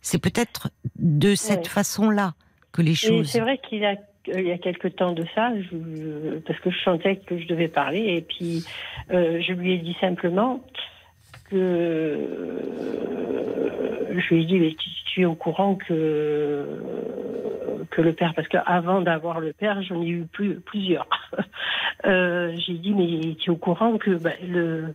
C'est 0.00 0.18
peut-être 0.22 0.70
de 0.96 1.34
cette 1.34 1.66
façon-là 1.66 2.34
que 2.72 2.82
les 2.82 2.94
choses. 2.94 3.28
c'est 3.28 3.40
vrai 3.40 3.58
qu'il 3.68 3.78
y 3.80 3.84
a, 3.86 3.96
il 4.28 4.46
y 4.46 4.52
a 4.52 4.58
quelque 4.58 4.86
temps 4.88 5.12
de 5.12 5.24
ça, 5.34 5.50
je- 5.60 6.38
parce 6.46 6.60
que 6.60 6.70
je 6.70 6.78
sentais 6.84 7.16
que 7.16 7.38
je 7.40 7.46
devais 7.48 7.68
parler, 7.68 7.98
et 8.16 8.20
puis 8.22 8.64
euh, 9.10 9.40
je 9.42 9.52
lui 9.52 9.72
ai 9.72 9.78
dit 9.78 9.96
simplement 10.00 10.60
que 11.50 11.56
euh, 11.56 12.60
je 14.20 14.34
lui 14.34 14.42
ai 14.42 14.44
dit 14.46 14.58
mais 14.58 14.74
tu, 15.06 15.22
es 15.22 15.24
au 15.24 15.34
courant 15.34 15.76
que 15.76 16.66
que 17.90 18.02
le 18.02 18.12
père, 18.12 18.34
parce 18.34 18.48
qu'avant 18.48 19.00
d'avoir 19.00 19.40
le 19.40 19.52
père, 19.52 19.82
j'en 19.82 20.02
ai 20.02 20.08
eu 20.08 20.26
plus, 20.26 20.60
plusieurs. 20.60 21.08
Euh, 22.04 22.54
J'ai 22.58 22.74
dit 22.74 22.92
mais 22.92 23.34
tu 23.36 23.50
es 23.50 23.52
au 23.52 23.56
courant 23.56 23.96
que 23.96 24.10
bah, 24.10 24.30
le 24.46 24.94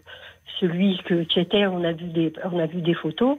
celui 0.60 1.00
que 1.04 1.24
tu 1.24 1.40
étais, 1.40 1.66
on 1.66 1.84
a 1.84 1.94
vu 1.94 2.06
des 2.06 2.32
on 2.44 2.60
a 2.60 2.68
vu 2.68 2.82
des 2.82 2.94
photos. 2.94 3.38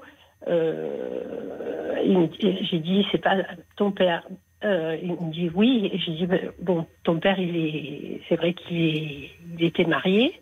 Euh, 0.48 2.26
j'ai 2.42 2.78
dit 2.80 3.06
c'est 3.12 3.22
pas 3.22 3.36
ton 3.76 3.92
père. 3.92 4.26
Euh, 4.64 4.98
il 5.00 5.12
me 5.12 5.30
dit 5.30 5.48
oui. 5.54 5.88
Et 5.92 5.98
J'ai 5.98 6.12
dit 6.12 6.26
ben, 6.26 6.50
bon, 6.60 6.86
ton 7.04 7.18
père, 7.20 7.38
il 7.38 7.56
est, 7.56 8.20
c'est 8.28 8.36
vrai 8.36 8.52
qu'il 8.52 9.30
était 9.60 9.84
marié. 9.84 10.40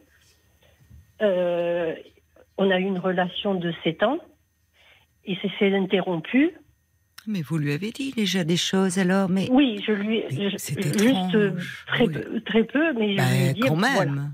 On 1.20 2.70
a 2.70 2.78
eu 2.78 2.84
une 2.84 2.98
relation 2.98 3.54
de 3.54 3.72
7 3.84 4.02
ans 4.02 4.18
ça 5.42 5.48
s'est 5.58 5.74
interrompu. 5.74 6.52
Mais 7.26 7.42
vous 7.42 7.58
lui 7.58 7.72
avez 7.72 7.90
dit 7.90 8.12
déjà 8.12 8.44
des 8.44 8.56
choses 8.56 8.98
alors, 8.98 9.28
mais 9.28 9.48
Oui, 9.50 9.78
je 9.86 9.92
lui, 9.92 10.22
je- 10.30 10.48
juste 10.48 10.76
euh, 11.36 11.52
très, 11.86 12.06
Oui. 12.06 12.12
peu, 12.14 12.40
très 12.46 12.64
peu, 12.64 12.92
mais 12.94 13.12
je 13.12 13.16
Ben, 13.18 13.28
lui 13.30 13.48
ai 13.48 13.52
dit 13.52 13.60
quand 13.60 13.74
voilà. 13.76 14.04
même. 14.06 14.32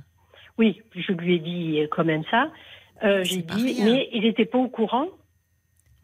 Oui, 0.59 0.81
je 0.95 1.13
lui 1.13 1.35
ai 1.35 1.39
dit 1.41 1.81
euh, 1.81 1.87
quand 1.91 2.05
même 2.05 2.23
ça. 2.31 2.51
Euh, 3.05 3.25
j'ai 3.25 3.43
dit, 3.43 3.75
rien. 3.75 3.85
mais 3.85 4.09
il 4.13 4.23
n'était 4.23 4.45
pas 4.47 4.59
au 4.59 4.69
courant. 4.69 5.09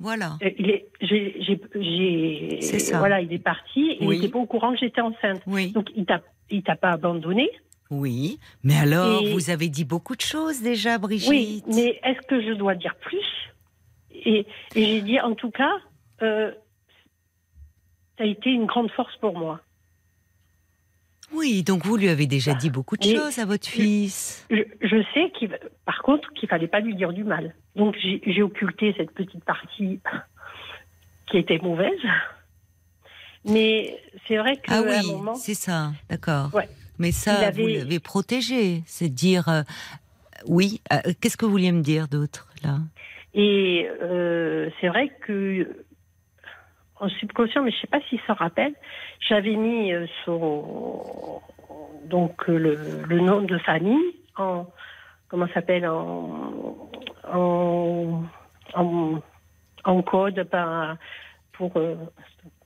Voilà. 0.01 0.37
Euh, 0.43 0.51
Il 0.59 0.69
est, 0.71 0.89
j'ai, 1.01 2.61
ça. 2.81 2.99
voilà, 2.99 3.21
il 3.21 3.33
est 3.33 3.39
parti. 3.39 3.97
Il 4.01 4.07
Oui. 4.09 4.17
n'était 4.19 4.33
pas 4.33 4.41
au 4.41 4.47
courant 4.47 4.73
que 4.73 4.79
j'étais 4.79 5.01
enceinte. 5.01 5.41
Oui. 5.47 5.71
Donc 5.73 5.89
il 5.95 6.05
t'a, 6.05 6.21
il 6.51 6.63
t'a 6.65 6.75
pas 6.77 6.91
abandonné. 6.91 7.49
Oui. 7.91 8.39
Mais 8.65 8.77
alors, 8.77 9.23
Et- 9.23 9.33
vous 9.33 9.51
avez 9.51 9.69
dit 9.69 9.85
beaucoup 9.85 10.17
de 10.17 10.21
choses 10.23 10.61
déjà, 10.63 10.99
Brigitte. 10.99 11.31
Oui, 11.31 11.63
mais 11.69 12.01
est-ce 12.05 12.27
que 12.27 12.43
je 12.43 12.53
dois 12.55 12.75
dire 12.75 12.95
plus? 12.97 13.21
Et, 14.25 14.47
et 14.75 14.85
j'ai 14.85 15.03
dit, 15.03 15.21
en 15.21 15.35
tout 15.35 15.51
cas, 15.51 15.73
euh, 16.23 16.51
ça 18.19 18.25
a 18.25 18.27
été 18.27 18.51
une 18.51 18.67
grande 18.67 18.91
force 18.91 19.17
pour 19.17 19.37
moi. 19.39 19.61
Oui, 21.33 21.63
donc 21.63 21.87
vous 21.87 21.97
lui 21.97 22.09
avez 22.09 22.27
déjà 22.27 22.53
dit 22.53 22.69
beaucoup 22.69 22.97
de 22.97 23.05
choses 23.05 23.39
à 23.39 23.47
votre 23.47 23.67
fils. 23.67 24.47
Je, 24.51 24.63
je 24.83 25.03
sais 25.15 25.33
qu'il, 25.39 25.59
par 25.87 26.03
contre, 26.03 26.31
qu'il 26.35 26.49
fallait 26.49 26.69
pas 26.69 26.81
lui 26.81 26.95
dire 26.95 27.13
du 27.13 27.25
mal. 27.25 27.55
Donc 27.75 27.97
j'ai, 28.03 28.21
j'ai 28.27 28.43
occulté 28.43 28.95
cette 28.99 29.13
petite 29.13 29.43
partie 29.45 30.01
qui 31.27 31.39
était 31.39 31.59
mauvaise. 31.59 31.99
Mais 33.47 33.99
c'est 34.29 34.37
vrai 34.37 34.57
qu'à 34.59 34.75
Ah 34.75 34.79
un 34.81 34.83
oui, 34.83 35.07
moment, 35.11 35.35
c'est 35.35 35.55
ça, 35.55 35.93
d'accord. 36.11 36.55
Ouais. 36.55 36.69
Mais 36.99 37.13
ça, 37.13 37.51
vous 37.51 37.67
l'avez 37.67 37.99
protégé. 37.99 38.83
C'est 38.87 39.09
dire, 39.09 39.49
euh, 39.49 39.63
oui, 40.47 40.81
euh, 40.93 40.99
qu'est-ce 41.21 41.37
que 41.39 41.47
vous 41.47 41.51
vouliez 41.51 41.73
me 41.73 41.83
dire 41.83 42.09
d'autre, 42.09 42.47
là? 42.63 42.79
Et 43.35 43.89
euh, 44.03 44.69
c'est 44.81 44.89
vrai 44.89 45.09
que 45.23 45.85
en 46.97 47.09
subconscient, 47.09 47.63
mais 47.63 47.71
je 47.73 47.79
sais 47.81 47.87
pas 47.87 48.01
s'il 48.09 48.21
s'en 48.27 48.35
rappelle, 48.35 48.75
j'avais 49.29 49.57
mis 49.57 49.93
euh, 49.93 50.07
son 50.25 51.41
donc 52.05 52.49
euh, 52.49 52.59
le, 52.59 53.03
le 53.09 53.21
nom 53.21 53.41
de 53.43 53.59
famille 53.59 54.15
en 54.37 54.67
comment 55.29 55.49
s'appelle 55.55 55.87
en 55.87 56.91
en, 57.33 58.23
en 58.75 59.21
en 59.85 60.03
code 60.03 60.45
par- 60.45 60.97
pour 61.53 61.77
euh, 61.77 61.97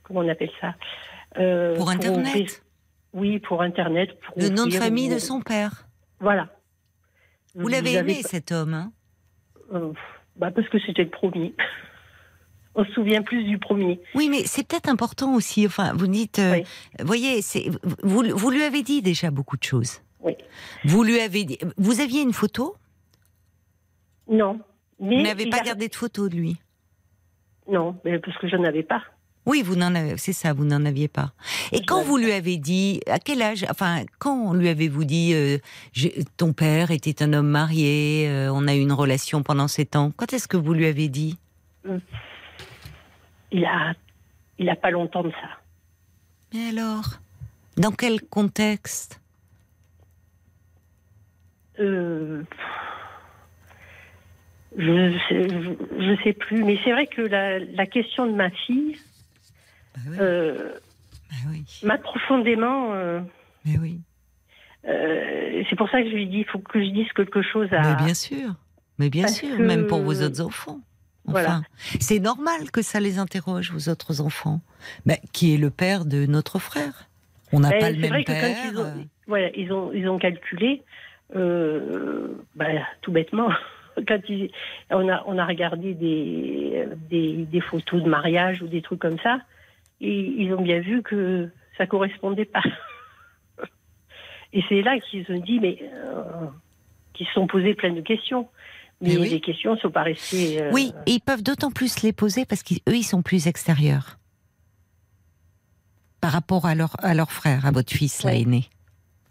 comment 0.03 0.19
on 0.21 0.29
appelle 0.29 0.51
ça 0.61 0.75
Euh, 1.37 1.75
Pour 1.77 1.89
Internet? 1.89 2.63
oui, 3.13 3.39
pour 3.39 3.61
Internet. 3.61 4.19
Pour 4.21 4.33
Le 4.37 4.49
nom 4.49 4.65
de 4.65 4.71
famille 4.71 5.09
de 5.09 5.17
son 5.19 5.41
père? 5.41 5.87
Voilà. 6.19 6.47
Vous 7.55 7.67
l'avez 7.67 7.97
avez 7.97 8.11
aimé, 8.11 8.21
cet 8.23 8.51
homme, 8.51 8.73
hein? 8.73 8.91
Euh, 9.73 9.91
bah 10.37 10.51
parce 10.51 10.67
que 10.69 10.79
c'était 10.79 11.03
le 11.03 11.09
premier. 11.09 11.53
on 12.75 12.85
se 12.85 12.91
souvient 12.93 13.21
plus 13.23 13.43
du 13.43 13.57
premier. 13.57 13.99
Oui, 14.15 14.29
mais 14.29 14.43
c'est 14.45 14.67
peut-être 14.67 14.87
important 14.89 15.33
aussi. 15.33 15.65
Enfin, 15.65 15.93
vous 15.93 16.07
dites, 16.07 16.37
euh, 16.39 16.53
Oui. 16.53 16.63
voyez, 16.99 17.41
vous, 18.03 18.23
vous 18.35 18.49
lui 18.51 18.61
avez 18.63 18.83
dit 18.83 19.01
déjà 19.01 19.31
beaucoup 19.31 19.57
de 19.57 19.63
choses. 19.63 20.01
Oui. 20.21 20.35
Vous 20.85 21.03
lui 21.03 21.19
avez 21.19 21.43
dit, 21.43 21.57
vous 21.77 22.01
aviez 22.01 22.21
une 22.21 22.33
photo? 22.33 22.75
Non. 24.29 24.59
Mais 24.99 25.17
Vous 25.17 25.21
n'avez 25.23 25.49
pas 25.49 25.57
a- 25.57 25.63
gardé 25.63 25.87
de 25.87 25.95
photo 25.95 26.27
de 26.29 26.35
lui? 26.35 26.57
Non, 27.69 27.95
mais 28.05 28.19
parce 28.19 28.37
que 28.37 28.47
je 28.47 28.55
n'en 28.55 28.63
avais 28.65 28.83
pas. 28.83 29.03
Oui, 29.47 29.61
vous 29.63 29.77
n'en 29.77 29.95
avez, 29.95 30.17
c'est 30.17 30.33
ça, 30.33 30.51
vous 30.51 30.65
n'en 30.65 30.83
aviez 30.83 31.07
pas. 31.07 31.31
Et 31.71 31.81
quand 31.81 32.03
vous 32.03 32.17
lui 32.17 32.33
avez 32.33 32.57
dit, 32.57 32.99
à 33.07 33.17
quel 33.17 33.41
âge, 33.41 33.65
enfin, 33.69 34.03
quand 34.19 34.53
lui 34.53 34.67
avez-vous 34.67 35.05
dit, 35.05 35.33
euh, 35.33 35.57
ton 36.35 36.51
père 36.51 36.91
était 36.91 37.23
un 37.23 37.31
homme 37.31 37.47
marié, 37.47 38.27
euh, 38.27 38.51
on 38.53 38.67
a 38.67 38.75
eu 38.75 38.81
une 38.81 38.91
relation 38.91 39.43
pendant 39.43 39.69
sept 39.69 39.95
ans. 39.95 40.11
Quand 40.17 40.33
est-ce 40.33 40.49
que 40.49 40.57
vous 40.57 40.73
lui 40.73 40.85
avez 40.85 41.07
dit? 41.07 41.37
Il 43.53 43.63
a, 43.63 43.93
il 44.59 44.67
a 44.69 44.75
pas 44.75 44.91
longtemps 44.91 45.23
de 45.23 45.31
ça. 45.31 45.61
Mais 46.53 46.67
alors, 46.67 47.05
dans 47.77 47.91
quel 47.91 48.21
contexte? 48.23 49.21
Euh, 51.79 52.43
je, 54.77 55.17
je, 55.29 55.73
je 55.99 56.23
sais 56.25 56.33
plus, 56.33 56.65
mais 56.65 56.77
c'est 56.83 56.91
vrai 56.91 57.07
que 57.07 57.21
la, 57.21 57.59
la 57.59 57.85
question 57.85 58.25
de 58.27 58.33
ma 58.33 58.49
fille 58.49 58.97
Bah 59.97 60.11
oui, 60.11 60.17
euh, 60.19 60.69
bah 61.29 61.35
oui, 61.51 61.65
m'a 61.83 61.97
profondément. 61.97 62.93
euh, 62.93 63.19
mais 63.65 63.77
oui. 63.79 63.99
euh, 64.87 65.63
c'est 65.69 65.75
pour 65.75 65.89
ça 65.89 66.01
que 66.01 66.09
je 66.09 66.13
lui 66.15 66.27
dis, 66.27 66.39
il 66.39 66.45
faut 66.45 66.59
que 66.59 66.79
je 66.83 66.89
dise 66.91 67.11
quelque 67.13 67.41
chose 67.41 67.67
à. 67.73 67.81
Mais 67.81 67.95
bien 68.05 68.13
sûr, 68.13 68.53
mais 68.99 69.09
bien 69.09 69.23
Parce 69.23 69.35
sûr, 69.39 69.57
que- 69.57 69.61
même 69.63 69.87
pour 69.87 70.01
vos 70.01 70.21
autres 70.21 70.41
enfants. 70.41 70.79
Enfin, 71.29 71.41
Voilà. 71.41 71.61
c'est 71.99 72.19
normal 72.19 72.71
que 72.71 72.81
ça 72.81 73.01
les 73.01 73.19
interroge, 73.19 73.71
vos 73.71 73.91
autres 73.91 74.21
enfants. 74.21 74.61
Mais 75.05 75.19
qui 75.33 75.53
est 75.53 75.57
le 75.57 75.69
père 75.69 76.05
de 76.05 76.25
notre 76.25 76.57
frère 76.59 77.09
On 77.51 77.59
n'a 77.59 77.69
Ben, 77.71 77.79
pas 77.81 77.91
le 77.91 77.97
même 77.97 78.09
vrai 78.11 78.23
que 78.23 78.31
père. 78.31 78.41
quand 78.63 78.69
ils 78.71 78.77
ont, 78.79 79.07
voilà, 79.27 79.49
ils 79.57 79.73
ont, 79.73 79.91
ils 79.93 80.07
ont 80.07 80.17
calculé, 80.19 80.83
euh, 81.35 82.29
ben, 82.55 82.81
tout 83.01 83.11
bêtement, 83.11 83.49
quand 84.07 84.19
ils, 84.29 84.51
on 84.89 85.09
a, 85.09 85.21
on 85.27 85.37
a 85.37 85.45
regardé 85.45 85.93
des, 85.93 86.85
des, 87.09 87.33
des 87.45 87.61
photos 87.61 88.01
de 88.03 88.09
mariage 88.09 88.61
ou 88.61 88.67
des 88.67 88.81
trucs 88.81 88.99
comme 88.99 89.19
ça, 89.19 89.39
et 90.01 90.19
ils 90.37 90.53
ont 90.53 90.61
bien 90.61 90.79
vu 90.79 91.01
que 91.03 91.49
ça 91.77 91.87
correspondait 91.87 92.45
pas. 92.45 92.63
Et 94.53 94.63
c'est 94.69 94.81
là 94.81 94.97
qu'ils 94.99 95.25
ont 95.29 95.39
dit, 95.39 95.59
mais 95.59 95.77
euh, 95.81 96.23
qu'ils 97.13 97.27
se 97.27 97.33
sont 97.33 97.47
posés 97.47 97.73
plein 97.75 97.91
de 97.93 97.99
questions. 98.01 98.47
Mais, 99.01 99.09
Mais 99.09 99.17
oui. 99.17 99.29
les 99.29 99.41
questions 99.41 99.73
ne 99.75 99.79
sont 99.79 99.91
pas 99.91 100.03
restées. 100.03 100.61
euh, 100.61 100.71
Oui, 100.73 100.93
et 101.05 101.11
ils 101.11 101.19
peuvent 101.19 101.43
d'autant 101.43 101.69
plus 101.69 102.01
les 102.01 102.13
poser 102.13 102.45
parce 102.45 102.63
qu'eux, 102.63 102.79
ils 102.87 103.03
sont 103.03 103.21
plus 103.21 103.45
extérieurs. 103.47 104.17
Par 106.21 106.31
rapport 106.31 106.65
à 106.65 106.73
leur, 106.75 106.95
à 107.03 107.13
leur 107.13 107.31
frère, 107.31 107.65
à 107.65 107.71
votre 107.71 107.91
fils, 107.93 108.23
là, 108.23 108.31
Ouais. 108.31 108.41
aîné. 108.41 108.69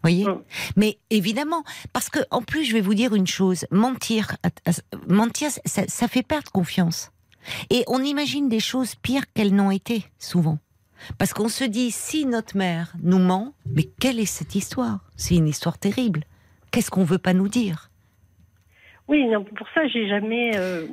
Voyez 0.03 0.25
Mm. 0.25 0.41
Mais 0.77 0.99
évidemment, 1.09 1.63
parce 1.91 2.09
que 2.09 2.19
en 2.31 2.41
plus, 2.43 2.63
je 2.63 2.73
vais 2.73 2.81
vous 2.81 2.93
dire 2.93 3.13
une 3.15 3.27
chose 3.27 3.65
mentir, 3.71 4.37
mentir, 5.07 5.49
ça, 5.65 5.81
ça 5.87 6.07
fait 6.07 6.23
perdre 6.23 6.51
confiance. 6.51 7.11
Et 7.69 7.83
on 7.87 8.03
imagine 8.03 8.49
des 8.49 8.59
choses 8.59 8.95
pires 8.95 9.31
qu'elles 9.33 9.55
n'ont 9.55 9.71
été, 9.71 10.05
souvent. 10.19 10.59
Parce 11.17 11.33
qu'on 11.33 11.49
se 11.49 11.63
dit, 11.63 11.91
si 11.91 12.25
notre 12.25 12.57
mère 12.57 12.93
nous 13.03 13.19
ment, 13.19 13.53
mais 13.65 13.83
quelle 13.99 14.19
est 14.19 14.25
cette 14.25 14.55
histoire? 14.55 14.99
C'est 15.15 15.35
une 15.35 15.47
histoire 15.47 15.77
terrible. 15.77 16.23
Qu'est-ce 16.71 16.89
qu'on 16.91 17.03
veut 17.03 17.17
pas 17.19 17.33
nous 17.33 17.47
dire? 17.47 17.91
Oui, 19.07 19.25
non, 19.27 19.43
pour 19.43 19.67
ça, 19.73 19.87
j'ai 19.87 20.07
jamais. 20.09 20.51
euh, 20.57 20.85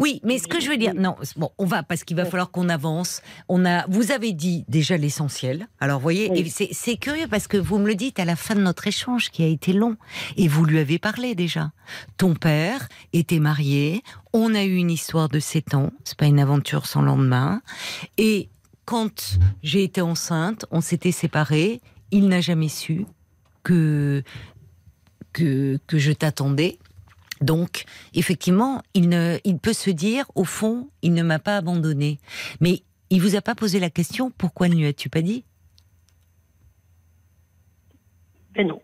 Oui, 0.00 0.20
mais 0.24 0.38
ce 0.38 0.48
que 0.48 0.58
je 0.60 0.68
veux 0.68 0.76
dire, 0.78 0.94
non, 0.94 1.14
bon, 1.36 1.50
on 1.58 1.66
va 1.66 1.82
parce 1.82 2.04
qu'il 2.04 2.16
va 2.16 2.24
falloir 2.24 2.50
qu'on 2.50 2.68
avance. 2.70 3.20
On 3.48 3.64
a, 3.66 3.86
vous 3.86 4.10
avez 4.12 4.32
dit 4.32 4.64
déjà 4.66 4.96
l'essentiel. 4.96 5.68
Alors, 5.78 6.00
voyez, 6.00 6.30
Oui. 6.30 6.48
c'est 6.50 6.70
c'est 6.72 6.96
curieux 6.96 7.28
parce 7.28 7.46
que 7.46 7.58
vous 7.58 7.78
me 7.78 7.86
le 7.86 7.94
dites 7.94 8.18
à 8.18 8.24
la 8.24 8.34
fin 8.34 8.54
de 8.54 8.62
notre 8.62 8.86
échange 8.86 9.30
qui 9.30 9.42
a 9.42 9.46
été 9.46 9.72
long, 9.74 9.96
et 10.36 10.48
vous 10.48 10.64
lui 10.64 10.78
avez 10.78 10.98
parlé 10.98 11.34
déjà. 11.34 11.70
Ton 12.16 12.34
père 12.34 12.88
était 13.12 13.40
marié, 13.40 14.02
on 14.32 14.54
a 14.54 14.64
eu 14.64 14.76
une 14.76 14.90
histoire 14.90 15.28
de 15.28 15.38
sept 15.38 15.74
ans, 15.74 15.90
c'est 16.04 16.16
pas 16.18 16.26
une 16.26 16.40
aventure 16.40 16.86
sans 16.86 17.02
lendemain, 17.02 17.60
et 18.16 18.48
quand 18.86 19.38
j'ai 19.62 19.84
été 19.84 20.00
enceinte, 20.00 20.64
on 20.72 20.80
s'était 20.80 21.12
séparés. 21.12 21.80
Il 22.10 22.26
n'a 22.26 22.40
jamais 22.40 22.68
su 22.68 23.06
que 23.62 24.24
que 25.32 25.78
que 25.86 25.98
je 25.98 26.10
t'attendais. 26.12 26.78
Donc, 27.40 27.84
effectivement, 28.14 28.82
il, 28.94 29.08
ne, 29.08 29.38
il 29.44 29.58
peut 29.58 29.72
se 29.72 29.90
dire, 29.90 30.26
au 30.34 30.44
fond, 30.44 30.90
il 31.02 31.14
ne 31.14 31.22
m'a 31.22 31.38
pas 31.38 31.56
abandonné. 31.56 32.18
Mais 32.60 32.82
il 33.08 33.20
vous 33.22 33.34
a 33.36 33.40
pas 33.40 33.54
posé 33.54 33.80
la 33.80 33.88
question, 33.90 34.30
pourquoi 34.30 34.68
ne 34.68 34.74
lui 34.74 34.86
as-tu 34.86 35.08
pas 35.08 35.22
dit? 35.22 35.44
Ben 38.54 38.66
non. 38.66 38.80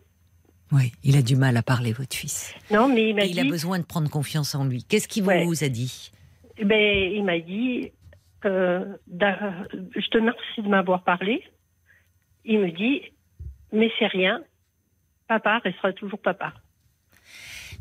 Oui, 0.73 0.93
il 1.05 1.17
a 1.17 1.23
du 1.23 1.37
mal 1.37 1.57
à 1.57 1.63
parler, 1.63 1.93
votre 1.93 2.17
fils. 2.17 2.55
Non, 2.73 2.89
mais 2.89 3.11
il 3.11 3.15
m'a 3.15 3.25
Et 3.25 3.29
il 3.29 3.35
dit. 3.35 3.41
a 3.41 3.45
besoin 3.45 3.79
de 3.79 3.85
prendre 3.85 4.11
confiance 4.11 4.55
en 4.55 4.65
lui. 4.65 4.85
Qu'est-ce 4.85 5.07
qu'il 5.07 5.25
Ouais. 5.25 5.45
vous 5.45 5.63
a 5.63 5.69
dit? 5.69 6.11
Ben, 6.65 7.13
il 7.13 7.23
m'a 7.25 7.39
dit, 7.39 7.93
euh, 8.45 8.85
je 9.09 10.09
te 10.09 10.19
remercie 10.19 10.63
de 10.63 10.69
m'avoir 10.69 11.05
parlé. 11.05 11.43
Il 12.45 12.61
me 12.61 12.71
dit, 12.71 13.03
mais 13.73 13.91
c'est 13.99 14.07
rien, 14.07 14.43
papa 15.29 15.59
restera 15.59 15.93
toujours 15.93 16.21
papa. 16.21 16.55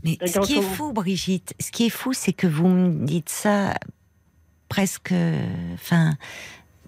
Mais 0.05 0.17
ce 0.27 0.39
qui 0.39 0.57
est 0.57 0.61
fou, 0.61 0.93
Brigitte, 0.93 1.53
ce 1.59 1.71
qui 1.71 1.87
est 1.87 1.89
fou, 1.89 2.13
c'est 2.13 2.31
que 2.33 2.47
vous 2.47 2.67
me 2.67 3.05
dites 3.05 3.29
ça 3.29 3.73
presque. 4.69 5.13
Enfin, 5.73 6.11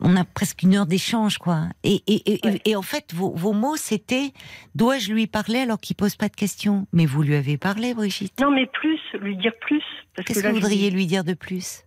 on 0.01 0.15
a 0.15 0.23
presque 0.23 0.61
une 0.63 0.75
heure 0.75 0.85
d'échange, 0.85 1.39
quoi. 1.39 1.63
Et, 1.83 2.03
et, 2.07 2.33
et, 2.35 2.39
Ouais. 2.47 2.61
et 2.65 2.75
en 2.75 2.81
fait, 2.83 3.13
vos, 3.15 3.31
vos 3.33 3.53
mots, 3.53 3.75
c'était 3.75 4.31
dois-je 4.75 5.11
lui 5.11 5.25
parler 5.25 5.59
alors 5.59 5.79
qu'il 5.79 5.95
pose 5.95 6.15
pas 6.15 6.29
de 6.29 6.35
questions? 6.35 6.85
Mais 6.93 7.05
vous 7.07 7.23
lui 7.23 7.35
avez 7.35 7.57
parlé, 7.57 7.93
Brigitte. 7.95 8.39
Non, 8.39 8.51
mais 8.51 8.67
plus, 8.67 8.99
lui 9.19 9.35
dire 9.37 9.53
plus. 9.61 9.81
Qu'est-ce 10.25 10.41
que 10.43 10.47
vous 10.49 10.55
voudriez 10.55 10.91
lui 10.91 11.07
dire 11.07 11.23
de 11.23 11.33
plus? 11.33 11.83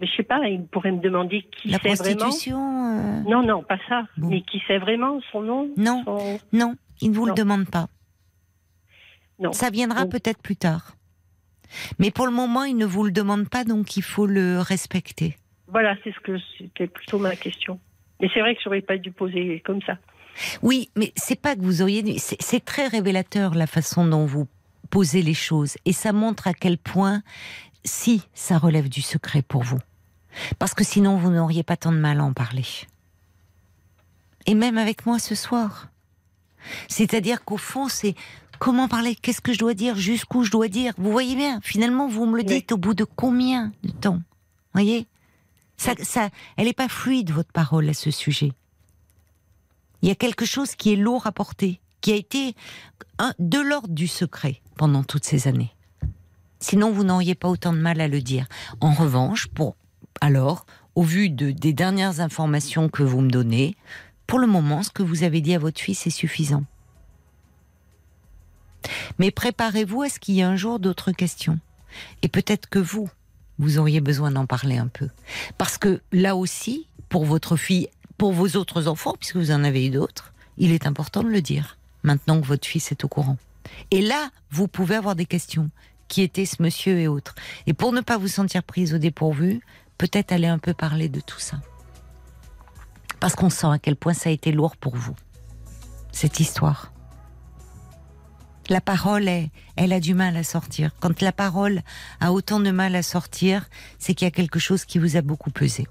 Mais 0.00 0.06
je 0.06 0.12
sais 0.16 0.22
pas, 0.22 0.38
il 0.48 0.64
pourrait 0.66 0.92
me 0.92 1.00
demander 1.00 1.44
qui 1.60 1.68
La 1.70 1.78
c'est 1.82 1.94
vraiment. 1.94 2.16
prostitution 2.18 2.58
euh, 2.58 3.20
Non, 3.28 3.42
non, 3.42 3.62
pas 3.64 3.78
ça. 3.88 4.02
Bon. 4.16 4.28
Mais 4.28 4.42
qui 4.42 4.62
c'est 4.68 4.78
vraiment 4.78 5.18
son 5.32 5.40
nom? 5.40 5.70
Non. 5.76 6.02
son- 6.04 6.38
Non, 6.52 6.76
il 7.00 7.10
ne 7.10 7.16
vous 7.16 7.26
le 7.26 7.32
demande 7.34 7.66
pas. 7.68 7.88
Non. 9.38 9.52
Ça 9.52 9.70
viendra 9.70 10.02
Donc- 10.02 10.12
peut-être 10.12 10.42
plus 10.42 10.56
tard. 10.56 10.94
Mais 11.98 12.10
pour 12.10 12.26
le 12.26 12.32
moment, 12.32 12.64
il 12.64 12.76
ne 12.76 12.86
vous 12.86 13.04
le 13.04 13.10
demande 13.10 13.48
pas, 13.48 13.64
donc 13.64 13.96
il 13.96 14.02
faut 14.02 14.26
le 14.26 14.60
respecter. 14.60 15.36
Voilà, 15.68 15.94
c'est 16.02 16.12
ce 16.12 16.20
que 16.20 16.38
c'était 16.56 16.86
plutôt 16.86 17.18
ma 17.18 17.36
question. 17.36 17.78
Mais 18.20 18.28
c'est 18.32 18.40
vrai 18.40 18.54
que 18.54 18.60
j'aurais 18.64 18.80
pas 18.80 18.96
dû 18.96 19.12
poser 19.12 19.60
comme 19.66 19.82
ça. 19.82 19.98
Oui, 20.62 20.90
mais 20.96 21.12
c'est 21.16 21.40
pas 21.40 21.56
que 21.56 21.60
vous 21.60 21.82
auriez 21.82 22.18
c'est 22.18 22.64
très 22.64 22.86
révélateur 22.86 23.54
la 23.54 23.66
façon 23.66 24.06
dont 24.06 24.24
vous 24.24 24.46
posez 24.90 25.20
les 25.20 25.34
choses, 25.34 25.76
et 25.84 25.92
ça 25.92 26.12
montre 26.12 26.46
à 26.46 26.54
quel 26.54 26.78
point, 26.78 27.22
si 27.84 28.22
ça 28.34 28.56
relève 28.56 28.88
du 28.88 29.02
secret 29.02 29.42
pour 29.42 29.62
vous, 29.62 29.78
parce 30.58 30.72
que 30.74 30.84
sinon 30.84 31.16
vous 31.16 31.30
n'auriez 31.30 31.62
pas 31.62 31.76
tant 31.76 31.92
de 31.92 31.98
mal 31.98 32.20
à 32.20 32.24
en 32.24 32.32
parler. 32.32 32.64
Et 34.46 34.54
même 34.54 34.78
avec 34.78 35.04
moi 35.04 35.18
ce 35.18 35.34
soir. 35.34 35.88
C'est-à-dire 36.88 37.44
qu'au 37.44 37.58
fond, 37.58 37.88
c'est 37.88 38.14
comment 38.58 38.88
parler, 38.88 39.14
qu'est-ce 39.14 39.40
que 39.40 39.52
je 39.52 39.58
dois 39.58 39.74
dire, 39.74 39.96
jusqu'où 39.96 40.44
je 40.44 40.50
dois 40.50 40.68
dire? 40.68 40.92
Vous 40.98 41.10
voyez 41.12 41.36
bien, 41.36 41.60
finalement, 41.62 42.08
vous 42.08 42.26
me 42.26 42.36
le 42.36 42.42
Oui. 42.42 42.56
dites 42.56 42.72
au 42.72 42.76
bout 42.76 42.94
de 42.94 43.04
combien 43.04 43.72
de 43.82 43.90
temps? 43.90 44.20
Voyez? 44.72 45.06
Ça, 45.76 45.92
ça, 46.02 46.28
elle 46.56 46.66
n'est 46.66 46.72
pas 46.72 46.88
fluide 46.88 47.30
votre 47.30 47.52
parole 47.52 47.88
à 47.88 47.94
ce 47.94 48.10
sujet. 48.10 48.52
Il 50.02 50.08
y 50.08 50.12
a 50.12 50.16
quelque 50.16 50.44
chose 50.44 50.74
qui 50.74 50.92
est 50.92 50.96
lourd 50.96 51.26
à 51.26 51.32
porter, 51.32 51.80
qui 52.00 52.12
a 52.12 52.16
été 52.16 52.54
un, 53.18 53.32
de 53.38 53.58
l'ordre 53.58 53.94
du 53.94 54.06
secret 54.08 54.60
pendant 54.76 55.02
toutes 55.04 55.24
ces 55.24 55.48
années. 55.48 55.74
Sinon, 56.60 56.90
vous 56.90 57.04
n'auriez 57.04 57.34
pas 57.36 57.48
autant 57.48 57.72
de 57.72 57.78
mal 57.78 58.00
à 58.00 58.08
le 58.08 58.20
dire. 58.20 58.46
En 58.80 58.92
revanche, 58.92 59.46
pour 59.48 59.76
alors, 60.20 60.66
au 60.96 61.02
vu 61.02 61.30
de, 61.30 61.52
des 61.52 61.72
dernières 61.72 62.20
informations 62.20 62.88
que 62.88 63.04
vous 63.04 63.20
me 63.20 63.30
donnez, 63.30 63.76
pour 64.26 64.40
le 64.40 64.48
moment, 64.48 64.82
ce 64.82 64.90
que 64.90 65.04
vous 65.04 65.22
avez 65.22 65.40
dit 65.40 65.54
à 65.54 65.58
votre 65.60 65.80
fils 65.80 66.06
est 66.08 66.10
suffisant. 66.10 66.64
Mais 69.18 69.30
préparez-vous 69.30 70.02
à 70.02 70.08
ce 70.08 70.18
qu'il 70.18 70.34
y 70.34 70.40
ait 70.40 70.44
un 70.44 70.56
jour 70.56 70.78
d'autres 70.78 71.12
questions. 71.12 71.58
Et 72.22 72.28
peut-être 72.28 72.68
que 72.68 72.78
vous, 72.78 73.08
vous 73.58 73.78
auriez 73.78 74.00
besoin 74.00 74.30
d'en 74.30 74.46
parler 74.46 74.78
un 74.78 74.88
peu. 74.88 75.08
Parce 75.56 75.78
que 75.78 76.00
là 76.12 76.36
aussi, 76.36 76.86
pour 77.08 77.24
votre 77.24 77.56
fille, 77.56 77.88
pour 78.16 78.32
vos 78.32 78.56
autres 78.56 78.88
enfants, 78.88 79.14
puisque 79.18 79.36
vous 79.36 79.50
en 79.50 79.64
avez 79.64 79.86
eu 79.86 79.90
d'autres, 79.90 80.32
il 80.58 80.72
est 80.72 80.86
important 80.86 81.22
de 81.22 81.28
le 81.28 81.40
dire, 81.40 81.78
maintenant 82.02 82.40
que 82.40 82.46
votre 82.46 82.66
fils 82.66 82.90
est 82.92 83.04
au 83.04 83.08
courant. 83.08 83.36
Et 83.90 84.02
là, 84.02 84.30
vous 84.50 84.68
pouvez 84.68 84.96
avoir 84.96 85.14
des 85.14 85.26
questions. 85.26 85.70
Qui 86.08 86.22
était 86.22 86.46
ce 86.46 86.62
monsieur 86.62 86.98
et 86.98 87.06
autres 87.06 87.34
Et 87.66 87.74
pour 87.74 87.92
ne 87.92 88.00
pas 88.00 88.16
vous 88.16 88.28
sentir 88.28 88.62
prise 88.62 88.94
au 88.94 88.98
dépourvu, 88.98 89.60
peut-être 89.98 90.32
aller 90.32 90.46
un 90.46 90.58
peu 90.58 90.72
parler 90.72 91.10
de 91.10 91.20
tout 91.20 91.38
ça. 91.38 91.60
Parce 93.20 93.34
qu'on 93.34 93.50
sent 93.50 93.66
à 93.66 93.78
quel 93.78 93.94
point 93.94 94.14
ça 94.14 94.30
a 94.30 94.32
été 94.32 94.50
lourd 94.50 94.76
pour 94.76 94.96
vous, 94.96 95.14
cette 96.10 96.40
histoire. 96.40 96.92
La 98.68 98.80
parole, 98.82 99.28
est, 99.28 99.50
elle 99.76 99.92
a 99.94 100.00
du 100.00 100.12
mal 100.14 100.36
à 100.36 100.42
sortir. 100.44 100.90
Quand 101.00 101.22
la 101.22 101.32
parole 101.32 101.80
a 102.20 102.32
autant 102.32 102.60
de 102.60 102.70
mal 102.70 102.94
à 102.96 103.02
sortir, 103.02 103.66
c'est 103.98 104.14
qu'il 104.14 104.26
y 104.26 104.28
a 104.28 104.30
quelque 104.30 104.58
chose 104.58 104.84
qui 104.84 104.98
vous 104.98 105.16
a 105.16 105.22
beaucoup 105.22 105.50
pesé. 105.50 105.86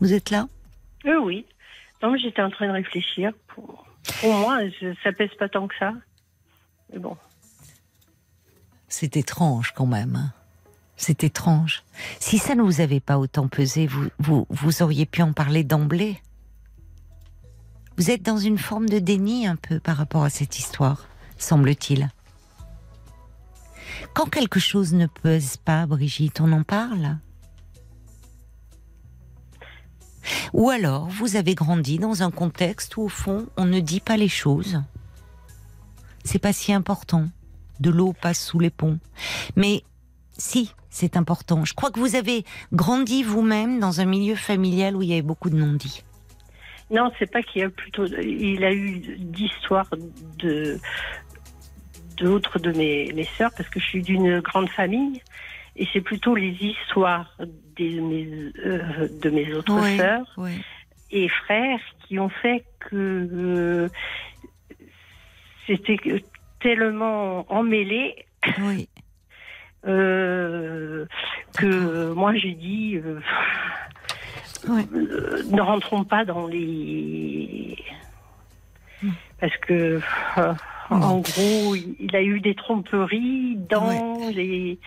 Vous 0.00 0.12
êtes 0.12 0.30
là? 0.30 0.48
Euh, 1.06 1.18
oui. 1.22 1.46
Non, 2.02 2.16
j'étais 2.16 2.42
en 2.42 2.50
train 2.50 2.66
de 2.68 2.72
réfléchir. 2.72 3.32
Pour, 3.48 3.86
pour 4.20 4.34
moi, 4.34 4.60
je- 4.80 4.94
ça 5.02 5.12
pèse 5.12 5.30
pas 5.38 5.48
tant 5.48 5.66
que 5.68 5.74
ça. 5.78 5.92
Mais 6.92 6.98
bon. 6.98 7.16
C'est 8.88 9.16
étrange 9.16 9.72
quand 9.74 9.86
même. 9.86 10.16
hein. 10.16 10.32
C'est 10.96 11.24
étrange. 11.24 11.82
Si 12.18 12.36
ça 12.38 12.54
ne 12.54 12.62
vous 12.62 12.80
avait 12.82 13.00
pas 13.00 13.18
autant 13.18 13.48
pesé, 13.48 13.86
vous, 13.86 14.08
vous, 14.18 14.46
vous 14.50 14.82
auriez 14.82 15.06
pu 15.06 15.22
en 15.22 15.32
parler 15.32 15.64
d'emblée? 15.64 16.20
Vous 18.00 18.10
êtes 18.10 18.22
dans 18.22 18.38
une 18.38 18.56
forme 18.56 18.88
de 18.88 18.98
déni 18.98 19.46
un 19.46 19.56
peu 19.56 19.78
par 19.78 19.98
rapport 19.98 20.24
à 20.24 20.30
cette 20.30 20.58
histoire, 20.58 21.06
semble-t-il. 21.36 22.08
Quand 24.14 24.24
quelque 24.24 24.58
chose 24.58 24.94
ne 24.94 25.04
pèse 25.04 25.58
pas, 25.58 25.84
Brigitte, 25.84 26.40
on 26.40 26.50
en 26.52 26.62
parle 26.62 27.18
Ou 30.54 30.70
alors, 30.70 31.08
vous 31.08 31.36
avez 31.36 31.54
grandi 31.54 31.98
dans 31.98 32.22
un 32.22 32.30
contexte 32.30 32.96
où, 32.96 33.02
au 33.02 33.08
fond, 33.10 33.46
on 33.58 33.66
ne 33.66 33.80
dit 33.80 34.00
pas 34.00 34.16
les 34.16 34.28
choses. 34.28 34.82
C'est 36.24 36.38
pas 36.38 36.54
si 36.54 36.72
important. 36.72 37.26
De 37.80 37.90
l'eau 37.90 38.14
passe 38.14 38.42
sous 38.42 38.60
les 38.60 38.70
ponts. 38.70 38.98
Mais 39.56 39.84
si, 40.38 40.72
c'est 40.88 41.18
important. 41.18 41.66
Je 41.66 41.74
crois 41.74 41.90
que 41.90 42.00
vous 42.00 42.14
avez 42.14 42.46
grandi 42.72 43.22
vous-même 43.24 43.78
dans 43.78 44.00
un 44.00 44.06
milieu 44.06 44.36
familial 44.36 44.96
où 44.96 45.02
il 45.02 45.10
y 45.10 45.12
avait 45.12 45.20
beaucoup 45.20 45.50
de 45.50 45.58
non-dits. 45.58 46.02
Non, 46.90 47.12
c'est 47.18 47.30
pas 47.30 47.42
qu'il 47.42 47.62
y 47.62 47.64
a 47.64 47.70
plutôt. 47.70 48.06
Il 48.06 48.64
a 48.64 48.72
eu 48.72 48.98
d'histoires 49.18 49.88
de 50.38 50.78
d'autres 52.16 52.58
de 52.58 52.72
mes, 52.72 53.12
mes 53.14 53.28
sœurs, 53.38 53.52
parce 53.56 53.68
que 53.70 53.80
je 53.80 53.84
suis 53.86 54.02
d'une 54.02 54.40
grande 54.40 54.68
famille, 54.70 55.22
et 55.76 55.86
c'est 55.92 56.00
plutôt 56.00 56.34
les 56.34 56.50
histoires 56.60 57.34
des, 57.76 58.00
mes, 58.00 58.28
euh, 58.66 59.08
de 59.22 59.30
mes 59.30 59.54
autres 59.54 59.80
Oui. 59.80 59.96
sœurs 59.96 60.26
Oui. 60.36 60.60
et 61.10 61.28
frères 61.28 61.80
qui 62.06 62.18
ont 62.18 62.28
fait 62.28 62.64
que 62.80 62.96
euh, 63.32 63.88
c'était 65.66 65.98
tellement 66.60 67.50
emmêlé 67.50 68.26
Oui. 68.60 68.88
euh, 69.86 71.06
que 71.56 72.12
moi 72.12 72.34
j'ai 72.34 72.52
dit 72.52 73.00
Ouais. 74.68 74.86
euh, 74.94 75.42
ne 75.50 75.60
rentrons 75.60 76.04
pas 76.04 76.24
dans 76.24 76.46
les 76.46 77.76
parce 79.40 79.56
que 79.66 80.00
euh, 80.38 80.54
en 80.90 81.18
gros 81.20 81.74
il 81.74 82.14
a 82.14 82.22
eu 82.22 82.40
des 82.40 82.54
tromperies 82.54 83.56
dans 83.70 84.28
les 84.30 84.78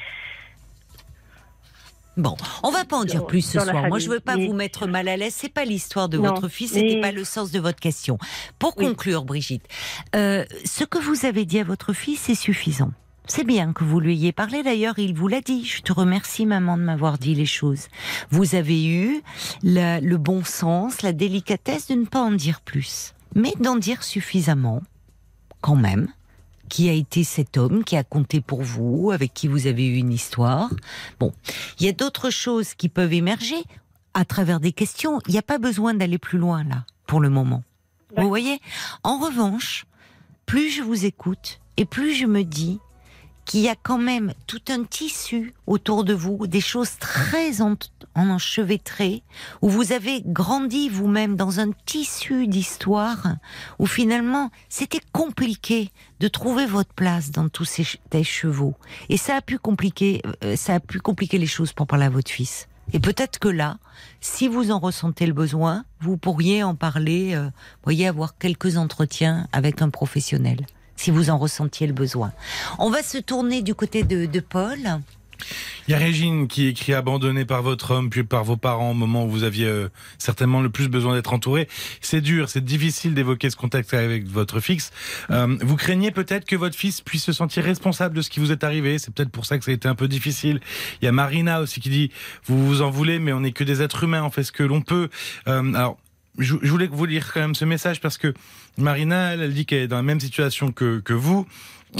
Bon, 2.16 2.36
on 2.62 2.70
va 2.70 2.86
pas 2.86 2.98
en 2.98 3.06
dire 3.06 3.26
plus 3.26 3.42
ce 3.42 3.60
soir. 3.60 3.88
Moi, 3.88 3.98
je 3.98 4.08
veux 4.08 4.20
pas 4.20 4.36
vous 4.38 4.54
mettre 4.54 4.86
mal 4.86 5.08
à 5.08 5.18
l'aise. 5.18 5.34
C'est 5.36 5.52
pas 5.52 5.66
l'histoire 5.66 6.10
de 6.10 6.20
Non, 6.20 6.36
votre 6.36 6.48
fils. 6.48 6.74
C'était 6.74 6.94
mais- 6.96 7.02
pas 7.02 7.12
le 7.12 7.24
sens 7.24 7.50
de 7.50 7.60
votre 7.60 7.80
question. 7.80 8.20
Pour 8.60 8.78
Oui. 8.78 8.86
conclure, 8.86 9.26
Brigitte, 9.26 9.66
euh, 10.16 10.46
ce 10.64 10.84
que 10.84 11.00
vous 11.00 11.26
avez 11.26 11.44
dit 11.46 11.58
à 11.60 11.64
votre 11.64 11.92
fils 11.94 12.30
est 12.30 12.36
suffisant. 12.36 12.92
C'est 13.26 13.46
bien 13.46 13.72
que 13.74 13.84
vous 13.86 14.00
lui 14.00 14.14
ayez 14.14 14.32
parlé. 14.34 14.64
D'ailleurs, 14.64 15.00
il 15.00 15.14
vous 15.14 15.28
l'a 15.28 15.42
dit. 15.42 15.64
Je 15.66 15.82
te 15.82 15.94
remercie, 15.94 16.46
maman, 16.46 16.78
de 16.78 16.84
m'avoir 16.84 17.18
dit 17.18 17.36
les 17.36 17.46
choses. 17.46 17.88
Vous 18.32 18.56
avez 18.56 18.86
eu 18.86 19.22
la- 19.64 20.02
le 20.02 20.18
bon 20.18 20.44
sens, 20.44 21.02
la 21.02 21.14
délicatesse 21.14 21.88
de 21.88 21.96
ne 21.96 22.06
pas 22.06 22.22
en 22.22 22.32
dire 22.32 22.60
plus, 22.62 23.14
mais 23.34 23.54
d'en 23.62 23.78
dire 23.78 24.04
suffisamment, 24.04 24.82
quand 25.62 25.78
même, 25.78 26.10
qui 26.68 26.90
a 26.90 26.94
été 26.94 27.24
cet 27.24 27.56
homme 27.58 27.84
qui 27.86 27.96
a 27.96 28.04
compté 28.04 28.42
pour 28.42 28.62
vous, 28.62 29.12
avec 29.12 29.34
qui 29.34 29.48
vous 29.48 29.68
avez 29.68 29.88
eu 29.88 29.96
une 29.96 30.12
histoire. 30.12 30.70
Bon, 31.20 31.32
il 31.80 31.86
y 31.86 31.90
a 31.90 31.94
d'autres 31.94 32.30
choses 32.30 32.74
qui 32.74 32.90
peuvent 32.90 33.14
émerger 33.14 33.64
à 34.14 34.26
travers 34.26 34.60
des 34.60 34.74
questions. 34.74 35.20
Il 35.28 35.32
n'y 35.32 35.40
a 35.40 35.44
pas 35.44 35.60
besoin 35.60 35.94
d'aller 35.94 36.18
plus 36.18 36.38
loin 36.40 36.64
là, 36.66 36.84
pour 37.08 37.22
le 37.22 37.30
moment. 37.30 37.64
Vous 38.18 38.28
voyez? 38.28 38.60
En 39.04 39.18
revanche, 39.18 39.86
plus 40.46 40.70
je 40.70 40.84
vous 40.84 41.06
écoute 41.06 41.60
et 41.78 41.86
plus 41.86 42.14
je 42.14 42.26
me 42.26 42.44
dis 42.44 42.80
qu'il 43.46 43.62
y 43.62 43.70
a 43.70 43.76
quand 43.76 43.98
même 43.98 44.34
tout 44.48 44.62
un 44.70 44.84
tissu 44.84 45.54
autour 45.68 46.04
de 46.04 46.14
vous, 46.14 46.48
des 46.48 46.62
choses 46.62 46.98
très 47.00 47.62
en, 47.62 47.76
en 48.16 48.30
enchevêtrées, 48.30 49.24
où 49.62 49.70
vous 49.70 49.92
avez 49.92 50.22
grandi 50.26 50.90
vous-même 50.90 51.36
dans 51.36 51.60
un 51.60 51.72
tissu 51.86 52.48
d'histoire, 52.48 53.36
où 53.80 53.86
finalement 53.86 54.52
c'était 54.70 55.02
compliqué 55.12 55.92
de 56.20 56.28
trouver 56.28 56.66
votre 56.66 56.94
place 56.94 57.32
dans 57.32 57.50
tous 57.50 57.66
ces 57.66 58.24
chevaux. 58.24 58.76
Et 59.10 59.18
ça 59.18 59.36
a 59.36 59.42
pu 59.42 59.58
compliquer, 59.58 60.22
euh, 60.44 60.56
ça 60.56 60.76
a 60.76 60.80
pu 60.80 61.00
compliquer 61.00 61.38
les 61.38 61.48
choses 61.48 61.74
pour 61.74 61.88
parler 61.88 62.06
à 62.06 62.10
votre 62.10 62.32
fils. 62.32 62.68
Et 62.92 63.00
peut-être 63.00 63.40
que 63.40 63.48
là, 63.48 63.78
si 64.20 64.48
vous 64.48 64.72
en 64.72 64.80
ressentez 64.80 65.26
le 65.26 65.34
besoin, 65.34 65.86
vous 66.02 66.18
pourriez 66.18 66.64
en 66.64 66.76
parler, 66.76 67.34
euh, 67.34 67.50
voyez, 67.84 68.08
avoir 68.08 68.38
quelques 68.38 68.78
entretiens 68.78 69.48
avec 69.52 69.82
un 69.82 69.90
professionnel, 69.90 70.66
si 71.04 71.12
vous 71.12 71.30
en 71.30 71.38
ressentiez 71.38 71.86
le 71.86 71.92
besoin. 71.92 72.32
On 72.80 72.90
va 72.90 73.04
se 73.04 73.18
tourner 73.18 73.62
du 73.62 73.76
côté 73.76 74.04
de, 74.04 74.40
Paul. 74.40 74.80
Il 75.86 75.92
y 75.92 75.94
a 75.94 75.98
Régine 75.98 76.48
qui 76.48 76.68
écrit 76.68 76.94
abandonné 76.94 77.44
par 77.44 77.62
votre 77.62 77.92
homme 77.92 78.10
puis 78.10 78.24
par 78.24 78.46
vos 78.46 78.56
parents 78.56 78.92
au 78.92 78.94
moment 78.94 79.26
où 79.26 79.30
vous 79.30 79.44
aviez 79.44 79.66
euh, 79.66 79.90
certainement 80.18 80.62
le 80.62 80.70
plus 80.70 80.88
besoin 80.88 81.14
d'être 81.16 81.34
entouré. 81.34 81.68
C'est 82.00 82.22
dur, 82.22 82.48
c'est 82.48 82.64
difficile 82.64 83.14
d'évoquer 83.14 83.50
ce 83.50 83.58
contact 83.58 83.94
avec 83.94 84.26
votre 84.30 84.62
fixe. 84.62 84.92
Euh, 85.30 85.58
vous 85.60 85.76
craignez 85.76 86.12
peut-être 86.12 86.46
que 86.46 86.56
votre 86.56 86.78
fils 86.78 87.02
puisse 87.02 87.26
se 87.26 87.34
sentir 87.34 87.66
responsable 87.66 88.16
de 88.16 88.22
ce 88.22 88.30
qui 88.30 88.40
vous 88.40 88.54
est 88.54 88.64
arrivé. 88.64 88.98
C'est 88.98 89.14
peut-être 89.14 89.32
pour 89.32 89.46
ça 89.46 89.58
que 89.58 89.66
ça 89.66 89.72
a 89.72 89.74
été 89.74 89.90
un 89.90 89.96
peu 89.96 90.08
difficile. 90.08 90.62
Il 91.02 91.06
y 91.06 91.08
a 91.10 91.12
Marina 91.12 91.60
aussi 91.60 91.82
qui 91.82 91.90
dit 91.90 92.12
vous 92.46 92.66
vous 92.66 92.82
en 92.82 92.90
voulez, 92.90 93.20
mais 93.20 93.34
on 93.34 93.42
n'est 93.42 93.52
que 93.52 93.66
des 93.66 93.82
êtres 93.82 94.06
humains, 94.06 94.24
on 94.24 94.30
fait 94.30 94.44
ce 94.44 94.54
que 94.54 94.64
l'on 94.64 94.80
peut. 94.80 95.10
Euh, 95.50 95.74
alors 95.74 95.98
je 96.40 96.56
voulais 96.56 96.88
vous 96.88 97.06
lire 97.06 97.32
quand 97.34 97.42
même 97.42 97.56
ce 97.56 97.66
message 97.66 98.00
parce 98.00 98.18
que 98.18 98.34
Marina, 98.78 99.34
elle, 99.34 99.42
elle 99.42 99.54
dit 99.54 99.66
qu'elle 99.66 99.84
est 99.84 99.88
dans 99.88 99.98
la 99.98 100.04
même 100.04 100.20
situation 100.20 100.72
que, 100.72 101.00
que 101.00 101.14
vous. 101.14 101.46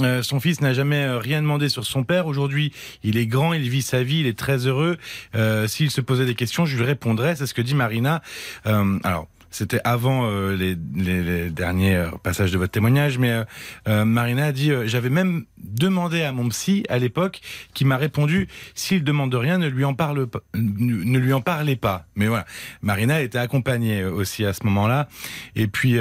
Euh, 0.02 0.22
son 0.22 0.40
fils 0.40 0.60
n'a 0.60 0.72
jamais 0.72 1.04
euh, 1.04 1.18
rien 1.18 1.40
demandé 1.40 1.68
sur 1.68 1.84
son 1.84 2.02
père. 2.02 2.26
Aujourd'hui, 2.26 2.72
il 3.04 3.16
est 3.16 3.26
grand, 3.26 3.52
il 3.52 3.68
vit 3.70 3.82
sa 3.82 4.02
vie, 4.02 4.20
il 4.20 4.26
est 4.26 4.36
très 4.36 4.66
heureux. 4.66 4.96
Euh, 5.36 5.68
S'il 5.68 5.90
se 5.90 6.00
posait 6.00 6.26
des 6.26 6.34
questions, 6.34 6.66
je 6.66 6.76
lui 6.76 6.84
répondrais. 6.84 7.36
C'est 7.36 7.46
ce 7.46 7.54
que 7.54 7.62
dit 7.62 7.74
Marina. 7.74 8.22
Euh, 8.66 8.98
alors. 9.04 9.28
C'était 9.50 9.80
avant 9.84 10.28
euh, 10.28 10.56
les, 10.56 10.76
les, 10.96 11.22
les 11.22 11.48
derniers 11.48 11.94
euh, 11.94 12.10
passages 12.24 12.50
de 12.50 12.58
votre 12.58 12.72
témoignage, 12.72 13.18
mais 13.18 13.30
euh, 13.30 13.44
euh, 13.86 14.04
Marina 14.04 14.46
a 14.46 14.50
dit 14.52 14.72
j'avais 14.86 15.10
même 15.10 15.44
demandé 15.58 16.22
à 16.22 16.32
mon 16.32 16.48
psy 16.48 16.82
à 16.88 16.98
l'époque, 16.98 17.40
qui 17.72 17.84
m'a 17.84 17.96
répondu 17.96 18.48
s'il 18.74 19.04
demande 19.04 19.32
rien, 19.32 19.58
ne 19.58 19.68
lui 19.68 19.84
en 19.84 19.94
parle 19.94 20.26
pas, 20.26 20.40
ne, 20.56 21.18
lui 21.20 21.32
en 21.32 21.40
parlez 21.40 21.76
pas. 21.76 22.06
Mais 22.16 22.26
voilà, 22.26 22.46
Marina 22.82 23.22
était 23.22 23.38
accompagnée 23.38 24.04
aussi 24.04 24.44
à 24.44 24.52
ce 24.52 24.64
moment-là, 24.64 25.08
et 25.54 25.68
puis. 25.68 26.00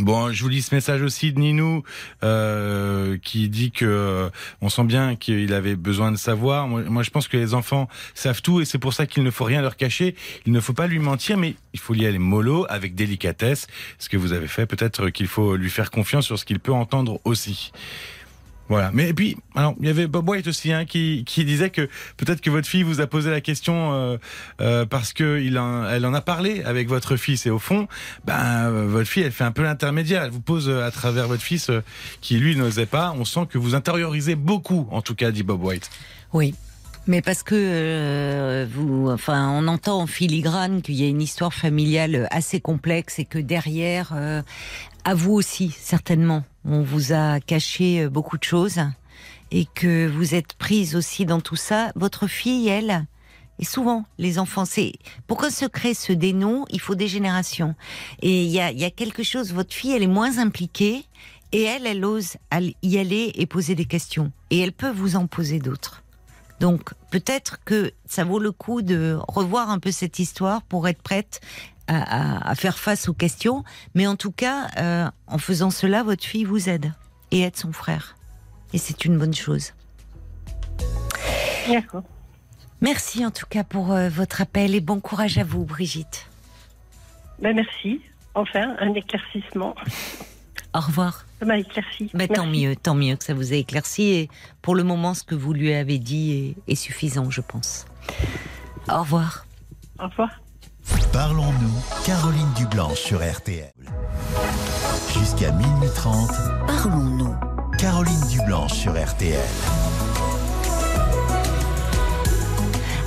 Bon, 0.00 0.32
je 0.32 0.42
vous 0.42 0.48
lis 0.48 0.62
ce 0.62 0.74
message 0.74 1.02
aussi 1.02 1.32
de 1.32 1.38
Ninou 1.38 1.84
euh, 2.24 3.16
qui 3.18 3.48
dit 3.48 3.70
que 3.70 3.84
euh, 3.84 4.28
on 4.60 4.68
sent 4.68 4.84
bien 4.84 5.14
qu'il 5.14 5.52
avait 5.52 5.76
besoin 5.76 6.10
de 6.10 6.16
savoir. 6.16 6.66
Moi, 6.66 6.82
moi, 6.82 7.02
je 7.04 7.10
pense 7.10 7.28
que 7.28 7.36
les 7.36 7.54
enfants 7.54 7.88
savent 8.14 8.42
tout 8.42 8.60
et 8.60 8.64
c'est 8.64 8.78
pour 8.78 8.92
ça 8.92 9.06
qu'il 9.06 9.22
ne 9.22 9.30
faut 9.30 9.44
rien 9.44 9.62
leur 9.62 9.76
cacher. 9.76 10.16
Il 10.46 10.52
ne 10.52 10.60
faut 10.60 10.72
pas 10.72 10.88
lui 10.88 10.98
mentir, 10.98 11.36
mais 11.36 11.54
il 11.74 11.80
faut 11.80 11.94
y 11.94 12.06
aller 12.06 12.18
mollo, 12.18 12.66
avec 12.68 12.96
délicatesse. 12.96 13.68
Ce 13.98 14.08
que 14.08 14.16
vous 14.16 14.32
avez 14.32 14.48
fait, 14.48 14.66
peut-être 14.66 15.10
qu'il 15.10 15.28
faut 15.28 15.54
lui 15.54 15.70
faire 15.70 15.90
confiance 15.90 16.26
sur 16.26 16.38
ce 16.38 16.44
qu'il 16.44 16.58
peut 16.58 16.72
entendre 16.72 17.20
aussi. 17.24 17.70
Voilà. 18.68 18.90
Mais 18.94 19.10
et 19.10 19.14
puis, 19.14 19.36
alors, 19.54 19.74
il 19.80 19.86
y 19.86 19.90
avait 19.90 20.06
Bob 20.06 20.28
White 20.28 20.46
aussi 20.46 20.72
hein, 20.72 20.84
qui, 20.84 21.24
qui 21.26 21.44
disait 21.44 21.70
que 21.70 21.88
peut-être 22.16 22.40
que 22.40 22.50
votre 22.50 22.66
fille 22.66 22.82
vous 22.82 23.00
a 23.00 23.06
posé 23.06 23.30
la 23.30 23.40
question 23.40 23.92
euh, 23.92 24.16
euh, 24.60 24.86
parce 24.86 25.12
que 25.12 25.40
il 25.40 25.58
en, 25.58 25.88
elle 25.88 26.06
en 26.06 26.14
a 26.14 26.20
parlé 26.20 26.62
avec 26.62 26.88
votre 26.88 27.16
fils 27.16 27.46
et 27.46 27.50
au 27.50 27.58
fond, 27.58 27.88
ben 28.24 28.70
euh, 28.70 28.86
votre 28.86 29.08
fille, 29.08 29.22
elle 29.22 29.32
fait 29.32 29.44
un 29.44 29.52
peu 29.52 29.62
l'intermédiaire. 29.62 30.22
Elle 30.22 30.30
vous 30.30 30.40
pose 30.40 30.68
euh, 30.68 30.86
à 30.86 30.90
travers 30.90 31.28
votre 31.28 31.42
fils 31.42 31.68
euh, 31.70 31.82
qui 32.20 32.38
lui 32.38 32.56
n'osait 32.56 32.86
pas. 32.86 33.14
On 33.18 33.24
sent 33.24 33.46
que 33.50 33.58
vous 33.58 33.74
intériorisez 33.74 34.34
beaucoup, 34.34 34.88
en 34.90 35.02
tout 35.02 35.14
cas, 35.14 35.30
dit 35.30 35.42
Bob 35.42 35.62
White. 35.62 35.90
Oui. 36.32 36.54
Mais 37.06 37.20
parce 37.20 37.42
que 37.42 37.54
euh, 37.54 38.66
vous, 38.70 39.10
enfin, 39.10 39.50
on 39.50 39.68
entend 39.68 40.00
en 40.00 40.06
filigrane 40.06 40.80
qu'il 40.80 40.94
y 40.94 41.04
a 41.04 41.08
une 41.08 41.20
histoire 41.20 41.52
familiale 41.52 42.28
assez 42.30 42.60
complexe 42.60 43.18
et 43.18 43.26
que 43.26 43.38
derrière, 43.38 44.12
euh, 44.14 44.40
à 45.04 45.14
vous 45.14 45.32
aussi 45.32 45.70
certainement, 45.70 46.44
on 46.64 46.80
vous 46.80 47.12
a 47.12 47.40
caché 47.40 48.04
euh, 48.04 48.08
beaucoup 48.08 48.38
de 48.38 48.44
choses 48.44 48.80
et 49.50 49.66
que 49.74 50.08
vous 50.08 50.34
êtes 50.34 50.54
prise 50.54 50.96
aussi 50.96 51.26
dans 51.26 51.40
tout 51.40 51.56
ça. 51.56 51.92
Votre 51.94 52.26
fille, 52.26 52.68
elle, 52.68 53.06
et 53.58 53.66
souvent 53.66 54.06
les 54.16 54.38
enfants, 54.38 54.64
c'est 54.64 54.94
pour 55.26 55.42
qu'un 55.42 55.50
secret 55.50 55.92
se 55.92 56.14
dénoue, 56.14 56.64
il 56.70 56.80
faut 56.80 56.94
des 56.94 57.08
générations. 57.08 57.74
Et 58.22 58.44
il 58.44 58.50
y 58.50 58.60
a, 58.60 58.72
y 58.72 58.84
a 58.84 58.90
quelque 58.90 59.22
chose. 59.22 59.52
Votre 59.52 59.74
fille, 59.74 59.92
elle 59.92 60.02
est 60.02 60.06
moins 60.06 60.38
impliquée 60.38 61.04
et 61.52 61.64
elle, 61.64 61.86
elle 61.86 62.04
ose 62.04 62.38
y 62.82 62.96
aller 62.96 63.30
et 63.34 63.44
poser 63.44 63.74
des 63.74 63.84
questions. 63.84 64.32
Et 64.48 64.58
elle 64.60 64.72
peut 64.72 64.90
vous 64.90 65.16
en 65.16 65.26
poser 65.26 65.58
d'autres. 65.58 66.03
Donc 66.60 66.92
peut-être 67.10 67.58
que 67.64 67.92
ça 68.06 68.24
vaut 68.24 68.38
le 68.38 68.52
coup 68.52 68.82
de 68.82 69.18
revoir 69.28 69.70
un 69.70 69.78
peu 69.78 69.90
cette 69.90 70.18
histoire 70.18 70.62
pour 70.62 70.88
être 70.88 71.02
prête 71.02 71.40
à, 71.86 72.48
à 72.48 72.54
faire 72.54 72.78
face 72.78 73.08
aux 73.08 73.14
questions, 73.14 73.64
mais 73.94 74.06
en 74.06 74.16
tout 74.16 74.32
cas, 74.32 74.68
euh, 74.78 75.10
en 75.26 75.38
faisant 75.38 75.70
cela, 75.70 76.02
votre 76.02 76.24
fille 76.24 76.44
vous 76.44 76.68
aide 76.68 76.92
et 77.30 77.42
aide 77.42 77.56
son 77.56 77.72
frère. 77.72 78.16
Et 78.72 78.78
c'est 78.78 79.04
une 79.04 79.18
bonne 79.18 79.34
chose. 79.34 79.72
D'accord. 81.68 82.02
Merci 82.80 83.24
en 83.24 83.30
tout 83.30 83.46
cas 83.46 83.64
pour 83.64 83.92
euh, 83.92 84.08
votre 84.08 84.40
appel 84.40 84.74
et 84.74 84.80
bon 84.80 85.00
courage 85.00 85.38
à 85.38 85.44
vous, 85.44 85.64
Brigitte. 85.64 86.26
Ben, 87.40 87.54
merci. 87.54 88.00
Enfin, 88.34 88.76
un 88.78 88.92
éclaircissement. 88.94 89.74
Au 90.74 90.80
revoir. 90.80 91.24
Ça 91.40 91.46
m'a 91.46 91.58
éclairci. 91.58 92.10
Mais 92.14 92.28
tant 92.28 92.46
Merci. 92.46 92.60
mieux, 92.66 92.76
tant 92.76 92.94
mieux 92.94 93.16
que 93.16 93.24
ça 93.24 93.34
vous 93.34 93.52
ait 93.52 93.60
éclairci. 93.60 94.02
Et 94.04 94.28
pour 94.62 94.74
le 94.74 94.84
moment, 94.84 95.14
ce 95.14 95.24
que 95.24 95.34
vous 95.34 95.52
lui 95.52 95.72
avez 95.74 95.98
dit 95.98 96.54
est, 96.66 96.72
est 96.72 96.76
suffisant, 96.76 97.30
je 97.30 97.40
pense. 97.40 97.86
Au 98.88 99.00
revoir. 99.00 99.46
Au 99.98 100.04
revoir. 100.04 100.30
Parlons-nous, 101.12 102.04
Caroline 102.04 102.52
Dublanche 102.56 102.98
sur 102.98 103.18
RTL. 103.18 103.72
Jusqu'à 105.18 105.52
minuit 105.52 105.88
30, 105.94 106.30
Parlons-nous. 106.66 107.34
Caroline 107.78 108.20
Dublanche 108.30 108.72
sur 108.74 108.92
RTL. 108.92 109.38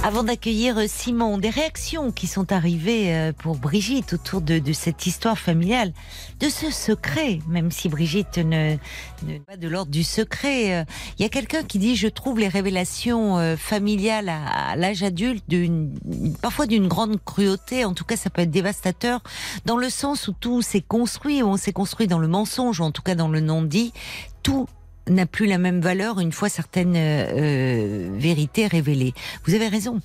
Avant 0.03 0.23
d'accueillir 0.23 0.77
euh, 0.77 0.85
Simon, 0.87 1.37
des 1.37 1.49
réactions 1.49 2.11
qui 2.13 2.27
sont 2.27 2.53
arrivées 2.53 3.13
euh, 3.13 3.33
pour 3.33 3.57
Brigitte 3.57 4.13
autour 4.13 4.39
de, 4.39 4.57
de 4.57 4.71
cette 4.71 5.05
histoire 5.05 5.37
familiale, 5.37 5.91
de 6.39 6.47
ce 6.47 6.71
secret, 6.71 7.39
même 7.49 7.71
si 7.71 7.89
Brigitte 7.89 8.37
ne 8.37 8.77
n'est 9.25 9.39
pas 9.45 9.57
de 9.57 9.67
l'ordre 9.67 9.91
du 9.91 10.03
secret. 10.05 10.75
euh, 10.79 10.83
Il 11.19 11.23
y 11.23 11.25
a 11.25 11.29
quelqu'un 11.29 11.63
qui 11.63 11.77
dit 11.77 11.97
je 11.97 12.07
trouve 12.07 12.39
les 12.39 12.47
révélations 12.47 13.57
familiales 13.57 14.29
à, 14.29 14.69
à 14.69 14.75
l'âge 14.77 15.03
adulte 15.03 15.43
d'une 15.49 15.93
parfois 16.41 16.67
d'une 16.67 16.87
grande 16.87 17.21
cruauté. 17.25 17.83
En 17.83 17.93
tout 17.93 18.05
cas, 18.05 18.15
ça 18.15 18.29
peut 18.29 18.43
être 18.43 18.51
dévastateur 18.51 19.21
dans 19.65 19.77
le 19.77 19.89
sens 19.89 20.29
où 20.29 20.33
tout 20.39 20.61
s'est 20.61 20.81
construit, 20.81 21.43
on 21.43 21.57
s'est 21.57 21.73
construit 21.73 22.07
dans 22.07 22.19
le 22.19 22.29
mensonge, 22.29 22.79
ou 22.79 22.83
en 22.83 22.91
tout 22.91 23.01
cas 23.01 23.15
dans 23.15 23.27
le 23.27 23.41
non-dit. 23.41 23.91
Tout 24.41 24.67
n'a 25.09 25.25
plus 25.25 25.47
la 25.47 25.57
même 25.57 25.79
valeur 25.81 26.19
une 26.19 26.31
fois 26.31 26.49
certaines 26.49 26.95
euh, 26.95 28.09
vérités 28.13 28.67
révélées. 28.67 29.13
Vous 29.45 29.53
avez 29.53 29.67
raison. 29.67 29.99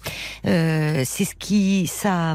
Euh, 0.46 1.02
c'est 1.04 1.24
ce 1.24 1.34
qui 1.34 1.86
ça 1.86 2.34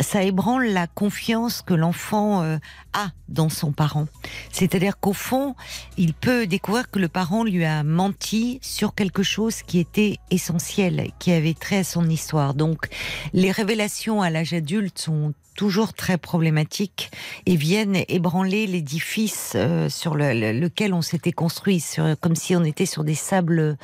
ça 0.00 0.22
ébranle 0.22 0.66
la 0.66 0.86
confiance 0.86 1.62
que 1.62 1.74
l'enfant 1.74 2.42
euh, 2.42 2.56
a 2.92 3.10
dans 3.28 3.48
son 3.48 3.72
parent. 3.72 4.06
C'est-à-dire 4.50 4.98
qu'au 5.00 5.12
fond, 5.12 5.54
il 5.96 6.12
peut 6.14 6.46
découvrir 6.46 6.90
que 6.90 6.98
le 6.98 7.08
parent 7.08 7.44
lui 7.44 7.64
a 7.64 7.82
menti 7.82 8.58
sur 8.62 8.94
quelque 8.94 9.22
chose 9.22 9.62
qui 9.62 9.78
était 9.78 10.16
essentiel, 10.30 11.10
qui 11.18 11.32
avait 11.32 11.54
trait 11.54 11.78
à 11.78 11.84
son 11.84 12.08
histoire. 12.08 12.54
Donc, 12.54 12.88
les 13.32 13.50
révélations 13.50 14.22
à 14.22 14.30
l'âge 14.30 14.52
adulte 14.52 14.98
sont 14.98 15.32
toujours 15.54 15.92
très 15.92 16.16
problématiques 16.16 17.10
et 17.44 17.56
viennent 17.56 18.04
ébranler 18.08 18.66
l'édifice 18.66 19.52
euh, 19.54 19.90
sur 19.90 20.14
le- 20.14 20.32
le- 20.32 20.58
lequel 20.58 20.94
on 20.94 21.02
s'était 21.02 21.32
construit, 21.32 21.84
comme 22.22 22.36
si 22.36 22.56
on 22.56 22.64
était 22.64 22.86
sur 22.86 23.04
des 23.04 23.14
sables 23.14 23.76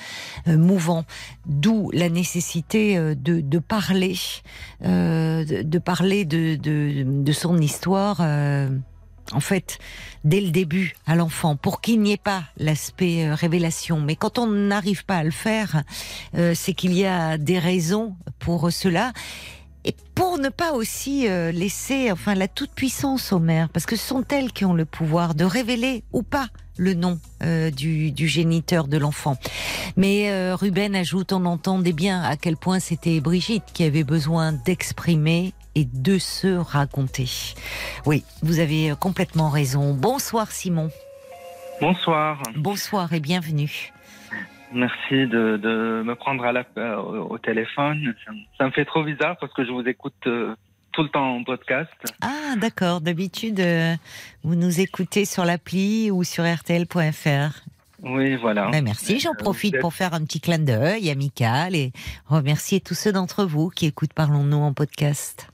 euh, 0.47 0.57
mouvants. 0.57 1.05
D'où 1.45 1.91
la 1.93 2.09
nécessité 2.09 2.97
euh, 2.97 3.15
de, 3.15 3.41
de 3.43 3.59
parler, 3.59 4.17
de, 4.81 5.79
parler 5.79 6.25
de, 6.25 6.57
de 6.57 7.33
son 7.33 7.59
histoire. 7.59 8.19
Euh, 9.33 9.37
en 9.37 9.41
fait, 9.41 9.79
dès 10.25 10.41
le 10.41 10.51
début 10.51 10.95
à 11.07 11.17
l'enfant, 11.17 11.57
pour 11.57 11.81
qu'il 11.81 12.01
n'y 12.01 12.13
ait 12.13 12.17
pas 12.17 12.45
l'aspect 12.57 13.27
euh, 13.27 13.35
révélation. 13.35 14.01
Mais 14.01 14.17
quand 14.17 14.39
on 14.39 14.47
n'arrive 14.47 15.05
pas 15.05 15.17
à 15.17 15.25
le 15.25 15.31
faire, 15.31 15.83
euh, 16.37 16.53
c'est 16.55 16.75
qu'il 16.75 16.93
y 16.93 17.07
a 17.07 17.39
des 17.39 17.59
raisons 17.59 18.15
pour 18.39 18.73
cela. 18.73 19.13
Et 19.85 19.95
pour 20.15 20.39
ne 20.39 20.49
pas 20.49 20.73
aussi 20.73 21.29
euh, 21.29 21.53
laisser 21.53 22.11
enfin 22.11 22.35
la 22.35 22.49
toute 22.49 22.73
puissance 22.73 23.33
aux 23.33 23.39
mères, 23.39 23.69
parce 23.69 23.87
que 23.87 23.97
ce 23.97 24.07
sont 24.07 24.25
elles 24.29 24.53
qui 24.53 24.65
ont 24.65 24.75
le 24.75 24.85
pouvoir 24.85 25.35
de 25.35 25.45
révéler 25.45 26.03
ou 26.13 26.23
pas 26.23 26.49
le 26.77 26.95
nom 26.95 27.19
euh, 27.43 27.71
du, 27.71 28.13
du 28.13 28.29
géniteur 28.29 28.89
de 28.89 28.99
l'enfant. 28.99 29.37
Mais 29.97 30.31
euh, 30.31 30.55
Ruben 30.57 30.95
ajoute, 30.95 31.33
on 31.33 31.45
entendait 31.45 31.93
bien 31.93 32.23
à 32.23 32.37
quel 32.37 32.57
point 32.57 32.81
c'était 32.81 33.21
Brigitte 33.21 33.65
qui 33.73 33.85
avait 33.85 34.05
besoin 34.05 34.53
d'exprimer 34.53 35.55
et 35.79 35.85
de 35.93 36.19
se 36.19 36.57
raconter. 36.57 37.29
Oui, 38.05 38.25
vous 38.43 38.59
avez 38.59 38.93
complètement 38.99 39.49
raison. 39.49 39.95
Bonsoir 39.95 40.51
Simon. 40.51 40.91
Bonsoir. 41.81 42.43
Bonsoir 42.57 43.13
et 43.13 43.21
bienvenue. 43.21 43.93
Merci 44.73 45.15
de, 45.29 45.57
de 45.57 46.03
me 46.05 46.15
prendre 46.15 46.45
à 46.45 46.51
la, 46.53 46.65
euh, 46.77 46.97
au 46.97 47.39
téléphone. 47.39 48.13
Ça, 48.59 48.65
me- 48.67 48.71
fait 48.73 48.85
trop 48.85 49.05
bizarre 49.05 49.37
parce 49.41 49.53
que 49.55 49.65
je 49.65 49.71
vous 49.71 49.83
écoute 49.87 50.15
euh, 50.27 50.55
tout 50.93 51.05
le 51.05 51.09
temps 51.11 51.37
en 51.37 51.45
podcast. 51.45 51.91
Ah 52.21 52.55
d'accord, 52.61 53.01
d'habitude 53.01 53.61
euh, 53.61 53.95
vous 54.43 54.57
nous 54.57 54.81
écoutez 54.81 55.25
sur 55.25 55.45
l'appli 55.45 56.11
ou 56.11 56.25
sur 56.25 56.45
rtl.fr. 56.45 57.61
Oui, 58.03 58.37
voilà. 58.37 58.69
Ben, 58.71 58.85
merci, 58.85 59.19
j'en 59.21 59.35
profite 59.35 59.79
pour 59.81 59.95
faire 59.95 60.13
un 60.15 60.25
petit 60.25 60.41
clin 60.41 60.59
d'œil 60.59 61.09
amical 61.11 61.75
et 61.75 61.93
remercier 62.27 62.81
tous 62.81 62.95
ceux 62.95 63.13
d'entre 63.13 63.45
vous 63.45 63.71
qui 63.71 63.87
écoutent 63.87 64.13
Parlons-nous 64.13 64.59
en 64.59 64.73
podcast. 64.73 65.49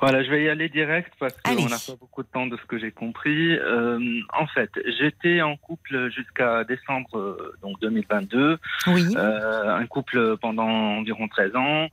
Voilà, 0.00 0.22
je 0.22 0.30
vais 0.30 0.44
y 0.44 0.48
aller 0.48 0.70
direct 0.70 1.12
parce 1.20 1.34
qu'on 1.42 1.50
n'a 1.68 1.76
pas 1.76 1.94
beaucoup 2.00 2.22
de 2.22 2.28
temps 2.28 2.46
de 2.46 2.56
ce 2.56 2.64
que 2.64 2.78
j'ai 2.78 2.90
compris. 2.90 3.52
Euh, 3.58 3.98
en 4.32 4.46
fait, 4.46 4.70
j'étais 4.98 5.42
en 5.42 5.56
couple 5.56 6.10
jusqu'à 6.10 6.64
décembre 6.64 7.18
euh, 7.18 7.52
donc 7.62 7.78
2022. 7.80 8.58
Oui, 8.86 9.14
Euh, 9.16 9.76
un 9.76 9.86
couple 9.86 10.38
pendant 10.38 10.66
environ 10.98 11.28
13 11.28 11.54
ans. 11.54 11.88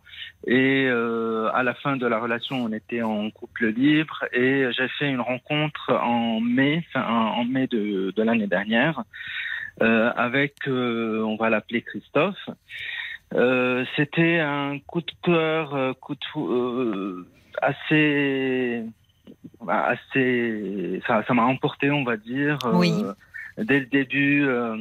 Et 0.46 0.86
euh, 0.88 1.50
à 1.54 1.64
la 1.64 1.74
fin 1.74 1.98
de 1.98 2.08
la 2.08 2.18
relation, 2.20 2.64
on 2.64 2.72
était 2.72 3.02
en 3.02 3.30
couple 3.30 3.68
libre. 3.68 4.24
Et 4.32 4.66
j'ai 4.72 4.88
fait 4.98 5.10
une 5.10 5.20
rencontre 5.22 5.92
en 5.94 6.40
mai, 6.40 6.86
enfin, 6.88 7.06
en 7.06 7.44
mai 7.44 7.68
de, 7.68 8.12
de 8.16 8.24
l'année 8.24 8.48
dernière, 8.48 9.04
euh, 9.82 10.12
avec, 10.16 10.56
euh, 10.68 11.22
on 11.24 11.36
va 11.36 11.50
l'appeler 11.50 11.82
Christophe. 11.82 12.50
Euh, 13.34 13.84
C'était 13.98 14.40
un 14.40 14.80
coup 14.80 15.02
de 15.02 15.12
cœur, 15.24 15.96
coup 16.00 16.16
de 16.16 16.24
fou- 16.32 16.50
euh, 16.50 17.28
assez, 17.62 18.84
bah, 19.64 19.86
assez, 19.86 21.02
ça, 21.08 21.24
ça 21.28 21.34
m'a 21.34 21.44
emporté, 21.44 21.90
on 21.92 22.04
va 22.04 22.18
dire. 22.18 22.58
euh. 23.04 23.14
Dès 23.58 23.80
le 23.80 23.86
début. 23.88 24.46
euh, 24.46 24.78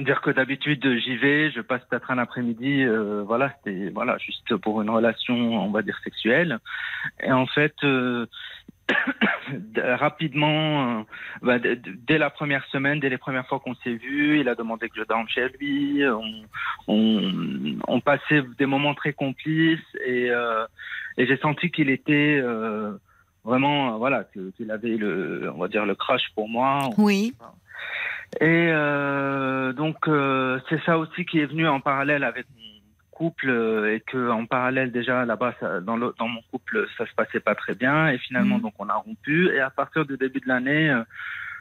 dire 0.00 0.20
que 0.20 0.30
d'habitude 0.30 0.84
j'y 0.98 1.16
vais, 1.16 1.50
je 1.52 1.60
passe 1.60 1.82
peut-être 1.88 2.10
un 2.10 2.18
après-midi, 2.18 2.82
euh, 2.84 3.22
voilà, 3.24 3.54
c'était 3.56 3.88
voilà 3.90 4.18
juste 4.18 4.56
pour 4.56 4.82
une 4.82 4.90
relation, 4.90 5.34
on 5.64 5.70
va 5.70 5.82
dire 5.82 5.98
sexuelle. 6.02 6.58
Et 7.22 7.30
en 7.30 7.46
fait, 7.46 7.74
euh, 7.84 8.26
rapidement, 9.76 10.98
euh, 10.98 11.02
bah, 11.40 11.58
dès 11.58 12.18
la 12.18 12.30
première 12.30 12.64
semaine, 12.66 12.98
dès 13.00 13.08
les 13.08 13.16
premières 13.16 13.46
fois 13.46 13.60
qu'on 13.60 13.76
s'est 13.76 13.94
vus, 13.94 14.40
il 14.40 14.48
a 14.48 14.54
demandé 14.56 14.88
que 14.88 14.96
je 14.96 15.04
dorme 15.04 15.28
chez 15.28 15.48
lui. 15.58 16.02
On, 16.06 16.42
on, 16.88 17.78
on 17.86 18.00
passait 18.00 18.42
des 18.58 18.66
moments 18.66 18.94
très 18.94 19.12
complices 19.12 19.78
et, 20.04 20.30
euh, 20.30 20.66
et 21.16 21.26
j'ai 21.26 21.36
senti 21.38 21.70
qu'il 21.70 21.90
était 21.90 22.40
euh, 22.42 22.92
vraiment, 23.44 23.98
voilà, 23.98 24.24
qu'il 24.56 24.70
avait 24.70 24.96
le, 24.96 25.50
on 25.54 25.58
va 25.58 25.68
dire 25.68 25.86
le 25.86 25.94
crush 25.94 26.22
pour 26.34 26.48
moi. 26.48 26.90
oui, 26.98 27.34
Et 28.40 28.68
euh, 28.70 29.72
donc 29.72 30.08
euh, 30.08 30.58
c'est 30.68 30.82
ça 30.84 30.98
aussi 30.98 31.24
qui 31.24 31.38
est 31.38 31.46
venu 31.46 31.66
en 31.68 31.80
parallèle 31.80 32.24
avec 32.24 32.46
mon 32.54 32.62
couple 33.12 33.48
euh, 33.48 33.94
et 33.94 34.00
que 34.00 34.30
en 34.30 34.44
parallèle 34.46 34.90
déjà 34.92 35.24
là-bas 35.24 35.54
ça- 35.60 35.80
dans, 35.80 35.96
le- 35.96 36.12
dans 36.18 36.28
mon 36.28 36.42
couple 36.50 36.86
ça 36.98 37.06
se 37.06 37.14
passait 37.14 37.40
pas 37.40 37.54
très 37.54 37.74
bien. 37.74 38.08
Et 38.10 38.18
finalement 38.18 38.56
Mhm. 38.56 38.62
donc 38.62 38.74
on 38.78 38.88
a 38.88 38.94
rompu. 38.94 39.48
Et 39.54 39.60
à 39.60 39.70
partir 39.70 40.04
du 40.04 40.16
début 40.16 40.40
de 40.40 40.48
l'année 40.48 40.90
euh, 40.90 41.02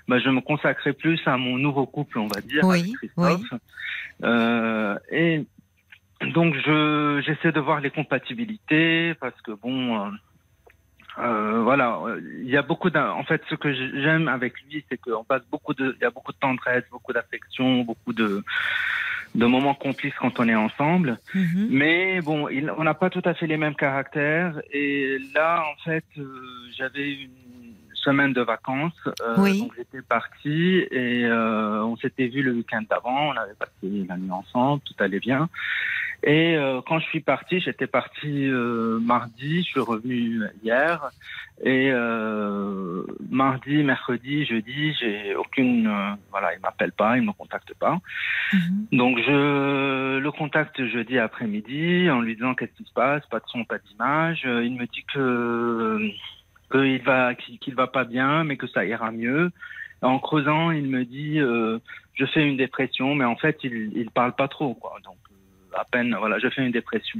bah, 0.07 0.19
je 0.19 0.29
me 0.29 0.41
consacrais 0.41 0.93
plus 0.93 1.19
à 1.27 1.37
mon 1.37 1.57
nouveau 1.57 1.85
couple 1.85 2.17
on 2.19 2.27
va 2.27 2.41
dire 2.41 2.65
Oui, 2.65 2.79
avec 2.79 2.97
Christophe. 2.97 3.59
Euh, 4.23 4.97
et 5.11 5.45
donc 6.33 6.55
je 6.65 7.21
j'essaie 7.25 7.51
de 7.51 7.59
voir 7.59 7.79
les 7.81 7.91
compatibilités 7.91 9.13
parce 9.15 9.39
que 9.41 9.51
bon 9.51 10.05
euh, 10.05 10.09
euh, 11.17 11.61
voilà, 11.63 12.01
il 12.41 12.49
y 12.49 12.57
a 12.57 12.61
beaucoup 12.61 12.89
d'un. 12.89 13.09
En 13.11 13.23
fait, 13.23 13.41
ce 13.49 13.55
que 13.55 13.73
j'aime 13.73 14.27
avec 14.27 14.53
lui, 14.63 14.83
c'est 14.89 14.97
qu'on 14.97 15.23
passe 15.23 15.43
beaucoup 15.49 15.73
de, 15.73 15.95
il 15.97 16.01
y 16.03 16.05
a 16.05 16.09
beaucoup 16.09 16.33
de 16.33 16.37
tendresse, 16.37 16.83
beaucoup 16.91 17.13
d'affection, 17.13 17.81
beaucoup 17.83 18.11
de 18.13 18.43
de 19.33 19.45
moments 19.45 19.73
complices 19.75 20.13
quand 20.19 20.39
on 20.39 20.47
est 20.47 20.55
ensemble. 20.55 21.17
mhm, 21.33 21.67
Mais 21.69 22.21
bon, 22.21 22.47
il, 22.49 22.69
on 22.77 22.83
n'a 22.83 22.93
pas 22.93 23.09
tout 23.09 23.21
à 23.25 23.33
fait 23.33 23.47
les 23.47 23.57
mêmes 23.57 23.75
caractères. 23.75 24.61
Et 24.71 25.17
là, 25.33 25.63
en 25.73 25.83
fait, 25.83 26.05
euh, 26.17 26.41
j'avais 26.77 27.13
une 27.13 27.29
semaine 27.93 28.33
de 28.33 28.41
vacances. 28.41 28.93
euh, 29.21 29.35
Oui. 29.39 29.59
Donc 29.59 29.73
j'étais 29.77 30.01
parti 30.01 30.85
et 30.91 31.25
euh, 31.25 31.83
on 31.83 31.97
s'était 31.97 32.27
vu 32.27 32.43
le 32.43 32.51
week-end 32.53 32.83
d'avant. 32.89 33.29
On 33.29 33.37
avait 33.37 33.55
passé 33.57 34.05
la 34.07 34.17
nuit 34.17 34.31
ensemble, 34.31 34.81
tout 34.85 34.93
allait 35.03 35.19
bien. 35.19 35.49
Et 36.23 36.55
euh, 36.55 36.81
quand 36.87 36.99
je 36.99 37.05
suis 37.05 37.19
parti, 37.19 37.59
j'étais 37.59 37.87
parti 37.87 38.47
euh, 38.47 38.99
mardi, 38.99 39.59
je 39.63 39.67
suis 39.69 39.79
revenu 39.79 40.41
hier. 40.63 41.09
Et 41.63 41.89
euh, 41.91 43.03
mardi, 43.29 43.83
mercredi, 43.83 44.45
jeudi, 44.45 44.93
j'ai 44.99 45.35
aucune. 45.35 45.87
euh, 45.87 46.15
voilà, 46.31 46.53
il 46.53 46.59
m'appelle 46.61 46.91
pas, 46.91 47.17
il 47.17 47.23
me 47.23 47.31
contacte 47.31 47.73
pas. 47.75 47.99
Mhm. 48.53 48.87
Donc 48.91 49.19
je 49.19 50.17
le 50.17 50.31
contacte 50.31 50.85
jeudi 50.85 51.17
après-midi 51.17 52.09
en 52.09 52.21
lui 52.21 52.35
disant 52.35 52.55
qu'est-ce 52.55 52.73
qui 52.73 52.83
se 52.83 52.93
passe, 52.93 53.25
pas 53.27 53.39
de 53.39 53.45
son, 53.47 53.63
pas 53.63 53.77
d'image. 53.77 54.43
Euh, 54.45 54.65
Il 54.65 54.75
me 54.75 54.85
dit 54.85 55.05
que 55.13 56.09
qu'il 56.71 57.01
va 57.03 57.35
qu'il 57.35 57.75
va 57.75 57.87
pas 57.87 58.03
bien, 58.03 58.43
mais 58.43 58.57
que 58.57 58.67
ça 58.67 58.85
ira 58.85 59.11
mieux. 59.11 59.51
En 60.01 60.19
creusant, 60.19 60.71
il 60.71 60.87
me 60.87 61.05
dit 61.05 61.39
euh, 61.39 61.79
je 62.15 62.25
fais 62.25 62.45
une 62.45 62.57
dépression, 62.57 63.15
mais 63.15 63.25
en 63.25 63.35
fait 63.37 63.59
il 63.63 63.91
il 63.95 64.09
parle 64.11 64.33
pas 64.33 64.47
trop 64.47 64.73
quoi. 64.73 64.97
Donc 65.05 65.15
à 65.75 65.83
peine 65.85 66.15
voilà, 66.17 66.39
je 66.39 66.47
fais 66.49 66.65
une 66.65 66.71
dépression. 66.71 67.19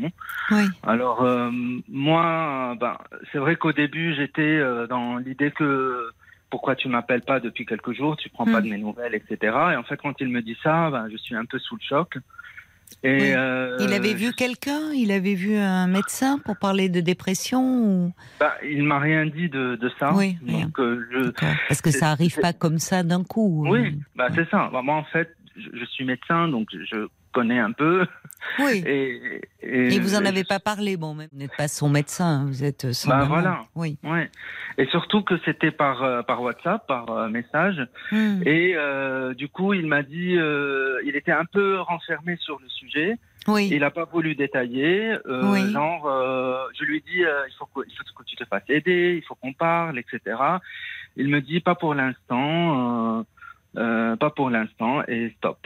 Oui. 0.51 0.63
Alors 0.83 1.21
euh, 1.23 1.49
moi, 1.89 2.75
ben, 2.79 2.97
c'est 3.31 3.37
vrai 3.37 3.55
qu'au 3.55 3.73
début 3.73 4.15
j'étais 4.15 4.41
euh, 4.41 4.87
dans 4.87 5.17
l'idée 5.17 5.51
que 5.51 6.09
pourquoi 6.49 6.75
tu 6.75 6.87
m'appelles 6.87 7.21
pas 7.23 7.39
depuis 7.39 7.65
quelques 7.65 7.93
jours, 7.93 8.15
tu 8.17 8.29
prends 8.29 8.45
pas 8.45 8.61
Mm. 8.61 8.63
de 8.65 8.69
mes 8.69 8.77
nouvelles, 8.77 9.15
etc. 9.15 9.37
Et 9.73 9.75
en 9.75 9.83
fait 9.83 9.97
quand 9.97 10.13
il 10.19 10.29
me 10.29 10.41
dit 10.41 10.57
ça, 10.63 10.89
ben, 10.89 11.07
je 11.11 11.17
suis 11.17 11.35
un 11.35 11.45
peu 11.45 11.59
sous 11.59 11.75
le 11.75 11.81
choc. 11.87 12.17
Et 13.03 13.13
Oui. 13.19 13.33
euh, 13.35 13.77
Il 13.81 13.93
avait 13.93 14.13
vu 14.13 14.31
quelqu'un? 14.31 14.91
Il 14.93 15.11
avait 15.11 15.33
vu 15.33 15.55
un 15.57 15.87
médecin 15.87 16.37
pour 16.45 16.55
parler 16.57 16.87
de 16.87 17.01
dépression 17.01 17.61
ou... 17.83 18.13
ben, 18.39 18.51
il 18.63 18.83
m'a 18.83 18.99
rien 18.99 19.25
dit 19.25 19.49
de, 19.49 19.75
de 19.75 19.91
ça. 19.99 20.13
Oui. 20.13 20.37
Donc 20.43 20.79
euh, 20.79 21.03
je. 21.11 21.31
Parce 21.67 21.81
que 21.81 21.91
ça 21.91 22.11
arrive 22.11 22.37
pas 22.39 22.53
comme 22.53 22.77
ça 22.77 23.01
d'un 23.03 23.23
coup. 23.23 23.65
oui, 23.67 23.97
bah, 24.15 24.27
c'est 24.35 24.47
ça. 24.49 24.69
Bah, 24.71 24.81
moi 24.83 24.95
en 24.95 25.03
fait, 25.05 25.35
je, 25.57 25.67
je 25.73 25.85
suis 25.85 26.05
médecin, 26.05 26.47
donc 26.47 26.67
je 26.71 27.07
connais 27.37 27.59
un 27.59 27.71
peu. 27.73 28.05
Oui. 28.59 28.83
Et, 28.85 29.39
Et 29.95 29.99
vous 29.99 30.15
en 30.15 30.23
et- 30.23 30.27
avez 30.27 30.43
pas 30.43 30.59
parlé, 30.59 30.95
bon, 30.97 31.15
même 31.15 31.27
vous 31.33 31.39
n'êtes 31.39 31.55
pas 31.57 31.67
son 31.67 31.89
médecin, 31.89 32.45
vous 32.47 32.63
êtes 32.63 32.91
son 32.93 33.09
Bah, 33.09 33.25
voilà. 33.27 33.61
Oui. 33.75 33.97
Ouais. 34.03 34.29
Et 34.77 34.85
surtout 34.87 35.21
que 35.23 35.35
c'était 35.45 35.71
par 35.71 36.03
euh, 36.03 36.21
par 36.21 36.39
WhatsApp, 36.41 36.85
par 36.87 37.09
euh, 37.09 37.29
message. 37.29 37.77
Hmm. 38.11 38.41
Et 38.45 38.73
euh, 38.75 39.33
du 39.33 39.47
coup, 39.49 39.73
il 39.73 39.87
m'a 39.87 40.03
dit, 40.03 40.35
euh, 40.37 40.99
il 41.07 41.15
était 41.15 41.31
un 41.31 41.45
peu 41.45 41.79
renfermé 41.79 42.37
sur 42.37 42.59
le 42.59 42.69
sujet. 42.69 43.15
Oui. 43.47 43.69
Il 43.71 43.79
n'a 43.81 43.91
pas 43.91 44.05
voulu 44.05 44.35
détailler. 44.35 45.15
euh, 45.25 45.51
Oui. 45.51 45.71
Genre, 45.71 46.05
euh, 46.07 46.57
je 46.79 46.83
lui 46.85 47.01
dis, 47.01 47.23
euh, 47.23 47.43
il 47.49 47.53
faut 47.57 47.65
que, 47.73 47.81
il 47.87 47.95
faut 47.95 48.03
que 48.17 48.23
tu 48.25 48.35
te 48.35 48.45
fasses 48.45 48.69
aider, 48.69 49.15
il 49.21 49.25
faut 49.27 49.35
qu'on 49.35 49.53
parle, 49.53 49.97
etc. 49.99 50.19
Il 51.17 51.27
me 51.29 51.41
dit, 51.41 51.59
pas 51.61 51.75
pour 51.75 51.93
l'instant, 51.95 53.19
euh, 53.19 53.23
euh, 53.77 54.15
pas 54.15 54.29
pour 54.29 54.49
l'instant, 54.49 55.03
et 55.07 55.33
stop. 55.37 55.59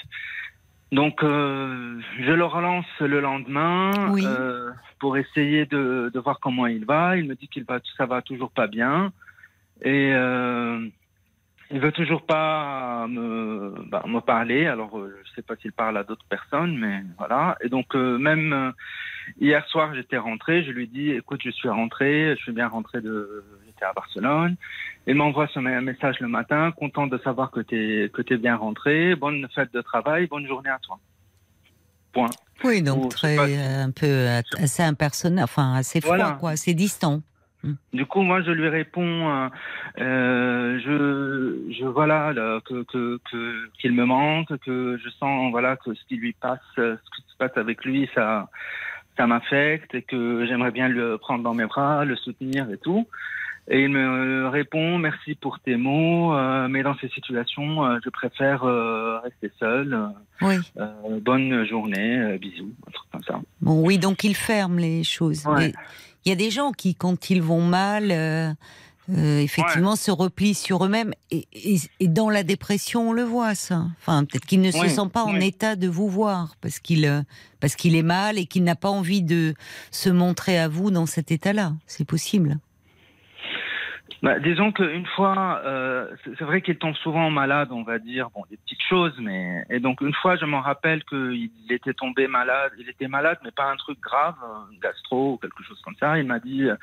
Donc, 0.92 1.24
euh, 1.24 2.00
je 2.20 2.32
le 2.32 2.46
relance 2.46 2.88
le 3.00 3.20
lendemain 3.20 3.92
Oui. 4.12 4.24
euh, 4.26 4.72
pour 5.00 5.18
essayer 5.18 5.66
de, 5.68 6.10
de 6.12 6.20
voir 6.20 6.40
comment 6.40 6.66
il 6.66 6.86
va. 6.86 7.16
Il 7.16 7.26
me 7.28 7.36
dit 7.36 7.48
qu'il 7.48 7.64
va, 7.64 7.80
ça 7.96 8.06
va 8.08 8.22
toujours 8.22 8.50
pas 8.52 8.66
bien, 8.68 9.14
et 9.84 10.12
euh, 10.14 10.88
il 11.70 11.80
veut 11.80 11.92
toujours 11.92 12.26
pas 12.26 13.06
me, 13.08 13.76
bah, 13.88 14.04
me 14.08 14.20
parler. 14.20 14.66
Alors, 14.66 14.98
euh, 14.98 15.16
je 15.26 15.32
sais 15.34 15.44
pas 15.44 15.56
s'il 15.58 15.74
parle 15.74 15.96
à 15.98 16.04
d'autres 16.04 16.26
personnes, 16.28 16.76
mais 16.78 17.04
voilà. 17.20 17.56
Et 17.62 17.70
donc, 17.70 17.94
même 17.94 18.74
hier 19.40 19.64
soir, 19.68 19.94
j'étais 19.94 20.18
rentré. 20.18 20.64
Je 20.64 20.72
lui 20.72 20.88
dis, 20.88 21.12
écoute, 21.12 21.42
je 21.44 21.52
suis 21.52 21.70
rentré, 21.70 22.36
je 22.36 22.42
suis 22.42 22.52
bien 22.52 22.68
rentré 22.68 23.00
de, 23.02 23.44
j'étais 23.80 23.86
à 23.86 23.94
Barcelone. 23.94 24.56
Il 25.08 25.16
m'envoie 25.16 25.48
un 25.56 25.82
message 25.82 26.20
le 26.20 26.28
matin, 26.28 26.72
content 26.72 27.08
de 27.08 27.18
savoir 27.20 27.52
que 27.52 27.62
t'es 27.62 28.12
que 28.14 28.22
t'es 28.22 28.38
bien 28.38 28.56
rentré. 28.56 29.16
Bonne 29.16 29.48
fête 29.56 29.74
de 29.74 29.82
travail, 29.82 30.28
bonne 30.28 30.48
journée 30.48 30.70
à 30.70 30.80
toi. 30.80 31.00
Point. 32.12 32.30
Oui, 32.64 32.82
donc 32.82 33.06
Ou, 33.06 33.08
très 33.08 33.36
pas, 33.36 33.48
euh, 33.48 33.86
un 33.86 33.92
peu 33.92 34.06
euh, 34.06 34.42
assez 34.58 34.84
impersonnel, 34.84 35.44
enfin 35.44 35.76
assez 35.76 36.02
froid, 36.02 36.18
Voilà. 36.18 36.38
quoi, 36.40 36.52
assez 36.52 36.74
distant. 36.74 37.22
Du 37.94 38.06
coup, 38.06 38.22
moi, 38.22 38.42
je 38.42 38.52
lui 38.52 38.70
réponds, 38.70 39.50
euh, 40.00 40.80
je, 40.80 41.74
je 41.78 41.86
voilà 41.86 42.32
là, 42.34 42.60
que 42.62 43.20
qu'il 43.80 43.92
me 43.92 44.06
manque, 44.06 44.58
que 44.60 44.98
je 45.04 45.10
sens 45.10 45.52
voilà 45.52 45.76
que 45.76 45.94
ce 45.94 46.04
qui 46.08 46.16
lui 46.16 46.34
passe, 46.34 46.60
ce 46.78 46.96
qui 47.16 47.22
se 47.32 47.38
passe 47.38 47.56
avec 47.58 47.84
lui, 47.84 48.10
ça 48.16 48.50
ça 49.18 49.28
m'affecte 49.28 49.94
et 49.94 50.02
que 50.02 50.46
j'aimerais 50.48 50.72
bien 50.72 50.88
le 50.88 51.18
prendre 51.18 51.44
dans 51.44 51.54
mes 51.54 51.66
bras, 51.66 52.06
le 52.06 52.16
soutenir 52.16 52.70
et 52.72 52.78
tout. 52.78 53.06
Et 53.72 53.84
il 53.84 53.90
me 53.90 54.48
répond 54.48 54.98
merci 54.98 55.36
pour 55.36 55.60
tes 55.60 55.76
mots, 55.78 56.34
euh, 56.34 56.68
mais 56.68 56.82
dans 56.82 56.98
ces 56.98 57.10
situations, 57.10 57.86
euh, 57.86 58.00
je 58.04 58.10
préfère 58.10 58.64
euh, 58.64 59.20
rester 59.20 59.52
seul. 59.60 60.10
Oui. 60.42 60.56
bonne 61.22 61.66
journée, 61.68 62.38
bisous, 62.40 62.74
un 62.88 62.92
truc 62.92 63.08
comme 63.12 63.24
ça. 63.24 63.40
Bon, 63.62 63.86
oui, 63.86 64.00
donc 64.00 64.24
il 64.24 64.36
ferme 64.36 64.80
les 64.80 65.04
choses. 65.04 65.46
Ouais. 65.46 65.74
Il 66.26 66.30
y 66.30 66.32
a 66.32 66.36
des 66.36 66.50
gens 66.50 66.72
qui, 66.72 66.96
quand 66.96 67.30
ils 67.30 67.42
vont 67.44 67.62
mal, 67.62 68.56
effectivement, 69.08 69.96
se 69.96 70.12
replient 70.12 70.54
sur 70.54 70.86
eux-mêmes. 70.86 71.14
Et, 71.32 71.48
et- 71.54 71.78
et 72.00 72.08
dans 72.08 72.30
la 72.30 72.44
dépression, 72.44 73.10
on 73.10 73.14
le 73.14 73.24
voit, 73.24 73.54
ça. 73.56 73.86
Enfin, 74.00 74.24
peut-être 74.26 74.46
qu'il 74.46 74.62
ne 74.62 74.72
se 74.72 74.88
sent 74.88 75.10
pas 75.14 75.24
en 75.24 75.34
oui. 75.36 75.46
état 75.48 75.76
de 75.76 75.88
vous 75.88 76.08
voir 76.10 76.56
parce 76.62 76.80
qu'il 76.80 77.24
parce 77.60 77.76
qu'il 77.76 77.96
est 77.96 78.04
mal 78.04 78.38
et 78.38 78.46
qu'il 78.46 78.64
n'a 78.64 78.76
pas 78.76 78.90
envie 78.90 79.22
de 79.22 79.54
se 79.92 80.10
montrer 80.10 80.58
à 80.58 80.68
vous 80.68 80.90
dans 80.92 81.06
cet 81.06 81.32
état-là. 81.32 81.74
C'est 81.88 82.06
possible. 82.06 82.58
Bah, 84.22 84.40
disons 84.40 84.72
qu'une 84.72 85.06
fois, 85.06 85.62
euh, 85.66 86.08
c'est 86.24 86.44
vrai 86.44 86.62
qu'il 86.62 86.78
tombe 86.78 86.96
souvent 86.96 87.30
malade, 87.30 87.70
on 87.72 87.84
va 87.84 88.00
dire, 88.00 88.30
bon, 88.32 88.44
des 88.50 88.58
petites 88.58 88.82
choses, 88.82 89.14
mais 89.20 89.64
et 89.70 89.80
donc 89.80 90.02
une 90.02 90.14
fois, 90.14 90.36
je 90.36 90.46
m'en 90.46 90.62
rappelle 90.62 91.04
qu'il 91.06 91.50
était 91.70 91.94
tombé 91.94 92.28
malade, 92.28 92.72
il 92.78 92.90
était 92.90 93.08
malade, 93.08 93.38
mais 93.44 93.52
pas 93.52 93.72
un 93.72 93.76
truc 93.78 94.00
grave, 94.00 94.36
un 94.44 94.80
gastro 94.82 95.34
ou 95.34 95.38
quelque 95.38 95.64
chose 95.64 95.80
comme 95.84 95.96
ça. 96.00 96.18
Il 96.18 96.26
m'a 96.26 96.40
dit, 96.40 96.64
euh, 96.64 96.76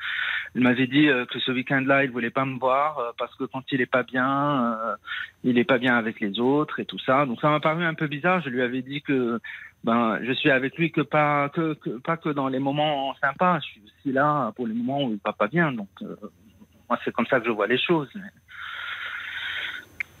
il 0.55 0.61
m'avait 0.61 0.87
dit 0.87 1.07
euh, 1.07 1.25
que 1.25 1.39
ce 1.39 1.51
week-end-là, 1.51 2.03
il 2.03 2.11
voulait 2.11 2.29
pas 2.29 2.45
me 2.45 2.57
voir 2.57 2.97
euh, 2.97 3.11
parce 3.17 3.35
que 3.35 3.43
quand 3.43 3.63
il 3.71 3.81
est 3.81 3.85
pas 3.85 4.03
bien, 4.03 4.73
euh, 4.73 4.95
il 5.43 5.57
est 5.57 5.63
pas 5.63 5.77
bien 5.77 5.95
avec 5.95 6.19
les 6.19 6.39
autres 6.39 6.79
et 6.79 6.85
tout 6.85 6.99
ça. 6.99 7.25
Donc 7.25 7.39
ça 7.41 7.49
m'a 7.49 7.59
paru 7.59 7.83
un 7.83 7.93
peu 7.93 8.07
bizarre. 8.07 8.41
Je 8.41 8.49
lui 8.49 8.61
avais 8.61 8.81
dit 8.81 9.01
que 9.01 9.39
ben 9.83 10.19
je 10.23 10.31
suis 10.31 10.49
avec 10.49 10.75
lui 10.77 10.91
que 10.91 11.01
pas 11.01 11.49
que, 11.49 11.73
pas 11.99 12.17
que 12.17 12.29
dans 12.29 12.47
les 12.47 12.59
moments 12.59 13.13
sympas. 13.21 13.59
Je 13.59 13.65
suis 13.65 13.81
aussi 13.85 14.11
là 14.11 14.51
pour 14.55 14.67
les 14.67 14.73
moments 14.73 15.03
où 15.03 15.11
il 15.11 15.19
va 15.23 15.33
pas 15.33 15.47
bien. 15.47 15.73
Euh, 16.01 16.15
moi, 16.89 16.99
c'est 17.03 17.11
comme 17.13 17.25
ça 17.27 17.39
que 17.39 17.45
je 17.45 17.51
vois 17.51 17.67
les 17.67 17.77
choses. 17.79 18.09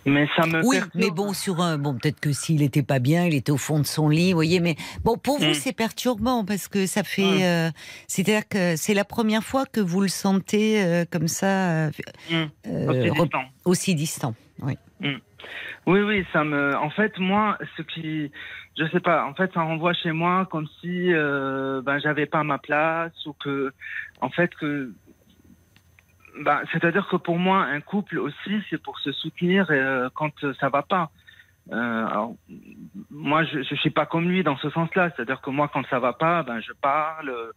Mais, 0.05 0.25
ça 0.37 0.45
me 0.45 0.61
Oui, 0.63 0.77
perturbe. 0.79 0.91
mais 0.95 1.09
bon, 1.11 1.33
sur 1.33 1.59
un, 1.61 1.77
bon, 1.77 1.93
peut-être 1.95 2.21
que 2.21 2.31
s'il 2.31 2.61
était 2.63 2.81
pas 2.83 2.99
bien, 2.99 3.25
il 3.25 3.35
était 3.35 3.51
au 3.51 3.57
fond 3.57 3.79
de 3.79 3.85
son 3.85 4.07
lit, 4.07 4.31
vous 4.31 4.37
voyez. 4.37 4.61
Mais 4.61 4.77
bon, 5.03 5.17
pour 5.17 5.37
vous, 5.37 5.49
Mm. 5.49 5.53
c'est 5.53 5.75
perturbant 5.75 6.45
parce 6.45 6.69
que 6.69 6.85
ça 6.85 7.03
fait, 7.03 7.21
Mm. 7.23 7.41
euh, 7.41 7.69
c'est-à-dire 8.07 8.47
que 8.47 8.77
c'est 8.77 8.93
la 8.93 9.03
première 9.03 9.43
fois 9.43 9.65
que 9.65 9.81
vous 9.81 9.99
le 9.99 10.07
sentez 10.07 10.81
euh, 10.81 11.03
comme 11.11 11.27
ça, 11.27 11.87
euh, 11.87 11.91
Mm. 12.31 12.45
euh, 12.67 12.87
Aussi 12.87 13.11
distant. 13.11 13.43
aussi 13.65 13.95
distant. 13.95 14.35
Oui. 14.61 14.77
Oui, 15.85 16.01
oui, 16.01 16.25
ça 16.31 16.43
me. 16.45 16.75
En 16.77 16.89
fait, 16.89 17.17
moi, 17.19 17.57
ce 17.75 17.81
qui, 17.81 18.31
je 18.77 18.85
sais 18.91 18.99
pas. 19.01 19.25
En 19.25 19.33
fait, 19.33 19.51
ça 19.53 19.61
renvoie 19.61 19.93
chez 19.93 20.11
moi 20.13 20.45
comme 20.49 20.67
si 20.81 21.09
ben 21.11 21.99
j'avais 22.01 22.25
pas 22.25 22.43
ma 22.43 22.57
place 22.59 23.13
ou 23.25 23.33
que, 23.33 23.73
en 24.21 24.29
fait, 24.29 24.53
que. 24.55 24.93
Ben, 26.43 26.61
c'est-à-dire 26.71 27.07
que 27.07 27.15
pour 27.17 27.37
moi, 27.37 27.63
un 27.63 27.81
couple 27.81 28.19
aussi, 28.19 28.61
c'est 28.69 28.81
pour 28.81 28.99
se 28.99 29.11
soutenir 29.11 29.67
euh, 29.69 30.09
quand 30.13 30.31
euh, 30.43 30.53
ça 30.59 30.69
va 30.69 30.81
pas. 30.81 31.09
Euh, 31.71 32.05
alors, 32.07 32.35
moi, 33.11 33.43
je, 33.43 33.61
je 33.61 33.75
suis 33.75 33.89
pas 33.89 34.05
comme 34.05 34.29
lui 34.29 34.43
dans 34.43 34.57
ce 34.57 34.69
sens-là. 34.69 35.11
C'est-à-dire 35.15 35.41
que 35.41 35.49
moi, 35.49 35.69
quand 35.73 35.83
ça 35.89 35.99
va 35.99 36.13
pas, 36.13 36.43
ben 36.43 36.59
je 36.61 36.71
parle. 36.81 37.29
euh, 37.29 37.51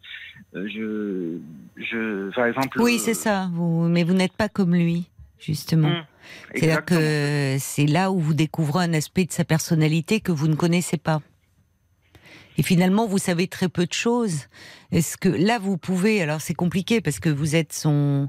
je, 0.55 1.39
je, 1.77 2.35
par 2.35 2.47
exemple. 2.47 2.81
Oui, 2.81 2.99
c'est 2.99 3.15
ça. 3.15 3.49
Vous, 3.53 3.89
mais 3.89 4.03
vous 4.03 4.15
n'êtes 4.15 4.37
pas 4.37 4.49
comme 4.49 4.75
lui, 4.75 5.09
justement. 5.39 5.91
Mm, 5.91 6.05
C'est-à-dire 6.55 6.85
que 6.85 7.57
c'est 7.59 7.87
là 7.87 8.11
où 8.11 8.19
vous 8.19 8.35
découvrez 8.35 8.85
un 8.85 8.95
aspect 8.95 9.27
de 9.27 9.33
sa 9.33 9.45
personnalité 9.45 10.21
que 10.21 10.33
vous 10.33 10.49
ne 10.49 10.57
connaissez 10.57 10.99
pas. 10.99 11.21
Et 12.61 12.63
finalement, 12.63 13.07
vous 13.07 13.17
savez 13.17 13.49
très 13.49 13.71
peu 13.71 13.87
de 13.87 13.93
choses. 13.95 14.49
Est-ce 14.93 15.17
que 15.17 15.31
là, 15.31 15.59
vous 15.59 15.79
pouvez 15.79 16.21
Alors, 16.21 16.43
c'est 16.43 16.53
compliqué 16.53 17.01
parce 17.01 17.19
que 17.19 17.31
vous 17.31 17.57
êtes 17.57 17.73
son 17.73 18.29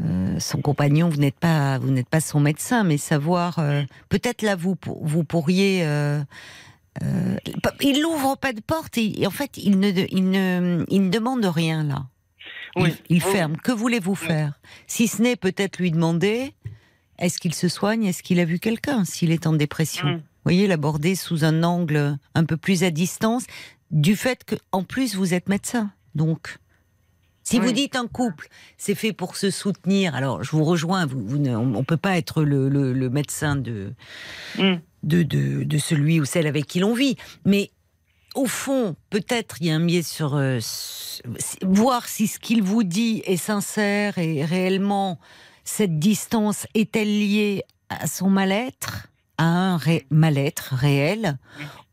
euh, 0.00 0.40
son 0.40 0.60
compagnon. 0.60 1.08
Vous 1.08 1.18
n'êtes 1.18 1.38
pas 1.38 1.78
vous 1.78 1.92
n'êtes 1.92 2.08
pas 2.08 2.20
son 2.20 2.40
médecin, 2.40 2.82
mais 2.82 2.98
savoir 2.98 3.60
euh, 3.60 3.82
peut-être 4.08 4.42
là, 4.42 4.56
vous 4.56 4.74
vous 5.02 5.22
pourriez. 5.22 5.84
euh, 5.84 6.20
il 7.80 8.02
n'ouvre 8.02 8.36
pas 8.36 8.52
de 8.52 8.60
porte 8.60 8.98
et, 8.98 9.22
et 9.22 9.26
en 9.28 9.30
fait, 9.30 9.56
il 9.56 9.78
ne 9.78 9.90
il 10.10 10.30
ne 10.30 10.84
il 10.88 11.04
ne 11.04 11.08
demande 11.10 11.44
rien 11.44 11.84
là. 11.84 12.06
Il- 12.74 12.82
Oui. 12.82 12.94
Il, 13.08 13.22
Oui. 13.24 13.32
ferme. 13.32 13.56
Que 13.56 13.70
voulez-vous 13.70 14.16
faire? 14.16 14.54
Si 14.88 15.06
ce 15.06 15.22
n'est 15.22 15.36
peut-être 15.36 15.78
lui 15.78 15.92
demander 15.92 16.54
est-ce 17.20 17.38
qu'il 17.38 17.54
se 17.54 17.68
soigne? 17.68 18.04
Est-ce 18.04 18.24
qu'il 18.24 18.40
a 18.40 18.44
vu 18.44 18.58
quelqu'un 18.58 19.04
S'il 19.04 19.30
est 19.30 19.46
en 19.46 19.52
dépression? 19.52 20.08
Mm. 20.08 20.22
Vous 20.42 20.52
voyez, 20.52 20.66
l'aborder 20.66 21.14
sous 21.14 21.44
un 21.44 21.62
angle 21.62 22.16
un 22.34 22.44
peu 22.44 22.56
plus 22.56 22.82
à 22.84 22.90
distance, 22.90 23.44
du 23.90 24.16
fait 24.16 24.44
que, 24.44 24.54
en 24.72 24.82
plus, 24.84 25.14
vous 25.14 25.34
êtes 25.34 25.48
médecin. 25.48 25.90
Donc, 26.14 26.58
si 27.42 27.58
Oui. 27.58 27.66
vous 27.66 27.72
dites 27.72 27.96
un 27.96 28.06
couple, 28.06 28.48
c'est 28.78 28.94
fait 28.94 29.12
pour 29.12 29.36
se 29.36 29.50
soutenir. 29.50 30.14
Alors, 30.14 30.42
je 30.44 30.52
vous 30.52 30.64
rejoins. 30.64 31.06
Vous, 31.06 31.20
vous 31.26 31.38
ne- 31.38 31.56
on 31.56 31.66
ne 31.66 31.82
peut 31.82 31.96
pas 31.96 32.16
être 32.16 32.42
le, 32.42 32.68
le- 32.68 32.92
le 32.92 33.10
médecin 33.10 33.56
de, 33.56 33.92
Mm. 34.58 34.74
de, 35.02 35.22
de, 35.22 35.64
de 35.64 35.78
celui 35.78 36.20
ou 36.20 36.24
celle 36.24 36.46
avec 36.46 36.66
qui 36.66 36.78
l'on 36.80 36.94
vit. 36.94 37.16
Mais 37.44 37.70
au 38.34 38.46
fond, 38.46 38.94
peut-être 39.10 39.56
il 39.60 39.66
y 39.66 39.70
a 39.70 39.74
un 39.74 39.84
biais 39.84 40.02
sur 40.02 40.36
euh, 40.36 40.58
voir 41.62 42.08
si 42.08 42.26
ce 42.28 42.38
qu'il 42.38 42.62
vous 42.62 42.82
dit 42.84 43.22
est 43.26 43.36
sincère 43.36 44.18
et 44.18 44.44
réellement 44.44 45.18
cette 45.64 45.98
distance 45.98 46.66
est-elle 46.74 47.08
liée 47.08 47.64
à 47.88 48.06
son 48.06 48.30
mal-être, 48.30 49.08
à 49.40 49.44
un 49.44 49.76
ré- 49.78 50.06
mal-être 50.10 50.74
réel, 50.74 51.38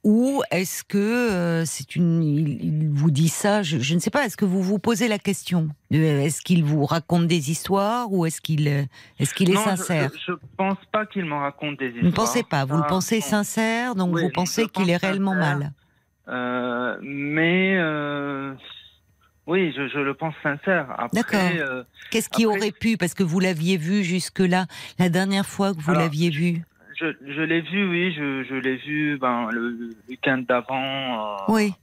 ou 0.04 0.42
est-ce 0.52 0.84
que 0.84 0.98
euh, 0.98 1.66
c'est 1.66 1.96
une, 1.96 2.22
il, 2.24 2.64
il 2.64 2.90
vous 2.90 3.10
dit 3.12 3.30
ça, 3.30 3.64
je, 3.64 3.78
je 3.80 3.94
ne 3.96 4.00
sais 4.00 4.10
pas. 4.10 4.26
Est-ce 4.26 4.38
que 4.38 4.46
vous 4.46 4.62
vous 4.62 4.80
posez 4.80 5.08
la 5.08 5.18
question 5.20 5.70
est-ce 5.92 6.42
qu'il 6.42 6.64
vous 6.64 6.86
raconte 6.86 7.28
des 7.28 7.50
histoires 7.52 8.12
ou 8.12 8.26
est-ce 8.26 8.42
qu'il 8.42 8.68
euh, 8.68 8.84
est-ce 9.20 9.34
qu'il 9.34 9.50
est 9.50 9.54
Non, 9.54 9.64
sincère? 9.64 10.10
Je, 10.14 10.34
je 10.34 10.38
pense 10.58 10.78
pas 10.92 11.06
qu'il 11.06 11.26
m'en 11.26 11.40
raconte 11.40 11.80
des 11.80 11.88
histoires. 11.88 12.04
Vous 12.04 12.10
ne 12.10 12.16
pensez 12.16 12.44
pas, 12.44 12.66
vous 12.66 12.78
le 12.78 12.88
pensez 12.88 13.22
sincère, 13.22 13.96
donc 13.96 14.14
Oui, 14.16 14.22
vous 14.24 14.30
pensez 14.30 14.68
qu'il 14.68 14.90
est 14.90 14.98
réellement 14.98 15.34
sincère. 15.34 15.58
mal? 15.58 15.72
Euh, 16.30 16.98
mais 17.02 17.76
euh, 17.78 18.54
oui, 19.46 19.74
je, 19.76 19.88
je 19.88 20.00
le 20.00 20.14
pense 20.14 20.34
sincère. 20.44 21.08
D'accord. 21.14 21.40
Qu'est-ce 22.12 22.28
qui 22.30 22.44
Après- 22.46 22.58
aurait 22.58 22.72
pu, 22.72 22.98
parce 22.98 23.14
que 23.14 23.24
vous 23.24 23.40
l'aviez 23.40 23.78
vu 23.78 24.04
jusque-là, 24.04 24.66
la 25.00 25.08
dernière 25.10 25.46
fois 25.46 25.74
que 25.74 25.80
vous 25.82 25.94
l'aviez 25.94 26.30
vu 26.30 26.64
je, 27.00 27.06
je 27.26 27.42
l'ai 27.42 27.62
vu, 27.62 27.88
oui, 27.90 28.12
je, 28.14 28.44
je 28.44 28.56
l'ai 28.56 28.76
vu 28.78 29.18
ben, 29.18 29.50
le, 29.52 29.70
le 29.70 29.96
week-end 30.10 30.40
d'avant. 30.48 31.36
euh, 31.50 31.54
Oui, 31.54 31.74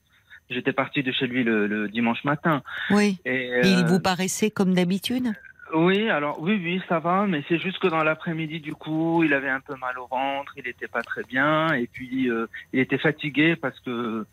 J'étais 0.50 0.72
parti 0.74 1.02
de 1.02 1.10
chez 1.10 1.26
lui 1.26 1.42
le, 1.42 1.66
le 1.66 1.88
dimanche 1.88 2.22
matin. 2.24 2.62
oui. 2.90 3.18
Et, 3.24 3.46
Et 3.46 3.60
il 3.64 3.84
euh, 3.84 3.86
vous 3.86 4.00
paraissait 4.00 4.50
comme 4.50 4.74
d'habitude? 4.74 5.32
Oui, 5.72 6.08
alors 6.10 6.40
oui, 6.40 6.60
oui, 6.62 6.80
ça 6.88 6.98
va, 7.00 7.26
mais 7.26 7.42
c'est 7.48 7.58
juste 7.58 7.78
que 7.78 7.88
dans 7.88 8.04
l'après-midi, 8.04 8.60
du 8.60 8.74
coup, 8.74 9.24
il 9.24 9.32
avait 9.32 9.48
un 9.48 9.60
peu 9.60 9.74
mal 9.76 9.98
au 9.98 10.06
ventre, 10.06 10.52
il 10.56 10.64
n'était 10.64 10.86
pas 10.86 11.02
très 11.02 11.22
bien, 11.24 11.72
et 11.72 11.88
puis 11.90 12.30
euh, 12.30 12.46
il 12.72 12.78
était 12.80 12.98
fatigué 12.98 13.56
parce 13.56 13.80
que, 13.80 14.24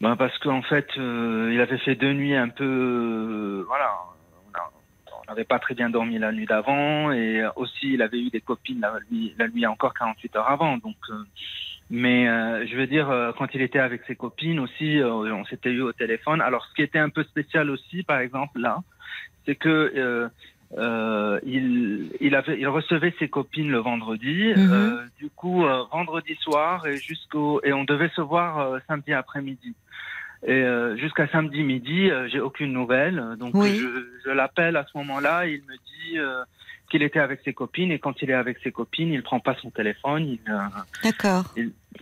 ben, 0.00 0.16
parce 0.16 0.38
qu'en 0.38 0.62
fait, 0.62 0.86
euh, 0.96 1.50
il 1.52 1.60
avait 1.60 1.76
fait 1.78 1.96
deux 1.96 2.12
nuits 2.12 2.36
un 2.36 2.48
peu, 2.48 2.64
euh, 2.64 3.64
voilà, 3.66 3.92
on 5.22 5.30
n'avait 5.30 5.44
pas 5.44 5.58
très 5.58 5.74
bien 5.74 5.90
dormi 5.90 6.18
la 6.18 6.32
nuit 6.32 6.46
d'avant, 6.46 7.12
et 7.12 7.42
aussi 7.56 7.94
il 7.94 8.02
avait 8.02 8.20
eu 8.20 8.30
des 8.30 8.40
copines 8.40 8.80
la 8.80 8.94
nuit, 9.10 9.34
la 9.38 9.48
nuit 9.48 9.66
encore 9.66 9.94
48 9.94 10.36
heures 10.36 10.50
avant, 10.50 10.76
donc. 10.78 10.96
euh, 11.10 11.24
mais 11.94 12.26
euh, 12.26 12.66
je 12.66 12.74
veux 12.74 12.86
dire, 12.86 13.10
euh, 13.10 13.32
quand 13.36 13.54
il 13.54 13.60
était 13.60 13.78
avec 13.78 14.00
ses 14.06 14.16
copines 14.16 14.58
aussi, 14.60 14.98
euh, 14.98 15.34
on 15.34 15.44
s'était 15.44 15.68
eu 15.68 15.82
au 15.82 15.92
téléphone. 15.92 16.40
Alors, 16.40 16.64
ce 16.64 16.74
qui 16.74 16.80
était 16.80 16.98
un 16.98 17.10
peu 17.10 17.22
spécial 17.22 17.68
aussi, 17.68 18.02
par 18.02 18.18
exemple, 18.20 18.58
là, 18.58 18.78
c'est 19.44 19.56
que 19.56 19.92
euh, 19.94 20.28
euh, 20.78 21.38
il, 21.44 22.10
il, 22.22 22.34
avait, 22.34 22.58
il 22.58 22.66
recevait 22.66 23.14
ses 23.18 23.28
copines 23.28 23.70
le 23.70 23.76
vendredi. 23.76 24.54
Mhm. 24.56 24.72
euh, 24.72 25.02
du 25.18 25.28
coup, 25.28 25.66
euh, 25.66 25.82
vendredi 25.92 26.34
soir 26.36 26.86
et 26.86 26.96
jusqu'au 26.96 27.60
et 27.62 27.74
on 27.74 27.84
devait 27.84 28.10
se 28.16 28.22
voir 28.22 28.80
samedi 28.88 29.12
après-midi. 29.12 29.74
Et 30.44 30.52
euh, 30.52 30.96
jusqu'à 30.96 31.28
samedi 31.28 31.62
midi, 31.62 32.10
euh, 32.10 32.28
j'ai 32.28 32.40
aucune 32.40 32.72
nouvelle. 32.72 33.36
Donc 33.38 33.54
Oui. 33.54 33.78
je, 33.78 33.86
je 34.24 34.30
l'appelle 34.30 34.76
à 34.76 34.84
ce 34.90 34.96
moment-là. 34.98 35.46
Il 35.46 35.62
me 35.62 35.74
dit 35.76 36.18
euh, 36.18 36.42
qu'il 36.90 37.02
était 37.02 37.20
avec 37.20 37.40
ses 37.44 37.52
copines 37.52 37.92
et 37.92 37.98
quand 37.98 38.20
il 38.22 38.30
est 38.30 38.34
avec 38.34 38.58
ses 38.58 38.72
copines, 38.72 39.12
il 39.12 39.22
prend 39.22 39.40
pas 39.40 39.54
son 39.62 39.70
téléphone. 39.70 40.26
Il, 40.28 40.40
euh, 40.52 40.58
D'accord. 41.02 41.44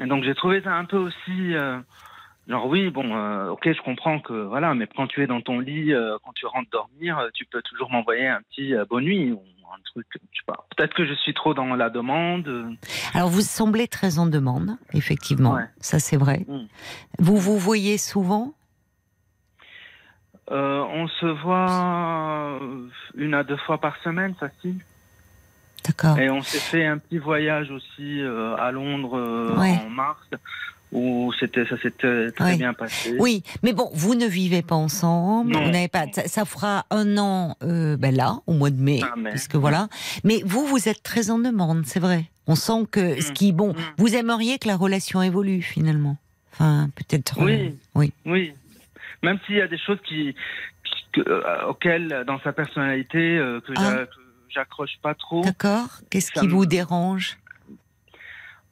donc 0.07 0.25
j'ai 0.25 0.35
trouvé 0.35 0.62
ça 0.62 0.75
un 0.75 0.85
peu 0.85 0.97
aussi 0.97 1.55
euh, 1.55 1.79
genre 2.49 2.67
oui 2.67 2.91
bon 2.91 3.15
euh, 3.15 3.49
ok 3.51 3.73
je 3.73 3.81
comprends 3.83 4.19
que 4.21 4.33
voilà 4.33 4.75
mais 4.75 4.89
quand 4.97 5.07
tu 5.07 5.23
es 5.23 5.27
dans 5.27 5.41
ton 5.41 5.59
lit 5.61 5.93
euh, 5.93 6.17
quand 6.25 6.33
tu 6.33 6.47
rentres 6.47 6.71
dormir 6.71 7.19
euh, 7.19 7.29
tu 7.35 7.45
peux 7.45 7.62
toujours 7.62 7.91
m'envoyer 7.91 8.27
un 8.27 8.41
petit 8.51 8.75
euh, 8.75 8.85
bonne 8.89 9.05
nuit 9.05 9.33
un 9.72 9.80
truc 9.92 10.06
je 10.12 10.18
sais 10.18 10.44
pas 10.47 10.66
peut-être 10.76 10.94
que 10.94 11.06
je 11.06 11.14
suis 11.14 11.34
trop 11.34 11.55
dans 11.55 11.74
la 11.74 11.90
demande 11.90 12.76
Alors 13.14 13.28
vous 13.28 13.40
semblez 13.42 13.88
très 13.88 14.18
en 14.18 14.26
demande, 14.26 14.76
effectivement. 14.92 15.55
Ouais. 15.55 15.64
Ça 15.80 15.98
c'est 15.98 16.16
vrai. 16.16 16.44
Mm. 16.48 16.66
Vous 17.18 17.36
vous 17.38 17.59
voyez 17.59 17.98
souvent? 17.98 18.55
Euh, 20.51 20.80
on 20.92 21.06
se 21.06 21.26
voit 21.26 22.59
une 23.14 23.34
à 23.34 23.44
deux 23.44 23.56
fois 23.59 23.78
par 23.78 23.97
semaine 24.02 24.34
facile 24.34 24.80
D'accord. 25.86 26.18
et 26.18 26.28
on 26.28 26.42
s'est 26.42 26.59
fait 26.59 26.84
un 26.84 26.98
petit 26.98 27.18
voyage 27.18 27.70
aussi 27.70 28.20
euh, 28.20 28.56
à 28.56 28.72
Londres 28.72 29.16
euh, 29.16 29.56
Ouais. 29.56 29.78
en 29.86 29.88
mars 29.90 30.18
où 30.93 31.33
c'était 31.39 31.65
ça 31.67 31.77
s'était 31.81 32.31
très 32.33 32.45
Ouais. 32.45 32.57
bien 32.57 32.75
passé 32.75 33.15
Oui, 33.19 33.43
mais 33.62 33.73
bon, 33.73 33.91
vous 33.95 34.15
ne 34.15 34.27
vivez 34.27 34.62
pas 34.62 34.75
ensemble. 34.75 35.53
Non. 35.53 35.65
Vous 35.65 35.71
n'avez 35.71 35.89
pas. 35.89 36.07
Ça, 36.12 36.27
ça 36.27 36.45
fera 36.45 36.85
un 36.91 37.17
an, 37.19 37.57
euh, 37.62 37.97
ben 37.97 38.15
là, 38.15 38.41
au 38.47 38.53
mois 38.55 38.71
de 38.71 38.81
mai, 38.81 39.01
Ah, 39.03 39.15
mai. 39.17 39.31
puisque 39.31 39.55
voilà. 39.57 39.89
Mais 40.25 40.43
vous, 40.45 40.67
vous 40.67 40.89
êtes 40.89 41.03
très 41.03 41.31
en 41.31 41.39
demande, 41.39 41.83
c'est 41.87 42.01
vrai. 42.01 42.25
On 42.47 42.55
sent 42.57 42.87
que 42.91 43.21
ce 43.21 43.31
Mm. 43.31 43.35
qui, 43.35 43.53
bon, 43.53 43.73
Mm. 43.73 43.77
vous 43.99 44.15
aimeriez 44.17 44.59
que 44.59 44.67
la 44.69 44.77
relation 44.77 45.23
évolue 45.23 45.62
finalement. 45.62 46.17
Enfin, 46.53 46.91
peut-être. 46.97 47.41
euh, 47.41 47.45
Oui. 47.45 47.75
oui. 47.95 48.12
Oui, 48.27 48.53
même 49.23 49.39
s'il 49.47 49.57
y 49.57 49.61
a 49.62 49.69
des 49.69 49.79
choses 49.79 49.99
qui, 50.09 50.35
qui- 51.15 51.21
euh, 51.27 51.67
auxquelles, 51.69 52.25
dans 52.27 52.41
sa 52.41 52.53
personnalité, 52.53 53.19
euh, 53.39 53.61
que 53.61 53.73
Ah. 53.77 54.05
que 54.07 54.21
j'accroche 54.49 54.99
pas 55.03 55.15
trop. 55.15 55.43
D'accord. 55.43 55.87
Qu'est-ce 56.11 56.33
qui 56.33 56.47
me- 56.47 56.53
vous 56.53 56.67
dérange? 56.67 57.39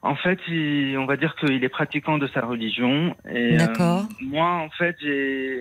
En 0.00 0.14
fait, 0.14 0.38
il- 0.48 0.96
on 0.96 1.06
va 1.06 1.16
dire 1.16 1.34
qu'il 1.36 1.62
est 1.64 1.68
pratiquant 1.68 2.18
de 2.18 2.28
sa 2.28 2.42
religion. 2.42 3.16
Et, 3.28 3.54
euh, 3.54 3.58
D'accord. 3.58 4.06
moi, 4.20 4.46
en 4.48 4.70
fait, 4.70 4.96
j'ai 5.00 5.58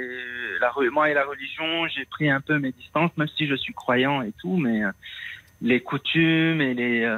la, 0.62 0.72
moi 0.92 1.10
et 1.10 1.14
la 1.16 1.26
religion, 1.26 1.88
j'ai 1.88 2.06
pris 2.06 2.30
un 2.30 2.40
peu 2.42 2.60
mes 2.60 2.72
distances, 2.72 3.12
même 3.18 3.28
si 3.36 3.48
je 3.48 3.56
suis 3.56 3.74
croyant 3.74 4.22
et 4.22 4.32
tout, 4.40 4.58
mais 4.58 4.84
euh, 4.84 4.92
les 5.62 5.82
coutumes 5.82 6.62
et 6.62 6.76
les 6.76 7.04
euh, 7.04 7.18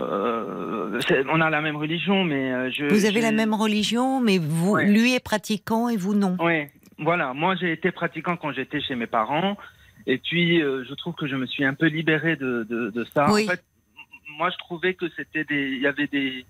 euh, 0.00 1.00
on 1.30 1.40
a 1.40 1.50
la 1.50 1.60
même 1.60 1.76
religion, 1.76 2.24
mais 2.24 2.70
je. 2.72 2.86
Vous 2.86 3.06
avez 3.06 3.20
la 3.20 3.32
même 3.32 3.54
religion, 3.54 4.20
mais 4.20 4.38
vous, 4.38 4.72
Ouais. 4.74 4.86
lui 4.86 5.14
est 5.14 5.24
pratiquant 5.24 5.88
et 5.88 5.96
vous 5.96 6.14
non. 6.14 6.36
Oui, 6.40 6.66
voilà. 6.98 7.32
Moi, 7.32 7.54
j'ai 7.56 7.72
été 7.72 7.90
pratiquant 7.90 8.36
quand 8.36 8.52
j'étais 8.52 8.80
chez 8.80 8.94
mes 8.96 9.06
parents. 9.06 9.56
Et 10.06 10.18
puis, 10.18 10.62
euh, 10.62 10.84
je 10.88 10.94
trouve 10.94 11.14
que 11.14 11.26
je 11.26 11.36
me 11.36 11.46
suis 11.46 11.64
un 11.64 11.74
peu 11.74 11.86
libéré 11.86 12.36
de, 12.36 12.64
de, 12.68 12.90
de 12.90 13.04
ça. 13.14 13.32
Oui. 13.32 13.44
En 13.44 13.50
fait, 13.52 13.62
moi, 14.38 14.50
je 14.50 14.56
trouvais 14.58 14.94
que 14.94 15.06
c'était 15.16 15.44
des. 15.44 15.72
Il 15.72 15.80
y 15.80 15.86
avait 15.86 16.06
des. 16.06 16.46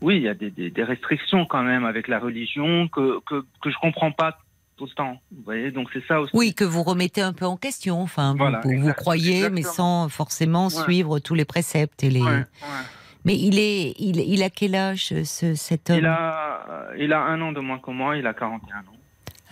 Oui, 0.00 0.16
il 0.16 0.22
y 0.22 0.28
a 0.28 0.34
des, 0.34 0.50
des, 0.50 0.70
des 0.70 0.82
restrictions 0.82 1.46
quand 1.46 1.62
même 1.62 1.84
avec 1.84 2.08
la 2.08 2.18
religion 2.18 2.88
que, 2.88 3.20
que, 3.26 3.44
que 3.62 3.70
je 3.70 3.76
comprends 3.80 4.10
pas 4.10 4.38
tout 4.76 4.86
le 4.86 4.90
temps. 4.90 5.20
Vous 5.30 5.42
voyez, 5.44 5.70
donc 5.70 5.90
c'est 5.92 6.04
ça 6.06 6.20
aussi. 6.20 6.32
Oui, 6.34 6.54
que 6.54 6.64
vous 6.64 6.82
remettez 6.82 7.20
un 7.22 7.32
peu 7.32 7.44
en 7.46 7.56
question. 7.56 8.00
Enfin, 8.00 8.32
vous- 8.32 8.38
Voilà, 8.38 8.60
vous, 8.64 8.92
croyez, 8.94 9.48
mais 9.50 9.62
sans 9.62 10.08
forcément 10.08 10.64
Ouais. 10.64 10.82
suivre 10.82 11.18
tous 11.20 11.34
les 11.36 11.44
préceptes 11.44 12.02
et 12.02 12.10
les. 12.10 12.22
Ouais, 12.22 12.30
ouais. 12.30 12.84
Mais 13.24 13.36
il 13.38 13.60
est, 13.60 13.94
il, 14.00 14.18
il 14.18 14.42
a 14.42 14.50
quel 14.50 14.74
âge 14.74 15.12
ce, 15.22 15.54
cet 15.54 15.90
homme? 15.90 15.98
Il 15.98 16.06
a, 16.06 16.88
il 16.98 17.12
a 17.12 17.20
un 17.22 17.40
an 17.40 17.52
de 17.52 17.60
moins 17.60 17.78
que 17.78 17.92
moi, 17.92 18.16
il 18.16 18.26
a 18.26 18.34
41 18.34 18.78
ans. 18.80 18.82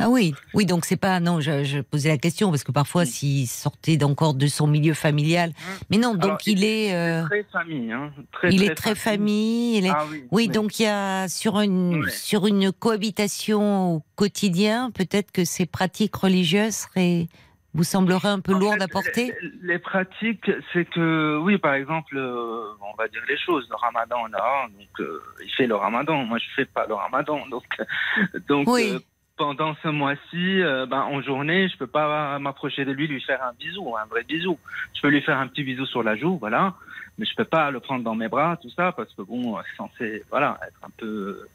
Ah 0.01 0.09
oui, 0.09 0.35
oui, 0.55 0.65
donc 0.67 0.85
c'est 0.87 0.97
pas 0.97 1.21
non. 1.21 1.41
Je, 1.41 1.63
je 1.63 1.81
posais 1.81 2.09
la 2.09 2.17
question 2.19 2.49
parce 2.51 2.65
que 2.65 2.73
parfois, 2.73 3.05
s'il 3.05 3.47
sortait 3.47 4.03
encore 4.03 4.35
de 4.35 4.47
son 4.47 4.67
milieu 4.67 4.95
familial, 4.95 5.53
mais 5.91 5.99
non, 5.99 6.15
donc 6.15 6.25
Alors, 6.25 6.39
il 6.47 6.65
est, 6.65 6.95
euh, 6.95 7.25
Très 7.27 7.45
famille, 7.53 7.93
hein. 7.93 8.11
Très, 8.33 8.49
il 8.53 8.63
est 8.65 8.75
très 8.75 8.95
famille. 8.95 9.77
il 9.79 9.87
est- 9.87 9.91
Ah 9.91 10.05
oui. 10.11 10.25
Oui, 10.31 10.49
donc 10.49 10.79
il 10.81 10.85
y 10.85 10.87
a 10.87 11.29
sur 11.29 11.61
une 11.61 12.09
sur 12.09 12.47
une 12.47 12.73
cohabitation 12.73 13.97
au 13.97 14.03
quotidien, 14.17 14.91
peut-être 14.91 15.31
que 15.33 15.45
ces 15.45 15.67
pratiques 15.67 16.17
religieuses 16.17 16.75
seraient, 16.75 17.29
vous 17.75 17.85
sembleraient 17.85 18.29
un 18.31 18.41
peu 18.41 18.53
lourdes 18.53 18.83
à 18.83 18.89
porter? 18.89 19.33
Les, 19.63 19.73
les 19.75 19.79
pratiques, 19.79 20.51
c'est 20.73 20.85
que, 20.87 21.39
oui, 21.39 21.59
par 21.59 21.75
exemple, 21.75 22.17
euh, 22.17 22.65
on 22.81 22.97
va 22.97 23.07
dire 23.09 23.23
les 23.29 23.37
choses. 23.39 23.67
Le 23.71 23.77
ramadan, 23.77 24.27
là, 24.27 24.67
donc, 24.79 24.89
euh, 25.01 25.21
il 25.45 25.51
fait 25.53 25.67
le 25.67 25.77
ramadan. 25.77 26.25
Moi, 26.25 26.39
je 26.39 26.47
fais 26.57 26.65
pas 26.65 26.87
le 26.89 26.95
ramadan. 26.95 27.47
Donc, 27.49 27.65
donc 28.49 28.69
Oui. 28.69 28.99
Pendant 29.41 29.75
ce 29.83 29.89
mois-ci, 29.89 30.61
euh, 30.61 30.85
ben, 30.85 31.01
en 31.01 31.23
journée, 31.23 31.67
je 31.71 31.79
peux 31.79 31.87
pas 31.87 32.39
m'approcher 32.39 32.85
de 32.85 32.93
lui, 32.93 33.07
lui 33.07 33.23
faire 33.23 33.43
un 33.43 33.55
bisou, 33.55 33.97
un 33.97 34.05
vrai 34.05 34.23
bisou. 34.23 34.59
Je 34.93 35.01
peux 35.01 35.09
lui 35.09 35.23
faire 35.23 35.39
un 35.39 35.47
petit 35.47 35.65
bisou 35.65 35.87
sur 35.87 36.03
la 36.03 36.15
joue, 36.15 36.37
voilà. 36.37 36.75
Mais 37.17 37.25
je 37.25 37.35
peux 37.35 37.47
pas 37.47 37.71
le 37.71 37.81
prendre 37.81 38.05
dans 38.05 38.15
mes 38.15 38.29
bras, 38.29 38.59
tout 38.61 38.69
ça, 38.69 38.93
parce 38.93 39.15
que 39.15 39.23
bon, 39.23 39.57
c'est 39.57 39.77
censé, 39.79 40.25
voilà, 40.29 40.59
être 40.69 40.79
un 40.83 40.91
peu 40.95 41.49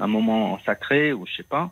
un 0.00 0.08
moment 0.08 0.58
sacré 0.66 1.12
ou 1.12 1.24
je 1.24 1.36
sais 1.36 1.44
pas. 1.44 1.70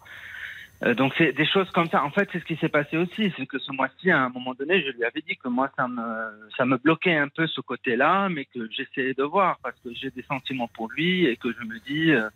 Euh, 0.84 0.94
donc 0.94 1.12
c'est 1.18 1.32
des 1.32 1.46
choses 1.46 1.68
comme 1.72 1.88
ça. 1.88 2.04
En 2.04 2.10
fait, 2.10 2.28
c'est 2.32 2.38
ce 2.38 2.44
qui 2.44 2.54
s'est 2.54 2.68
passé 2.68 2.96
aussi, 2.96 3.32
c'est 3.36 3.46
que 3.46 3.58
ce 3.58 3.72
mois-ci, 3.72 4.12
à 4.12 4.20
un 4.20 4.28
moment 4.28 4.54
donné, 4.54 4.80
je 4.80 4.92
lui 4.92 5.02
avais 5.02 5.22
dit 5.26 5.36
que 5.36 5.48
moi, 5.48 5.68
ça 5.76 5.88
me, 5.88 6.50
ça 6.56 6.66
me 6.66 6.76
bloquait 6.76 7.16
un 7.16 7.26
peu 7.26 7.48
ce 7.48 7.60
côté-là, 7.60 8.28
mais 8.28 8.44
que 8.44 8.70
j'essayais 8.70 9.14
de 9.14 9.24
voir 9.24 9.58
parce 9.60 9.74
que 9.82 9.92
j'ai 9.92 10.10
des 10.10 10.22
sentiments 10.22 10.68
pour 10.68 10.88
lui 10.88 11.26
et 11.26 11.36
que 11.36 11.48
je 11.52 11.64
me 11.66 11.80
dis, 11.80 12.12
euh, 12.12 12.30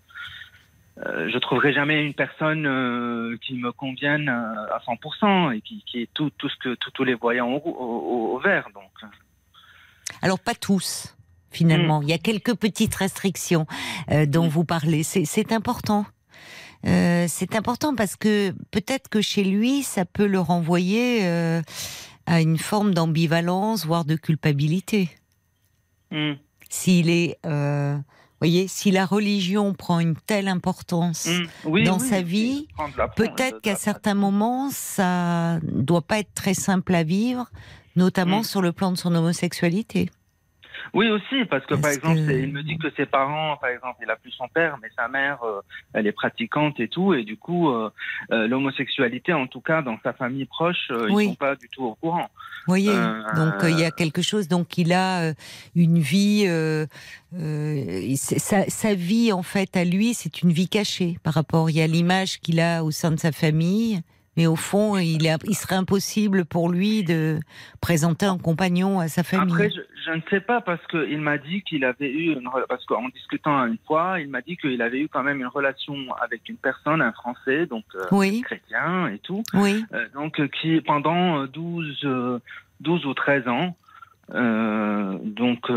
euh, 0.98 1.30
je 1.32 1.38
trouverai 1.38 1.72
jamais 1.72 2.04
une 2.04 2.12
personne 2.14 2.66
euh, 2.66 3.36
qui 3.46 3.54
me 3.54 3.72
convienne 3.72 4.28
euh, 4.28 4.74
à 4.74 4.80
100% 4.86 5.56
et 5.56 5.60
qui, 5.62 5.82
qui 5.86 6.02
est 6.02 6.10
tout, 6.12 6.30
tout 6.36 6.48
ce 6.48 6.56
que 6.56 6.74
tout- 6.74 6.90
tous 6.90 7.04
les 7.04 7.14
voyants 7.14 7.50
au, 7.64 8.34
au, 8.34 8.38
vert. 8.40 8.68
Donc, 8.74 8.90
Alors 10.20 10.38
pas 10.38 10.54
tous. 10.54 11.16
Finalement, 11.50 12.00
il 12.02 12.08
y 12.08 12.12
a 12.14 12.18
quelques 12.18 12.54
petites 12.56 12.94
restrictions 12.94 13.66
euh, 14.10 14.24
dont 14.26 14.48
vous 14.48 14.64
parlez. 14.64 15.02
C'est- 15.02 15.52
important. 15.52 16.04
C'est 16.84 17.54
important 17.54 17.94
parce 17.94 18.16
que 18.16 18.50
peut-être 18.72 19.08
que 19.08 19.20
chez 19.20 19.44
lui, 19.44 19.82
ça 19.84 20.04
peut 20.04 20.26
le 20.26 20.40
renvoyer 20.40 21.24
à 22.26 22.40
une 22.40 22.58
forme 22.58 22.92
d'ambivalence, 22.92 23.86
voire 23.86 24.04
de 24.04 24.16
culpabilité. 24.16 25.08
Hmm. 26.10 26.32
S'il 26.68 27.08
est, 27.08 27.38
voyez, 28.42 28.68
si 28.68 28.90
la 28.90 29.06
religion 29.06 29.72
prend 29.74 30.00
une 30.00 30.16
telle 30.16 30.48
importance 30.48 31.26
Mm. 31.26 31.46
Oui, 31.64 31.84
dans 31.84 31.98
oui, 31.98 32.08
sa 32.08 32.22
vie, 32.22 32.66
peut-être 33.16 33.60
qu'à 33.60 33.76
certains 33.76 34.14
moments, 34.14 34.68
ça 34.70 35.58
ne 35.62 35.82
doit 35.82 36.02
pas 36.02 36.18
être 36.18 36.34
très 36.34 36.54
simple 36.54 36.94
à 36.94 37.02
vivre, 37.04 37.50
notamment 37.96 38.40
Mm. 38.40 38.44
sur 38.44 38.62
le 38.62 38.72
plan 38.72 38.90
de 38.92 38.96
son 38.98 39.14
homosexualité. 39.14 40.10
Oui 40.94 41.08
aussi, 41.08 41.44
parce 41.50 41.64
que 41.66 41.74
par 41.74 41.90
exemple, 41.90 42.16
que- 42.26 42.32
il 42.42 42.52
me 42.52 42.62
dit 42.62 42.78
que 42.78 42.88
ses 42.96 43.06
parents, 43.06 43.56
par 43.58 43.70
exemple, 43.70 43.98
il 44.02 44.10
a 44.10 44.16
plus 44.16 44.30
son 44.32 44.48
père, 44.48 44.76
mais 44.82 44.88
sa 44.96 45.08
mère, 45.08 45.42
euh, 45.44 45.60
elle 45.94 46.06
est 46.06 46.12
pratiquante 46.12 46.78
et 46.80 46.88
tout, 46.88 47.14
et 47.14 47.24
du 47.24 47.36
coup, 47.36 47.70
euh, 47.70 47.90
euh, 48.32 48.46
l'homosexualité, 48.46 49.32
en 49.32 49.46
tout 49.46 49.60
cas, 49.60 49.82
dans 49.82 49.98
sa 50.02 50.12
famille 50.12 50.46
proche, 50.46 50.90
Oui. 51.10 51.24
ils 51.24 51.28
sont 51.30 51.34
pas 51.36 51.56
du 51.56 51.68
tout 51.68 51.84
au 51.84 51.94
courant. 51.94 52.28
Vous 52.66 52.70
voyez, 52.70 52.94
donc 53.36 53.54
il 53.64 53.78
y 53.78 53.84
a 53.84 53.90
quelque 53.90 54.22
chose. 54.22 54.46
Donc 54.46 54.78
il 54.78 54.92
a 54.92 55.32
une 55.74 55.98
vie, 55.98 56.44
euh, 56.46 56.86
euh, 57.34 58.14
sa, 58.16 58.64
sa 58.68 58.94
vie 58.94 59.32
en 59.32 59.42
fait 59.42 59.76
à 59.76 59.84
lui, 59.84 60.14
c'est 60.14 60.42
une 60.42 60.52
vie 60.52 60.68
cachée 60.68 61.16
par 61.22 61.34
rapport. 61.34 61.70
Il 61.70 61.76
y 61.76 61.82
a 61.82 61.86
l'image 61.86 62.38
qu'il 62.40 62.60
a 62.60 62.84
au 62.84 62.90
sein 62.90 63.10
de 63.10 63.16
sa 63.18 63.32
famille, 63.32 64.00
mais 64.36 64.46
au 64.46 64.56
fond, 64.56 64.96
il, 64.96 65.26
est, 65.26 65.36
il 65.44 65.54
serait 65.54 65.74
impossible 65.74 66.44
pour 66.44 66.70
lui 66.70 67.04
de 67.04 67.38
présenter 67.80 68.26
un 68.26 68.38
compagnon 68.38 68.98
à 69.00 69.08
sa 69.08 69.22
famille. 69.22 69.52
Après, 69.52 69.70
je, 69.70 69.80
je 70.06 70.10
ne 70.10 70.20
sais 70.30 70.40
pas 70.40 70.60
parce 70.60 70.84
qu'il 70.88 71.20
m'a 71.20 71.38
dit 71.38 71.62
qu'il 71.62 71.84
avait 71.84 72.10
eu 72.10 72.32
une 72.32 72.48
parce 72.68 72.84
qu'en 72.86 73.08
discutant 73.10 73.66
une 73.66 73.78
fois, 73.86 74.20
il 74.20 74.28
m'a 74.28 74.40
dit 74.40 74.56
qu'il 74.56 74.80
avait 74.82 75.00
eu 75.00 75.08
quand 75.08 75.22
même 75.22 75.40
une 75.40 75.46
relation 75.46 75.94
avec 76.22 76.48
une 76.48 76.56
personne, 76.56 77.02
un 77.02 77.12
Français, 77.12 77.66
donc 77.66 77.84
euh, 77.94 78.04
oui, 78.10 78.40
chrétien 78.42 79.08
et 79.08 79.18
tout, 79.18 79.42
oui. 79.54 79.84
euh, 79.92 80.06
donc 80.14 80.40
qui 80.60 80.80
pendant 80.80 81.42
euh, 81.42 81.46
12, 81.46 82.00
euh, 82.04 82.38
12 82.80 83.06
ou 83.06 83.14
13 83.14 83.48
ans. 83.48 83.76
euh, 84.34 85.18
donc 85.22 85.68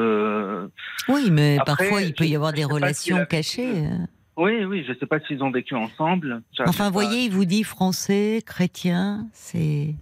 Oui, 1.10 1.30
mais 1.32 1.57
Après, 1.60 1.76
parfois 1.76 2.02
il 2.02 2.14
peut 2.14 2.26
y 2.26 2.36
avoir 2.36 2.53
des 2.53 2.65
relations 2.65 3.26
cachées. 3.26 3.86
Oui, 4.38 4.66
oui, 4.66 4.84
je 4.86 4.91
ne 4.91 4.98
sais 4.98 5.06
pas 5.06 5.20
s'ils 5.22 5.44
ont 5.44 5.52
vécu 5.52 5.76
ensemble. 5.76 6.41
Enfin, 6.60 6.88
vous 6.88 6.94
voyez, 6.94 7.26
il 7.26 7.32
vous 7.32 7.45
dit 7.45 7.64
français, 7.64 8.44
chrétien, 8.45 9.28
c'est. 9.34 9.95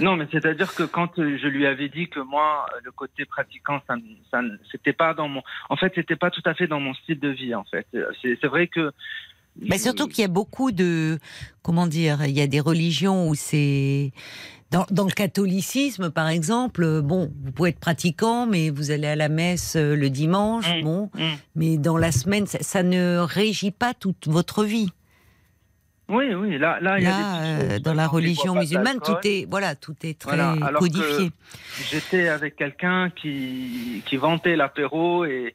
Non, 0.00 0.16
mais 0.16 0.26
c'est-à-dire 0.32 0.74
que 0.74 0.82
quand 0.82 1.18
euh, 1.18 1.38
je 1.40 1.46
lui 1.46 1.66
avais 1.66 1.88
dit 1.88 2.08
que 2.08 2.18
moi, 2.18 2.66
euh, 2.74 2.80
le 2.82 2.90
côté 2.90 3.24
pratiquant, 3.24 3.80
ça, 3.86 3.94
ça, 4.30 4.40
c'était 4.72 4.92
pas 4.92 5.14
dans 5.14 5.28
mon, 5.28 5.42
en 5.70 5.76
fait, 5.76 5.92
c'était 5.94 6.16
pas 6.16 6.30
tout 6.30 6.42
à 6.44 6.54
fait 6.54 6.66
dans 6.66 6.80
mon 6.80 6.94
style 6.94 7.20
de 7.20 7.28
vie, 7.28 7.54
en 7.54 7.64
fait. 7.64 7.86
Euh, 7.94 8.10
C'est, 8.22 8.46
vrai 8.46 8.66
que. 8.66 8.92
Mais 9.60 9.78
surtout 9.78 10.08
qu'il 10.08 10.22
y 10.22 10.24
a 10.24 10.28
beaucoup 10.28 10.72
de, 10.72 11.18
comment 11.62 11.86
dire, 11.86 12.24
il 12.24 12.36
y 12.36 12.40
a 12.40 12.46
des 12.46 12.60
religions 12.60 13.28
où 13.28 13.34
c'est 13.34 14.12
dans, 14.70 14.84
dans 14.90 15.04
le 15.04 15.12
catholicisme, 15.12 16.10
par 16.10 16.28
exemple. 16.28 16.82
euh, 16.84 17.00
Bon, 17.02 17.30
vous 17.44 17.52
pouvez 17.52 17.70
être 17.70 17.78
pratiquant, 17.80 18.46
mais 18.46 18.70
vous 18.70 18.90
allez 18.90 19.06
à 19.06 19.16
la 19.16 19.28
messe 19.28 19.76
euh, 19.76 19.94
le 19.96 20.10
dimanche. 20.10 20.68
Mm. 20.68 20.82
Bon, 20.82 21.10
Mm. 21.14 21.20
mais 21.54 21.76
dans 21.78 21.96
la 21.96 22.10
semaine, 22.12 22.46
ça, 22.46 22.58
ça 22.60 22.82
ne 22.82 23.18
régit 23.18 23.70
pas 23.70 23.94
toute 23.94 24.26
votre 24.28 24.64
vie. 24.64 24.90
Oui, 26.08 26.32
oui, 26.34 26.56
là, 26.56 26.78
là, 26.80 26.98
il 27.00 27.04
y 27.04 27.06
a 27.08 27.10
Là, 27.10 27.36
euh, 27.42 27.78
dans 27.80 27.94
la 27.94 28.06
religion 28.06 28.54
musulmane, 28.54 29.00
tout 29.04 29.16
est, 29.24 29.44
voilà, 29.50 29.74
tout 29.74 29.96
est 30.04 30.16
très 30.16 30.36
Voilà, 30.36 30.52
alors 30.64 30.80
que- 30.80 30.86
codifié. 30.86 31.32
J'étais 31.90 32.28
avec 32.28 32.54
quelqu'un 32.54 33.10
qui, 33.10 34.02
qui 34.06 34.16
vantait 34.16 34.54
l'apéro 34.54 35.24
et 35.24 35.52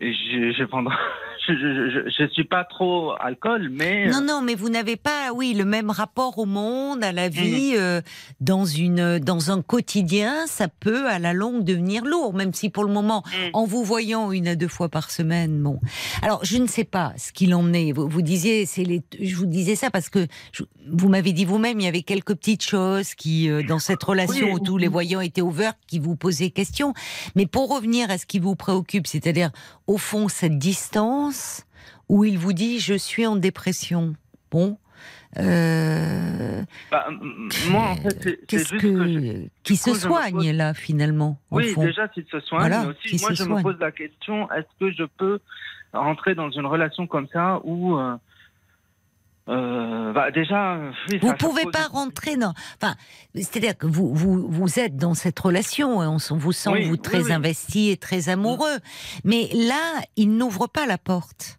je, 0.00 0.52
je, 0.58 0.64
pendant, 0.64 0.90
je, 1.48 1.52
je, 1.54 1.90
je, 1.90 2.10
je 2.24 2.28
suis 2.32 2.44
pas 2.44 2.64
trop 2.64 3.12
alcool, 3.18 3.70
mais. 3.70 4.08
Non, 4.08 4.20
non, 4.20 4.42
mais 4.42 4.54
vous 4.54 4.68
n'avez 4.68 4.96
pas, 4.96 5.32
oui, 5.34 5.54
le 5.54 5.64
même 5.64 5.90
rapport 5.90 6.38
au 6.38 6.44
monde, 6.44 7.02
à 7.02 7.12
la 7.12 7.28
vie, 7.28 7.72
euh, 7.76 8.00
dans 8.40 8.64
une, 8.66 9.18
dans 9.18 9.50
un 9.50 9.62
quotidien, 9.62 10.46
ça 10.46 10.68
peut 10.68 11.06
à 11.08 11.18
la 11.18 11.32
longue 11.32 11.64
devenir 11.64 12.04
lourd, 12.04 12.34
même 12.34 12.52
si 12.52 12.68
pour 12.68 12.84
le 12.84 12.92
moment, 12.92 13.22
Mm. 13.26 13.50
en 13.54 13.64
vous 13.64 13.84
voyant 13.84 14.32
une 14.32 14.48
à 14.48 14.54
deux 14.56 14.68
fois 14.68 14.88
par 14.88 15.10
semaine, 15.10 15.62
bon. 15.62 15.80
Alors, 16.22 16.44
je 16.44 16.58
ne 16.58 16.66
sais 16.66 16.84
pas 16.84 17.12
ce 17.16 17.32
qu'il 17.32 17.54
en 17.54 17.72
est. 17.72 17.92
Vous, 17.92 18.08
vous 18.08 18.22
disiez, 18.22 18.66
c'est 18.66 18.84
les, 18.84 19.02
je 19.20 19.34
vous 19.36 19.46
disais 19.46 19.74
ça 19.76 19.90
parce 19.90 20.08
que 20.10 20.26
je- 20.52 20.62
vous 20.92 21.08
m'avez 21.08 21.32
dit 21.32 21.44
vous-même, 21.44 21.80
il 21.80 21.84
y 21.84 21.88
avait 21.88 22.02
quelques 22.02 22.34
petites 22.34 22.62
choses 22.64 23.14
qui, 23.14 23.48
euh, 23.50 23.62
dans 23.62 23.78
cette 23.78 24.02
relation 24.02 24.46
Oui. 24.48 24.52
où 24.54 24.58
tous 24.60 24.76
les 24.78 24.88
voyants 24.88 25.20
étaient 25.20 25.40
ouverts, 25.42 25.72
qui 25.86 25.98
vous 25.98 26.14
posaient 26.16 26.50
question. 26.50 26.92
Mais 27.34 27.46
pour 27.46 27.74
revenir 27.74 28.10
à 28.10 28.18
ce 28.18 28.26
qui 28.26 28.38
vous 28.38 28.54
préoccupe, 28.56 29.06
c'est-à-dire, 29.06 29.50
au 29.86 29.98
fond, 29.98 30.28
cette 30.28 30.58
distance 30.58 31.64
où 32.08 32.24
il 32.24 32.38
vous 32.38 32.52
dit, 32.52 32.80
je 32.80 32.94
suis 32.94 33.26
en 33.26 33.36
dépression. 33.36 34.14
Bon. 34.50 34.78
Euh, 35.38 36.62
Bah, 36.90 37.06
moi, 37.68 37.90
en 37.90 37.96
fait, 37.96 38.10
c'est- 38.22 38.38
c'est 38.40 38.46
Qu'est-ce 38.46 38.68
juste 38.74 38.82
que, 38.82 39.48
qui 39.62 39.76
se 39.76 39.92
soigne 39.94 40.32
pose- 40.32 40.52
là 40.52 40.72
finalement 40.74 41.38
au 41.50 41.56
Oui, 41.58 41.72
fond? 41.72 41.82
déjà, 41.84 42.08
s'il 42.14 42.24
se 42.30 42.40
soigne, 42.40 42.60
Voilà, 42.60 42.82
mais 42.82 42.88
aussi, 42.88 43.20
moi, 43.20 43.32
je 43.32 43.42
soigne. 43.44 43.58
me 43.58 43.62
pose 43.62 43.76
la 43.80 43.92
question 43.92 44.50
est-ce 44.52 44.66
que 44.80 44.90
je 44.92 45.04
peux 45.18 45.40
rentrer 45.92 46.34
dans 46.34 46.50
une 46.50 46.66
relation 46.66 47.06
comme 47.06 47.28
ça 47.32 47.60
où. 47.64 47.96
euh, 47.98 48.16
euh, 49.48 50.12
bah, 50.12 50.30
déjà. 50.30 50.78
oui, 51.10 51.18
Vous 51.18 51.28
ça 51.28 51.34
pouvez 51.34 51.64
pas 51.66 51.86
rentrer 51.86 52.36
dans. 52.36 52.52
Enfin, 52.80 52.96
c'est-à-dire 53.34 53.76
que 53.76 53.86
vous, 53.86 54.12
vous, 54.14 54.48
vous 54.48 54.78
êtes 54.78 54.96
dans 54.96 55.14
cette 55.14 55.38
relation, 55.38 56.02
et 56.02 56.06
on 56.06 56.16
vous 56.36 56.52
sent 56.52 56.70
Oui, 56.70 56.84
vous 56.84 56.92
oui, 56.92 56.98
très 56.98 57.22
oui. 57.24 57.32
investi 57.32 57.90
et 57.90 57.96
très 57.96 58.28
amoureux. 58.28 58.78
Mais 59.24 59.48
là, 59.54 60.00
il 60.16 60.36
n'ouvre 60.36 60.66
pas 60.66 60.86
la 60.86 60.98
porte. 60.98 61.58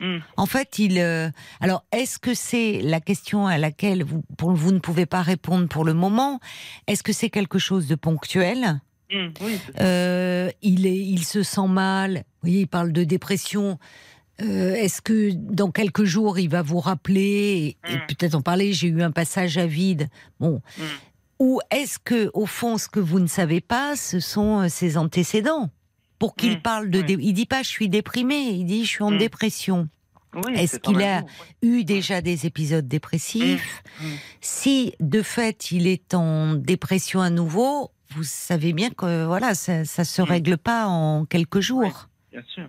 Hmm. 0.00 0.18
En 0.36 0.46
fait, 0.46 0.78
il. 0.78 0.98
euh, 0.98 1.30
Alors, 1.60 1.84
est-ce 1.92 2.18
que 2.18 2.34
c'est 2.34 2.80
la 2.82 3.00
question 3.00 3.46
à 3.46 3.56
laquelle 3.58 4.02
vous, 4.04 4.22
pour, 4.36 4.52
vous 4.52 4.72
ne 4.72 4.78
pouvez 4.78 5.06
pas 5.06 5.22
répondre 5.22 5.68
pour 5.68 5.84
le 5.84 5.94
moment? 5.94 6.40
Est-ce 6.86 7.02
que 7.02 7.12
c'est 7.12 7.30
quelque 7.30 7.58
chose 7.58 7.86
de 7.86 7.94
ponctuel? 7.94 8.80
Ça. 9.10 9.16
Euh, 9.80 10.50
il, 10.62 10.86
est, 10.86 10.96
il 10.98 11.24
se 11.24 11.42
sent 11.42 11.68
mal. 11.68 12.14
Vous 12.16 12.48
voyez, 12.48 12.60
il 12.62 12.66
parle 12.66 12.92
de 12.92 13.04
dépression. 13.04 13.78
Euh, 14.42 14.74
Est-ce 14.74 15.00
que 15.00 15.30
dans 15.32 15.70
quelques 15.70 16.04
jours, 16.04 16.38
il 16.38 16.48
va 16.50 16.62
vous 16.62 16.80
rappeler 16.80 17.76
et, 17.86 17.90
et 17.92 17.96
Mm. 17.96 18.06
peut-être 18.08 18.34
en 18.34 18.42
parler? 18.42 18.72
J'ai 18.72 18.88
eu 18.88 19.02
un 19.02 19.10
passage 19.10 19.56
à 19.58 19.66
vide. 19.66 20.08
Bon. 20.40 20.60
Mm. 20.78 20.82
Ou 21.38 21.60
est-ce 21.70 21.98
que, 21.98 22.30
au 22.34 22.46
fond, 22.46 22.78
ce 22.78 22.88
que 22.88 23.00
vous 23.00 23.18
ne 23.20 23.26
savez 23.26 23.60
pas, 23.60 23.96
ce 23.96 24.20
sont 24.20 24.60
euh, 24.62 24.68
ses 24.68 24.96
antécédents? 24.98 25.70
Pour 26.18 26.34
qu'il 26.34 26.58
Mm. 26.58 26.62
parle 26.62 26.90
de. 26.90 27.04
Il 27.20 27.32
dit 27.34 27.44
pas 27.46 27.62
je 27.62 27.68
suis 27.68 27.88
déprimé, 27.90 28.36
il 28.36 28.64
dit 28.64 28.84
je 28.84 28.88
suis 28.90 29.04
en 29.04 29.12
dépression. 29.12 29.88
Oui, 30.34 30.52
est-ce 30.54 30.78
qu'il 30.78 31.00
a- 31.02 31.20
ouais. 31.20 31.26
Eu 31.62 31.84
déjà 31.84 32.20
des 32.20 32.44
épisodes 32.46 32.86
dépressifs? 32.86 33.82
Si 34.42 34.92
de 35.00 35.22
fait 35.22 35.70
il 35.72 35.86
est 35.86 36.12
en 36.14 36.54
dépression 36.54 37.20
à 37.22 37.30
nouveau, 37.30 37.90
vous 38.14 38.22
savez 38.24 38.72
bien 38.74 38.90
que 38.90 39.24
voilà, 39.26 39.54
ça, 39.54 39.84
ça 39.86 40.04
se 40.04 40.20
règle 40.22 40.58
pas 40.58 40.86
en 40.88 41.24
quelques 41.26 41.60
jours. 41.60 42.08
Bien 42.32 42.42
sûr. 42.54 42.68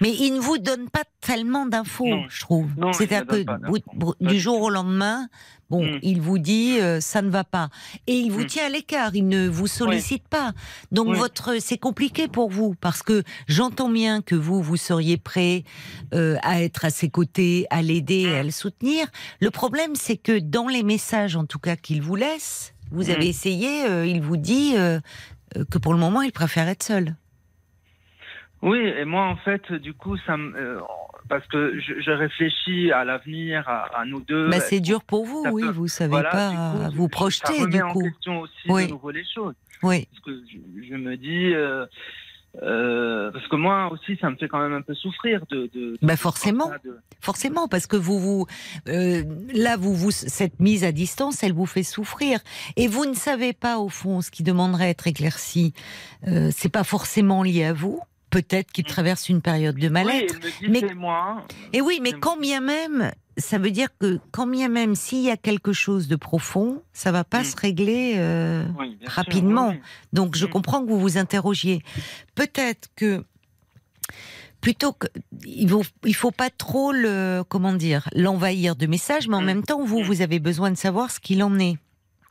Mais 0.00 0.10
il 0.14 0.32
ne 0.34 0.40
vous 0.40 0.58
donne 0.58 0.88
pas 0.88 1.02
tellement 1.20 1.66
d'infos, 1.66 2.08
je 2.28 2.40
trouve. 2.40 2.68
C'est-à-dire 2.92 3.26
que 3.26 4.24
du 4.24 4.40
jour 4.40 4.62
au 4.62 4.70
lendemain, 4.70 5.28
bon, 5.68 5.84
Mm. 5.84 5.98
il 6.02 6.20
vous 6.20 6.38
dit 6.38 6.78
euh, 6.80 7.00
ça 7.00 7.20
ne 7.22 7.28
va 7.30 7.44
pas, 7.44 7.68
et 8.06 8.14
il 8.18 8.32
vous 8.32 8.42
Mm. 8.44 8.46
tient 8.46 8.66
à 8.66 8.68
l'écart. 8.70 9.14
Il 9.14 9.28
ne 9.28 9.46
vous 9.48 9.66
sollicite 9.66 10.26
pas. 10.28 10.52
Donc 10.90 11.08
Oui. 11.08 11.18
votre, 11.18 11.56
c'est 11.60 11.76
compliqué 11.78 12.28
pour 12.28 12.50
vous 12.50 12.74
parce 12.80 13.02
que 13.02 13.22
j'entends 13.46 13.90
bien 13.90 14.22
que 14.22 14.34
vous 14.34 14.62
vous 14.62 14.76
seriez 14.78 15.18
prêt 15.18 15.64
euh, 16.14 16.36
à 16.42 16.62
être 16.62 16.84
à 16.86 16.90
ses 16.90 17.08
côtés, 17.10 17.66
à 17.70 17.82
l'aider, 17.82 18.26
à 18.34 18.42
le 18.42 18.50
soutenir. 18.50 19.06
Le 19.40 19.50
problème, 19.50 19.94
c'est 19.94 20.16
que 20.16 20.38
dans 20.38 20.66
les 20.68 20.82
messages, 20.82 21.36
en 21.36 21.44
tout 21.44 21.58
cas 21.58 21.76
qu'il 21.76 22.00
vous 22.02 22.16
laisse, 22.16 22.72
vous 22.90 23.10
avez 23.10 23.28
essayé, 23.28 23.84
euh, 23.84 24.06
il 24.06 24.20
vous 24.22 24.36
dit 24.38 24.72
euh, 24.76 24.98
euh, 25.56 25.64
que 25.70 25.78
pour 25.78 25.92
le 25.92 26.00
moment, 26.00 26.22
il 26.22 26.32
préfère 26.32 26.68
être 26.68 26.82
seul. 26.82 27.16
Oui, 28.62 28.78
et 28.78 29.04
moi, 29.04 29.26
en 29.26 29.36
fait, 29.36 29.72
du 29.72 29.94
coup, 29.94 30.16
ça 30.26 30.36
me. 30.36 30.54
euh, 30.56 30.80
parce 31.28 31.46
que 31.46 31.78
je, 31.80 32.00
je 32.00 32.10
réfléchis 32.10 32.90
à 32.92 33.04
l'avenir, 33.04 33.66
à, 33.68 34.00
à 34.00 34.04
nous 34.04 34.20
deux. 34.20 34.50
Bah, 34.50 34.60
c'est 34.60 34.80
dur 34.80 35.02
pour 35.02 35.24
vous, 35.24 35.44
ça 35.44 35.52
oui, 35.52 35.62
peut- 35.62 35.70
vous 35.70 35.88
savez 35.88 36.10
Voilà, 36.10 36.30
pas 36.30 36.50
du 36.50 36.56
coup, 36.56 36.96
vous 36.96 37.04
ça 37.04 37.08
projeter 37.08 37.60
remet 37.62 37.76
du 37.78 37.82
en 37.82 37.92
coup. 37.92 38.02
question 38.02 38.40
aussi 38.40 38.52
Oui. 38.68 38.86
de 38.86 38.90
nouveau 38.92 39.10
les 39.10 39.24
choses. 39.24 39.54
Oui. 39.82 40.06
Parce 40.10 40.24
que 40.24 40.42
je, 40.52 40.88
je 40.88 40.94
me 40.96 41.16
dis. 41.16 41.54
euh, 41.54 41.86
euh, 42.62 43.30
parce 43.30 43.46
que 43.46 43.54
moi 43.54 43.90
aussi, 43.92 44.18
ça 44.20 44.28
me 44.28 44.34
fait 44.36 44.48
quand 44.48 44.58
même 44.58 44.72
un 44.72 44.82
peu 44.82 44.94
souffrir 44.94 45.46
de. 45.50 45.70
de, 45.72 45.92
de- 45.92 45.98
Bah, 46.02 46.16
forcément. 46.16 46.68
ça, 46.68 46.78
de- 46.84 46.98
Forcément, 47.22 47.68
parce 47.68 47.86
que 47.86 47.96
vous, 47.96 48.18
vous, 48.18 48.46
euh, 48.88 49.22
là, 49.54 49.76
vous, 49.76 49.94
vous, 49.94 50.10
cette 50.10 50.58
mise 50.58 50.84
à 50.84 50.90
distance, 50.90 51.42
elle 51.44 51.52
vous 51.52 51.66
fait 51.66 51.82
souffrir, 51.84 52.40
et 52.76 52.88
vous 52.88 53.04
ne 53.06 53.14
savez 53.14 53.52
pas 53.52 53.78
au 53.78 53.88
fond 53.88 54.20
ce 54.20 54.30
qui 54.30 54.42
demanderait 54.42 54.86
à 54.86 54.88
être 54.88 55.06
éclairci. 55.06 55.72
Euh, 56.26 56.48
c'est 56.50 56.72
pas 56.72 56.82
forcément 56.84 57.42
lié 57.42 57.64
à 57.66 57.72
vous. 57.72 58.00
Peut-être 58.30 58.70
qu'il 58.72 58.84
traverse 58.84 59.28
une 59.28 59.42
période 59.42 59.76
de 59.76 59.86
Oui, 59.86 59.92
mal-être. 59.92 60.38
dit 60.38 60.68
Mais- 60.68 60.94
moi. 60.94 61.44
Et 61.72 61.80
oui, 61.80 61.98
mais 62.02 62.12
quand 62.12 62.36
bien 62.38 62.60
même, 62.60 63.10
ça 63.36 63.58
veut 63.58 63.70
dire 63.72 63.88
que 63.98 64.20
quand 64.30 64.46
bien 64.46 64.68
même, 64.68 64.94
s'il 64.94 65.22
y 65.22 65.30
a 65.30 65.36
quelque 65.36 65.72
chose 65.72 66.06
de 66.06 66.14
profond, 66.16 66.82
ça 66.92 67.10
va 67.10 67.24
pas 67.24 67.40
Mm. 67.40 67.44
se 67.44 67.56
régler. 67.56 68.14
euh, 68.16 68.64
Oui, 68.78 68.96
sûr, 69.00 69.10
rapidement. 69.10 69.68
oui, 69.70 69.74
oui. 69.76 69.82
Donc 70.12 70.36
je 70.36 70.46
Mm. 70.46 70.50
comprends 70.50 70.82
que 70.84 70.88
vous 70.90 71.00
vous 71.00 71.18
interrogiez. 71.18 71.82
Peut-être 72.36 72.88
que 72.94 73.24
plutôt 74.60 74.92
que 74.92 75.06
il 75.44 75.68
faut, 75.68 75.82
il 76.04 76.14
faut 76.14 76.30
pas 76.30 76.50
trop 76.50 76.92
le 76.92 77.42
comment 77.48 77.72
dire 77.72 78.08
l'envahir 78.14 78.76
de 78.76 78.86
messages, 78.86 79.26
mais 79.26 79.36
en 79.36 79.40
Mm. 79.42 79.46
même 79.46 79.62
temps 79.64 79.84
vous 79.84 80.00
Mm. 80.00 80.04
vous 80.04 80.22
avez 80.22 80.38
besoin 80.38 80.70
de 80.70 80.76
savoir 80.76 81.10
ce 81.10 81.18
qu'il 81.18 81.42
en 81.42 81.58
est. 81.58 81.78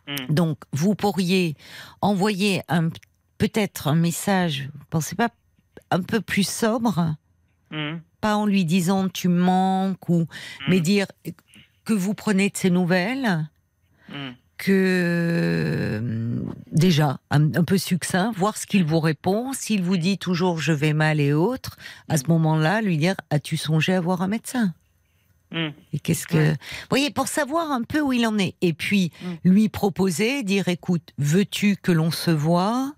Mm. 0.08 0.34
Donc 0.34 0.60
vous 0.72 0.96
pourriez 0.96 1.56
envoyer 2.02 2.62
un 2.70 2.90
peut-être 3.38 3.88
un 3.88 3.96
message. 3.96 4.70
Pensez 4.90 5.16
pas 5.16 5.30
un 5.92 6.02
peu 6.02 6.22
plus 6.22 6.48
sobre, 6.48 7.16
Mhm. 7.72 8.02
pas 8.22 8.36
en 8.36 8.46
lui 8.46 8.66
disant 8.66 9.08
tu 9.10 9.28
manques 9.28 10.10
ou, 10.10 10.26
mais 10.68 10.80
dire 10.82 11.08
que 11.86 11.94
vous 11.94 12.14
prenez 12.14 12.50
de 12.50 12.58
ses 12.58 12.70
nouvelles, 12.70 13.48
Mhm. 14.10 14.34
que 14.58 16.44
déjà 16.72 17.20
un, 17.32 17.54
un 17.56 17.64
peu 17.64 17.78
succinct, 17.78 18.32
voir 18.36 18.58
ce 18.58 18.66
qu'il 18.68 18.84
vous 18.84 19.00
répond. 19.00 19.54
S'il 19.54 19.82
vous 19.84 19.98
dit 19.98 20.18
toujours 20.18 20.60
je 20.60 20.74
vais 20.74 20.94
mal 20.94 21.20
et 21.20 21.34
autres, 21.34 21.78
à 22.10 22.18
ce 22.18 22.26
moment-là, 22.28 22.82
lui 22.82 22.98
dire 22.98 23.16
as-tu 23.30 23.58
songé 23.58 23.94
à 23.94 24.02
voir 24.02 24.22
un 24.22 24.28
médecin? 24.28 24.74
Et 25.94 25.98
qu'est-ce 25.98 26.28
que, 26.28 26.52
vous 26.52 26.56
voyez, 26.92 27.10
pour 27.10 27.28
savoir 27.28 27.72
un 27.72 27.82
peu 27.82 28.02
où 28.02 28.14
il 28.14 28.28
en 28.28 28.38
est, 28.38 28.54
et 28.62 28.72
puis 28.74 29.12
Mm. 29.24 29.50
lui 29.50 29.68
proposer, 29.70 30.44
dire 30.44 30.68
écoute, 30.68 31.12
veux-tu 31.18 31.76
que 31.76 31.92
l'on 31.92 32.12
se 32.12 32.30
voit 32.30 32.94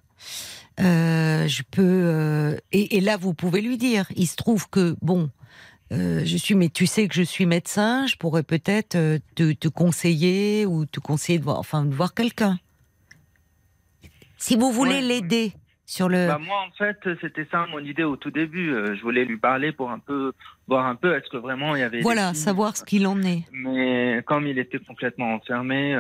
Euh, 0.82 1.48
Je 1.48 1.64
peux, 1.70 1.82
euh, 1.84 2.58
et, 2.72 2.98
et 2.98 3.02
là 3.02 3.18
vous 3.18 3.34
pouvez 3.34 3.62
lui 3.62 3.78
dire. 3.78 4.06
Il 4.16 4.28
se 4.28 4.36
trouve 4.36 4.70
que 4.70 4.96
bon. 5.02 5.30
euh, 5.92 6.22
je 6.26 6.38
suis, 6.38 6.56
mais 6.56 6.70
tu 6.70 6.86
sais 6.88 7.08
que 7.08 7.14
je 7.16 7.22
suis 7.24 7.46
médecin, 7.46 8.08
je 8.08 8.16
pourrais 8.16 8.44
peut-être 8.44 8.98
te, 9.36 9.52
te 9.54 9.68
conseiller 9.68 10.66
ou 10.66 10.86
te 10.86 11.00
conseiller 11.00 11.38
de 11.40 11.44
voir, 11.44 11.60
enfin, 11.60 11.84
de 11.86 11.94
voir 11.94 12.14
quelqu'un. 12.14 12.58
Si 14.38 14.56
vous 14.56 14.72
voulez 14.72 14.96
Ouais. 14.96 15.02
l'aider 15.02 15.54
sur 15.86 16.08
le, 16.10 16.28
Bah, 16.28 16.40
moi, 16.40 16.66
en 16.68 16.72
fait, 16.72 16.98
c'était 17.20 17.46
ça 17.52 17.68
mon 17.70 17.80
idée 17.80 18.04
au 18.04 18.16
tout 18.16 18.32
début. 18.32 18.70
Je 18.96 19.02
voulais 19.02 19.26
lui 19.26 19.38
parler 19.38 19.72
pour 19.74 19.92
un 19.92 20.00
peu 20.00 20.32
voir 20.68 20.86
un 20.86 20.96
peu 20.96 21.16
est-ce 21.16 21.30
que 21.30 21.38
vraiment 21.38 21.76
il 21.76 21.82
y 21.82 21.84
avait. 21.84 22.02
voilà, 22.02 22.34
savoir 22.34 22.76
ce 22.78 22.84
qu'il 22.84 23.06
en 23.06 23.22
est. 23.22 23.44
Mais 23.52 24.24
comme 24.26 24.48
il 24.48 24.58
était 24.58 24.80
complètement 24.80 25.34
enfermé, 25.36 26.00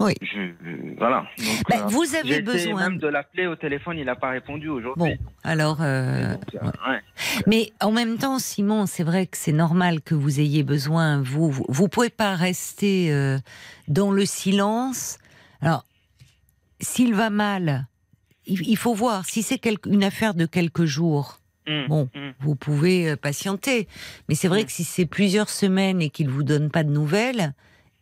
Oui. 0.00 0.12
je, 0.22 0.38
euh, 0.40 0.94
voilà. 0.98 1.24
Donc, 1.38 1.62
Bah, 1.68 1.76
euh, 1.84 1.86
vous 1.88 2.14
avez 2.16 2.42
besoin. 2.42 2.88
même 2.90 2.98
de 2.98 3.06
l'appeler 3.06 3.46
au 3.46 3.54
téléphone, 3.56 3.96
il 3.98 4.04
n'a 4.06 4.16
pas 4.16 4.30
répondu 4.30 4.68
aujourd'hui. 4.68 5.14
Bon, 5.14 5.16
alors. 5.44 5.78
euh, 5.80 6.32
Donc, 6.34 6.54
euh, 6.56 6.90
ouais. 6.90 7.00
Mais 7.46 7.72
en 7.80 7.92
même 7.92 8.18
temps, 8.18 8.38
Simon, 8.38 8.86
c'est 8.86 9.04
vrai 9.04 9.26
que 9.26 9.36
c'est 9.36 9.52
normal 9.52 10.00
que 10.02 10.14
vous 10.14 10.40
ayez 10.40 10.62
besoin. 10.64 11.22
Vous, 11.22 11.50
vous, 11.50 11.64
vous 11.68 11.88
pouvez 11.88 12.10
pas 12.10 12.34
rester 12.34 13.10
dans 13.88 14.10
le 14.10 14.24
silence. 14.26 15.18
Alors, 15.60 15.84
s'il 16.80 17.14
va 17.14 17.30
mal, 17.30 17.86
il, 18.46 18.68
il 18.68 18.76
faut 18.76 18.94
voir. 18.94 19.24
Si 19.26 19.42
c'est 19.42 19.64
une 19.86 20.04
affaire 20.04 20.34
de 20.34 20.46
quelques 20.46 20.84
jours, 20.84 21.38
Mm, 21.66 21.86
Bon. 21.88 22.10
mm. 22.14 22.32
vous 22.40 22.56
pouvez 22.56 23.16
patienter. 23.16 23.88
Mais 24.28 24.34
c'est 24.34 24.48
vrai 24.48 24.62
Mm. 24.62 24.66
que 24.66 24.72
si 24.72 24.84
c'est 24.84 25.06
plusieurs 25.06 25.48
semaines 25.48 26.02
et 26.02 26.10
qu'il 26.10 26.28
vous 26.28 26.42
donne 26.42 26.70
pas 26.70 26.84
de 26.84 26.90
nouvelles, 26.90 27.54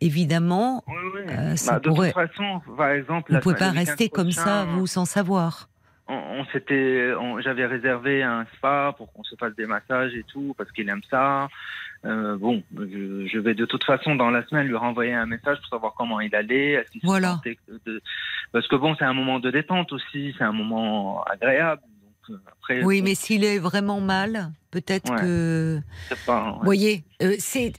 évidemment, 0.04 0.82
Oui, 0.86 0.94
oui. 1.14 1.20
Euh, 1.28 1.56
ça 1.56 1.72
Bah, 1.74 1.78
de 1.80 1.88
pourrait- 1.88 2.12
toute 2.12 2.28
façon, 2.28 2.60
par 2.76 2.90
exemple, 2.90 3.30
vous 3.30 3.34
la 3.34 3.40
pouvez 3.40 3.56
pas 3.56 3.70
rester 3.70 4.08
comme 4.08 4.30
ça, 4.30 4.64
vous, 4.64 4.86
sans 4.86 5.04
savoir. 5.04 5.68
On, 6.08 6.14
on 6.14 6.44
s'était, 6.46 7.12
on- 7.18 7.40
j'avais 7.40 7.64
réservé 7.64 8.22
un 8.22 8.44
spa 8.56 8.92
pour 8.98 9.12
qu'on 9.12 9.22
se 9.24 9.36
fasse 9.36 9.54
des 9.54 9.66
massages 9.66 10.12
et 10.14 10.24
tout 10.24 10.54
parce 10.58 10.70
qu'il 10.72 10.88
aime 10.88 11.00
ça. 11.10 11.48
Euh, 12.04 12.36
bon, 12.36 12.64
je, 12.76 13.28
je 13.32 13.38
vais 13.38 13.54
de 13.54 13.64
toute 13.64 13.84
façon 13.84 14.16
dans 14.16 14.28
la 14.30 14.44
semaine 14.46 14.66
lui 14.66 14.74
renvoyer 14.74 15.14
un 15.14 15.26
message 15.26 15.58
pour 15.58 15.68
savoir 15.68 15.94
comment 15.96 16.20
il 16.20 16.34
allait. 16.34 16.84
Voilà. 17.04 17.40
de- 17.86 18.02
Parce 18.50 18.66
que 18.66 18.74
bon, 18.74 18.96
c'est 18.98 19.04
un 19.04 19.12
moment 19.14 19.38
de 19.38 19.50
détente 19.52 19.92
aussi, 19.92 20.34
c'est 20.36 20.42
un 20.44 20.52
moment 20.52 21.22
agréable. 21.22 21.82
Après, 22.46 22.82
Oui, 22.84 23.02
mais 23.02 23.14
s'il 23.14 23.44
est 23.44 23.59
vraiment 23.59 24.00
mal, 24.00 24.52
peut-être 24.70 25.10
Ouais. 25.12 25.20
que. 25.20 25.80
Vous 26.26 26.64
voyez, 26.64 27.04
euh, 27.22 27.34
c'est- 27.38 27.72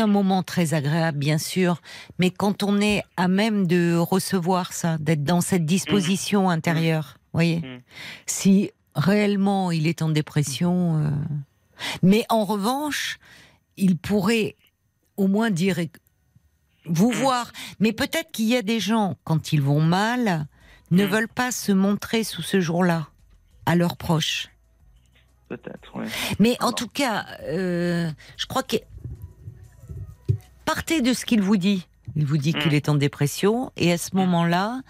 un 0.00 0.06
moment 0.06 0.42
très 0.42 0.74
agréable, 0.74 1.18
bien 1.18 1.38
sûr, 1.38 1.80
mais 2.18 2.30
quand 2.30 2.62
on 2.62 2.80
est 2.80 3.02
à 3.16 3.28
même 3.28 3.66
de 3.66 3.96
recevoir 3.96 4.72
ça, 4.72 4.98
d'être 4.98 5.24
dans 5.24 5.40
cette 5.40 5.64
disposition 5.66 6.50
intérieure, 6.50 7.14
vous 7.32 7.38
voyez, 7.38 7.58
Mm. 7.60 7.80
si 8.26 8.70
réellement 8.94 9.70
il 9.70 9.86
est 9.86 10.02
en 10.02 10.08
dépression, 10.08 10.96
euh, 11.04 11.10
mais 12.02 12.24
en 12.28 12.44
revanche, 12.44 13.18
il 13.76 13.96
pourrait 13.96 14.56
au 15.16 15.28
moins 15.28 15.50
dire 15.50 15.78
vous 16.86 17.10
voir, 17.10 17.52
mais 17.80 17.92
peut-être 17.92 18.30
qu'il 18.32 18.46
y 18.46 18.56
a 18.56 18.62
des 18.62 18.80
gens 18.80 19.16
quand 19.24 19.52
ils 19.52 19.60
vont 19.62 19.80
mal 19.80 20.46
ne 20.90 21.04
Mm. 21.04 21.08
veulent 21.10 21.28
pas 21.28 21.52
se 21.52 21.70
montrer 21.72 22.24
sous 22.24 22.42
ce 22.42 22.60
jour-là 22.60 23.08
à 23.68 23.76
leurs 23.76 23.96
proches. 23.96 24.48
Peut-être, 25.48 25.90
oui. 25.94 26.06
Mais 26.38 26.56
en 26.60 26.72
tout 26.72 26.88
cas, 26.88 27.26
euh, 27.44 28.10
je 28.36 28.46
crois 28.46 28.62
que 28.62 28.76
partez 30.64 31.00
de 31.00 31.12
ce 31.12 31.24
qu'il 31.24 31.42
vous 31.42 31.56
dit. 31.56 31.86
Il 32.16 32.26
vous 32.26 32.36
dit 32.38 32.52
Mm. 32.54 32.58
qu'il 32.60 32.74
est 32.74 32.88
en 32.88 32.94
dépression 32.94 33.72
et 33.76 33.92
à 33.92 33.98
ce 33.98 34.14
moment-là, 34.16 34.80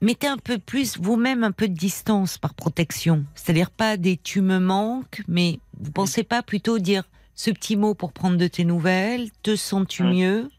mettez 0.00 0.26
un 0.26 0.36
peu 0.36 0.58
plus 0.58 0.98
vous-même 0.98 1.44
un 1.44 1.52
peu 1.52 1.68
de 1.68 1.74
distance 1.74 2.38
par 2.38 2.54
protection. 2.54 3.24
C'est-à-dire 3.34 3.70
pas 3.70 3.96
des 3.96 4.16
tu 4.16 4.40
me 4.40 4.58
manques, 4.58 5.22
mais 5.28 5.58
vous 5.80 5.90
pensez 5.92 6.22
pas 6.24 6.42
plutôt 6.42 6.78
dire 6.78 7.04
ce 7.34 7.50
petit 7.50 7.76
mot 7.76 7.94
pour 7.94 8.12
prendre 8.12 8.36
de 8.36 8.46
tes 8.46 8.64
nouvelles, 8.64 9.30
te 9.42 9.56
sens-tu 9.56 10.02
Mm. 10.04 10.10
mieux? 10.12 10.50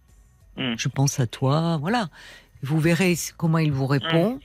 Mm. 0.58 0.76
Je 0.78 0.88
pense 0.90 1.20
à 1.20 1.28
toi, 1.28 1.78
voilà. 1.78 2.10
Vous 2.64 2.80
verrez 2.80 3.16
comment 3.38 3.60
il 3.60 3.72
vous 3.72 3.86
répond. 3.88 4.40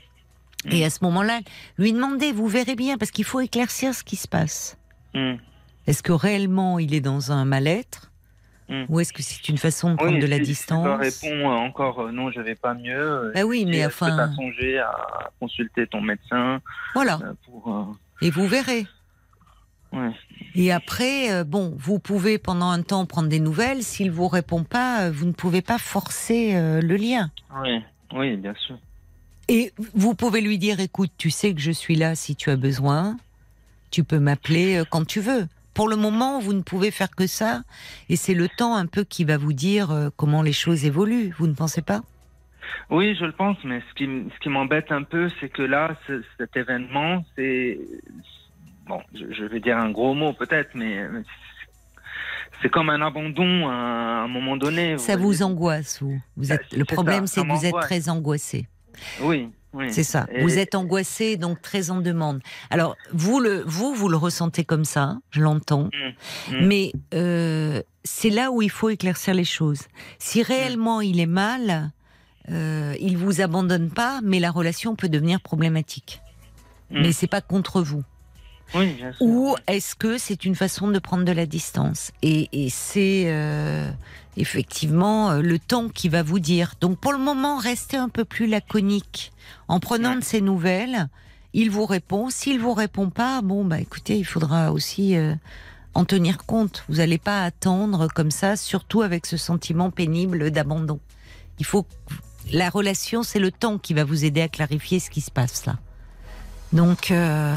Et 0.70 0.84
à 0.84 0.90
ce 0.90 0.98
moment-là, 1.04 1.40
lui 1.78 1.92
demandez, 1.92 2.32
vous 2.32 2.46
verrez 2.48 2.74
bien, 2.76 2.98
parce 2.98 3.10
qu'il 3.10 3.24
faut 3.24 3.40
éclaircir 3.40 3.94
ce 3.94 4.04
qui 4.04 4.16
se 4.16 4.28
passe. 4.28 4.76
Mm. 5.14 5.34
Est-ce 5.86 6.02
que 6.02 6.12
réellement 6.12 6.78
il 6.78 6.94
est 6.94 7.00
dans 7.00 7.32
un 7.32 7.44
mal-être 7.44 8.06
Mm. 8.68 8.84
Ou 8.88 9.00
est-ce 9.00 9.12
que 9.12 9.20
c'est 9.20 9.48
une 9.48 9.58
façon 9.58 9.90
de 9.90 9.96
prendre 9.96 10.12
Oui, 10.12 10.20
de 10.20 10.26
la 10.28 10.36
si- 10.36 10.42
distance 10.42 11.02
Si 11.04 11.20
tu 11.22 11.26
réponds 11.26 11.50
euh, 11.50 11.54
encore 11.56 12.02
euh, 12.02 12.12
non, 12.12 12.30
je 12.30 12.40
vais 12.40 12.54
pas 12.54 12.72
mieux. 12.72 13.32
Bah 13.34 13.42
oui, 13.42 13.64
mais 13.66 13.84
enfin, 13.84 14.16
t'as 14.16 14.32
songé 14.32 14.78
à 14.78 15.30
consulter 15.40 15.88
ton 15.88 16.00
médecin 16.00 16.60
voilà. 16.94 17.18
euh, 17.24 17.32
pour. 17.44 17.74
euh, 17.74 17.82
Et 18.24 18.30
vous 18.30 18.46
verrez. 18.46 18.86
ouais. 19.92 20.10
Et 20.54 20.70
après, 20.70 21.42
bon, 21.44 21.74
vous 21.76 21.98
pouvez 21.98 22.38
pendant 22.38 22.70
un 22.70 22.82
temps 22.82 23.06
prendre 23.06 23.28
des 23.28 23.40
nouvelles. 23.40 23.82
S'il 23.82 24.12
vous 24.12 24.28
répond 24.28 24.62
pas, 24.62 25.10
vous 25.10 25.26
ne 25.26 25.32
pouvez 25.32 25.62
pas 25.62 25.78
forcer 25.78 26.52
le 26.80 26.94
lien. 26.96 27.30
Oui, 27.62 27.80
oui, 28.14 28.36
bien 28.36 28.54
sûr. 28.54 28.78
Et 29.52 29.72
vous 29.94 30.14
pouvez 30.14 30.40
lui 30.40 30.58
dire, 30.58 30.78
écoute, 30.78 31.10
tu 31.18 31.28
sais 31.30 31.52
que 31.54 31.60
je 31.60 31.72
suis 31.72 31.96
là 31.96 32.14
si 32.14 32.36
tu 32.36 32.50
as 32.50 32.56
besoin. 32.56 33.16
Tu 33.90 34.04
peux 34.04 34.20
m'appeler 34.20 34.76
euh, 34.76 34.84
quand 34.88 35.04
tu 35.04 35.18
veux. 35.18 35.48
Pour 35.74 35.88
le 35.88 35.96
moment, 35.96 36.38
vous 36.38 36.52
ne 36.52 36.62
pouvez 36.62 36.92
faire 36.92 37.10
que 37.10 37.26
ça. 37.26 37.62
Et 38.08 38.14
c'est 38.14 38.34
le 38.34 38.48
temps 38.48 38.76
un 38.76 38.86
peu 38.86 39.02
qui 39.02 39.24
va 39.24 39.38
vous 39.38 39.52
dire 39.52 39.90
euh, 39.90 40.08
comment 40.16 40.42
les 40.42 40.52
choses 40.52 40.84
évoluent. 40.84 41.34
Vous 41.36 41.48
ne 41.48 41.54
pensez 41.54 41.82
pas? 41.82 42.02
Oui, 42.90 43.16
je 43.18 43.24
le 43.24 43.32
pense, 43.32 43.56
mais 43.64 43.80
ce 43.90 43.94
qui, 43.96 44.04
m- 44.04 44.28
ce 44.32 44.38
qui 44.38 44.50
m'embête 44.50 44.92
un 44.92 45.02
peu, 45.02 45.28
c'est 45.40 45.48
que 45.48 45.62
là, 45.62 45.96
ce- 46.06 46.22
cet 46.38 46.56
événement, 46.56 47.24
c'est. 47.34 47.80
Bon, 48.86 49.00
je, 49.14 49.32
je 49.32 49.44
vais 49.46 49.58
dire 49.58 49.78
un 49.78 49.90
gros 49.90 50.14
mot 50.14 50.32
peut-être, 50.32 50.70
mais 50.76 51.04
c'est 52.62 52.68
comme 52.68 52.88
un 52.90 53.00
abandon 53.04 53.68
à 53.68 53.72
un 54.22 54.28
moment 54.28 54.56
donné. 54.56 54.96
Ça 54.98 55.16
vous 55.16 55.42
angoisse, 55.42 56.00
vous? 56.00 56.20
vous 56.36 56.48
Bah, 56.50 56.54
êtes, 56.54 56.72
le 56.76 56.84
problème, 56.84 57.26
c'est 57.26 57.42
que 57.42 57.52
vous 57.52 57.66
êtes 57.66 57.80
très 57.80 58.08
angoissé. 58.08 58.68
Oui, 59.22 59.48
oui. 59.72 59.92
C'est 59.92 60.02
ça. 60.02 60.26
Et- 60.32 60.42
Vous 60.42 60.58
êtes 60.58 60.74
angoissé, 60.74 61.36
donc 61.36 61.62
très 61.62 61.90
en 61.90 62.00
demande. 62.00 62.40
Alors, 62.70 62.96
vous, 63.12 63.40
le, 63.40 63.62
vous, 63.66 63.94
vous 63.94 64.08
le 64.08 64.16
ressentez 64.16 64.64
comme 64.64 64.84
ça, 64.84 65.18
je 65.30 65.40
l'entends. 65.40 65.90
Mm. 66.50 66.66
Mais 66.66 66.92
euh, 67.14 67.82
c'est 68.04 68.30
là 68.30 68.50
où 68.50 68.62
il 68.62 68.70
faut 68.70 68.88
éclaircir 68.88 69.34
les 69.34 69.44
choses. 69.44 69.82
Si 70.18 70.42
réellement 70.42 71.00
il 71.00 71.20
est 71.20 71.26
mal, 71.26 71.90
euh, 72.50 72.94
il 73.00 73.16
vous 73.16 73.40
abandonne 73.40 73.90
pas, 73.90 74.20
mais 74.22 74.40
la 74.40 74.50
relation 74.50 74.96
peut 74.96 75.08
devenir 75.08 75.40
problématique. 75.40 76.20
Mm. 76.90 77.02
Mais 77.02 77.12
c'est 77.12 77.26
pas 77.28 77.40
contre 77.40 77.80
vous. 77.82 78.02
Oui, 78.74 78.92
bien 78.92 79.12
sûr. 79.12 79.26
Ou 79.26 79.56
est-ce 79.66 79.94
que 79.94 80.18
c'est 80.18 80.44
une 80.44 80.54
façon 80.54 80.88
de 80.88 80.98
prendre 80.98 81.24
de 81.24 81.32
la 81.32 81.46
distance 81.46 82.12
Et, 82.22 82.48
et 82.52 82.70
c'est 82.70 83.24
euh, 83.26 83.90
effectivement 84.36 85.30
euh, 85.30 85.42
le 85.42 85.58
temps 85.58 85.88
qui 85.88 86.08
va 86.08 86.22
vous 86.22 86.38
dire. 86.38 86.74
Donc 86.80 86.98
pour 86.98 87.12
le 87.12 87.18
moment, 87.18 87.58
restez 87.58 87.96
un 87.96 88.08
peu 88.08 88.24
plus 88.24 88.46
laconique. 88.46 89.32
En 89.68 89.80
prenant 89.80 90.14
de 90.14 90.22
ses 90.22 90.40
nouvelles, 90.40 91.08
il 91.52 91.70
vous 91.70 91.86
répond. 91.86 92.30
S'il 92.30 92.60
vous 92.60 92.74
répond 92.74 93.10
pas, 93.10 93.42
bon 93.42 93.64
bah 93.64 93.80
écoutez, 93.80 94.16
il 94.16 94.24
faudra 94.24 94.72
aussi 94.72 95.16
euh, 95.16 95.34
en 95.94 96.04
tenir 96.04 96.38
compte. 96.38 96.84
Vous 96.88 96.96
n'allez 96.96 97.18
pas 97.18 97.44
attendre 97.44 98.08
comme 98.14 98.30
ça, 98.30 98.56
surtout 98.56 99.02
avec 99.02 99.26
ce 99.26 99.36
sentiment 99.36 99.90
pénible 99.90 100.50
d'abandon. 100.50 101.00
Il 101.58 101.66
faut 101.66 101.86
la 102.52 102.70
relation, 102.70 103.22
c'est 103.22 103.38
le 103.38 103.50
temps 103.50 103.78
qui 103.78 103.94
va 103.94 104.04
vous 104.04 104.24
aider 104.24 104.40
à 104.40 104.48
clarifier 104.48 104.98
ce 105.00 105.10
qui 105.10 105.20
se 105.20 105.30
passe 105.30 105.66
là. 105.66 105.76
Donc, 106.72 107.10
euh, 107.10 107.56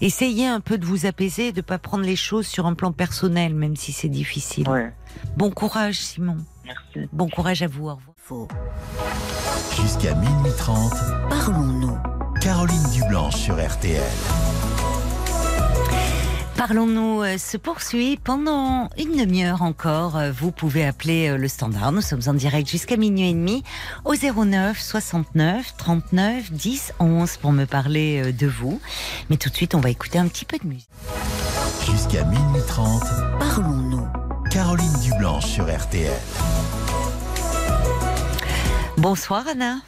essayez 0.00 0.46
un 0.46 0.60
peu 0.60 0.78
de 0.78 0.84
vous 0.86 1.06
apaiser, 1.06 1.52
de 1.52 1.60
pas 1.60 1.78
prendre 1.78 2.04
les 2.04 2.16
choses 2.16 2.46
sur 2.46 2.66
un 2.66 2.74
plan 2.74 2.92
personnel, 2.92 3.54
même 3.54 3.76
si 3.76 3.92
c'est 3.92 4.08
difficile. 4.08 4.68
Ouais, 4.68 4.92
Bon 5.36 5.50
courage, 5.50 5.98
Simon. 6.00 6.36
merci. 6.64 7.08
Bon 7.12 7.28
courage 7.28 7.62
à 7.62 7.66
vous. 7.66 7.88
Au 7.88 7.96
revoir. 7.96 8.48
Jusqu'à 9.80 10.14
minuit 10.14 10.52
30, 10.56 10.92
Parlons-nous. 11.28 11.98
Caroline 12.40 12.82
Dublanche 12.92 13.34
sur 13.36 13.56
RTL. 13.56 14.00
Parlons-nous 16.60 17.22
euh, 17.22 17.38
se 17.38 17.56
poursuit 17.56 18.18
pendant 18.22 18.90
une 18.98 19.16
demi-heure 19.16 19.62
encore. 19.62 20.18
euh, 20.18 20.30
Vous 20.30 20.52
pouvez 20.52 20.84
appeler 20.86 21.30
euh, 21.30 21.38
le 21.38 21.48
standard. 21.48 21.90
Nous 21.90 22.02
sommes 22.02 22.20
en 22.26 22.34
direct 22.34 22.68
jusqu'à 22.68 22.98
minuit 22.98 23.30
et 23.30 23.32
demi 23.32 23.62
au 24.04 24.12
09 24.14 24.78
69 24.78 25.74
39 25.78 26.52
10 26.52 26.92
11 27.00 27.38
pour 27.38 27.52
me 27.52 27.64
parler 27.64 28.34
de 28.34 28.46
vous. 28.46 28.78
Mais 29.30 29.38
tout 29.38 29.48
de 29.48 29.54
suite, 29.54 29.74
on 29.74 29.80
va 29.80 29.88
écouter 29.88 30.18
un 30.18 30.28
petit 30.28 30.44
peu 30.44 30.58
de 30.58 30.66
musique. 30.66 30.90
Jusqu'à 31.90 32.24
minuit 32.24 32.60
30, 32.68 33.04
Parlons-nous. 33.38 34.06
Caroline 34.50 35.00
Dublanche 35.02 35.46
sur 35.46 35.64
RTL. 35.64 36.12
Bonsoir 38.98 39.46
Anna. 39.50 39.78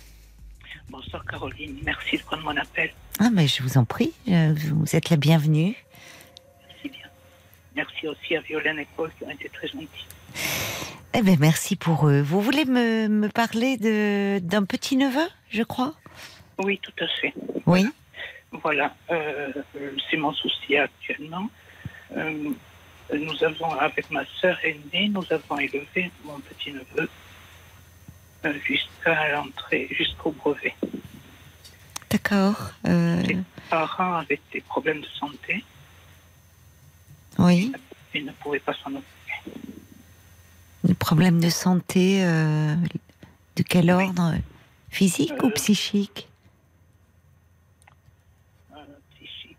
Bonsoir 0.89 1.23
Caroline, 1.31 1.77
merci 1.85 2.17
de 2.17 2.23
prendre 2.23 2.45
mon 2.45 2.57
appel. 2.57 2.91
Ah 3.19 3.29
mais 3.31 3.47
je 3.47 3.63
vous 3.63 3.77
en 3.77 3.85
prie, 3.85 4.13
vous 4.27 4.97
êtes 4.97 5.11
la 5.11 5.17
bienvenue. 5.19 5.77
Merci 7.77 7.95
bien. 8.03 8.11
Aussi 8.11 8.37
à 8.37 8.41
Violaine 8.41 8.79
et 8.79 8.87
Paul 8.97 9.11
qui 9.19 9.25
ont 9.25 9.31
été 9.31 9.49
très 9.49 9.69
gentils. 9.69 10.07
Eh 11.15 11.23
ben 11.23 11.37
merci 11.39 11.77
pour 11.77 12.09
eux. 12.09 12.23
Vous 12.23 12.41
voulez 12.41 12.65
me, 12.65 13.09
me 13.09 13.29
parler 13.29 13.77
de 13.77 14.39
d'un 14.39 14.65
petit 14.65 14.97
neveu, 14.97 15.29
je 15.51 15.63
crois? 15.63 15.95
Oui, 16.59 16.81
tout 16.83 17.05
à 17.05 17.07
fait. 17.21 17.35
Oui. 17.67 17.87
Voilà, 18.63 18.95
euh, 19.11 19.51
c'est 20.11 20.17
mon 20.17 20.33
souci 20.33 20.77
actuellement. 20.77 21.49
Euh, 22.17 22.51
nous 23.15 23.45
avons, 23.45 23.73
avec 23.73 24.11
ma 24.11 24.25
sœur 24.41 24.59
aînée, 24.63 25.09
nous 25.09 25.25
avons 25.31 25.59
élevé 25.59 26.11
mon 26.25 26.39
petit-neveu 26.41 27.09
euh, 28.45 28.53
jusqu'à 28.65 29.33
l'entrée, 29.33 29.89
jusqu'au 29.91 30.33
brevet. 30.33 30.75
D'accord. 32.11 32.73
Ses 32.85 33.39
parents 33.71 34.17
avaient 34.17 34.41
des 34.53 34.61
problèmes 34.61 35.01
de 35.01 35.07
santé 35.07 35.65
oui. 37.39 37.73
et 38.15 38.23
ne 38.23 38.33
pouvaient 38.33 38.59
pas 38.61 38.75
s'en 38.75 38.91
occuper. 38.91 39.61
Des 40.85 40.95
problèmes 40.95 41.41
de 41.41 41.49
santé 41.51 42.25
euh, 42.25 42.75
de 43.57 43.63
quel 43.63 43.87
Oui. 43.93 44.05
ordre 44.05 44.35
Physique 44.91 45.33
ou 45.43 45.47
Euh, 45.47 45.51
psychique 45.51 46.29
Euh, 48.75 48.77
psychique. 49.17 49.57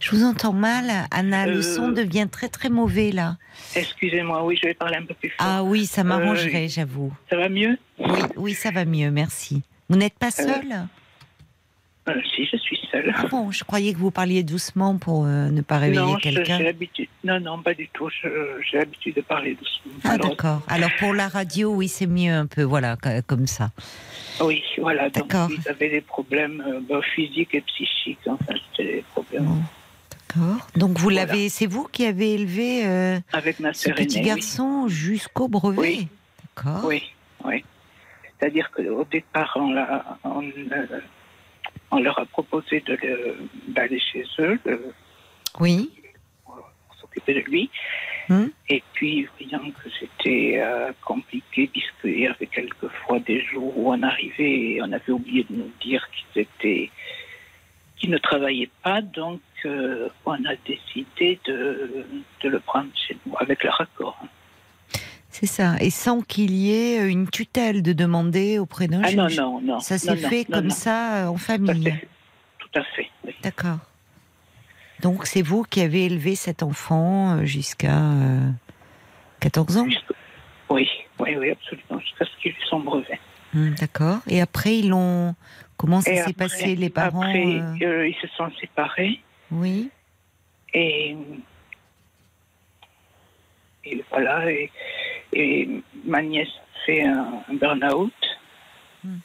Je 0.00 0.10
vous 0.10 0.24
entends 0.24 0.52
mal, 0.52 1.06
Anna. 1.10 1.46
Le 1.46 1.58
Euh, 1.58 1.62
son 1.62 1.88
devient 1.90 2.28
très 2.30 2.48
très 2.48 2.68
mauvais 2.68 3.12
là. 3.12 3.36
Excusez-moi, 3.76 4.44
oui, 4.44 4.58
je 4.60 4.68
vais 4.68 4.74
parler 4.74 4.96
un 4.96 5.04
peu 5.06 5.14
plus 5.14 5.30
fort. 5.30 5.46
Ah 5.48 5.62
oui, 5.64 5.86
ça 5.86 6.04
m'arrangerait, 6.04 6.68
j'avoue. 6.68 7.12
Ça 7.30 7.36
va 7.36 7.48
mieux? 7.48 7.78
Oui, 7.98 8.18
oui, 8.36 8.54
ça 8.54 8.70
va 8.70 8.84
mieux, 8.84 9.10
merci. 9.10 9.62
Vous 9.88 9.96
n'êtes 9.96 10.18
pas 10.18 10.30
seule? 10.30 10.86
Euh, 12.06 12.12
Si, 12.36 12.44
je 12.44 12.56
suis 12.58 12.78
seule. 12.92 13.14
Ah 13.16 13.26
bon, 13.30 13.50
je 13.50 13.64
croyais 13.64 13.94
que 13.94 13.98
vous 13.98 14.10
parliez 14.10 14.42
doucement 14.42 14.98
pour 14.98 15.24
euh, 15.24 15.48
ne 15.48 15.62
pas 15.62 15.78
réveiller 15.78 16.16
quelqu'un. 16.20 16.58
Non, 17.24 17.40
non, 17.40 17.62
pas 17.62 17.72
du 17.72 17.88
tout. 17.88 18.10
J'ai 18.70 18.76
l'habitude 18.78 19.14
de 19.16 19.22
parler 19.22 19.54
doucement. 19.54 19.92
Ah 20.04 20.18
d'accord. 20.18 20.60
Alors 20.68 20.90
pour 20.98 21.14
la 21.14 21.28
radio, 21.28 21.72
oui, 21.74 21.88
c'est 21.88 22.06
mieux 22.06 22.32
un 22.32 22.44
peu, 22.46 22.62
voilà, 22.62 22.96
co- 22.96 23.08
comme 23.26 23.46
ça. 23.46 23.70
Oui, 24.42 24.62
voilà. 24.78 25.08
Donc, 25.08 25.28
D'accord. 25.28 25.48
ils 25.50 25.66
avaient 25.68 25.88
des 25.88 26.02
problèmes 26.02 26.62
euh, 26.66 26.80
bah, 26.86 27.00
physiques 27.14 27.54
et 27.54 27.62
psychiques. 27.62 28.18
Enfin, 28.26 28.54
c'était 28.76 28.96
des 28.96 29.04
problèmes. 29.14 29.44
Bon, 29.46 29.62
D'accord. 30.36 30.68
Donc 30.76 30.98
vous 30.98 31.04
Voilà. 31.04 31.24
l'avez, 31.24 31.48
c'est 31.48 31.66
vous 31.66 31.88
qui 31.90 32.04
avez 32.04 32.34
élevé 32.34 32.84
euh, 32.86 33.18
Avec 33.32 33.60
ma 33.60 33.72
ce 33.72 33.88
petit 33.90 34.18
aînée. 34.18 34.26
garçon 34.26 34.88
jusqu'au 34.88 35.48
brevet. 35.48 35.78
Oui. 35.78 36.08
D'accord. 36.56 36.84
Oui, 36.84 37.02
oui. 37.44 37.52
oui. 37.54 37.64
C'est-à-dire 38.38 38.70
qu'au 38.72 39.04
départ, 39.10 39.52
on, 39.58 39.72
l'a- 39.72 40.18
on, 41.94 42.00
leur 42.02 42.18
a 42.18 42.26
proposé 42.26 42.80
de 42.80 42.94
le- 43.02 43.36
d'aller 43.68 43.98
chez 44.00 44.24
eux, 44.38 44.58
de- 44.64 44.92
Oui. 45.60 45.90
pour 46.44 46.94
s'occuper 47.00 47.34
de 47.34 47.40
lui. 47.40 47.70
Hmm. 48.28 48.46
Et 48.68 48.82
puis, 48.94 49.28
voyant 49.38 49.70
que 49.70 49.88
c'était 50.00 50.54
euh, 50.58 50.92
compliqué, 51.04 51.66
puisqu'il 51.66 52.20
y 52.20 52.26
avait 52.26 52.46
quelquefois 52.46 53.18
des 53.20 53.40
jours 53.42 53.76
où 53.78 53.92
on 53.92 54.02
arrivait 54.02 54.58
et 54.72 54.82
on 54.82 54.90
avait 54.92 55.12
oublié 55.12 55.44
de 55.50 55.54
nous 55.56 55.70
dire 55.82 56.06
qu'ils 56.10 56.42
étaient 56.42 56.90
qu'ils 57.96 58.10
ne 58.10 58.18
travaillaient 58.18 58.70
pas, 58.82 59.00
donc 59.02 59.40
euh, 59.64 60.08
on 60.26 60.32
a 60.44 60.56
décidé 60.66 61.38
de, 61.46 62.04
de 62.42 62.48
le 62.48 62.60
prendre 62.60 62.90
chez 62.96 63.16
nous, 63.24 63.34
avec 63.38 63.62
leur 63.62 63.80
accord. 63.80 64.18
C'est 65.34 65.46
ça. 65.46 65.74
Et 65.80 65.90
sans 65.90 66.20
qu'il 66.22 66.52
y 66.52 66.72
ait 66.72 67.08
une 67.10 67.28
tutelle 67.28 67.82
de 67.82 67.92
demander 67.92 68.60
auprès 68.60 68.86
d'un 68.86 69.02
Ah 69.02 69.10
non, 69.12 69.26
juge. 69.28 69.40
non, 69.40 69.60
non. 69.60 69.80
Ça 69.80 69.98
s'est 69.98 70.14
non, 70.14 70.22
non, 70.22 70.28
fait 70.28 70.48
non, 70.48 70.56
comme 70.58 70.68
non. 70.68 70.74
ça 70.74 71.24
euh, 71.24 71.26
en 71.26 71.36
famille. 71.36 71.92
Tout 72.60 72.78
à 72.78 72.84
fait. 72.84 73.10
D'accord. 73.42 73.78
Donc 75.02 75.26
c'est 75.26 75.42
vous 75.42 75.64
qui 75.64 75.80
avez 75.80 76.04
élevé 76.04 76.36
cet 76.36 76.62
enfant 76.62 77.38
euh, 77.38 77.44
jusqu'à 77.44 77.98
euh, 78.00 78.48
14 79.40 79.78
ans 79.78 79.86
Oui, 80.70 80.88
oui, 81.18 81.36
oui, 81.36 81.50
absolument, 81.50 81.98
jusqu'à 81.98 82.26
ce 82.26 82.40
qu'il 82.40 82.52
ait 82.52 82.56
son 82.70 82.78
brevet. 82.78 83.18
Hum, 83.56 83.74
D'accord. 83.80 84.18
Et 84.28 84.40
après, 84.40 84.78
ils 84.78 84.88
l'ont. 84.88 85.34
Comment 85.76 86.00
ça 86.00 86.14
s'est 86.24 86.32
passé 86.32 86.76
Les 86.76 86.90
parents. 86.90 87.22
Après, 87.22 87.44
euh, 87.44 87.74
euh, 87.82 88.08
ils 88.08 88.14
se 88.22 88.28
sont 88.36 88.48
séparés 88.60 89.20
Oui. 89.50 89.90
et, 90.72 91.16
et 93.86 94.04
voilà. 94.10 94.50
Et, 94.50 94.70
et 95.32 95.68
ma 96.04 96.22
nièce 96.22 96.48
a 96.48 96.86
fait 96.86 97.02
un, 97.02 97.42
un 97.48 97.54
burn-out 97.54 98.12
Hmm. 99.04 99.18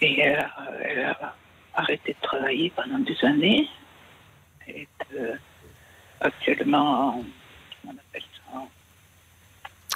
et 0.00 0.20
elle 0.20 0.38
a, 0.38 0.50
elle 0.84 1.04
a 1.06 1.34
arrêté 1.74 2.12
de 2.12 2.20
travailler 2.22 2.70
pendant 2.76 3.00
des 3.00 3.16
années. 3.24 3.68
Et 4.68 4.86
euh, 5.14 5.34
actuellement, 6.20 7.24
on 7.84 7.90
appelle 7.90 8.22
ça. 8.36 8.62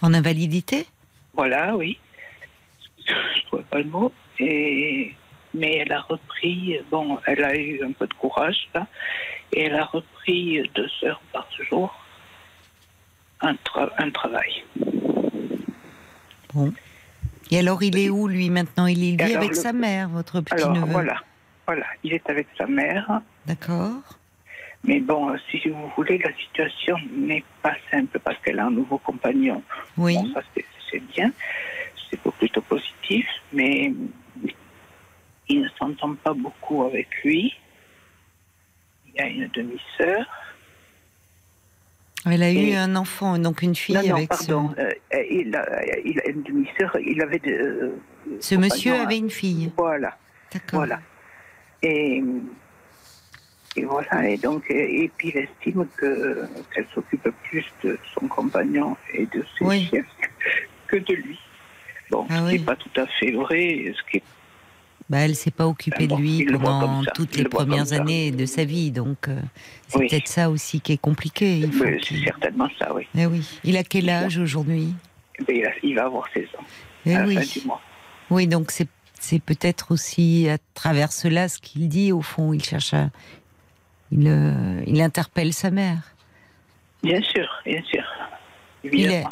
En 0.02 0.12
invalidité? 0.12 0.86
Voilà, 1.34 1.76
oui. 1.76 2.00
Je 3.06 3.12
ne 3.12 3.46
trouvais 3.46 3.62
pas 3.62 3.78
le 3.78 3.84
mot. 3.84 4.12
Et, 4.40 5.14
mais 5.54 5.76
elle 5.76 5.92
a 5.92 6.00
repris, 6.00 6.78
bon, 6.90 7.20
elle 7.26 7.44
a 7.44 7.54
eu 7.56 7.80
un 7.84 7.92
peu 7.92 8.08
de 8.08 8.14
courage, 8.14 8.68
là, 8.74 8.88
et 9.52 9.66
elle 9.66 9.76
a 9.76 9.84
repris 9.84 10.68
deux 10.74 10.90
heures 11.04 11.22
par 11.32 11.46
jour 11.70 11.94
un, 13.40 13.54
tra- 13.54 13.92
un 13.98 14.10
travail. 14.10 14.64
Bon. 16.54 16.72
Et 17.50 17.58
alors, 17.58 17.82
il 17.82 17.96
est 17.98 18.10
où, 18.10 18.28
lui, 18.28 18.50
maintenant? 18.50 18.86
Il 18.86 18.98
vit 19.16 19.22
alors, 19.22 19.36
avec 19.38 19.50
le- 19.50 19.54
sa 19.56 19.72
mère, 19.72 20.08
votre 20.08 20.40
petit 20.40 20.54
Alors, 20.54 20.72
neveu 20.74 20.92
voilà. 20.92 21.16
Voilà, 21.66 21.86
il 22.02 22.12
est 22.14 22.28
avec 22.30 22.46
sa 22.56 22.66
mère. 22.66 23.20
D'accord. 23.46 24.00
Mais 24.84 25.00
bon, 25.00 25.36
si 25.50 25.68
vous 25.68 25.90
voulez, 25.96 26.18
la 26.18 26.32
situation 26.34 26.96
n'est 27.12 27.44
pas 27.62 27.74
simple 27.90 28.18
parce 28.20 28.38
qu'elle 28.38 28.58
a 28.58 28.66
un 28.66 28.70
nouveau 28.70 28.98
compagnon. 28.98 29.62
Oui. 29.96 30.14
Bon, 30.14 30.32
ça, 30.32 30.40
c'est- 30.54 30.64
c'est 30.90 31.00
bien. 31.14 31.30
C'est 32.10 32.20
plutôt 32.32 32.62
positif. 32.62 33.26
Mais 33.52 33.92
il 35.48 35.60
ne 35.62 35.68
s'entend 35.78 36.14
pas 36.14 36.32
beaucoup 36.32 36.84
avec 36.84 37.08
lui. 37.24 37.54
Il 39.08 39.14
y 39.14 39.20
a 39.20 39.26
une 39.26 39.48
demi-sœur. 39.48 40.26
Elle 42.26 42.42
a 42.42 42.52
eu 42.52 42.72
un 42.74 42.96
enfant, 42.96 43.38
donc 43.38 43.62
une 43.62 43.74
fille 43.76 43.94
non, 43.94 44.02
non, 44.06 44.14
avec 44.16 44.28
pardon. 44.28 44.74
euh, 44.78 44.90
euh, 45.14 45.22
il, 45.30 45.54
a, 45.54 45.84
il 46.04 46.18
a 46.20 46.28
une 46.28 46.42
demi-sœur. 46.42 46.96
Il 47.00 47.22
avait 47.22 47.38
de, 47.38 47.50
euh, 47.52 47.90
ce. 48.40 48.48
Ce 48.50 48.54
monsieur 48.56 48.94
avait 48.94 49.18
une 49.18 49.30
fille. 49.30 49.70
Voilà. 49.76 50.16
D'accord. 50.52 50.80
Voilà. 50.80 51.00
Et, 51.82 52.22
et 53.76 53.84
voilà. 53.84 54.28
Et 54.28 54.36
donc, 54.36 54.64
et, 54.68 55.04
et 55.04 55.08
puis 55.16 55.32
il 55.34 55.38
estime 55.38 55.86
que 55.96 56.44
qu'elle 56.74 56.86
s'occupe 56.92 57.28
plus 57.44 57.64
de 57.84 57.96
son 58.14 58.26
compagnon 58.26 58.96
et 59.14 59.26
de 59.26 59.44
ses 59.56 59.64
Oui. 59.64 59.86
chiens 59.88 60.04
que 60.88 60.96
de 60.96 61.14
lui. 61.14 61.38
Bon, 62.10 62.26
Ah 62.30 62.40
ce 62.46 62.50
qui 62.52 62.58
n'est 62.58 62.64
pas 62.64 62.76
tout 62.76 62.90
à 63.00 63.06
fait 63.06 63.30
vrai. 63.32 63.92
Ce 63.96 64.10
qui 64.10 64.16
est, 64.18 64.22
Bah, 65.10 65.18
elle 65.20 65.34
s'est 65.36 65.50
pas 65.50 65.66
occupée 65.66 66.06
de 66.06 66.14
lui 66.16 66.44
le 66.44 66.58
pendant 66.58 67.02
toutes 67.14 67.34
il 67.34 67.38
les 67.38 67.44
le 67.44 67.48
premières 67.48 67.94
années 67.94 68.30
de 68.30 68.44
sa 68.44 68.64
vie, 68.64 68.90
donc 68.90 69.28
euh, 69.28 69.40
c'est 69.86 69.98
Oui. 69.98 70.08
peut-être 70.08 70.28
ça 70.28 70.50
aussi 70.50 70.82
qui 70.82 70.92
est 70.92 70.98
compliqué. 70.98 71.62
C'est 72.06 72.24
certainement 72.24 72.68
ça, 72.78 72.94
oui. 72.94 73.06
Eh 73.16 73.24
oui. 73.24 73.42
Il 73.64 73.78
a 73.78 73.84
quel 73.84 74.10
âge 74.10 74.36
aujourd'hui? 74.36 74.94
Mais 75.48 75.62
il, 75.82 75.94
va 75.94 76.04
avoir 76.04 76.28
16 76.34 76.44
ans 76.58 76.64
Eh 77.06 77.14
à 77.14 77.20
la 77.20 77.26
oui. 77.26 77.34
fin 77.36 77.60
du 77.60 77.66
mois. 77.66 77.80
Oui, 78.30 78.46
donc 78.46 78.70
c'est 78.70 78.88
c'est 79.20 79.40
peut-être 79.42 79.90
aussi 79.92 80.48
à 80.48 80.58
travers 80.74 81.10
cela 81.10 81.48
ce 81.48 81.58
qu'il 81.58 81.88
dit 81.88 82.12
au 82.12 82.20
fond. 82.22 82.52
Il 82.52 82.62
cherche 82.62 82.94
à 82.94 83.10
il 84.12 84.28
euh, 84.28 84.82
il 84.86 85.00
interpelle 85.00 85.52
sa 85.52 85.70
mère. 85.70 86.14
Bien 87.02 87.20
sûr, 87.22 87.48
bien 87.64 87.82
sûr. 87.90 88.04
Il 88.84 89.10
est-. 89.10 89.24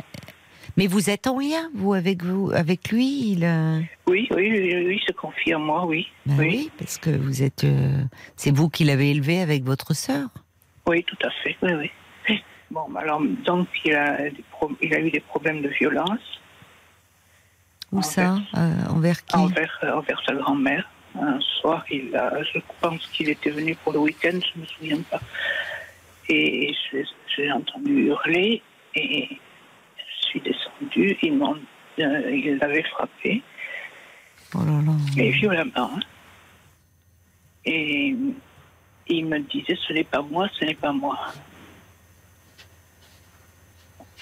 Mais 0.76 0.86
vous 0.86 1.08
êtes 1.10 1.26
en 1.26 1.38
lien 1.38 1.70
vous 1.74 1.94
avec 1.94 2.22
vous 2.22 2.50
avec 2.52 2.90
lui 2.90 3.32
il 3.32 3.44
euh, 3.44 3.80
Oui, 4.06 4.28
oui, 4.30 4.50
oui, 4.86 5.00
se 5.06 5.12
confie 5.12 5.52
à 5.52 5.58
moi, 5.58 5.86
oui. 5.86 6.06
ben 6.26 6.36
oui. 6.38 6.46
oui. 6.48 6.70
parce 6.78 6.98
que 6.98 7.10
vous 7.10 7.42
êtes 7.42 7.64
euh, 7.64 8.02
c'est 8.36 8.54
vous 8.54 8.68
qui 8.68 8.84
l'avez 8.84 9.10
élevé 9.10 9.40
avec 9.40 9.64
votre 9.64 9.94
sœur. 9.94 10.28
Oui, 10.86 11.02
tout 11.04 11.16
à 11.24 11.30
fait, 11.42 11.56
oui, 11.62 11.72
oui. 12.28 12.38
Bon, 12.70 12.86
alors, 12.96 13.20
donc, 13.44 13.68
il 13.84 13.94
a, 13.94 14.18
il 14.82 14.92
a 14.94 15.00
eu 15.00 15.10
des 15.10 15.20
problèmes 15.20 15.62
de 15.62 15.68
violence 15.68 16.40
Où 17.92 17.98
Envers- 17.98 18.04
ça 18.10 18.38
Euh, 18.56 18.86
Envers 18.90 19.24
qui? 19.24 19.36
Envers, 19.36 19.78
envers 19.94 20.20
sa 20.26 20.34
grand-mère. 20.34 20.88
Un 21.18 21.38
soir, 21.40 21.84
il 21.90 22.14
a, 22.16 22.42
je 22.42 22.58
pense 22.80 23.06
qu'il 23.06 23.30
était 23.30 23.50
venu 23.50 23.74
pour 23.76 23.92
le 23.92 24.00
week-end, 24.00 24.32
je 24.32 24.58
ne 24.58 24.62
me 24.62 24.66
souviens 24.66 25.00
pas. 25.10 25.20
Et 26.28 26.74
je- 26.92 26.98
j'ai 27.34 27.50
entendu 27.52 28.06
hurler 28.08 28.62
et 28.96 29.28
je 29.30 29.36
suis 30.26 30.40
descendue. 30.40 31.16
Ils 31.22 31.36
m'ont, 31.36 31.56
euh, 32.00 32.30
ils 32.30 32.56
l'avaient 32.60 32.82
frappé, 32.84 33.42
Oh 34.54 34.58
là 34.64 34.80
là. 34.84 34.92
mais 35.16 35.30
violemment. 35.30 35.98
Et 37.64 38.14
ils 39.08 39.26
me 39.26 39.38
disaient 39.40 39.78
ce 39.86 39.92
n'est 39.92 40.04
pas 40.04 40.22
moi, 40.22 40.48
ce 40.58 40.64
n'est 40.64 40.74
pas 40.74 40.92
moi. 40.92 41.18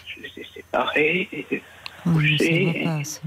Je 0.07 0.21
les 0.21 0.29
ai 0.43 0.47
séparés 0.55 1.29
et, 1.33 1.63
Oh, 2.07 2.11
mais 2.11 2.37
ça 2.37 2.45
J'ai- 2.45 2.73
va 2.83 2.97
pas, 2.99 3.05
ça. 3.05 3.21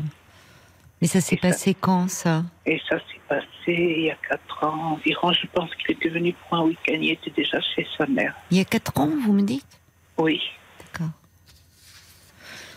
Mais 1.01 1.07
ça 1.07 1.19
s'est 1.21 1.35
Et 1.35 1.39
ça- 1.41 1.47
passé 1.49 1.73
quand, 1.73 2.07
ça? 2.09 2.43
Et 2.65 2.79
ça 2.87 2.97
s'est 2.99 3.19
passé 3.27 3.45
il 3.67 4.03
y 4.03 4.11
a 4.11 4.15
quatre 4.29 4.63
ans 4.63 4.93
environ. 4.93 5.31
Je 5.33 5.47
pense 5.47 5.73
qu'il 5.75 5.91
était 5.95 6.09
venu 6.09 6.33
pour 6.33 6.57
un 6.59 6.63
week-end. 6.63 6.97
Il 7.01 7.09
était 7.11 7.31
déjà 7.31 7.59
chez 7.61 7.87
sa 7.97 8.05
mère. 8.05 8.35
Il 8.51 8.57
y 8.57 8.59
a 8.59 8.65
quatre 8.65 8.95
ans, 8.99 9.09
vous 9.25 9.33
me 9.33 9.41
dites? 9.41 9.79
Oui. 10.17 10.41
D'accord. 10.79 11.09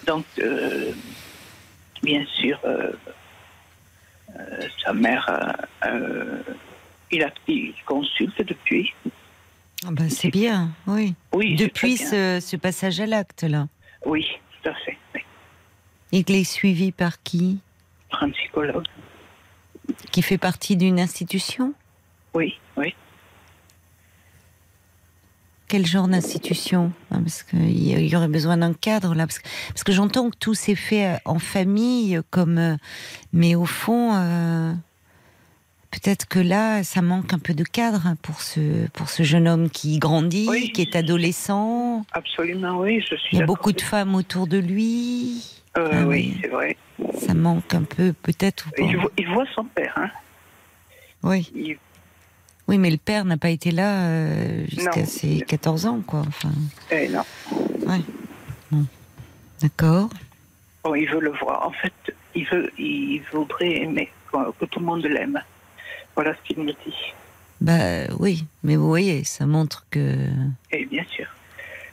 Donc, 0.07 0.25
euh, 0.39 0.93
bien 2.03 2.25
sûr, 2.27 2.59
euh, 2.65 2.93
euh, 4.39 4.69
sa 4.85 4.93
mère, 4.93 5.57
il, 7.11 7.23
a, 7.23 7.31
il 7.49 7.75
consulte 7.87 8.41
depuis. 8.47 8.93
Ah 9.87 9.89
bah, 9.93 10.09
c'est 10.09 10.31
bien, 10.31 10.71
oui. 10.87 11.15
Oui, 11.33 11.57
Depuis 11.57 11.97
ce, 11.97 12.39
ce 12.41 12.57
passage 12.57 13.01
à 13.01 13.07
l'acte, 13.07 13.43
là. 13.43 13.67
Oui, 14.05 14.27
tout 14.63 14.69
à 14.71 14.75
fait. 14.75 14.97
oui. 15.15 15.21
Il 16.13 16.31
est 16.35 16.45
suivi 16.45 16.93
par 16.93 17.23
qui? 17.23 17.59
Par 18.11 18.25
un 18.25 18.31
psychologue. 18.31 18.87
Qui 20.13 20.23
fait 20.23 20.39
partie 20.39 20.77
d'une 20.77 21.01
institution? 21.01 21.73
Oui, 22.35 22.59
oui. 22.77 22.95
Quel 25.71 25.87
genre 25.87 26.09
d'institution 26.09 26.91
Ah, 27.13 27.19
Parce 27.21 27.45
qu'il 27.45 28.09
y 28.09 28.17
aurait 28.17 28.27
besoin 28.27 28.57
d'un 28.57 28.73
cadre 28.73 29.15
là. 29.15 29.29
Parce 29.29 29.39
que, 29.39 29.49
parce 29.69 29.85
que 29.85 29.93
j'entends 29.93 30.29
que 30.31 30.37
tout 30.37 30.53
s'est 30.55 30.75
fait 30.75 31.07
euh, 31.07 31.17
en 31.25 31.39
famille, 31.39 32.17
euh, 32.17 32.23
comme, 32.31 32.59
euh, 32.59 32.75
mais 33.33 33.55
au 33.55 33.67
fond, 33.67 34.17
euh, 34.17 34.73
peut-être 35.93 36.27
que 36.27 36.41
là, 36.41 36.83
ça 36.83 37.03
manque 37.03 37.33
un 37.33 37.39
peu 37.39 37.55
de 37.55 37.63
cadre 37.63 38.05
hein, 38.05 38.17
pour 38.21 38.41
ce, 38.43 38.89
pour 38.89 39.09
ce 39.11 39.23
jeune 39.23 39.47
homme 39.47 39.71
qui 39.71 40.01
grandit, 40.01 40.49
Oui. 40.51 40.73
qui 40.73 40.83
est 40.83 40.97
adolescent. 40.97 42.05
Absolument, 42.11 42.81
oui. 42.81 43.01
Je 43.09 43.15
suis 43.15 43.37
Il 43.37 43.39
y 43.39 43.43
a 43.43 43.47
beaucoup 43.47 43.71
de 43.71 43.81
femmes 43.81 44.17
autour 44.17 44.49
de 44.49 44.59
lui. 44.59 45.41
Euh, 45.79 45.89
Ah 45.93 46.05
oui, 46.05 46.37
c'est 46.43 46.49
vrai. 46.49 46.77
Ça 47.17 47.33
manque 47.33 47.73
un 47.75 47.85
peu, 47.85 48.13
peut-être. 48.13 48.67
Il, 48.77 48.97
voit- 48.97 49.13
il 49.17 49.29
voit 49.29 49.47
son 49.55 49.63
père. 49.67 49.93
Hein. 49.97 50.11
Oui. 51.23 51.49
Il- 51.55 51.79
oui, 52.71 52.79
mais 52.79 52.91
le 52.91 52.99
père 52.99 53.25
n'a 53.25 53.37
pas 53.37 53.51
été 53.51 53.73
là 53.73 54.05
euh, 54.05 54.65
jusqu'à 54.69 55.05
ses 55.05 55.41
14 55.41 55.87
ans, 55.87 56.03
quoi. 56.07 56.21
Enfin, 56.21 56.53
eh 56.93 57.09
non. 57.09 58.87
d'accord. 59.61 60.09
Bon, 60.85 60.95
il 60.95 61.11
veut 61.11 61.19
le 61.19 61.33
voir. 61.33 61.67
En 61.67 61.73
fait, 61.73 62.15
il, 62.37 62.47
veut, 62.47 62.71
il 62.79 63.23
voudrait 63.33 63.83
aimer, 63.83 64.09
que, 64.33 64.65
tout 64.67 64.79
le 64.79 64.87
monde 64.87 65.05
l'aime. 65.05 65.43
Voilà 66.15 66.33
ce 66.33 66.39
qu'il 66.47 66.63
me 66.63 66.71
dit. 66.71 67.13
Bah 67.61 68.07
oui, 68.21 68.45
mais 68.63 68.77
vous 68.77 68.87
voyez, 68.87 69.25
ça 69.25 69.47
montre 69.47 69.85
que 69.91 70.29
Et 70.71 70.85
bien 70.85 71.05
sûr. 71.11 71.27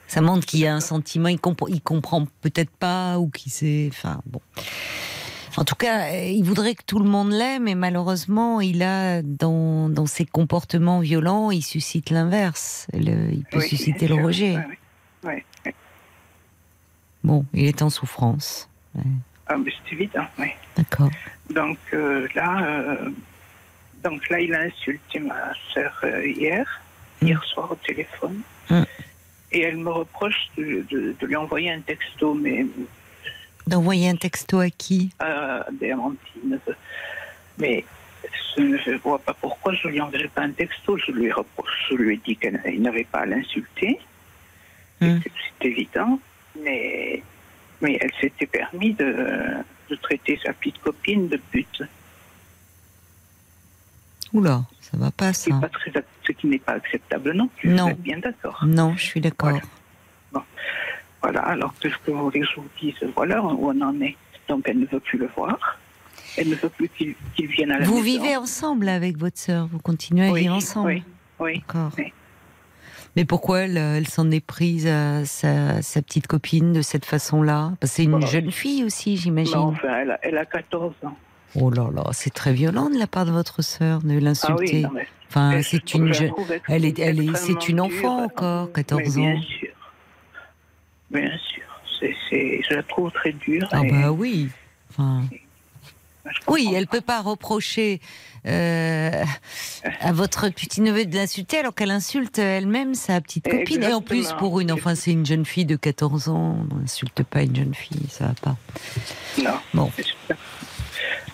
ça 0.07 0.21
montre 0.21 0.45
qu'il 0.45 0.59
y 0.59 0.67
a 0.67 0.75
un 0.75 0.79
sentiment, 0.79 1.27
il, 1.27 1.39
comprend, 1.39 1.65
il 1.65 1.81
comprend 1.81 2.27
peut-être 2.41 2.69
pas 2.69 3.17
ou 3.17 3.29
qu'il 3.29 3.51
sait, 3.51 3.89
enfin 3.91 4.21
bon. 4.27 4.41
En 5.57 5.63
tout 5.65 5.75
cas, 5.75 6.11
il 6.11 6.43
voudrait 6.43 6.75
que 6.75 6.83
tout 6.85 6.99
le 6.99 7.09
monde 7.09 7.31
l'aime, 7.31 7.67
et 7.67 7.73
malheureusement, 7.75 8.61
il 8.61 8.83
a 8.83 9.21
dans, 9.23 9.89
dans 9.89 10.05
ses 10.05 10.25
comportements 10.25 10.99
violents, 10.99 11.49
il 11.49 11.63
suscite 11.63 12.11
l'inverse. 12.11 12.87
Il 12.93 13.43
peut 13.51 13.57
Oui, 13.59 13.67
susciter 13.67 14.07
le 14.07 14.15
sûr. 14.15 14.23
rejet. 14.23 14.55
Ouais, 15.23 15.43
ouais. 15.65 15.73
Bon, 17.23 17.43
il 17.53 17.65
est 17.65 17.81
en 17.81 17.89
souffrance. 17.89 18.69
Ah, 19.47 19.57
mais 19.57 19.71
c'est 19.83 19.93
évident, 19.95 20.25
oui. 20.37 20.49
D'accord. 20.75 21.09
Donc 21.53 21.77
euh, 21.93 22.27
là, 22.35 22.63
euh, 22.63 23.09
donc 24.03 24.29
là, 24.29 24.39
il 24.39 24.53
a 24.53 24.61
insulté 24.61 25.19
ma 25.19 25.53
sœur 25.73 25.91
euh, 26.03 26.27
hier, 26.27 26.65
hier 27.21 27.43
soir 27.45 27.71
au 27.71 27.75
téléphone. 27.75 28.41
Mm. 28.69 28.83
Et 29.53 29.61
elle 29.61 29.77
me 29.77 29.89
reproche 29.89 30.49
de, 30.57 30.85
de- 30.91 31.15
de 31.19 31.25
lui 31.25 31.35
envoyer 31.35 31.71
un 31.71 31.79
texto, 31.81 32.33
mais 32.35 32.65
D'envoyer 33.67 34.09
un 34.09 34.15
texto 34.15 34.59
à 34.59 34.69
qui 34.69 35.11
à 35.19 35.65
Béamantine. 35.71 36.59
Mais 37.57 37.83
je 38.57 38.61
ne 38.61 38.97
vois 38.97 39.19
pas 39.19 39.33
pourquoi 39.33 39.73
je 39.73 39.87
lui 39.87 39.99
enverrai 40.01 40.27
pas 40.29 40.41
un 40.43 40.51
texto. 40.51 40.97
Je 40.97 41.11
lui 41.11 41.31
reproche, 41.31 41.87
je 41.89 41.95
lui 41.95 42.15
ai 42.15 42.21
dit 42.25 42.35
qu'il 42.37 42.81
n'avait 42.81 43.03
pas 43.03 43.19
à 43.19 43.25
l'insulter. 43.25 43.99
Mm. 45.01 45.17
C'est 45.59 45.67
évident. 45.67 46.19
Mais, 46.63 47.21
mais 47.81 47.97
elle 48.01 48.11
s'était 48.19 48.45
permis 48.47 48.93
de, 48.93 49.13
de 49.89 49.95
traiter 49.95 50.39
sa 50.43 50.53
petite 50.53 50.79
copine 50.79 51.27
de 51.27 51.37
pute. 51.37 51.83
Oula, 54.33 54.63
ça 54.81 54.97
va 54.97 55.11
pas 55.11 55.33
Ce 55.33 55.45
qui 55.45 55.49
ça. 55.49 55.55
n'est 55.55 55.61
pas 55.61 55.69
très- 55.69 55.91
ce 56.25 56.31
qui 56.33 56.47
n'est 56.47 56.59
pas 56.59 56.73
acceptable 56.73 57.31
non 57.33 57.47
plus. 57.47 57.69
Non. 57.69 57.95
Bien 57.99 58.17
d'accord. 58.19 58.59
Non, 58.65 58.95
je 58.97 59.03
suis 59.03 59.21
d'accord. 59.21 59.49
Voilà. 60.31 60.45
Voilà, 61.29 61.41
alors 61.41 61.73
que 61.79 61.89
vous 62.11 62.17
voulez 62.23 62.39
que 62.39 62.45
je 62.45 62.55
vous 62.55 62.67
dise 62.79 62.95
Voilà 63.15 63.43
où 63.43 63.69
on 63.69 63.81
en 63.81 63.99
est. 64.01 64.15
Donc 64.47 64.63
elle 64.69 64.79
ne 64.79 64.85
veut 64.85 65.01
plus 65.01 65.17
le 65.17 65.27
voir. 65.35 65.77
Elle 66.37 66.49
ne 66.49 66.55
veut 66.55 66.69
plus 66.69 66.87
qu'il 66.89 67.15
qu'il 67.35 67.47
vienne 67.47 67.71
à 67.71 67.79
la 67.79 67.85
Vous 67.85 67.95
maison. 67.95 68.03
vivez 68.05 68.35
ensemble 68.37 68.87
avec 68.87 69.17
votre 69.17 69.37
sœur, 69.37 69.67
vous 69.71 69.79
continuez 69.79 70.27
à 70.29 70.31
Oui, 70.31 70.41
vivre 70.43 70.55
ensemble. 70.55 70.87
Oui, 70.89 71.03
oui. 71.39 71.63
D'accord. 71.67 71.91
Oui. 71.97 72.13
Mais 73.15 73.25
pourquoi 73.25 73.61
elle, 73.61 73.75
elle 73.77 74.07
s'en 74.07 74.29
est 74.31 74.45
prise 74.45 74.85
à 74.87 75.25
sa, 75.25 75.81
sa 75.81 76.01
petite 76.03 76.27
copine 76.27 76.71
de 76.71 76.81
cette 76.81 77.03
façon-là? 77.05 77.73
Parce 77.79 77.91
que 77.91 77.95
c'est 77.97 78.03
une 78.03 78.11
Voilà. 78.11 78.27
jeune 78.27 78.51
fille 78.51 78.83
aussi, 78.85 79.17
j'imagine. 79.17 79.55
enfin, 79.57 79.97
elle 80.01 80.11
a, 80.11 80.19
elle 80.21 80.37
a 80.37 80.45
14 80.45 80.93
ans. 81.03 81.17
Oh 81.55 81.69
là 81.71 81.89
là, 81.93 82.03
c'est 82.11 82.33
très 82.33 82.53
violent 82.53 82.89
de 82.89 82.97
la 82.99 83.07
part 83.07 83.25
de 83.25 83.31
votre 83.31 83.63
sœur 83.63 84.01
de 84.01 84.11
Ah 84.11 84.13
oui, 84.15 84.21
l'insulter. 84.21 84.81
non, 84.83 84.91
mais 84.93 85.07
enfin, 85.29 85.61
c'est 85.63 85.81
je 85.89 85.97
une 85.97 86.07
ex- 86.09 86.21
Elle 86.69 86.85
est, 86.85 86.99
elle 86.99 87.19
est, 87.19 87.35
c'est 87.35 87.67
une 87.69 87.81
enfant 87.81 88.17
dure. 88.17 88.25
encore, 88.25 88.71
14 88.71 89.01
Mais 89.17 89.23
ans. 89.23 89.31
Bien 89.33 89.41
sûr. 89.41 89.67
Bien 91.11 91.37
sûr. 91.37 91.63
C'est, 91.99 92.15
c'est, 92.29 92.61
je 92.69 92.75
la 92.75 92.83
trouve 92.83 93.11
très 93.11 93.31
dure. 93.31 93.67
Ah 93.71 93.81
et- 93.83 93.91
bah 93.91 94.11
oui. 94.11 94.49
Enfin, 94.91 95.23
oui, 96.47 96.71
elle 96.75 96.87
pas. 96.87 96.97
peut 96.97 97.01
pas 97.01 97.21
reprocher 97.21 98.01
euh, 98.45 99.23
à 100.01 100.11
votre 100.11 100.49
petit 100.49 100.81
neveu 100.81 101.05
de 101.05 101.15
l'insulter 101.15 101.59
alors 101.59 101.73
qu'elle 101.73 101.91
insulte 101.91 102.37
elle-même 102.39 102.95
sa 102.95 103.21
petite 103.21 103.49
copine. 103.49 103.83
Et 103.83 103.93
en 103.93 104.01
plus, 104.01 104.33
pour 104.33 104.59
une, 104.59 104.71
enfin, 104.71 104.95
c'est 104.95 105.11
une 105.11 105.25
jeune 105.25 105.45
fille 105.45 105.65
de 105.65 105.75
14 105.75 106.29
ans. 106.29 106.65
On 106.71 106.75
n'insulte 106.75 107.23
pas 107.23 107.43
une 107.43 107.55
jeune 107.55 107.73
fille, 107.73 108.07
ça 108.09 108.27
va 108.27 108.33
pas. 108.41 108.57
Non. 109.41 109.59
Bon. 109.73 109.91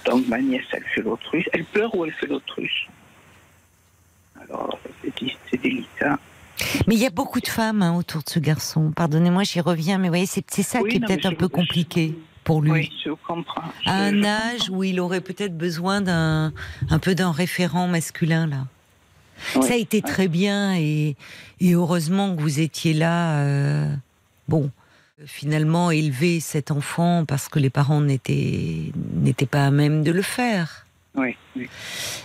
Donc 0.05 0.27
ma 0.27 0.39
nièce, 0.39 0.65
elle 0.71 0.83
fait 0.83 1.01
l'autruche. 1.01 1.49
Elle 1.53 1.65
pleure 1.65 1.95
ou 1.95 2.05
elle 2.05 2.13
fait 2.13 2.27
l'autruche? 2.27 2.87
Alors, 4.41 4.77
c'est, 5.01 5.13
c'est 5.49 5.61
délicat. 5.61 6.19
Mais 6.87 6.95
il 6.95 7.01
y 7.01 7.05
a 7.05 7.09
beaucoup 7.09 7.39
de 7.39 7.47
femmes 7.47 7.81
hein, 7.81 7.95
autour 7.95 8.23
de 8.23 8.29
ce 8.29 8.39
garçon. 8.39 8.91
Pardonnez-moi, 8.95 9.43
j'y 9.43 9.59
reviens, 9.61 9.97
mais 9.97 10.07
vous 10.07 10.11
voyez, 10.13 10.25
c'est 10.25 10.63
ça 10.63 10.79
Oui, 10.81 10.89
qui 10.91 10.97
est 10.97 10.99
peut-être 10.99 11.25
un 11.25 11.33
peu 11.33 11.47
compliqué 11.47 12.15
pour 12.43 12.61
lui. 12.61 12.71
Oui, 12.71 12.91
je 13.03 13.11
comprends. 13.25 13.63
Je- 13.85 13.89
À 13.89 13.95
un 13.95 14.23
âge 14.23 14.69
où 14.69 14.83
il 14.83 14.99
aurait 14.99 15.21
peut-être 15.21 15.57
besoin 15.57 16.01
d'un 16.01 16.51
un 16.89 16.99
peu 16.99 17.15
d'un 17.15 17.31
référent 17.31 17.87
masculin 17.87 18.47
là. 18.47 18.65
Oui, 19.55 19.67
Ça 19.67 19.73
a 19.73 19.77
été 19.77 19.97
oui. 19.97 20.03
très 20.11 20.27
bien 20.27 20.75
et, 20.75 21.15
et 21.59 21.73
heureusement 21.73 22.35
que 22.35 22.41
vous 22.41 22.59
étiez 22.59 22.93
là. 22.93 23.39
euh, 23.39 23.93
bon, 24.47 24.69
finalement 25.25 25.89
élever 25.91 26.39
cet 26.39 26.69
enfant 26.71 27.23
parce 27.25 27.47
que 27.47 27.59
les 27.59 27.69
parents 27.69 28.01
n'étaient 28.01 28.91
n'étaient 29.15 29.45
pas 29.45 29.65
à 29.65 29.71
même 29.71 30.03
de 30.03 30.11
le 30.11 30.21
faire. 30.21 30.85
Oui, 31.15 31.35
oui. 31.55 31.69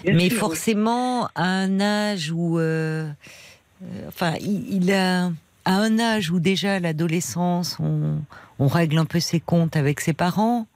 Mais 0.05 0.31
sûr, 0.31 0.39
forcément, 0.39 1.27
à 1.35 1.45
un 1.45 1.79
âge 1.81 2.33
où, 2.33 2.59
euh, 2.59 3.09
enfin, 4.09 4.35
il, 4.41 4.83
il 4.83 4.93
a, 4.93 5.27
à 5.65 5.75
un 5.75 5.99
âge 5.99 6.31
où 6.31 6.41
déjà 6.41 6.81
l'adolescence, 6.81 7.79
on, 7.81 8.19
on 8.59 8.67
règle 8.67 8.99
un 8.99 9.05
peu 9.05 9.21
ses 9.21 9.41
comptes 9.41 9.77
avec 9.77 10.01
ses 10.01 10.13
parents. 10.13 10.67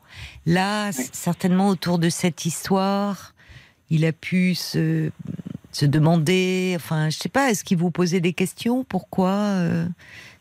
Là, 0.46 0.92
certainement 0.92 1.68
autour 1.68 1.98
de 1.98 2.10
cette 2.10 2.44
histoire, 2.44 3.32
il 3.90 4.04
a 4.04 4.12
pu 4.12 4.54
se, 4.54 5.10
se 5.72 5.86
demander, 5.86 6.74
enfin, 6.76 7.08
je 7.10 7.16
sais 7.16 7.28
pas, 7.30 7.50
est-ce 7.50 7.64
qu'il 7.64 7.78
vous 7.78 7.90
posait 7.90 8.20
des 8.20 8.34
questions? 8.34 8.84
Pourquoi 8.84 9.30
euh, 9.30 9.86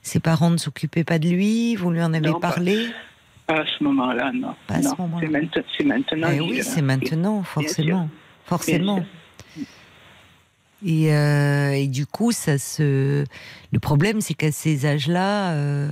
ses 0.02 0.20
parents 0.20 0.50
ne 0.50 0.58
s'occupaient 0.58 1.06
pas 1.06 1.20
de 1.20 1.30
lui? 1.30 1.76
Vous 1.76 1.92
lui 1.92 2.02
en 2.02 2.14
avez 2.14 2.30
Non, 2.30 2.40
parlé? 2.40 2.88
Pas 3.48 3.62
à 3.62 3.66
ce 3.66 3.84
moment-là, 3.84 4.32
non. 4.34 4.56
Pas 4.68 4.76
à 4.76 4.82
ce 4.82 4.90
Non, 4.90 4.96
moment-là. 5.00 5.40
C'est 5.78 5.86
maintenant. 5.86 6.30
Eh 6.34 6.42
oui, 6.42 6.62
c'est 6.64 6.82
maintenant, 6.82 7.44
forcément, 7.44 8.10
forcément. 8.46 9.06
Et, 10.86 11.14
euh, 11.14 11.72
et 11.72 11.88
du 11.88 12.06
coup, 12.06 12.32
ça 12.32 12.58
se. 12.58 13.24
Le 13.72 13.80
problème, 13.80 14.22
c'est 14.22 14.34
qu'à 14.34 14.52
ces 14.52 14.86
âges-là, 14.86 15.52
euh, 15.54 15.92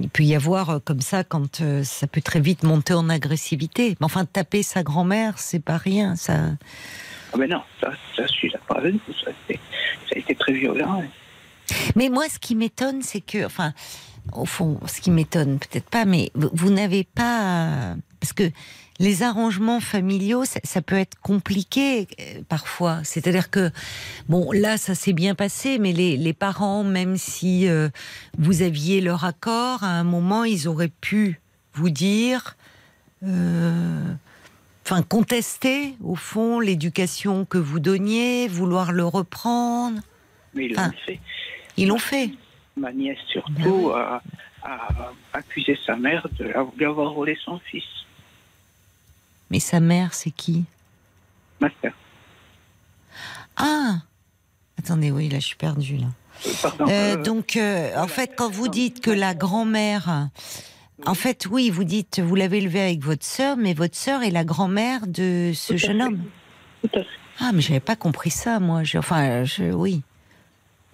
il 0.00 0.08
peut 0.08 0.22
y 0.22 0.34
avoir 0.34 0.70
euh, 0.70 0.78
comme 0.78 1.00
ça 1.00 1.24
quand 1.24 1.60
euh, 1.60 1.82
ça 1.82 2.06
peut 2.06 2.20
très 2.20 2.40
vite 2.40 2.62
monter 2.62 2.94
en 2.94 3.08
agressivité. 3.08 3.96
Mais 4.00 4.04
enfin, 4.04 4.24
taper 4.24 4.62
sa 4.62 4.82
grand-mère, 4.82 5.38
c'est 5.38 5.58
pas 5.58 5.78
rien. 5.78 6.14
Ça. 6.16 6.50
Ah 7.32 7.38
ben 7.38 7.50
non, 7.50 7.62
ça, 7.80 7.90
ça 8.16 8.22
je 8.26 8.32
suis 8.32 8.50
d'accord 8.50 8.78
avec 8.78 8.94
vous. 8.94 9.12
Ça, 9.24 9.30
ça 9.48 9.54
a 10.14 10.18
été 10.18 10.34
très 10.34 10.52
violent. 10.52 11.02
hein. 11.02 11.08
Mais 11.96 12.08
moi, 12.08 12.28
ce 12.28 12.38
qui 12.38 12.54
m'étonne, 12.54 13.02
c'est 13.02 13.20
que, 13.20 13.44
enfin, 13.44 13.72
au 14.32 14.44
fond, 14.46 14.78
ce 14.86 15.00
qui 15.00 15.10
m'étonne, 15.10 15.58
peut-être 15.58 15.90
pas, 15.90 16.04
mais 16.04 16.30
vous, 16.34 16.50
vous 16.52 16.70
n'avez 16.70 17.02
pas. 17.02 17.96
Parce 18.20 18.32
que 18.32 18.50
les 18.98 19.22
arrangements 19.22 19.80
familiaux, 19.80 20.44
ça, 20.44 20.60
ça 20.64 20.80
peut 20.82 20.96
être 20.96 21.18
compliqué 21.20 22.08
euh, 22.20 22.40
parfois. 22.48 23.00
C'est-à-dire 23.04 23.50
que, 23.50 23.70
bon, 24.28 24.52
là, 24.52 24.78
ça 24.78 24.94
s'est 24.94 25.12
bien 25.12 25.34
passé, 25.34 25.78
mais 25.78 25.92
les, 25.92 26.16
les 26.16 26.32
parents, 26.32 26.82
même 26.84 27.16
si 27.16 27.68
euh, 27.68 27.88
vous 28.38 28.62
aviez 28.62 29.00
leur 29.00 29.24
accord, 29.24 29.82
à 29.84 29.88
un 29.90 30.04
moment, 30.04 30.44
ils 30.44 30.66
auraient 30.68 30.92
pu 31.00 31.40
vous 31.74 31.90
dire. 31.90 32.56
euh, 33.22 34.02
Enfin, 34.88 35.02
contester, 35.02 35.96
au 36.00 36.14
fond, 36.14 36.60
l'éducation 36.60 37.44
que 37.44 37.58
vous 37.58 37.80
donniez, 37.80 38.46
vouloir 38.46 38.92
le 38.92 39.04
reprendre. 39.04 40.00
Mais 40.54 40.66
ils 40.66 40.74
l'ont 40.76 40.92
fait. 41.04 41.20
Ils 41.76 41.88
l'ont 41.88 41.98
fait. 41.98 42.30
Ma 42.76 42.92
nièce, 42.92 43.18
Ben 43.18 43.32
surtout, 43.64 43.90
a, 43.90 44.22
a 44.62 45.12
accusé 45.32 45.76
sa 45.84 45.96
mère 45.96 46.28
de 46.38 46.44
la- 46.44 46.64
lui 46.78 46.84
avoir 46.84 47.12
volé 47.14 47.36
son 47.44 47.58
fils. 47.68 47.82
Mais 49.50 49.60
sa 49.60 49.80
mère, 49.80 50.12
c'est 50.14 50.30
qui? 50.30 50.64
Ma 51.60 51.68
sœur. 51.82 51.92
Ah 53.56 53.98
Attendez, 54.78 55.10
oui, 55.10 55.28
là, 55.28 55.38
je 55.40 55.46
suis 55.46 55.56
perdue, 55.56 55.96
là. 55.96 56.06
Euh, 56.46 56.50
Pardon. 57.16 57.22
Donc, 57.22 57.56
euh, 57.56 57.96
en 57.96 58.06
fait, 58.08 58.32
quand 58.36 58.50
vous 58.50 58.68
dites 58.68 59.00
que 59.00 59.10
la 59.10 59.34
grand-mère, 59.34 60.28
en 61.06 61.14
fait, 61.14 61.46
oui, 61.50 61.70
vous 61.70 61.84
dites, 61.84 62.20
vous 62.20 62.34
l'avez 62.34 62.58
élevé 62.58 62.80
avec 62.82 63.02
votre 63.02 63.24
sœur, 63.24 63.56
mais 63.56 63.72
votre 63.72 63.96
sœur 63.96 64.22
est 64.22 64.30
la 64.30 64.44
grand-mère 64.44 65.06
de 65.06 65.52
ce 65.54 65.72
Tout 65.72 65.78
jeune 65.78 65.98
fait. 65.98 66.04
homme. 66.04 66.24
Tout 66.82 66.98
à 66.98 67.02
fait. 67.04 67.08
Ah, 67.40 67.52
mais 67.52 67.62
j'avais 67.62 67.80
pas 67.80 67.96
compris 67.96 68.30
ça, 68.30 68.60
moi. 68.60 68.82
Je- 68.84 68.98
enfin, 68.98 69.44
je, 69.44 69.64
oui. 69.72 70.02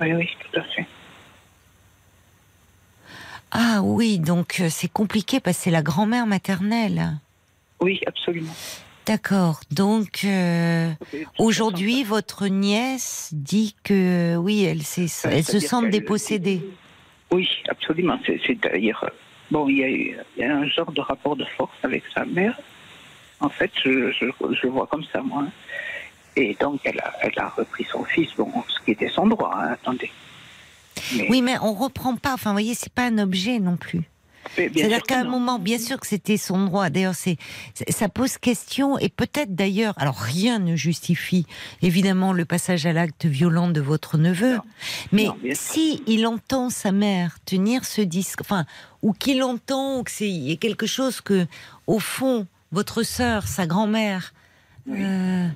Oui, 0.00 0.12
oui, 0.12 0.28
tout 0.52 0.60
à 0.60 0.62
fait. 0.64 0.86
Ah 3.50 3.80
oui, 3.82 4.18
donc 4.18 4.60
euh, 4.60 4.68
c'est 4.70 4.88
compliqué 4.88 5.38
parce 5.40 5.56
que 5.58 5.64
c'est 5.64 5.70
la 5.70 5.82
grand-mère 5.82 6.26
maternelle. 6.26 7.18
Oui, 7.82 8.00
absolument. 8.06 8.54
D'accord. 9.04 9.60
Donc 9.72 10.20
euh, 10.24 10.90
aujourd'hui, 11.38 12.04
votre 12.04 12.46
nièce 12.46 13.30
dit 13.32 13.74
que 13.82 14.36
oui, 14.36 14.62
elle, 14.64 14.82
se 14.84 15.06
sent 15.08 15.88
dépossédée. 15.90 16.62
Oui, 17.32 17.48
absolument. 17.68 18.18
C'est- 18.24 18.40
C'est-à-dire, 18.46 19.04
bon, 19.50 19.68
il 19.68 19.78
y, 19.78 19.84
a, 19.84 19.88
eu- 19.90 20.16
il 20.36 20.40
y 20.42 20.44
a 20.44 20.56
un 20.56 20.66
genre 20.68 20.92
de 20.92 21.00
rapport 21.00 21.34
de 21.34 21.44
force 21.56 21.76
avec 21.82 22.04
sa 22.14 22.24
mère. 22.24 22.56
En 23.40 23.48
fait, 23.48 23.72
je, 23.84 24.12
je, 24.12 24.66
vois 24.68 24.86
comme 24.86 25.02
ça, 25.12 25.20
moi. 25.20 25.46
Et 26.36 26.56
donc, 26.60 26.80
elle 26.84 27.00
a, 27.00 27.12
elle 27.22 27.32
a 27.38 27.48
repris 27.48 27.84
son 27.90 28.04
fils, 28.04 28.28
bon, 28.36 28.50
ce 28.68 28.84
qui 28.84 28.92
était 28.92 29.08
son 29.08 29.26
droit, 29.26 29.52
hein, 29.58 29.72
attendez. 29.72 30.10
Mais- 31.16 31.26
Oui, 31.28 31.42
mais 31.42 31.56
on 31.60 31.74
reprend 31.74 32.14
pas. 32.16 32.34
Enfin, 32.34 32.50
vous 32.50 32.54
voyez, 32.54 32.74
c'est 32.74 32.92
pas 32.92 33.02
un 33.06 33.18
objet 33.18 33.58
non 33.58 33.76
plus. 33.76 34.02
C'est-à-dire 34.56 35.02
qu'à 35.02 35.20
un 35.20 35.24
moment, 35.24 35.58
bien 35.58 35.78
sûr 35.78 35.98
que 36.00 36.06
c'était 36.06 36.36
son 36.36 36.64
droit. 36.66 36.90
D'ailleurs, 36.90 37.14
c'est 37.14 37.36
ça 37.88 38.08
pose 38.08 38.38
question 38.38 38.98
et 38.98 39.08
peut-être 39.08 39.54
d'ailleurs. 39.54 39.94
Alors 39.96 40.16
rien 40.18 40.58
ne 40.58 40.76
justifie 40.76 41.46
évidemment 41.80 42.32
le 42.32 42.44
passage 42.44 42.84
à 42.86 42.92
l'acte 42.92 43.24
violent 43.26 43.68
de 43.68 43.80
votre 43.80 44.18
neveu, 44.18 44.56
Non. 44.56 44.62
mais 45.12 45.24
Non, 45.24 45.36
si 45.54 46.02
il 46.06 46.26
entend 46.26 46.70
sa 46.70 46.92
mère 46.92 47.38
tenir 47.44 47.84
ce 47.84 48.00
disque, 48.02 48.40
enfin, 48.40 48.66
ou 49.02 49.12
qu'il 49.12 49.42
entend 49.42 49.98
ou 49.98 50.02
que 50.02 50.10
c'est 50.10 50.28
y 50.28 50.52
a 50.52 50.56
quelque 50.56 50.86
chose 50.86 51.20
que, 51.20 51.46
au 51.86 51.98
fond, 51.98 52.46
votre 52.72 53.02
sœur, 53.02 53.46
sa 53.48 53.66
grand-mère, 53.66 54.34
Oui. 54.86 54.98
euh, 55.02 55.46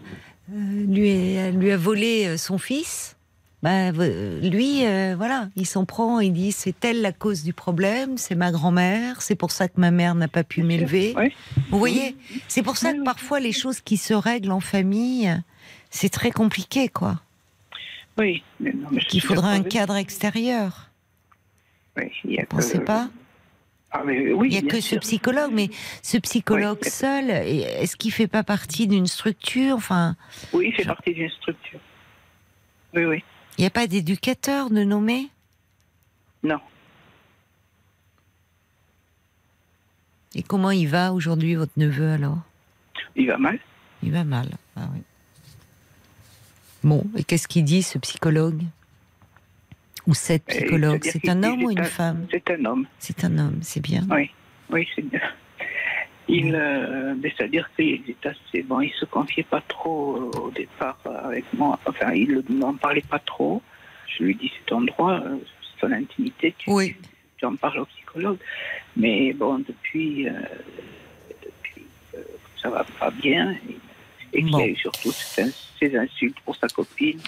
euh, 0.53 0.85
lui, 0.87 1.39
a, 1.39 1.51
lui 1.51 1.73
a 1.73 1.77
volé 1.77 2.27
euh, 2.27 2.37
son 2.37 2.59
fils. 2.59 3.16
Bah, 3.63 3.91
lui, 3.91 4.85
euh, 4.87 5.15
voilà, 5.17 5.49
il 5.57 5.67
s'en 5.67 5.87
prend, 5.87 6.21
il 6.21 6.33
dit 6.33 6.53
c'est 6.53 6.85
elle 6.85 7.01
la 7.01 7.13
cause 7.13 7.43
du 7.43 7.53
problème, 7.53 8.19
c'est 8.19 8.35
ma 8.35 8.53
grand-mère, 8.53 9.23
c'est 9.23 9.35
pour 9.35 9.51
ça 9.51 9.67
que 9.69 9.81
ma 9.81 9.91
mère 9.91 10.15
n'a 10.15 10.29
pas 10.29 10.45
pu 10.45 10.63
m'élever. 10.63 11.15
Oui. 11.17 11.33
Vous 11.71 11.79
voyez, 11.79 12.17
c'est 12.49 12.63
pour 12.63 12.77
ça 12.77 12.93
que 12.93 13.03
parfois 13.03 13.41
les 13.41 13.53
choses 13.53 13.81
qui 13.81 13.97
se 13.97 14.13
règlent 14.15 14.53
en 14.53 14.61
famille, 14.61 15.35
c'est 15.91 16.11
très 16.11 16.31
compliqué, 16.31 16.89
quoi. 16.89 17.21
Oui, 18.19 18.43
mais 18.61 18.73
non, 18.73 18.89
mais 18.93 19.01
suis 19.09 19.21
faudra 19.21 19.51
un 19.51 19.63
cadre 19.63 19.97
extérieur. 19.97 20.91
Oui, 21.97 22.05
il 22.25 22.33
y 22.33 22.39
a 22.39 22.43
Vous 22.43 22.49
pensez 22.59 22.79
que- 22.79 22.85
pas? 22.85 23.09
Ah, 23.91 24.03
mais 24.05 24.33
oui, 24.33 24.49
Il 24.51 24.63
n'y 24.63 24.69
a 24.69 24.71
que 24.71 24.81
ce 24.81 24.97
psychologue, 24.97 25.51
mais 25.53 25.71
ce 26.03 26.19
psychologue 26.19 26.79
Oui. 26.83 26.91
seul, 26.91 27.31
est-ce 27.31 27.97
qu'il 27.97 28.13
fait 28.13 28.27
pas 28.27 28.43
partie 28.43 28.87
d'une 28.87 29.07
structure? 29.07 29.77
Enfin, 29.77 30.15
Oui, 30.53 30.67
il 30.69 30.75
fait 30.75 30.85
partie 30.85 31.15
d'une 31.15 31.31
structure. 31.31 31.81
Oui, 32.95 33.05
oui. 33.07 33.25
Il 33.59 33.63
n'y 33.63 33.67
a 33.67 33.71
pas 33.71 33.87
d'éducateur 33.87 34.71
de 34.71 34.85
nommer? 34.85 35.29
Non. 36.43 36.61
Et 40.35 40.43
comment 40.43 40.71
il 40.71 40.87
va 40.89 41.13
aujourd'hui, 41.13 41.55
votre 41.55 41.73
neveu, 41.77 42.11
alors? 42.13 42.39
Il 43.15 43.27
va 43.27 43.39
mal. 43.39 43.59
Il 44.03 44.13
va 44.13 44.25
mal. 44.25 44.51
Ah 44.77 44.89
oui. 44.93 45.01
Bon, 46.85 47.05
et 47.17 47.25
qu'est-ce 47.25 47.49
qu'il 47.49 47.65
dit, 47.65 47.83
ce 47.83 47.99
psychologue? 47.99 48.63
Ou 50.07 50.15
cette 50.15 50.45
Et 50.53 50.59
psychologue? 50.59 51.01
C'est 51.03 51.29
un 51.29 51.43
homme 51.43 51.65
ou 51.65 51.71
une 51.71 51.81
un- 51.81 51.85
femme? 51.85 52.27
C'est 52.31 52.51
un 52.51 52.65
homme. 52.65 52.87
C'est 52.99 53.25
un 53.25 53.39
homme, 53.39 53.59
c'est 53.63 53.81
bien. 53.81 54.07
Oui, 54.11 54.31
oui, 54.71 54.87
c'est 54.95 55.03
bien. 55.03 55.21
Il, 56.29 56.55
euh, 56.55 57.15
c'est-à-dire 57.23 57.71
qu'il 57.77 58.03
est 58.09 58.27
assez 58.27 58.63
bon. 58.63 58.81
Il 58.81 58.93
se 58.93 59.05
confiait 59.05 59.45
pas 59.45 59.63
trop 59.69 60.31
au 60.41 60.51
départ 60.51 60.99
avec 61.25 61.45
moi. 61.55 61.79
Enfin, 61.87 62.13
il 62.13 62.43
ne 62.49 62.55
m'en 62.57 62.75
parlait 62.75 63.05
pas 63.09 63.21
trop. 63.21 63.63
Je 64.09 64.25
lui 64.25 64.35
dis 64.35 64.51
c'est 64.57 64.67
ton 64.67 64.81
droit, 64.83 65.21
euh, 65.21 65.37
c'est 65.63 65.87
ton 65.87 65.93
intimité. 65.93 66.55
Tu, 66.59 66.71
Oui. 66.71 66.97
tu 67.37 67.45
en 67.45 67.55
parles 67.57 67.81
au 67.81 67.87
psychologue. 67.87 68.39
Mais 68.97 69.33
bon, 69.33 69.59
depuis, 69.61 70.29
euh, 70.29 70.33
depuis 71.45 71.85
euh, 72.15 72.23
ça 72.61 72.71
va 72.71 72.85
pas 72.99 73.11
bien. 73.11 73.53
Et, 73.69 73.77
et 74.33 74.43
qu'il 74.43 74.59
y 74.59 74.63
a 74.63 74.67
eu 74.67 74.77
surtout 74.77 75.13
ces, 75.13 75.97
insultes 75.97 76.39
pour 76.45 76.57
sa 76.57 76.69
copine. 76.69 77.19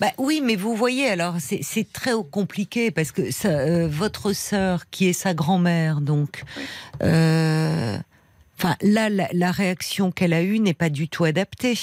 Bah 0.00 0.12
oui, 0.16 0.40
mais 0.42 0.54
vous 0.54 0.76
voyez, 0.76 1.08
alors 1.08 1.36
c'est 1.40 1.92
très 1.92 2.12
compliqué 2.30 2.90
parce 2.92 3.10
que 3.10 3.32
ça, 3.32 3.48
euh, 3.48 3.88
votre 3.88 4.32
sœur, 4.32 4.88
qui 4.90 5.08
est 5.08 5.12
sa 5.12 5.34
grand-mère, 5.34 6.00
donc, 6.00 6.44
euh, 7.02 7.98
enfin 8.58 8.76
là, 8.82 9.08
la, 9.08 9.28
la 9.32 9.50
réaction 9.52 10.10
qu'elle 10.10 10.32
a 10.32 10.42
eue 10.42 10.58
n'est 10.58 10.74
pas 10.74 10.90
du 10.90 11.08
tout 11.08 11.24
adaptée 11.24 11.78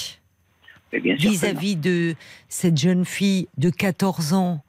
vis-à-vis 0.92 1.76
de 1.76 2.14
cette 2.48 2.78
jeune 2.78 3.04
fille 3.04 3.48
de 3.58 3.70
14 3.70 4.32
ans. 4.34 4.62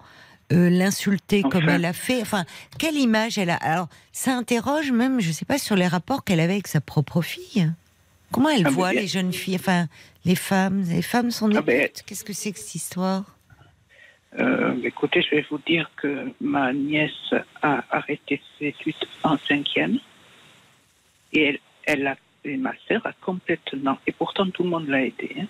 euh, 0.54 0.70
l'insulter 0.70 1.42
Enfin. 1.46 1.50
comme 1.60 1.70
elle 1.70 1.84
a 1.86 1.92
fait. 1.94 2.22
Enfin, 2.22 2.46
quelle 2.80 2.96
image 2.96 3.38
elle 3.38 3.50
a? 3.50 3.56
Alors, 3.58 3.88
ça 4.14 4.34
interroge 4.36 4.92
même, 4.92 5.20
je 5.20 5.32
sais 5.34 5.44
pas, 5.46 5.58
sur 5.58 5.76
les 5.76 5.88
rapports 5.88 6.24
qu'elle 6.24 6.40
avait 6.40 6.54
avec 6.54 6.68
sa 6.68 6.80
propre 6.82 7.22
fille. 7.22 7.70
Comment 8.32 8.50
elle 8.50 8.66
Ah, 8.66 8.70
voit 8.70 8.94
les 8.94 9.08
jeunes 9.08 9.34
filles, 9.34 9.56
enfin, 9.56 9.88
les 10.26 10.36
femmes, 10.36 10.84
les 10.90 11.02
femmes 11.02 11.32
sont 11.32 11.50
des 11.50 11.58
Ah, 11.58 11.62
ben-. 11.62 11.90
Qu'est-ce 12.06 12.24
que 12.24 12.32
c'est 12.34 12.52
que 12.54 12.60
cette 12.60 12.76
histoire? 12.76 13.38
Euh, 14.40 14.74
écoutez, 14.84 15.22
je 15.22 15.36
vais 15.36 15.46
vous 15.50 15.60
dire 15.68 15.90
que 16.02 16.32
ma 16.42 16.72
nièce 16.74 17.34
a 17.62 17.84
arrêté 17.90 18.42
ses 18.60 18.68
études 18.68 18.96
en 19.24 19.38
cinquième 19.38 20.00
et 21.34 21.44
elle, 21.44 21.60
elle 21.88 22.06
a, 22.06 22.16
et 22.46 22.56
ma 22.58 22.74
sœur 22.88 23.02
a 23.06 23.14
complètement, 23.14 23.98
et 24.06 24.12
pourtant 24.12 24.48
tout 24.52 24.64
le 24.64 24.70
monde 24.70 24.88
l'a 24.88 25.02
aidé, 25.04 25.36
hein. 25.40 25.48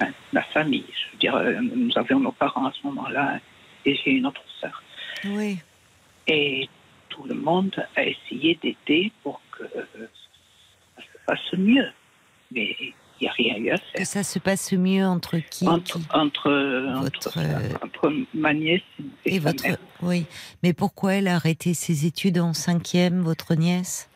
Enfin, 0.00 0.12
la 0.32 0.42
famille, 0.42 0.84
je 0.88 1.12
veux 1.12 1.18
dire, 1.18 1.34
euh, 1.36 1.60
nous 1.60 1.90
avions 1.96 2.20
nos 2.20 2.30
parents 2.32 2.66
à 2.66 2.72
ce 2.72 2.86
moment-là 2.86 3.40
et 3.84 3.96
j'ai 3.96 4.12
une 4.12 4.26
autre 4.26 4.42
sœur. 4.60 4.80
Oui. 5.24 5.58
Et 6.28 6.68
tout 7.08 7.24
le 7.24 7.34
monde 7.34 7.74
a 7.96 8.04
essayé 8.04 8.56
d'aider 8.62 9.10
pour 9.24 9.40
que 9.50 9.64
euh, 9.64 10.06
ça 10.96 11.02
se 11.02 11.18
fasse 11.26 11.58
mieux. 11.58 11.88
Mais 12.52 12.76
il 12.80 12.94
n'y 13.22 13.28
a 13.28 13.32
rien 13.32 13.56
eu 13.56 13.70
à 13.70 13.78
Que 13.78 13.82
faire. 13.98 14.06
ça 14.06 14.22
se 14.22 14.38
passe 14.38 14.72
mieux 14.72 15.04
entre 15.04 15.38
qui, 15.38 15.66
Entre, 15.66 15.98
qui 15.98 16.06
entre, 16.12 16.50
Votre, 17.02 17.28
entre, 17.30 17.38
euh, 17.38 17.74
entre 17.82 18.12
ma 18.34 18.54
nièce 18.54 18.82
et, 19.24 19.40
votre 19.40 19.64
mère. 19.64 19.78
oui. 20.02 20.26
Mais 20.62 20.74
pourquoi 20.74 21.14
elle 21.14 21.26
a 21.26 21.34
arrêté 21.34 21.74
ses 21.74 22.06
études 22.06 22.38
en 22.38 22.52
cinquième, 22.52 23.20
votre 23.22 23.54
nièce? 23.56 24.08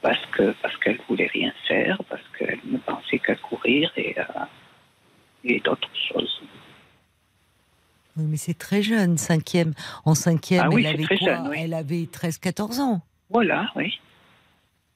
Parce 0.00 0.24
que 0.32 0.54
parce 0.62 0.76
qu'elle 0.78 0.98
voulait 1.08 1.30
rien 1.32 1.52
faire, 1.68 1.98
parce 2.08 2.22
qu'elle 2.38 2.60
ne 2.64 2.78
pensait 2.78 3.18
qu'à 3.18 3.36
courir 3.36 3.92
et 3.96 4.18
à 4.18 4.48
et 5.44 5.60
d'autres 5.60 5.90
choses. 6.08 6.40
Oui, 8.16 8.24
mais 8.28 8.36
c'est 8.36 8.56
très 8.56 8.82
jeune, 8.82 9.18
cinquième. 9.18 9.74
En 10.04 10.14
cinquième, 10.14 10.62
Ah 10.64 10.68
oui, 10.70 10.84
elle 10.86 10.94
avait 10.94 11.04
très 11.04 11.18
quoi 11.18 11.34
jeune, 11.34 11.48
oui. 11.48 11.56
Elle 11.60 11.74
avait 11.74 12.04
13-14 12.04 12.80
ans. 12.80 13.02
Voilà, 13.30 13.70
oui. 13.76 13.98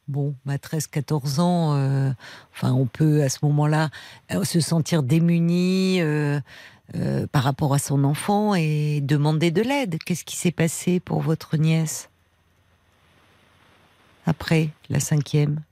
Bon, 0.06 0.34
bah 0.46 0.56
13-14 0.56 1.40
ans, 1.40 1.74
euh, 1.74 2.10
enfin, 2.54 2.72
on 2.72 2.86
peut 2.86 3.22
à 3.22 3.28
ce 3.28 3.38
moment-là 3.42 3.90
euh, 4.32 4.42
se 4.44 4.60
sentir 4.60 5.02
démuni 5.02 6.00
euh, 6.00 6.40
euh, 6.96 7.26
par 7.26 7.42
rapport 7.42 7.74
à 7.74 7.78
son 7.78 8.04
enfant 8.04 8.54
et 8.54 9.00
demander 9.02 9.50
de 9.50 9.60
l'aide. 9.60 9.98
Qu'est-ce 10.06 10.24
qui 10.24 10.36
s'est 10.36 10.52
passé 10.52 10.98
pour 11.00 11.20
votre 11.20 11.58
nièce? 11.58 12.08
Après 14.28 14.68
la 14.90 15.00
cinquième 15.00 15.62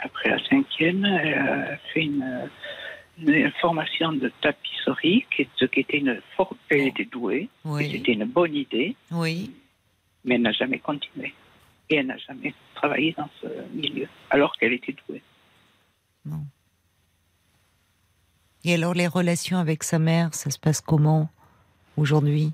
Après 0.00 0.30
la 0.30 0.38
cinquième, 0.48 1.04
elle 1.04 1.34
a 1.34 1.76
fait 1.92 2.04
une, 2.04 2.48
une 3.26 3.50
formation 3.60 4.12
de 4.12 4.30
tapisserie, 4.40 5.26
qui, 5.34 5.48
ce 5.56 5.64
qui 5.66 5.80
était 5.80 5.98
une 5.98 6.20
for- 6.36 6.56
Elle 6.70 6.86
était 6.88 7.04
douée, 7.04 7.48
Oui. 7.64 7.90
c'était 7.90 8.12
une 8.12 8.24
bonne 8.24 8.54
idée, 8.54 8.94
Oui. 9.10 9.52
mais 10.24 10.36
elle 10.36 10.42
n'a 10.42 10.52
jamais 10.52 10.78
continué. 10.78 11.34
Et 11.90 11.96
elle 11.96 12.06
n'a 12.06 12.18
jamais 12.18 12.54
travaillé 12.74 13.14
dans 13.16 13.28
ce 13.40 13.46
milieu, 13.74 14.06
alors 14.30 14.52
qu'elle 14.56 14.74
était 14.74 14.94
douée. 15.06 15.22
Et 18.64 18.74
alors 18.74 18.92
les 18.94 19.06
relations 19.06 19.58
avec 19.58 19.82
sa 19.82 19.98
mère, 19.98 20.34
ça 20.34 20.50
se 20.50 20.58
passe 20.58 20.80
comment 20.80 21.30
aujourd'hui? 21.96 22.52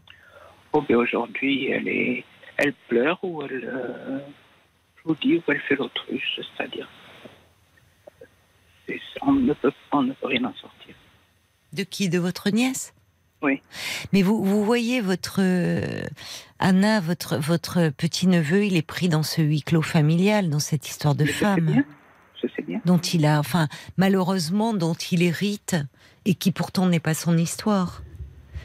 Oh, 0.73 0.83
ben 0.89 0.97
aujourd'hui, 0.97 1.67
elle, 1.71 1.89
est, 1.89 2.25
elle 2.59 2.75
pleure 2.89 3.19
ou 3.25 3.43
elle 3.43 3.65
euh, 3.65 4.19
applaudit 5.05 5.37
ou 5.47 5.53
elle 5.53 5.61
fait 5.61 5.77
l'autruche, 5.77 6.41
c'est-à-dire. 6.57 6.89
c'est- 8.87 9.01
On 9.23 9.33
ne, 9.33 9.53
peut, 9.55 9.73
on 9.93 10.03
ne 10.03 10.13
peut 10.13 10.27
rien 10.27 10.45
en 10.45 10.55
sortir. 10.55 10.95
De 11.73 11.83
qui 11.83 12.09
De 12.09 12.19
votre 12.19 12.51
nièce? 12.51 12.95
Oui. 13.43 13.61
Mais 14.13 14.23
vous, 14.23 14.43
vous 14.43 14.65
voyez 14.65 15.01
votre 15.03 15.41
euh, 15.41 16.03
Anna, 16.59 17.01
votre 17.01 17.37
votre 17.37 17.91
petit 17.91 18.27
neveu, 18.27 18.65
il 18.65 18.77
est 18.77 18.83
pris 18.83 19.09
dans 19.09 19.23
ce 19.23 19.43
huis 19.43 19.61
clos 19.63 19.83
familial, 19.83 20.49
dans 20.49 20.61
cette 20.61 20.89
histoire 20.89 21.15
de 21.15 21.27
Je 21.27 21.33
sais 21.33 21.39
femme 21.39 21.61
bien. 21.67 21.85
Je 22.43 22.49
sais 22.55 22.63
bien. 22.63 22.81
dont 22.87 22.99
il 22.99 23.27
a, 23.27 23.39
enfin 23.39 23.69
malheureusement, 23.99 24.73
dont 24.73 24.95
il 24.95 25.23
hérite 25.23 25.77
et 26.25 26.35
qui 26.35 26.53
pourtant 26.53 26.87
n'est 26.87 27.01
pas 27.01 27.13
son 27.15 27.37
histoire. 27.37 28.03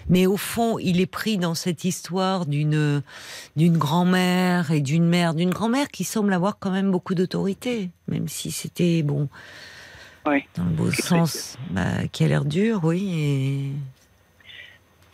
Mais 0.10 0.26
au 0.26 0.38
fond, 0.38 0.80
il 0.80 0.99
est 0.99 1.06
pris 1.06 1.38
dans 1.38 1.53
cette 1.56 1.84
histoire 1.86 2.45
d'une 2.48 3.03
d'une 3.56 3.77
grand-mère 3.77 4.72
et 4.72 4.81
d'une 4.81 5.06
mère, 5.07 5.34
d'une 5.36 5.52
grand-mère 5.52 5.88
qui 5.90 6.03
semble 6.03 6.34
avoir 6.34 6.57
quand 6.60 6.72
même 6.72 6.90
beaucoup 6.91 7.14
d'autorité, 7.15 7.91
même 8.07 8.27
si 8.27 8.52
c'était 8.52 9.03
bon 9.03 9.30
Oui. 10.26 10.44
dans 10.56 10.64
le 10.64 10.72
beau 10.72 10.91
sens, 10.91 11.57
bah, 11.69 12.07
qui 12.11 12.23
a 12.23 12.27
l'air 12.27 12.45
dur, 12.45 12.81
oui. 12.84 13.14
Et... 13.14 13.72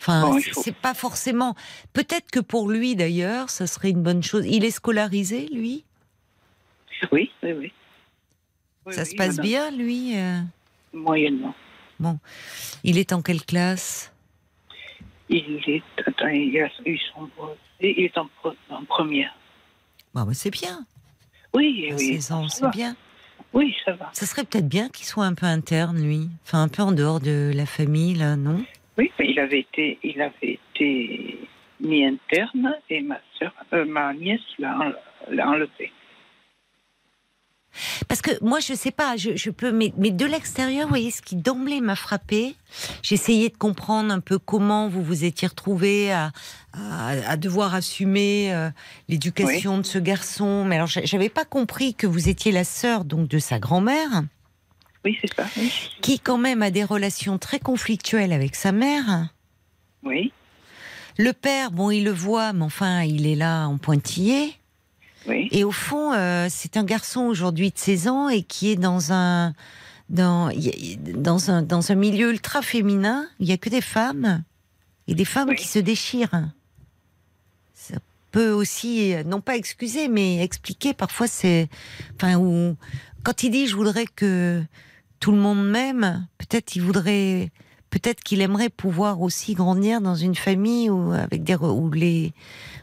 Enfin, 0.00 0.22
Bon, 0.22 0.38
c'est- 0.40 0.74
pas 0.74 0.94
forcément. 0.94 1.54
Peut-être 1.92 2.30
que 2.30 2.40
pour 2.40 2.70
lui 2.70 2.96
d'ailleurs, 2.96 3.50
ça 3.50 3.66
serait 3.66 3.90
une 3.90 4.02
bonne 4.02 4.22
chose. 4.22 4.44
Il 4.46 4.64
est 4.64 4.70
scolarisé, 4.70 5.48
lui? 5.52 5.84
Oui, 7.12 7.30
oui, 7.42 7.52
oui. 7.52 7.72
Ça 8.92 9.02
oui, 9.02 9.06
se 9.10 9.14
passe 9.16 9.36
madame. 9.36 9.44
bien, 9.44 9.70
lui. 9.72 10.16
euh? 10.16 10.40
Moyennement. 10.94 11.54
Il 12.84 12.98
est 12.98 13.12
en 13.12 13.20
quelle 13.20 13.42
classe? 13.44 14.12
Il 15.28 15.60
est. 15.66 15.82
Attends, 16.06 16.28
il 16.28 16.58
a 16.60 16.68
est 18.04 18.16
en, 18.18 18.28
pre- 18.42 18.54
en 18.70 18.84
première. 18.84 19.34
Bah, 20.14 20.24
bah, 20.26 20.32
c'est 20.34 20.50
bien. 20.52 20.84
Oui, 21.54 21.88
À 21.90 21.94
oui. 21.96 22.14
16 22.14 22.32
ans, 22.32 22.48
ça 22.48 22.70
c'est 22.70 22.76
bien. 22.78 22.96
Oui, 23.52 23.74
ça 23.84 23.92
va. 23.92 24.10
Ça 24.12 24.26
serait 24.26 24.44
peut-être 24.44 24.68
bien 24.68 24.88
qu'il 24.88 25.06
soit 25.06 25.24
un 25.24 25.34
peu 25.34 25.46
interne, 25.46 26.00
lui. 26.02 26.28
Enfin, 26.44 26.62
un 26.62 26.68
peu 26.68 26.82
en 26.82 26.92
dehors 26.92 27.20
de 27.20 27.52
la 27.54 27.66
famille, 27.66 28.14
là, 28.14 28.36
non? 28.36 28.64
Oui, 28.98 29.10
mais 29.18 29.30
il 29.30 29.38
avait 29.40 29.60
été, 29.60 29.98
il 30.02 30.20
avait 30.20 30.58
été 30.74 31.38
mis 31.80 32.04
interne 32.04 32.74
et 32.88 33.02
ma 33.02 33.18
euh, 33.72 33.84
ma 33.84 34.14
nièce 34.14 34.40
l'a 34.58 35.46
enlevé. 35.46 35.92
Parce 38.08 38.22
que 38.22 38.30
moi, 38.42 38.60
je 38.60 38.74
sais 38.74 38.90
pas, 38.90 39.16
je, 39.16 39.36
je 39.36 39.50
peux, 39.50 39.72
mais, 39.72 39.92
mais 39.96 40.10
de 40.10 40.24
l'extérieur, 40.24 40.84
vous 40.84 40.90
voyez, 40.90 41.10
ce 41.10 41.22
qui 41.22 41.36
d'emblée 41.36 41.80
m'a 41.80 41.96
frappé, 41.96 42.54
essayé 43.10 43.48
de 43.48 43.56
comprendre 43.56 44.12
un 44.12 44.20
peu 44.20 44.38
comment 44.38 44.88
vous 44.88 45.02
vous 45.02 45.24
étiez 45.24 45.48
retrouvé 45.48 46.12
à, 46.12 46.32
à, 46.72 47.08
à 47.30 47.36
devoir 47.36 47.74
assumer 47.74 48.52
euh, 48.54 48.70
l'éducation 49.08 49.78
de 49.78 49.82
ce 49.84 49.98
garçon. 49.98 50.64
Mais 50.64 50.76
alors, 50.76 50.88
j'a- 50.88 51.04
j'avais 51.04 51.28
pas 51.28 51.44
compris 51.44 51.94
que 51.94 52.06
vous 52.06 52.28
étiez 52.28 52.52
la 52.52 52.64
sœur 52.64 53.04
donc 53.04 53.28
de 53.28 53.38
sa 53.38 53.58
grand-mère, 53.58 54.22
Oui, 55.04 55.16
c'est 55.20 55.32
ça. 55.34 55.46
Oui. 55.56 55.72
qui 56.02 56.18
quand 56.20 56.38
même 56.38 56.62
a 56.62 56.70
des 56.70 56.84
relations 56.84 57.38
très 57.38 57.58
conflictuelles 57.60 58.32
avec 58.32 58.54
sa 58.56 58.72
mère. 58.72 59.28
Oui, 60.02 60.32
Le 61.18 61.32
père, 61.32 61.70
bon, 61.72 61.90
il 61.90 62.04
le 62.04 62.10
voit, 62.12 62.52
mais 62.52 62.64
enfin, 62.64 63.02
il 63.02 63.26
est 63.26 63.34
là 63.36 63.66
en 63.66 63.78
pointillé. 63.78 64.54
Oui. 65.28 65.48
Et 65.50 65.64
au 65.64 65.72
fond, 65.72 66.12
euh, 66.12 66.46
c'est 66.50 66.76
un 66.76 66.84
garçon 66.84 67.22
aujourd'hui 67.22 67.70
de 67.70 67.78
16 67.78 68.08
ans 68.08 68.28
et 68.28 68.42
qui 68.42 68.70
est 68.70 68.76
dans 68.76 69.12
un 69.12 69.54
dans 70.08 70.50
dans 71.14 71.50
un 71.50 71.62
dans 71.62 71.90
un 71.90 71.94
milieu 71.94 72.30
ultra 72.30 72.62
féminin. 72.62 73.26
Il 73.40 73.48
y 73.48 73.52
a 73.52 73.56
que 73.56 73.68
des 73.68 73.80
femmes 73.80 74.42
et 75.08 75.14
des 75.14 75.24
femmes 75.24 75.48
Oui. 75.50 75.56
qui 75.56 75.66
se 75.66 75.78
déchirent. 75.78 76.48
Ça 77.74 77.94
peut 78.30 78.50
aussi 78.50 79.14
euh, 79.14 79.24
non 79.24 79.40
pas 79.40 79.56
excuser, 79.56 80.08
mais 80.08 80.42
expliquer 80.42 80.94
parfois 80.94 81.26
c'est 81.26 81.68
enfin 82.14 82.36
où 82.36 82.76
quand 83.22 83.42
il 83.42 83.50
dit 83.50 83.66
je 83.66 83.74
voudrais 83.76 84.06
que 84.06 84.62
tout 85.20 85.32
le 85.32 85.38
monde 85.38 85.68
m'aime, 85.68 86.26
peut-être 86.38 86.76
il 86.76 86.82
voudrait 86.82 87.50
peut-être 87.90 88.22
qu'il 88.22 88.40
aimerait 88.42 88.68
pouvoir 88.68 89.22
aussi 89.22 89.54
grandir 89.54 90.00
dans 90.00 90.14
une 90.14 90.34
famille 90.34 90.90
où 90.90 91.12
avec 91.12 91.42
des 91.44 91.56
où 91.56 91.90
les 91.90 92.32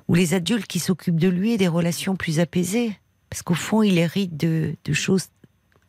où 0.07 0.15
les 0.15 0.33
adultes 0.33 0.67
qui 0.67 0.79
s'occupent 0.79 1.19
de 1.19 1.29
lui 1.29 1.53
aient 1.53 1.57
des 1.57 1.67
relations 1.67 2.15
plus 2.15 2.39
apaisées. 2.39 2.97
Parce 3.29 3.41
qu'au 3.41 3.53
fond, 3.55 3.81
il 3.83 3.97
hérite 3.97 4.37
de, 4.37 4.75
de 4.85 4.93
choses 4.93 5.27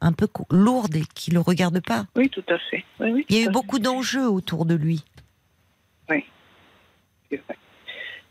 un 0.01 0.12
peu 0.12 0.28
lourdes 0.51 0.97
et 0.97 1.05
qui 1.15 1.31
ne 1.31 1.35
le 1.36 1.41
regardent 1.41 1.82
pas. 1.85 2.07
Oui, 2.16 2.28
tout 2.31 2.45
à 2.49 2.59
fait. 2.70 2.85
Oui, 3.01 3.11
oui, 3.12 3.27
Il 3.28 3.36
y 3.36 3.41
a 3.41 3.49
eu 3.49 3.51
beaucoup 3.53 3.78
d'enjeux 3.78 4.28
autour 4.28 4.65
de 4.66 4.74
lui. 4.74 5.05
c'est 6.09 7.36
vrai. 7.47 7.57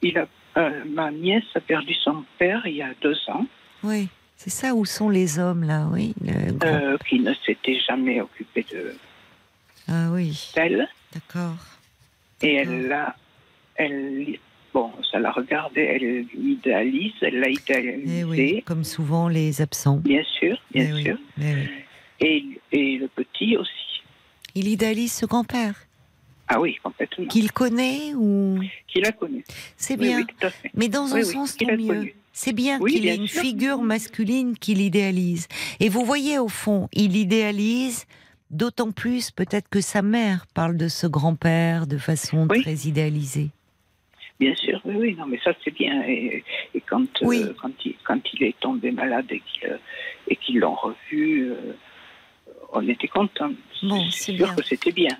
Il 0.01 0.17
a, 0.17 0.27
euh, 0.57 0.83
ma 0.85 1.11
nièce 1.11 1.43
a 1.55 1.59
perdu 1.61 1.93
son 1.93 2.23
père 2.37 2.65
il 2.67 2.75
y 2.75 2.81
a 2.81 2.93
deux 3.01 3.17
ans, 3.29 3.45
Oui, 3.83 4.09
c'est 4.35 4.49
ça 4.49 4.73
où 4.75 4.85
sont 4.85 5.09
les 5.09 5.39
hommes, 5.39 5.63
là, 5.63 5.87
oui. 5.91 6.13
le 6.21 6.65
euh, 6.65 6.97
qui 7.09 7.19
ne 7.19 7.33
s'était 7.45 7.79
jamais 7.79 8.19
occupé 8.21 8.65
de 8.71 8.93
Ah 9.87 10.09
oui, 10.11 10.51
d'elle. 10.55 10.87
d'accord. 11.13 11.55
Et 12.41 12.55
elle 12.55 12.87
l'a, 12.87 13.15
elle, 13.75 14.37
bon, 14.73 14.91
ça 15.11 15.19
l'a 15.19 15.31
regardé, 15.31 15.81
elle 15.81 16.25
l'idéalise, 16.35 17.13
elle 17.21 17.39
l'a 17.39 17.49
idéalisé, 17.49 18.19
Eh 18.19 18.23
oui, 18.23 18.63
comme 18.65 18.83
souvent 18.83 19.27
les 19.27 19.61
absents. 19.61 19.97
bien 19.97 20.23
sûr, 20.39 20.57
bien 20.73 20.87
Eh 20.89 20.93
oui, 20.93 21.03
sûr. 21.03 21.17
eh 21.39 21.53
oui. 21.53 21.69
Et, 22.19 22.45
et 22.71 22.97
le 22.97 23.07
petit 23.07 23.57
aussi. 23.57 23.71
Il 24.55 24.67
idéalise 24.67 25.11
ce 25.13 25.25
grand-père, 25.25 25.75
Ah 26.47 26.59
oui, 26.61 26.77
complètement. 26.83 27.25
qu'il 27.25 27.51
connaît 27.51 28.13
ou... 28.15 28.59
Qui 28.87 29.01
l'a 29.01 29.11
connu. 29.11 29.43
C'est 29.77 29.97
bien. 29.97 30.19
oui. 30.41 30.49
Mais 30.75 30.87
dans 30.89 31.13
un 31.15 31.19
Oui, 31.19 31.25
sens, 31.25 31.53
qu'il 31.53 31.67
tant 31.67 31.73
a 31.73 31.77
mieux. 31.77 32.11
C'est 32.35 32.53
bien 32.53 32.79
qu'il 32.79 33.07
ait 33.07 33.15
une 33.15 33.27
sûr. 33.27 33.41
figure 33.41 33.81
masculine 33.81 34.57
qu'il 34.57 34.81
idéalise. 34.81 35.47
Et 35.79 35.89
vous 35.89 36.03
voyez, 36.05 36.39
au 36.39 36.47
fond, 36.47 36.87
il 36.93 37.15
idéalise 37.15 38.05
d'autant 38.49 38.91
plus 38.91 39.29
peut-être 39.31 39.67
que 39.69 39.81
sa 39.81 40.01
mère 40.01 40.45
parle 40.53 40.77
de 40.77 40.87
ce 40.87 41.05
grand-père 41.07 41.85
de 41.87 41.97
façon 41.97 42.47
très 42.47 42.73
idéalisée. 42.87 43.49
Bien 44.43 44.55
sûr, 44.55 44.81
oui, 44.83 44.95
oui, 44.97 45.15
non, 45.17 45.25
mais 45.25 45.39
ça 45.41 45.53
c'est 45.63 45.73
bien. 45.73 46.03
Et, 46.05 46.43
et 46.75 46.81
quand, 46.81 47.07
euh, 47.21 47.53
quand, 47.61 47.71
il, 47.85 47.95
quand 48.03 48.19
il 48.33 48.43
est 48.43 48.59
tombé 48.59 48.91
malade 48.91 49.25
et 49.29 49.39
qu'il, 49.39 49.69
euh, 49.69 50.35
qu'ils 50.41 50.59
l'ont 50.59 50.75
revu, 50.75 51.49
euh, 51.49 51.71
on 52.73 52.85
était 52.89 53.07
contents. 53.07 53.53
Bon, 53.83 54.09
c'est 54.11 54.35
sûr 54.35 54.47
bien. 54.47 54.55
que 54.55 54.63
c'était 54.63 54.91
bien. 54.91 55.15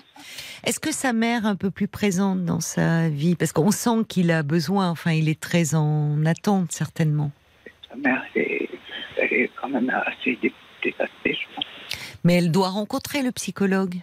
Est-ce 0.64 0.78
que 0.78 0.92
sa 0.92 1.14
mère 1.14 1.46
est 1.46 1.48
un 1.48 1.56
peu 1.56 1.70
plus 1.70 1.88
présente 1.88 2.44
dans 2.44 2.60
sa 2.60 3.08
vie? 3.08 3.34
Parce 3.34 3.52
qu'on 3.54 3.70
sent 3.70 4.04
qu'il 4.06 4.30
a 4.30 4.42
besoin, 4.42 4.90
enfin, 4.90 5.12
il 5.12 5.30
est 5.30 5.40
très 5.40 5.74
en 5.74 6.26
attente, 6.26 6.72
certainement. 6.72 7.32
Sa 7.88 7.96
mère, 7.96 8.22
elle 8.34 8.42
est, 8.42 8.68
elle 9.16 9.32
est 9.32 9.50
quand 9.58 9.70
même 9.70 9.90
assez 10.04 10.36
dé- 10.42 10.52
dépassée, 10.82 11.10
je 11.24 11.54
pense. 11.54 11.64
Mais 12.24 12.34
elle 12.34 12.50
doit 12.50 12.68
rencontrer 12.68 13.22
le 13.22 13.32
psychologue. 13.32 13.94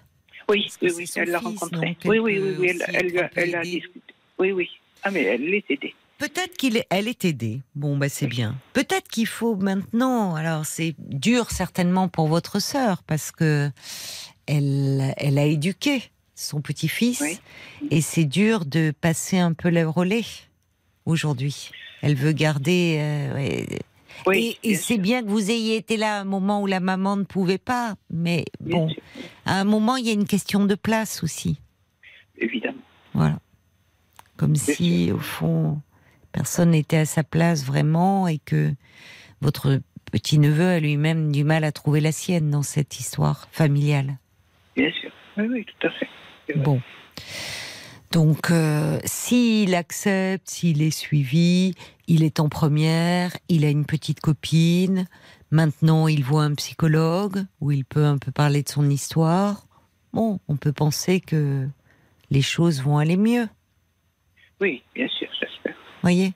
Oui, 0.49 0.67
oui, 0.81 0.91
oui, 0.97 1.05
elle 1.15 1.29
l'a 1.29 1.37
rencontré. 1.37 1.95
Oui, 2.05 2.17
oui, 2.17 2.39
oui, 2.39 2.55
oui, 2.57 2.81
elle, 3.35 3.55
a 3.55 3.61
discuté. 3.61 4.13
Oui, 4.39 4.51
oui. 4.51 4.69
Ah, 5.03 5.11
mais 5.11 5.23
elle 5.23 5.43
l'est 5.43 5.69
aidée. 5.69 5.95
Peut-être 6.17 6.55
qu'il 6.55 6.77
est, 6.77 7.25
aidée. 7.25 7.61
Bon, 7.73 7.97
bah 7.97 8.07
c'est 8.07 8.27
bien. 8.27 8.55
Peut-être 8.73 9.07
qu'il 9.07 9.25
faut 9.25 9.55
maintenant. 9.55 10.35
Alors 10.35 10.65
c'est 10.67 10.93
dur 10.99 11.49
certainement 11.49 12.07
pour 12.09 12.27
votre 12.27 12.59
sœur 12.61 13.01
parce 13.03 13.31
que 13.31 13.71
elle, 14.45 15.13
elle 15.17 15.39
a 15.39 15.45
éduqué 15.45 16.03
son 16.35 16.61
petit-fils 16.61 17.21
Oui. 17.21 17.39
et 17.89 18.01
c'est 18.01 18.25
dur 18.25 18.65
de 18.65 18.91
passer 19.01 19.39
un 19.39 19.53
peu 19.53 19.69
le 19.71 19.87
relais 19.87 20.25
aujourd'hui. 21.05 21.71
Elle 22.03 22.15
veut 22.15 22.33
garder. 22.33 22.97
euh, 22.99 23.33
ouais. 23.35 23.67
Oui, 24.27 24.59
et 24.61 24.75
c'est 24.75 24.99
bien 24.99 25.23
que 25.23 25.29
vous 25.29 25.49
ayez 25.49 25.77
été 25.77 25.97
là 25.97 26.17
à 26.17 26.21
un 26.21 26.25
moment 26.25 26.61
où 26.61 26.67
la 26.67 26.79
maman 26.79 27.17
ne 27.17 27.23
pouvait 27.23 27.57
pas, 27.57 27.95
mais 28.11 28.45
bien 28.59 28.77
bon, 28.77 28.89
sûr, 28.89 29.01
à 29.45 29.59
un 29.59 29.63
moment 29.63 29.95
il 29.95 30.05
y 30.05 30.09
a 30.09 30.13
une 30.13 30.27
question 30.27 30.65
de 30.65 30.75
place 30.75 31.23
aussi. 31.23 31.59
évidemment. 32.37 32.77
Voilà. 33.15 33.39
Comme 34.41 34.55
si, 34.55 35.11
au 35.11 35.19
fond, 35.19 35.79
personne 36.31 36.71
n'était 36.71 36.97
à 36.97 37.05
sa 37.05 37.23
place 37.23 37.63
vraiment 37.63 38.27
et 38.27 38.39
que 38.39 38.73
votre 39.39 39.79
petit-neveu 40.11 40.67
a 40.67 40.79
lui-même 40.79 41.31
du 41.31 41.43
mal 41.43 41.63
à 41.63 41.71
trouver 41.71 42.01
la 42.01 42.11
sienne 42.11 42.49
dans 42.49 42.63
cette 42.63 42.99
histoire 42.99 43.47
familiale. 43.51 44.17
Bien 44.75 44.89
sûr. 44.99 45.11
Oui, 45.37 45.45
oui, 45.47 45.65
tout 45.65 45.87
à 45.87 45.91
fait. 45.91 46.57
Bon. 46.57 46.81
Donc, 48.11 48.49
euh, 48.49 48.99
s'il 49.05 49.75
accepte, 49.75 50.49
s'il 50.49 50.81
est 50.81 50.89
suivi, 50.89 51.75
il 52.07 52.23
est 52.23 52.39
en 52.39 52.49
première, 52.49 53.37
il 53.47 53.63
a 53.63 53.69
une 53.69 53.85
petite 53.85 54.21
copine, 54.21 55.05
maintenant 55.51 56.07
il 56.07 56.23
voit 56.23 56.45
un 56.45 56.55
psychologue 56.55 57.45
où 57.59 57.69
il 57.69 57.85
peut 57.85 58.05
un 58.05 58.17
peu 58.17 58.31
parler 58.31 58.63
de 58.63 58.69
son 58.69 58.89
histoire. 58.89 59.67
bon, 60.13 60.39
on 60.47 60.55
peut 60.55 60.73
penser 60.73 61.19
que 61.19 61.67
les 62.31 62.41
choses 62.41 62.81
vont 62.81 62.97
aller 62.97 63.17
mieux. 63.17 63.47
Oui, 64.61 64.83
bien 64.95 65.07
sûr, 65.07 65.27
j'espère. 65.39 65.75
Voyez 66.01 66.33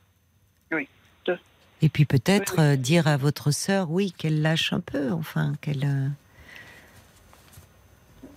Oui, 0.71 0.87
tout. 1.23 1.33
Et 1.81 1.89
puis 1.89 2.05
peut-être 2.05 2.55
Oui, 2.57 2.63
euh, 2.63 2.75
dire 2.75 3.07
à 3.07 3.17
votre 3.17 3.51
sœur, 3.51 3.91
oui, 3.91 4.11
qu'elle 4.11 4.41
lâche 4.41 4.73
un 4.73 4.79
peu, 4.79 5.11
enfin, 5.11 5.53
qu'elle. 5.61 5.83
euh, 5.85 6.07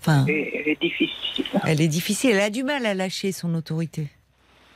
Enfin, 0.01 0.25
elle 0.29 0.69
est 0.69 0.81
difficile, 0.81 1.45
hein, 1.55 1.61
elle 1.67 1.81
est 1.81 1.89
difficile, 1.89 2.31
elle 2.31 2.41
a 2.41 2.51
du 2.51 2.63
mal 2.63 2.87
à 2.87 2.95
lâcher 2.95 3.33
son 3.33 3.53
autorité. 3.55 4.07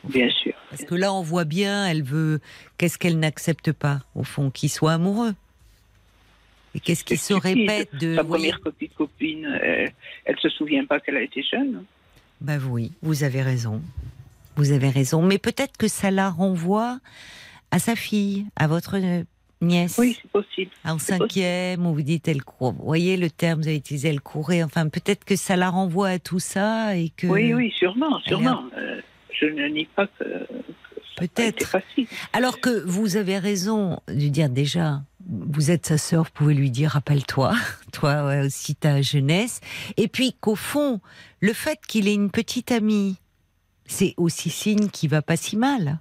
bien 0.04 0.28
sûr. 0.30 0.52
Parce 0.70 0.84
que 0.84 0.94
là, 0.96 1.12
on 1.12 1.22
voit 1.22 1.44
bien, 1.44 1.86
elle 1.86 2.02
veut. 2.02 2.40
Qu'est-ce 2.76 2.98
qu'elle 2.98 3.18
n'accepte 3.18 3.70
pas, 3.72 4.00
au 4.16 4.24
fond 4.24 4.50
Qu'il 4.50 4.68
soit 4.70 4.94
amoureux. 4.94 5.34
Et 6.74 6.80
qu'est-ce 6.80 7.04
qui 7.04 7.16
se 7.18 7.34
stupide. 7.38 7.42
répète 7.70 7.94
de. 7.96 8.16
Sa 8.16 8.24
première 8.24 8.60
copine, 8.60 8.88
copine 8.96 9.46
euh, 9.46 9.86
elle 10.24 10.38
se 10.40 10.48
souvient 10.48 10.86
pas 10.86 10.98
qu'elle 10.98 11.16
a 11.18 11.22
été 11.22 11.42
jeune. 11.42 11.84
Bah 12.40 12.56
oui, 12.68 12.90
vous 13.02 13.22
avez 13.22 13.42
raison. 13.42 13.80
Vous 14.56 14.72
avez 14.72 14.90
raison. 14.90 15.22
Mais 15.22 15.38
peut-être 15.38 15.76
que 15.76 15.88
ça 15.88 16.10
la 16.10 16.30
renvoie 16.30 16.98
à 17.70 17.78
sa 17.78 17.96
fille, 17.96 18.46
à 18.56 18.66
votre 18.66 18.96
euh, 18.96 19.24
nièce. 19.60 19.96
Oui, 19.98 20.18
c'est 20.20 20.30
possible. 20.30 20.70
En 20.84 20.98
cinquième, 20.98 21.86
où 21.86 21.94
vous 21.94 22.02
dites 22.02 22.28
elle 22.28 22.42
court. 22.42 22.72
Vous 22.72 22.84
voyez 22.84 23.16
le 23.16 23.30
terme, 23.30 23.62
vous 23.62 23.68
avez 23.68 23.76
utilisé 23.76 24.08
elle 24.08 24.20
courait. 24.20 24.62
Enfin, 24.62 24.88
peut-être 24.88 25.24
que 25.24 25.36
ça 25.36 25.56
la 25.56 25.70
renvoie 25.70 26.08
à 26.08 26.18
tout 26.18 26.38
ça 26.38 26.96
et 26.96 27.10
que. 27.10 27.26
Oui, 27.26 27.54
oui, 27.54 27.72
sûrement, 27.76 28.20
sûrement. 28.20 28.64
Euh, 28.76 29.00
je 29.32 29.46
ne 29.46 29.66
nie 29.68 29.86
pas 29.86 30.06
que, 30.06 30.24
Peut-être. 31.16 31.76
Alors 32.32 32.60
que 32.60 32.84
vous 32.84 33.16
avez 33.16 33.38
raison 33.38 34.00
de 34.08 34.28
dire 34.28 34.48
déjà, 34.48 35.02
vous 35.26 35.70
êtes 35.70 35.86
sa 35.86 35.98
sœur, 35.98 36.24
vous 36.24 36.30
pouvez 36.34 36.54
lui 36.54 36.70
dire 36.70 36.90
rappelle-toi, 36.90 37.54
toi 37.92 38.26
ouais, 38.26 38.40
aussi 38.40 38.74
ta 38.74 39.02
jeunesse. 39.02 39.60
Et 39.96 40.08
puis 40.08 40.34
qu'au 40.40 40.56
fond, 40.56 41.00
le 41.40 41.52
fait 41.52 41.78
qu'il 41.86 42.08
ait 42.08 42.14
une 42.14 42.30
petite 42.30 42.72
amie, 42.72 43.18
c'est 43.92 44.14
aussi 44.16 44.50
signe 44.50 44.88
qu'il 44.88 45.10
va 45.10 45.22
pas 45.22 45.36
si 45.36 45.56
mal. 45.56 45.98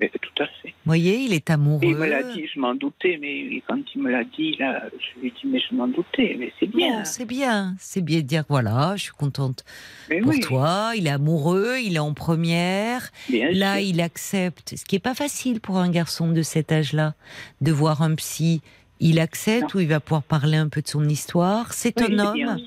Mais 0.00 0.10
tout 0.22 0.42
à 0.42 0.46
fait. 0.46 0.68
Vous 0.68 0.74
voyez, 0.86 1.16
il 1.24 1.32
est 1.32 1.50
amoureux. 1.50 1.82
Et 1.82 1.88
il 1.88 1.96
me 1.96 2.06
l'a 2.06 2.22
dit, 2.22 2.44
je 2.54 2.60
m'en 2.60 2.72
doutais, 2.76 3.18
mais 3.20 3.60
quand 3.66 3.80
il 3.96 4.00
me 4.02 4.10
l'a 4.12 4.22
dit, 4.22 4.54
là, 4.56 4.84
je 4.92 5.20
lui 5.20 5.26
ai 5.28 5.30
dit, 5.32 5.46
mais 5.46 5.58
je 5.58 5.74
m'en 5.74 5.88
doutais, 5.88 6.36
mais 6.38 6.52
c'est 6.60 6.68
bien. 6.68 7.04
C'est 7.04 7.24
bien, 7.24 7.74
c'est 7.80 8.00
bien 8.00 8.18
de 8.18 8.22
dire 8.22 8.44
voilà, 8.48 8.94
je 8.96 9.02
suis 9.02 9.12
contente 9.12 9.64
mais 10.08 10.20
pour 10.20 10.30
oui, 10.30 10.40
toi. 10.40 10.92
Il 10.96 11.08
est 11.08 11.10
amoureux, 11.10 11.78
il 11.82 11.96
est 11.96 11.98
en 11.98 12.14
première. 12.14 13.10
bien 13.28 13.50
Là, 13.50 13.78
sûr. 13.78 13.88
il 13.88 14.00
accepte, 14.00 14.76
ce 14.76 14.84
qui 14.84 14.94
est 14.94 15.00
pas 15.00 15.14
facile 15.14 15.60
pour 15.60 15.78
un 15.78 15.90
garçon 15.90 16.30
de 16.30 16.42
cet 16.42 16.70
âge-là, 16.70 17.14
de 17.60 17.72
voir 17.72 18.02
un 18.02 18.14
psy. 18.14 18.62
Il 19.00 19.18
accepte 19.18 19.74
ou 19.74 19.80
il 19.80 19.88
va 19.88 19.98
pouvoir 20.00 20.22
parler 20.22 20.56
un 20.58 20.68
peu 20.68 20.80
de 20.80 20.88
son 20.88 21.08
histoire. 21.08 21.72
C'est 21.72 22.00
Oui, 22.00 22.14
un 22.14 22.18
homme, 22.20 22.58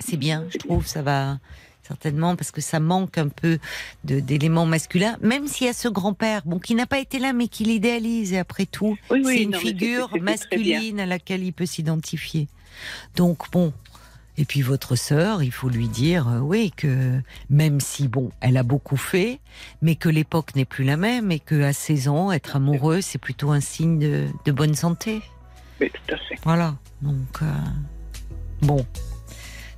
c'est 0.00 0.16
bien, 0.18 0.46
je 0.50 0.56
trouve, 0.58 0.86
ça 0.86 1.02
va 1.02 1.38
certainement 1.92 2.36
parce 2.36 2.50
que 2.50 2.60
ça 2.62 2.80
manque 2.80 3.18
un 3.18 3.28
peu 3.28 3.58
de- 4.04 4.20
d'éléments 4.20 4.64
masculins. 4.66 5.16
Même 5.20 5.46
s'il 5.46 5.66
y 5.66 5.70
a 5.70 5.74
ce 5.74 5.88
grand-père, 5.88 6.42
bon, 6.46 6.58
qui 6.58 6.74
n'a 6.74 6.86
pas 6.86 6.98
été 6.98 7.18
là, 7.18 7.32
mais 7.34 7.48
qui 7.48 7.64
l'idéalise. 7.64 8.32
Et 8.32 8.38
après 8.38 8.64
tout, 8.66 8.96
Oui, 9.10 9.22
oui, 9.24 9.36
c'est 9.36 9.42
une 9.42 9.50
non, 9.50 9.58
figure 9.58 10.08
masculine 10.20 11.00
à 11.00 11.06
laquelle 11.06 11.42
il 11.44 11.52
peut 11.52 11.66
s'identifier. 11.66 12.48
Donc 13.16 13.50
bon. 13.50 13.72
Et 14.38 14.46
puis 14.46 14.62
votre 14.62 14.96
sœur, 14.96 15.42
il 15.42 15.52
faut 15.52 15.68
lui 15.68 15.88
dire, 15.88 16.26
euh, 16.26 16.38
oui, 16.38 16.72
que 16.74 17.20
même 17.50 17.80
si 17.80 18.08
bon, 18.08 18.30
elle 18.40 18.56
a 18.56 18.62
beaucoup 18.62 18.96
fait, 18.96 19.40
mais 19.82 19.94
que 19.94 20.08
l'époque 20.08 20.56
n'est 20.56 20.64
plus 20.64 20.84
la 20.84 20.96
même 20.96 21.30
et 21.30 21.38
que 21.38 21.62
à 21.62 21.74
16 21.74 22.08
ans, 22.08 22.32
être 22.32 22.56
amoureux, 22.56 23.02
c'est 23.02 23.18
plutôt 23.18 23.50
un 23.50 23.60
signe 23.60 23.98
de, 23.98 24.28
de 24.46 24.52
bonne 24.52 24.74
santé. 24.74 25.20
Mais 25.80 25.90
tout 25.90 26.14
à 26.14 26.16
fait. 26.16 26.36
Voilà. 26.44 26.74
Donc, 27.02 27.42
euh, 27.42 27.46
bon. 28.62 28.86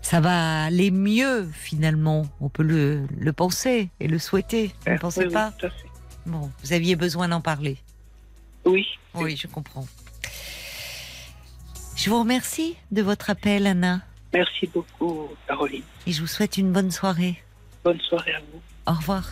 Ça 0.04 0.20
va 0.20 0.64
aller 0.64 0.90
mieux, 0.90 1.48
finalement. 1.52 2.26
On 2.40 2.50
peut 2.50 2.62
le, 2.62 3.06
le 3.18 3.32
penser 3.32 3.88
et 4.00 4.06
le 4.06 4.18
souhaiter. 4.18 4.70
Vous 4.84 4.90
ne 4.92 4.96
Euh, 4.96 4.98
pensez 4.98 5.20
oui, 5.20 5.26
oui, 5.28 5.32
pas 5.32 5.50
tout 5.58 5.66
à 5.66 5.70
fait. 5.70 5.88
Bon, 6.26 6.50
vous 6.62 6.72
aviez 6.74 6.94
besoin 6.94 7.26
d'en 7.28 7.40
parler. 7.40 7.78
Oui, 8.66 8.86
Oui, 9.14 9.34
je 9.36 9.46
comprends. 9.46 9.86
Je 11.96 12.10
vous 12.10 12.18
remercie 12.20 12.76
de 12.90 13.00
votre 13.02 13.30
appel, 13.30 13.66
Anna. 13.66 14.00
merci 14.32 14.66
beaucoup, 14.66 15.28
Caroline. 15.48 15.82
Et 16.06 16.12
je 16.12 16.20
vous 16.20 16.26
souhaite 16.26 16.58
une 16.58 16.70
bonne 16.72 16.90
soirée. 16.90 17.42
Bonne 17.82 18.00
soirée 18.00 18.32
à 18.34 18.40
vous. 18.40 18.60
Au 18.86 18.94
revoir. 18.94 19.30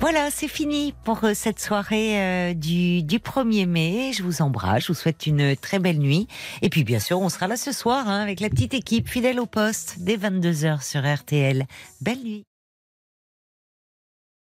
Voilà, 0.00 0.30
c'est 0.30 0.48
fini 0.48 0.94
pour 1.02 1.24
euh, 1.24 1.32
cette 1.34 1.58
soirée 1.58 2.22
euh, 2.22 2.54
du, 2.54 3.02
du 3.02 3.18
1er 3.18 3.66
mai. 3.66 4.12
Je 4.12 4.22
vous 4.22 4.42
embrasse, 4.42 4.84
je 4.84 4.88
vous 4.88 4.94
souhaite 4.94 5.26
une 5.26 5.56
très 5.56 5.80
belle 5.80 5.98
nuit. 5.98 6.28
Et 6.62 6.68
puis 6.68 6.84
bien 6.84 7.00
sûr, 7.00 7.20
on 7.20 7.28
sera 7.28 7.48
là 7.48 7.56
ce 7.56 7.72
soir 7.72 8.08
hein, 8.08 8.20
avec 8.20 8.38
la 8.38 8.48
petite 8.48 8.74
équipe 8.74 9.08
fidèle 9.08 9.40
au 9.40 9.46
poste 9.46 9.96
dès 9.98 10.16
22h 10.16 10.82
sur 10.84 11.02
RTL. 11.02 11.66
Belle 12.00 12.22
nuit. 12.22 12.47